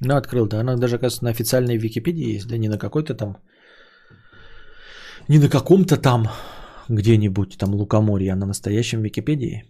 Ну, 0.01 0.16
открыл, 0.16 0.47
да. 0.47 0.60
Она 0.60 0.77
даже, 0.77 0.98
кажется, 0.98 1.24
на 1.24 1.31
официальной 1.31 1.78
Википедии 1.78 2.35
есть, 2.35 2.48
да 2.48 2.59
не 2.59 2.68
на 2.68 2.78
какой-то 2.78 3.14
там, 3.14 3.36
не 5.28 5.39
на 5.39 5.48
каком-то 5.48 5.97
там 5.97 6.28
где-нибудь 6.89 7.56
там 7.59 7.74
лукоморье, 7.74 8.32
а 8.32 8.36
на 8.36 8.47
настоящем 8.47 9.02
Википедии. 9.02 9.62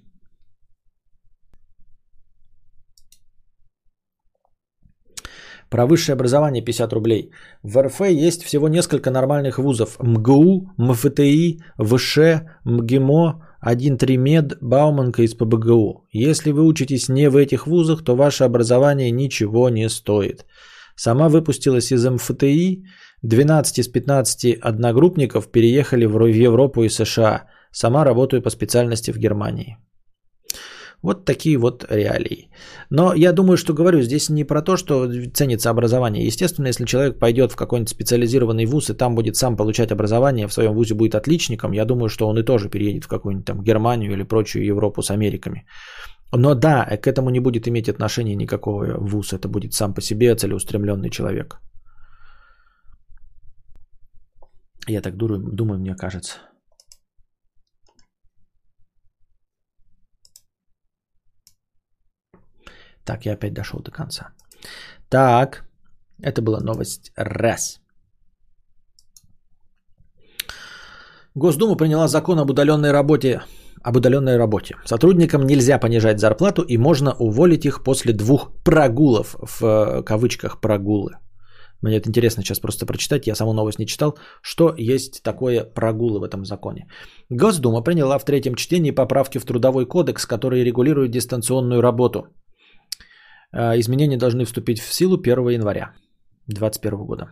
Про 5.71 5.87
высшее 5.87 6.15
образование 6.15 6.65
50 6.65 6.93
рублей. 6.93 7.31
В 7.63 7.83
РФ 7.83 8.01
есть 8.01 8.43
всего 8.45 8.69
несколько 8.69 9.11
нормальных 9.11 9.59
вузов. 9.59 9.99
МГУ, 10.01 10.73
МФТИ, 10.79 11.61
ВШ, 11.79 12.19
МГИМО, 12.65 13.46
1.3 13.65 14.17
мед, 14.17 14.59
Бауманка 14.61 15.23
из 15.23 15.35
ПБГУ. 15.35 16.07
Если 16.13 16.53
вы 16.53 16.63
учитесь 16.65 17.09
не 17.09 17.31
в 17.31 17.37
этих 17.37 17.67
вузах, 17.67 18.05
то 18.05 18.17
ваше 18.17 18.45
образование 18.45 19.11
ничего 19.11 19.69
не 19.69 19.89
стоит. 19.89 20.47
Сама 20.95 21.29
выпустилась 21.29 21.93
из 21.93 22.07
МФТИ, 22.07 22.85
12 23.23 23.79
из 23.79 23.89
15 23.89 24.59
одногруппников 24.61 25.51
переехали 25.51 26.07
в 26.07 26.25
Европу 26.27 26.85
и 26.85 26.89
США. 26.89 27.49
Сама 27.71 28.05
работаю 28.05 28.43
по 28.43 28.51
специальности 28.51 29.11
в 29.11 29.19
Германии. 29.19 29.77
Вот 31.07 31.25
такие 31.25 31.57
вот 31.57 31.85
реалии. 31.91 32.49
Но 32.91 33.15
я 33.15 33.33
думаю, 33.33 33.57
что 33.57 33.75
говорю 33.75 34.03
здесь 34.03 34.29
не 34.29 34.45
про 34.45 34.63
то, 34.63 34.77
что 34.77 35.07
ценится 35.35 35.71
образование. 35.71 36.27
Естественно, 36.27 36.69
если 36.69 36.85
человек 36.85 37.19
пойдет 37.19 37.53
в 37.53 37.57
какой-нибудь 37.57 37.91
специализированный 37.91 38.67
вуз 38.67 38.91
и 38.91 38.95
там 38.95 39.15
будет 39.15 39.37
сам 39.37 39.57
получать 39.57 39.93
образование, 39.93 40.49
в 40.49 40.53
своем 40.53 40.75
вузе 40.75 40.95
будет 40.95 41.15
отличником, 41.15 41.73
я 41.73 41.85
думаю, 41.85 42.09
что 42.09 42.29
он 42.29 42.39
и 42.39 42.43
тоже 42.43 42.69
переедет 42.69 43.05
в 43.05 43.09
какую-нибудь 43.09 43.47
там 43.47 43.63
Германию 43.63 44.13
или 44.13 44.25
прочую 44.25 44.65
Европу 44.65 45.03
с 45.03 45.11
Америками. 45.11 45.65
Но 46.33 46.55
да, 46.55 46.85
к 46.85 47.07
этому 47.07 47.31
не 47.31 47.41
будет 47.41 47.69
иметь 47.69 47.89
отношения 47.89 48.35
никакого 48.35 48.99
вуз. 48.99 49.33
Это 49.33 49.49
будет 49.49 49.75
сам 49.75 49.95
по 49.95 50.01
себе 50.01 50.35
целеустремленный 50.35 51.11
человек. 51.11 51.61
Я 54.89 55.01
так 55.03 55.17
думаю, 55.17 55.79
мне 55.79 55.95
кажется. 55.95 56.39
Так, 63.07 63.25
я 63.27 63.35
опять 63.35 63.55
дошел 63.55 63.81
до 63.81 63.91
конца. 63.91 64.29
Так, 65.09 65.65
это 66.23 66.43
была 66.43 66.61
новость 66.61 67.13
раз. 67.17 67.81
Госдума 71.35 71.77
приняла 71.77 72.09
закон 72.09 72.39
об 72.39 72.51
удаленной 72.51 72.93
работе. 72.93 73.43
Об 73.83 73.97
удаленной 73.97 74.39
работе. 74.39 74.75
Сотрудникам 74.85 75.47
нельзя 75.47 75.79
понижать 75.79 76.19
зарплату 76.19 76.63
и 76.63 76.79
можно 76.79 77.15
уволить 77.19 77.65
их 77.65 77.85
после 77.85 78.13
двух 78.13 78.51
прогулов, 78.65 79.37
в 79.41 79.63
э, 79.65 80.03
кавычках 80.03 80.61
прогулы. 80.61 81.13
Мне 81.83 81.99
это 81.99 82.09
интересно 82.09 82.43
сейчас 82.43 82.59
просто 82.59 82.87
прочитать, 82.87 83.27
я 83.27 83.35
саму 83.35 83.53
новость 83.53 83.79
не 83.79 83.87
читал, 83.87 84.19
что 84.43 84.75
есть 84.79 85.23
такое 85.23 85.63
прогулы 85.63 86.19
в 86.19 86.25
этом 86.25 86.45
законе. 86.45 86.89
Госдума 87.31 87.83
приняла 87.83 88.19
в 88.19 88.25
третьем 88.25 88.55
чтении 88.55 88.91
поправки 88.91 89.39
в 89.39 89.45
Трудовой 89.45 89.87
кодекс, 89.87 90.27
которые 90.27 90.65
регулируют 90.65 91.13
дистанционную 91.13 91.83
работу– 91.83 92.27
изменения 93.53 94.19
должны 94.19 94.45
вступить 94.45 94.81
в 94.81 94.93
силу 94.93 95.17
1 95.17 95.49
января 95.49 95.93
2021 96.47 97.07
года. 97.07 97.31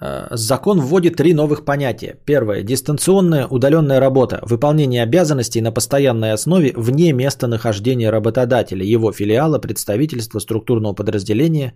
А, 0.00 0.28
закон 0.36 0.80
вводит 0.80 1.16
три 1.16 1.34
новых 1.34 1.64
понятия. 1.64 2.18
Первое. 2.26 2.62
Дистанционная 2.62 3.46
удаленная 3.46 4.00
работа. 4.00 4.40
Выполнение 4.42 5.02
обязанностей 5.02 5.60
на 5.60 5.72
постоянной 5.72 6.32
основе 6.32 6.72
вне 6.76 7.12
местонахождения 7.12 8.10
работодателя, 8.10 8.84
его 8.84 9.12
филиала, 9.12 9.58
представительства, 9.58 10.40
структурного 10.40 10.94
подразделения 10.94 11.74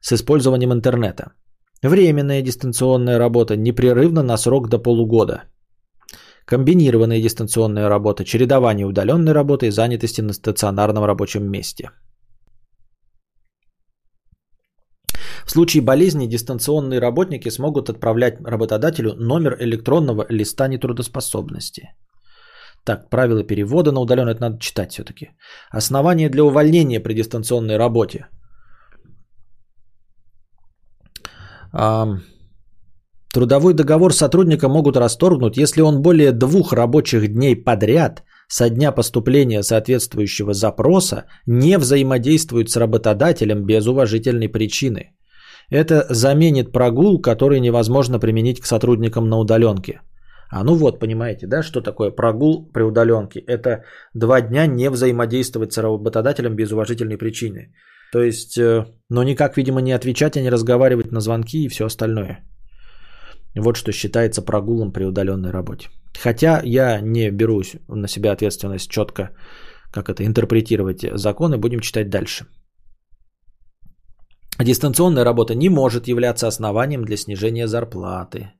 с 0.00 0.12
использованием 0.12 0.72
интернета. 0.72 1.32
Временная 1.82 2.42
дистанционная 2.42 3.18
работа 3.18 3.56
непрерывно 3.56 4.22
на 4.22 4.36
срок 4.36 4.68
до 4.68 4.78
полугода– 4.78 5.44
комбинированная 6.46 7.20
дистанционная 7.20 7.88
работа, 7.88 8.24
чередование 8.24 8.86
удаленной 8.86 9.32
работы 9.32 9.66
и 9.66 9.70
занятости 9.70 10.22
на 10.22 10.32
стационарном 10.32 11.04
рабочем 11.04 11.50
месте. 11.50 11.90
В 15.46 15.50
случае 15.50 15.82
болезни 15.82 16.26
дистанционные 16.26 17.00
работники 17.00 17.50
смогут 17.50 17.88
отправлять 17.88 18.40
работодателю 18.44 19.14
номер 19.14 19.56
электронного 19.60 20.26
листа 20.28 20.68
нетрудоспособности. 20.68 21.94
Так, 22.84 23.10
правила 23.10 23.42
перевода 23.42 23.92
на 23.92 24.00
удаленное 24.00 24.34
это 24.34 24.40
надо 24.40 24.58
читать 24.58 24.92
все-таки. 24.92 25.30
Основания 25.70 26.30
для 26.30 26.42
увольнения 26.44 27.00
при 27.00 27.14
дистанционной 27.14 27.76
работе. 27.78 28.26
Трудовой 33.36 33.74
договор 33.74 34.14
сотрудника 34.14 34.66
могут 34.66 34.96
расторгнуть, 34.96 35.58
если 35.58 35.82
он 35.82 36.00
более 36.00 36.32
двух 36.32 36.72
рабочих 36.72 37.28
дней 37.28 37.54
подряд 37.54 38.22
со 38.48 38.70
дня 38.70 38.92
поступления 38.92 39.62
соответствующего 39.62 40.54
запроса 40.54 41.24
не 41.46 41.76
взаимодействует 41.76 42.70
с 42.70 42.76
работодателем 42.78 43.66
без 43.66 43.86
уважительной 43.86 44.48
причины. 44.48 45.12
Это 45.68 46.06
заменит 46.08 46.72
прогул, 46.72 47.20
который 47.20 47.60
невозможно 47.60 48.18
применить 48.18 48.60
к 48.60 48.66
сотрудникам 48.66 49.28
на 49.28 49.36
удаленке. 49.36 50.00
А 50.48 50.64
ну 50.64 50.74
вот, 50.74 50.98
понимаете, 50.98 51.46
да, 51.46 51.62
что 51.62 51.82
такое 51.82 52.10
прогул 52.10 52.70
при 52.72 52.84
удаленке? 52.84 53.40
Это 53.40 53.84
два 54.14 54.40
дня 54.40 54.66
не 54.66 54.88
взаимодействовать 54.88 55.74
с 55.74 55.76
работодателем 55.82 56.56
без 56.56 56.72
уважительной 56.72 57.18
причины. 57.18 57.74
То 58.12 58.22
есть, 58.22 58.56
э, 58.56 58.86
ну 59.10 59.22
никак, 59.22 59.58
видимо, 59.58 59.82
не 59.82 59.92
отвечать, 59.92 60.38
а 60.38 60.40
не 60.40 60.48
разговаривать 60.48 61.12
на 61.12 61.20
звонки 61.20 61.64
и 61.64 61.68
все 61.68 61.84
остальное. 61.84 62.38
Вот 63.56 63.76
что 63.76 63.92
считается 63.92 64.42
прогулом 64.42 64.92
при 64.92 65.04
удаленной 65.04 65.50
работе. 65.50 65.88
Хотя 66.22 66.60
я 66.64 67.00
не 67.00 67.30
беру 67.30 67.62
на 67.88 68.08
себя 68.08 68.32
ответственность 68.32 68.90
четко, 68.90 69.30
как 69.92 70.08
это 70.08 70.24
интерпретировать 70.24 71.04
законы, 71.14 71.58
будем 71.58 71.80
читать 71.80 72.10
дальше. 72.10 72.46
Дистанционная 74.58 75.24
работа 75.24 75.54
не 75.54 75.68
может 75.68 76.08
являться 76.08 76.46
основанием 76.46 77.04
для 77.04 77.16
снижения 77.16 77.66
зарплаты. 77.66 78.52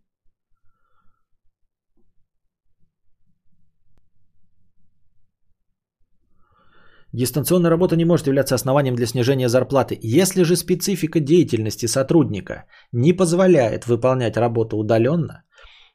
Дистанционная 7.16 7.70
работа 7.70 7.96
не 7.96 8.04
может 8.04 8.26
являться 8.26 8.56
основанием 8.56 8.94
для 8.94 9.06
снижения 9.06 9.48
зарплаты. 9.48 9.98
Если 10.02 10.42
же 10.42 10.54
специфика 10.54 11.18
деятельности 11.18 11.86
сотрудника 11.86 12.66
не 12.92 13.14
позволяет 13.14 13.86
выполнять 13.86 14.36
работу 14.36 14.76
удаленно, 14.76 15.42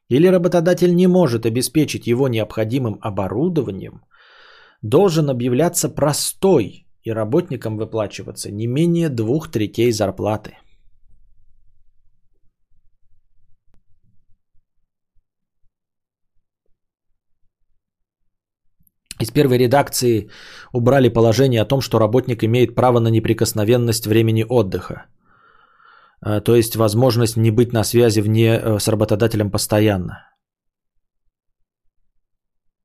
или 0.10 0.26
работодатель 0.26 0.96
не 0.96 1.06
может 1.06 1.46
обеспечить 1.46 2.08
его 2.08 2.28
необходимым 2.28 2.98
оборудованием, 3.04 4.02
должен 4.82 5.30
объявляться 5.30 5.90
простой 5.90 6.88
и 7.04 7.12
работникам 7.12 7.78
выплачиваться 7.78 8.50
не 8.50 8.66
менее 8.66 9.10
двух 9.10 9.52
третей 9.52 9.92
зарплаты. 9.92 10.58
Из 19.32 19.34
первой 19.34 19.58
редакции 19.58 20.30
убрали 20.74 21.10
положение 21.10 21.62
о 21.62 21.66
том, 21.66 21.82
что 21.82 22.00
работник 22.00 22.44
имеет 22.44 22.76
право 22.76 23.00
на 23.00 23.10
неприкосновенность 23.10 24.06
времени 24.06 24.46
отдыха. 24.50 25.06
А, 26.22 26.42
то 26.42 26.56
есть 26.56 26.76
возможность 26.76 27.38
не 27.38 27.52
быть 27.52 27.74
на 27.74 27.84
связи 27.84 28.22
вне 28.22 28.60
э, 28.60 28.80
с 28.80 28.88
работодателем 28.90 29.50
постоянно. 29.52 30.28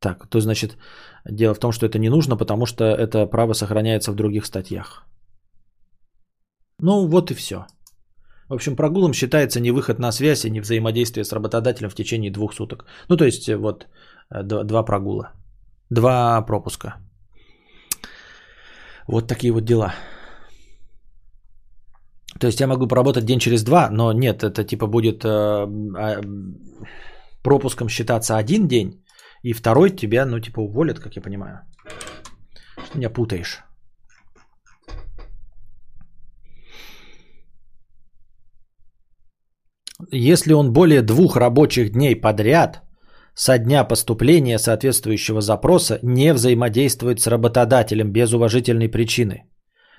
Так, 0.01 0.29
то 0.29 0.41
значит, 0.41 0.77
дело 1.25 1.55
в 1.55 1.59
том, 1.59 1.73
что 1.73 1.87
это 1.87 1.99
не 1.99 2.11
нужно, 2.11 2.37
потому 2.37 2.67
что 2.67 2.85
это 2.85 3.27
право 3.27 3.55
сохраняется 3.55 4.13
в 4.13 4.15
других 4.15 4.47
статьях. 4.47 5.05
Ну 6.79 7.09
вот 7.09 7.31
и 7.31 7.35
все. 7.35 7.67
В 8.49 8.55
общем, 8.55 8.77
прогулом 8.77 9.13
считается 9.13 9.61
не 9.61 9.73
выход 9.73 9.99
на 9.99 10.13
связь 10.13 10.45
и 10.45 10.51
не 10.51 10.61
взаимодействие 10.61 11.25
с 11.25 11.33
работодателем 11.33 11.91
в 11.91 11.95
течение 11.95 12.31
двух 12.31 12.55
суток. 12.55 12.85
Ну, 13.09 13.17
то 13.17 13.25
есть, 13.25 13.49
э, 13.49 13.57
вот, 13.57 13.89
э, 14.31 14.43
два 14.45 14.85
прогула. 14.85 15.33
Два 15.91 16.43
пропуска. 16.43 16.97
Вот 19.09 19.29
такие 19.29 19.53
вот 19.53 19.65
дела. 19.65 19.95
То 22.41 22.47
есть 22.47 22.61
я 22.61 22.67
могу 22.67 22.87
поработать 22.89 23.25
день 23.25 23.39
через 23.39 23.65
два, 23.65 23.89
но 23.91 24.13
нет, 24.13 24.43
это 24.43 24.65
типа 24.65 24.87
будет 24.87 25.25
э, 25.25 25.29
э, 25.29 26.21
пропуском 27.43 27.89
считаться 27.89 28.37
один 28.37 28.69
день, 28.69 29.05
и 29.43 29.53
второй 29.53 29.91
тебя, 29.91 30.27
ну, 30.27 30.41
типа, 30.41 30.61
уволят, 30.61 30.99
как 30.99 31.17
я 31.17 31.23
понимаю. 31.23 31.61
Что 32.85 32.99
меня 32.99 33.11
путаешь? 33.11 33.63
Если 40.11 40.53
он 40.53 40.73
более 40.73 41.03
двух 41.03 41.37
рабочих 41.37 41.93
дней 41.93 42.21
подряд 42.21 42.83
со 43.37 43.59
дня 43.59 43.85
поступления 43.85 44.59
соответствующего 44.59 45.41
запроса 45.41 45.99
не 46.03 46.33
взаимодействует 46.33 47.21
с 47.21 47.27
работодателем 47.27 48.11
без 48.11 48.33
уважительной 48.33 48.89
причины. 48.89 49.45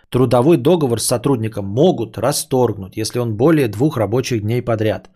Трудовой 0.09 0.57
договор 0.57 0.99
с 0.99 1.05
сотрудником 1.05 1.65
могут 1.65 2.17
расторгнуть, 2.17 2.97
если 2.97 3.19
он 3.19 3.37
более 3.37 3.67
двух 3.67 3.97
рабочих 3.97 4.41
дней 4.41 4.61
подряд. 4.61 5.09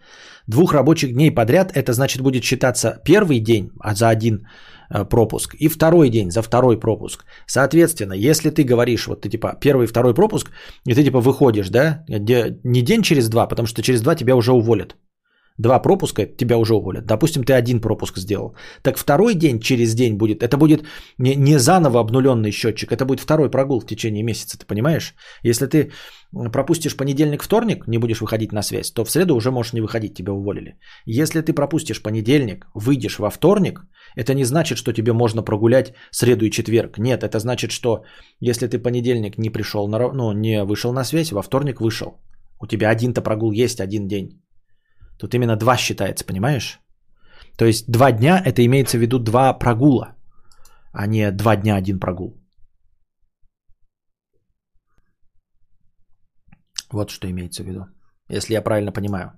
Двух 0.48 0.74
рабочих 0.74 1.14
дней 1.14 1.32
подряд 1.32 1.72
это 1.76 1.94
значит 1.94 2.22
будет 2.22 2.44
считаться 2.44 3.02
первый 3.06 3.40
день 3.40 3.72
а 3.80 3.96
за 3.96 4.10
один 4.10 4.48
э, 4.94 5.06
пропуск 5.06 5.56
и 5.56 5.68
второй 5.70 6.10
день 6.10 6.30
за 6.30 6.42
второй 6.42 6.80
пропуск. 6.80 7.26
Соответственно, 7.48 8.14
если 8.14 8.52
ты 8.52 8.64
говоришь, 8.64 9.08
вот 9.08 9.22
ты 9.22 9.30
типа 9.30 9.58
первый 9.60 9.88
второй 9.88 10.14
пропуск, 10.14 10.52
и 10.86 10.94
ты 10.94 11.04
типа 11.04 11.22
выходишь, 11.22 11.70
да, 11.70 12.04
не 12.08 12.82
день 12.82 13.02
через 13.02 13.30
два, 13.30 13.48
потому 13.48 13.68
что 13.68 13.82
через 13.82 14.02
два 14.02 14.16
тебя 14.16 14.36
уже 14.36 14.52
уволят. 14.52 14.96
Два 15.62 15.80
пропуска, 15.80 16.26
тебя 16.26 16.58
уже 16.58 16.74
уволят. 16.74 17.06
Допустим, 17.06 17.44
ты 17.44 17.54
один 17.54 17.82
пропуск 17.82 18.18
сделал. 18.18 18.56
Так 18.82 18.98
второй 18.98 19.36
день 19.36 19.60
через 19.60 19.94
день 19.94 20.18
будет, 20.18 20.42
это 20.42 20.58
будет 20.58 20.84
не, 21.20 21.36
не 21.36 21.60
заново 21.60 22.00
обнуленный 22.00 22.52
счетчик, 22.52 22.92
это 22.92 23.06
будет 23.06 23.20
второй 23.20 23.52
прогул 23.52 23.80
в 23.80 23.86
течение 23.86 24.24
месяца, 24.24 24.58
ты 24.58 24.66
понимаешь? 24.66 25.14
Если 25.44 25.68
ты 25.68 25.92
пропустишь 26.52 26.98
понедельник, 26.98 27.44
вторник, 27.44 27.88
не 27.88 28.00
будешь 28.00 28.22
выходить 28.22 28.52
на 28.52 28.64
связь, 28.64 28.92
то 28.92 29.06
в 29.06 29.12
среду 29.12 29.36
уже 29.36 29.52
можешь 29.52 29.74
не 29.74 29.82
выходить, 29.82 30.16
тебя 30.16 30.34
уволили. 30.34 30.80
Если 31.06 31.42
ты 31.42 31.54
пропустишь 31.54 32.02
понедельник, 32.02 32.66
выйдешь 32.74 33.20
во 33.20 33.30
вторник, 33.30 33.82
это 34.16 34.34
не 34.34 34.46
значит, 34.46 34.78
что 34.78 34.94
тебе 34.94 35.14
можно 35.14 35.44
прогулять 35.44 35.94
среду 36.12 36.46
и 36.46 36.52
четверг. 36.52 36.98
Нет, 36.98 37.24
это 37.24 37.40
значит, 37.40 37.72
что 37.72 38.04
если 38.40 38.68
ты 38.68 38.80
понедельник 38.80 39.38
не 39.38 39.52
пришел, 39.52 39.88
на, 39.88 40.00
ну, 40.00 40.32
не 40.32 40.64
вышел 40.64 40.92
на 40.92 41.04
связь, 41.04 41.32
во 41.32 41.44
вторник 41.44 41.82
вышел. 41.82 42.20
У 42.60 42.68
тебя 42.68 42.90
один-то 42.90 43.22
прогул 43.22 43.52
есть, 43.52 43.80
один 43.80 44.08
день. 44.08 44.42
Тут 45.22 45.34
именно 45.36 45.56
два 45.56 45.78
считается, 45.78 46.26
понимаешь? 46.26 46.80
То 47.56 47.66
есть 47.66 47.92
два 47.92 48.12
дня 48.12 48.42
это 48.44 48.66
имеется 48.66 48.98
в 48.98 49.02
виду 49.02 49.20
два 49.20 49.54
прогула, 49.54 50.16
а 50.94 51.06
не 51.06 51.32
два 51.32 51.56
дня 51.56 51.76
один 51.76 52.00
прогул. 52.00 52.44
Вот 56.92 57.12
что 57.12 57.30
имеется 57.30 57.64
в 57.64 57.68
виду. 57.68 57.86
Если 58.30 58.54
я 58.56 58.64
правильно 58.64 58.92
понимаю. 58.92 59.32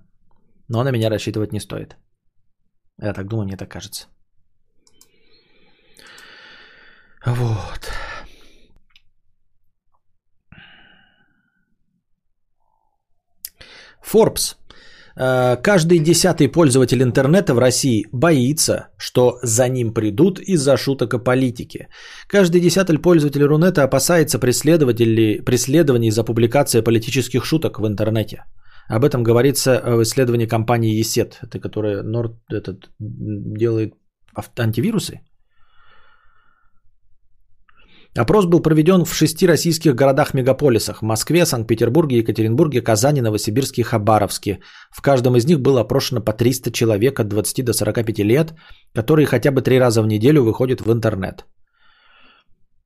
Но 0.68 0.84
на 0.84 0.90
меня 0.90 1.10
рассчитывать 1.10 1.52
не 1.52 1.60
стоит. 1.60 1.96
Я 3.02 3.12
так 3.12 3.28
думаю, 3.28 3.46
мне 3.46 3.56
так 3.56 3.68
кажется. 3.68 4.08
Вот. 7.26 7.92
Forbes 14.02 14.56
каждый 15.16 15.98
десятый 15.98 16.48
пользователь 16.48 17.02
интернета 17.02 17.54
в 17.54 17.58
России 17.58 18.06
боится, 18.12 18.88
что 18.96 19.38
за 19.42 19.68
ним 19.68 19.94
придут 19.94 20.40
из-за 20.40 20.76
шуток 20.76 21.14
о 21.14 21.18
политике. 21.18 21.88
Каждый 22.28 22.60
десятый 22.60 22.98
пользователь 22.98 23.44
Рунета 23.44 23.84
опасается 23.84 24.38
преследований 24.38 26.10
за 26.10 26.24
публикация 26.24 26.82
политических 26.82 27.44
шуток 27.44 27.78
в 27.78 27.86
интернете. 27.86 28.44
Об 28.88 29.04
этом 29.04 29.22
говорится 29.22 29.80
в 29.84 30.02
исследовании 30.02 30.46
компании 30.46 31.00
ESET, 31.00 31.38
это 31.42 31.58
которая 31.58 32.02
Nord, 32.02 32.34
этот, 32.50 32.90
делает 32.98 33.94
антивирусы. 34.58 35.20
Опрос 38.16 38.46
был 38.46 38.60
проведен 38.60 39.04
в 39.04 39.12
шести 39.12 39.46
российских 39.46 39.94
городах-мегаполисах– 39.94 40.98
Москве, 41.02 41.44
Санкт-Петербурге, 41.44 42.18
Екатеринбурге, 42.18 42.80
Казани, 42.80 43.20
Новосибирске 43.20 43.80
и 43.80 43.84
Хабаровске. 43.84 44.60
В 44.90 45.02
каждом 45.02 45.36
из 45.36 45.46
них 45.46 45.60
было 45.60 45.80
опрошено 45.80 46.20
по 46.20 46.32
300 46.32 46.70
человек 46.70 47.18
от 47.18 47.28
20 47.28 47.64
до 47.64 47.72
45 47.72 48.18
лет, 48.20 48.54
которые 48.94 49.26
хотя 49.26 49.50
бы 49.50 49.62
три 49.62 49.80
раза 49.80 50.02
в 50.02 50.06
неделю 50.06 50.44
выходят 50.44 50.80
в 50.80 50.92
интернет. 50.92 51.44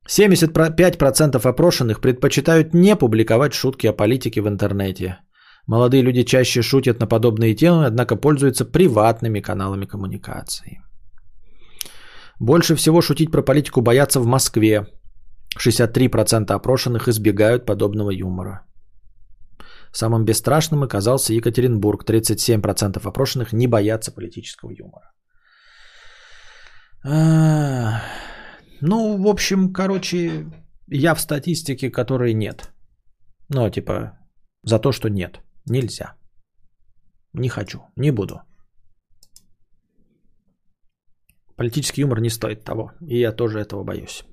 75% 0.09 1.49
опрошенных 1.49 2.01
предпочитают 2.01 2.73
не 2.73 2.95
публиковать 2.95 3.53
шутки 3.53 3.85
о 3.85 3.93
политике 3.93 4.41
в 4.41 4.47
интернете. 4.47 5.19
Молодые 5.67 6.01
люди 6.01 6.23
чаще 6.23 6.63
шутят 6.63 6.99
на 6.99 7.05
подобные 7.05 7.53
темы, 7.53 7.85
однако 7.85 8.15
пользуются 8.15 8.65
приватными 8.65 9.41
каналами 9.41 9.85
коммуникации. 9.85 10.81
Больше 12.39 12.75
всего 12.75 13.01
шутить 13.01 13.31
про 13.31 13.43
политику 13.43 13.81
боятся 13.81 14.19
в 14.19 14.25
Москве. 14.25 14.87
63% 15.59 16.51
опрошенных 16.51 17.07
избегают 17.07 17.65
подобного 17.65 18.11
юмора. 18.11 18.65
Самым 19.91 20.25
бесстрашным 20.25 20.83
оказался 20.83 21.33
Екатеринбург. 21.33 22.03
37% 22.05 23.07
опрошенных 23.07 23.53
не 23.53 23.67
боятся 23.67 24.11
политического 24.11 24.71
юмора. 24.71 25.11
А, 27.03 28.01
ну, 28.81 29.17
в 29.21 29.27
общем, 29.27 29.73
короче, 29.73 30.45
я 30.87 31.15
в 31.15 31.21
статистике, 31.21 31.89
которой 31.89 32.33
нет. 32.33 32.71
Ну, 33.49 33.69
типа, 33.69 34.17
за 34.63 34.79
то, 34.79 34.91
что 34.91 35.09
нет. 35.09 35.39
Нельзя. 35.65 36.15
Не 37.33 37.49
хочу, 37.49 37.79
не 37.95 38.11
буду. 38.11 38.41
Политический 41.55 42.01
юмор 42.01 42.21
не 42.21 42.29
стоит 42.29 42.63
того. 42.63 42.91
И 43.01 43.19
я 43.19 43.31
тоже 43.31 43.59
этого 43.59 43.83
боюсь. 43.83 44.23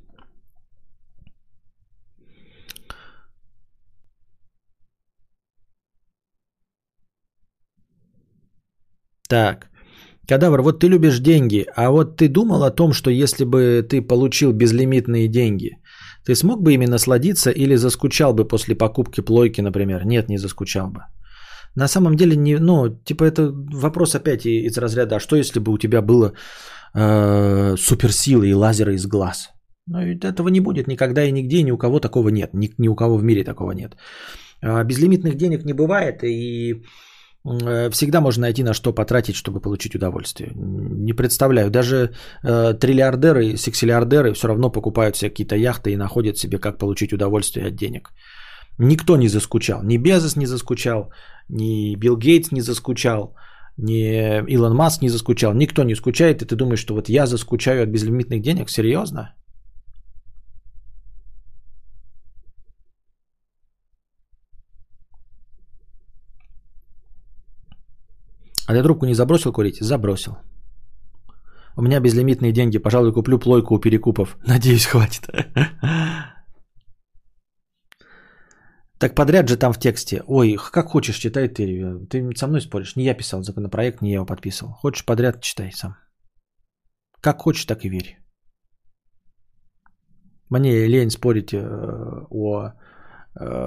Так. 9.29 9.69
Кадавр, 10.29 10.63
вот 10.63 10.81
ты 10.81 10.89
любишь 10.89 11.21
деньги, 11.21 11.67
а 11.77 11.91
вот 11.91 12.17
ты 12.17 12.29
думал 12.29 12.65
о 12.65 12.71
том, 12.71 12.93
что 12.93 13.11
если 13.11 13.45
бы 13.45 13.87
ты 13.89 14.03
получил 14.03 14.53
безлимитные 14.53 15.29
деньги, 15.29 15.79
ты 16.25 16.35
смог 16.35 16.63
бы 16.63 16.75
ими 16.75 16.87
насладиться 16.87 17.51
или 17.51 17.77
заскучал 17.77 18.35
бы 18.35 18.49
после 18.49 18.75
покупки 18.75 19.21
плойки, 19.21 19.63
например? 19.63 20.05
Нет, 20.05 20.29
не 20.29 20.39
заскучал 20.39 20.89
бы. 20.89 21.01
На 21.77 21.89
самом 21.89 22.17
деле, 22.17 22.37
не, 22.37 22.59
ну, 22.59 22.89
типа 22.89 23.25
это 23.25 23.53
вопрос 23.73 24.15
опять 24.15 24.47
из 24.47 24.79
разряда, 24.79 25.17
а 25.17 25.21
что 25.21 25.37
если 25.37 25.61
бы 25.61 25.73
у 25.73 25.79
тебя 25.79 26.03
было 26.03 26.33
э, 26.95 27.77
суперсилы 27.79 28.49
и 28.49 28.55
лазеры 28.55 28.95
из 28.95 29.07
глаз? 29.07 29.51
Ну, 29.87 29.99
этого 30.01 30.49
не 30.49 30.61
будет 30.61 30.89
никогда 30.89 31.25
и 31.25 31.33
нигде, 31.33 31.63
ни 31.63 31.71
у 31.71 31.79
кого 31.79 32.01
такого 32.01 32.31
нет, 32.31 32.55
ни, 32.55 32.75
ни 32.79 32.89
у 32.89 32.97
кого 32.97 33.19
в 33.19 33.23
мире 33.23 33.45
такого 33.45 33.73
нет. 33.73 33.97
А, 34.63 34.83
безлимитных 34.85 35.37
денег 35.37 35.65
не 35.65 35.75
бывает, 35.75 36.25
и 36.25 36.83
всегда 37.91 38.21
можно 38.21 38.43
найти 38.43 38.63
на 38.65 38.75
что 38.75 38.93
потратить, 38.93 39.37
чтобы 39.37 39.61
получить 39.61 39.95
удовольствие. 39.95 40.53
Не 40.55 41.13
представляю, 41.13 41.71
даже 41.71 42.11
э, 42.43 42.75
триллиардеры, 42.75 43.57
сексиллиардеры 43.57 44.33
все 44.33 44.49
равно 44.49 44.71
покупают 44.71 45.17
себе 45.17 45.31
какие-то 45.31 45.57
яхты 45.57 45.93
и 45.93 45.97
находят 45.97 46.39
себе, 46.39 46.59
как 46.59 46.79
получить 46.79 47.13
удовольствие 47.13 47.67
от 47.69 47.77
денег. 47.77 48.11
Никто 48.79 49.17
не 49.17 49.29
заскучал, 49.29 49.83
ни 49.85 49.97
Безос 49.97 50.37
не 50.37 50.47
заскучал, 50.47 51.13
ни 51.49 51.95
Билл 51.95 52.17
Гейтс 52.17 52.53
не 52.53 52.63
заскучал, 52.63 53.35
ни 53.77 54.43
Илон 54.53 54.75
Маск 54.75 55.03
не 55.03 55.09
заскучал, 55.09 55.55
никто 55.55 55.85
не 55.85 55.95
скучает, 55.95 56.43
и 56.43 56.47
ты 56.47 56.57
думаешь, 56.57 56.81
что 56.81 56.95
вот 56.95 57.09
я 57.09 57.27
заскучаю 57.27 57.83
от 57.83 57.89
безлимитных 57.89 58.43
денег? 58.43 58.71
Серьезно? 58.71 59.35
А 68.67 68.75
ты 68.75 68.83
трубку 68.83 69.07
не 69.07 69.15
забросил 69.15 69.53
курить? 69.53 69.79
Забросил. 69.81 70.39
У 71.77 71.83
меня 71.83 72.01
безлимитные 72.01 72.53
деньги. 72.53 72.79
Пожалуй, 72.79 73.13
куплю 73.13 73.39
плойку 73.39 73.75
у 73.75 73.79
перекупов. 73.79 74.37
Надеюсь, 74.47 74.87
хватит. 74.87 75.29
Так 78.99 79.15
подряд 79.15 79.47
же 79.47 79.59
там 79.59 79.75
в 79.75 79.79
тексте. 79.79 80.23
Ой, 80.27 80.57
как 80.73 80.87
хочешь, 80.87 81.19
читай 81.19 81.49
ты. 81.49 82.07
Ты 82.09 82.35
со 82.35 82.47
мной 82.47 82.63
споришь. 82.63 82.97
Не 82.97 83.05
я 83.05 83.15
писал 83.15 83.43
законопроект, 83.43 84.01
не 84.01 84.09
я 84.09 84.15
его 84.15 84.27
подписывал. 84.27 84.73
Хочешь 84.73 85.05
подряд, 85.05 85.43
читай 85.43 85.71
сам. 85.71 85.97
Как 87.21 87.43
хочешь, 87.43 87.67
так 87.67 87.85
и 87.85 87.91
верь. 87.91 88.19
Мне 90.49 90.87
лень 90.87 91.11
спорить 91.11 91.53
э, 91.53 91.59
о 92.31 92.73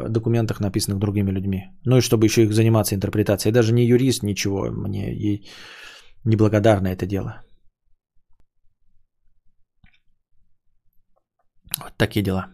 документах, 0.09 0.59
написанных 0.59 0.99
другими 0.99 1.31
людьми. 1.31 1.69
Ну 1.85 1.97
и 1.97 2.01
чтобы 2.01 2.25
еще 2.25 2.43
их 2.43 2.53
заниматься 2.53 2.95
интерпретацией. 2.95 3.51
Я 3.51 3.53
даже 3.53 3.73
не 3.73 3.85
юрист, 3.85 4.23
ничего. 4.23 4.71
Мне 4.71 5.13
ей 5.13 5.49
неблагодарно 6.25 6.87
это 6.87 7.05
дело. 7.05 7.43
Вот 11.77 11.93
такие 11.97 12.23
дела. 12.23 12.47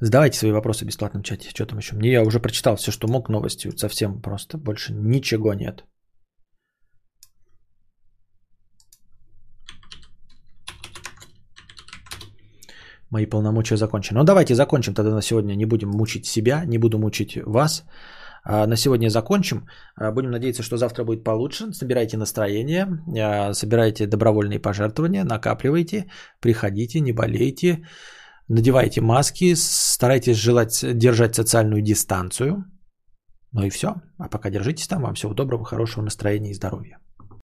Задавайте 0.00 0.38
свои 0.38 0.52
вопросы 0.52 0.84
в 0.84 0.88
бесплатном 0.88 1.22
чате. 1.22 1.50
Что 1.50 1.66
там 1.66 1.78
еще? 1.78 1.94
Мне 1.94 2.10
я 2.10 2.22
уже 2.22 2.40
прочитал 2.40 2.76
все, 2.76 2.90
что 2.90 3.06
мог, 3.06 3.28
новости. 3.28 3.70
Совсем 3.76 4.20
просто. 4.20 4.58
Больше 4.58 4.92
ничего 4.92 5.54
нет. 5.54 5.84
Мои 13.12 13.26
полномочия 13.26 13.76
закончены. 13.76 14.20
Ну 14.20 14.24
давайте 14.24 14.54
закончим 14.54 14.94
тогда 14.94 15.14
на 15.14 15.22
сегодня. 15.22 15.54
Не 15.54 15.66
будем 15.66 15.88
мучить 15.90 16.24
себя, 16.24 16.64
не 16.64 16.78
буду 16.78 16.98
мучить 16.98 17.36
вас. 17.46 17.84
А, 18.44 18.66
на 18.66 18.76
сегодня 18.76 19.10
закончим. 19.10 19.66
А, 19.96 20.12
будем 20.12 20.30
надеяться, 20.30 20.62
что 20.62 20.76
завтра 20.76 21.04
будет 21.04 21.22
получше. 21.22 21.72
Собирайте 21.72 22.16
настроение, 22.16 22.86
а, 23.18 23.52
собирайте 23.52 24.06
добровольные 24.06 24.58
пожертвования, 24.60 25.24
накапливайте, 25.24 26.06
приходите, 26.40 27.00
не 27.00 27.12
болейте. 27.12 27.86
Надевайте 28.48 29.00
маски, 29.00 29.54
старайтесь 29.56 30.36
желать, 30.36 30.98
держать 30.98 31.34
социальную 31.34 31.82
дистанцию. 31.82 32.64
Ну 33.52 33.62
и 33.62 33.70
все. 33.70 33.88
А 34.18 34.28
пока 34.28 34.50
держитесь 34.50 34.88
там. 34.88 35.02
Вам 35.02 35.14
всего 35.14 35.34
доброго, 35.34 35.64
хорошего 35.64 36.02
настроения 36.02 36.50
и 36.50 36.54
здоровья. 36.54 37.01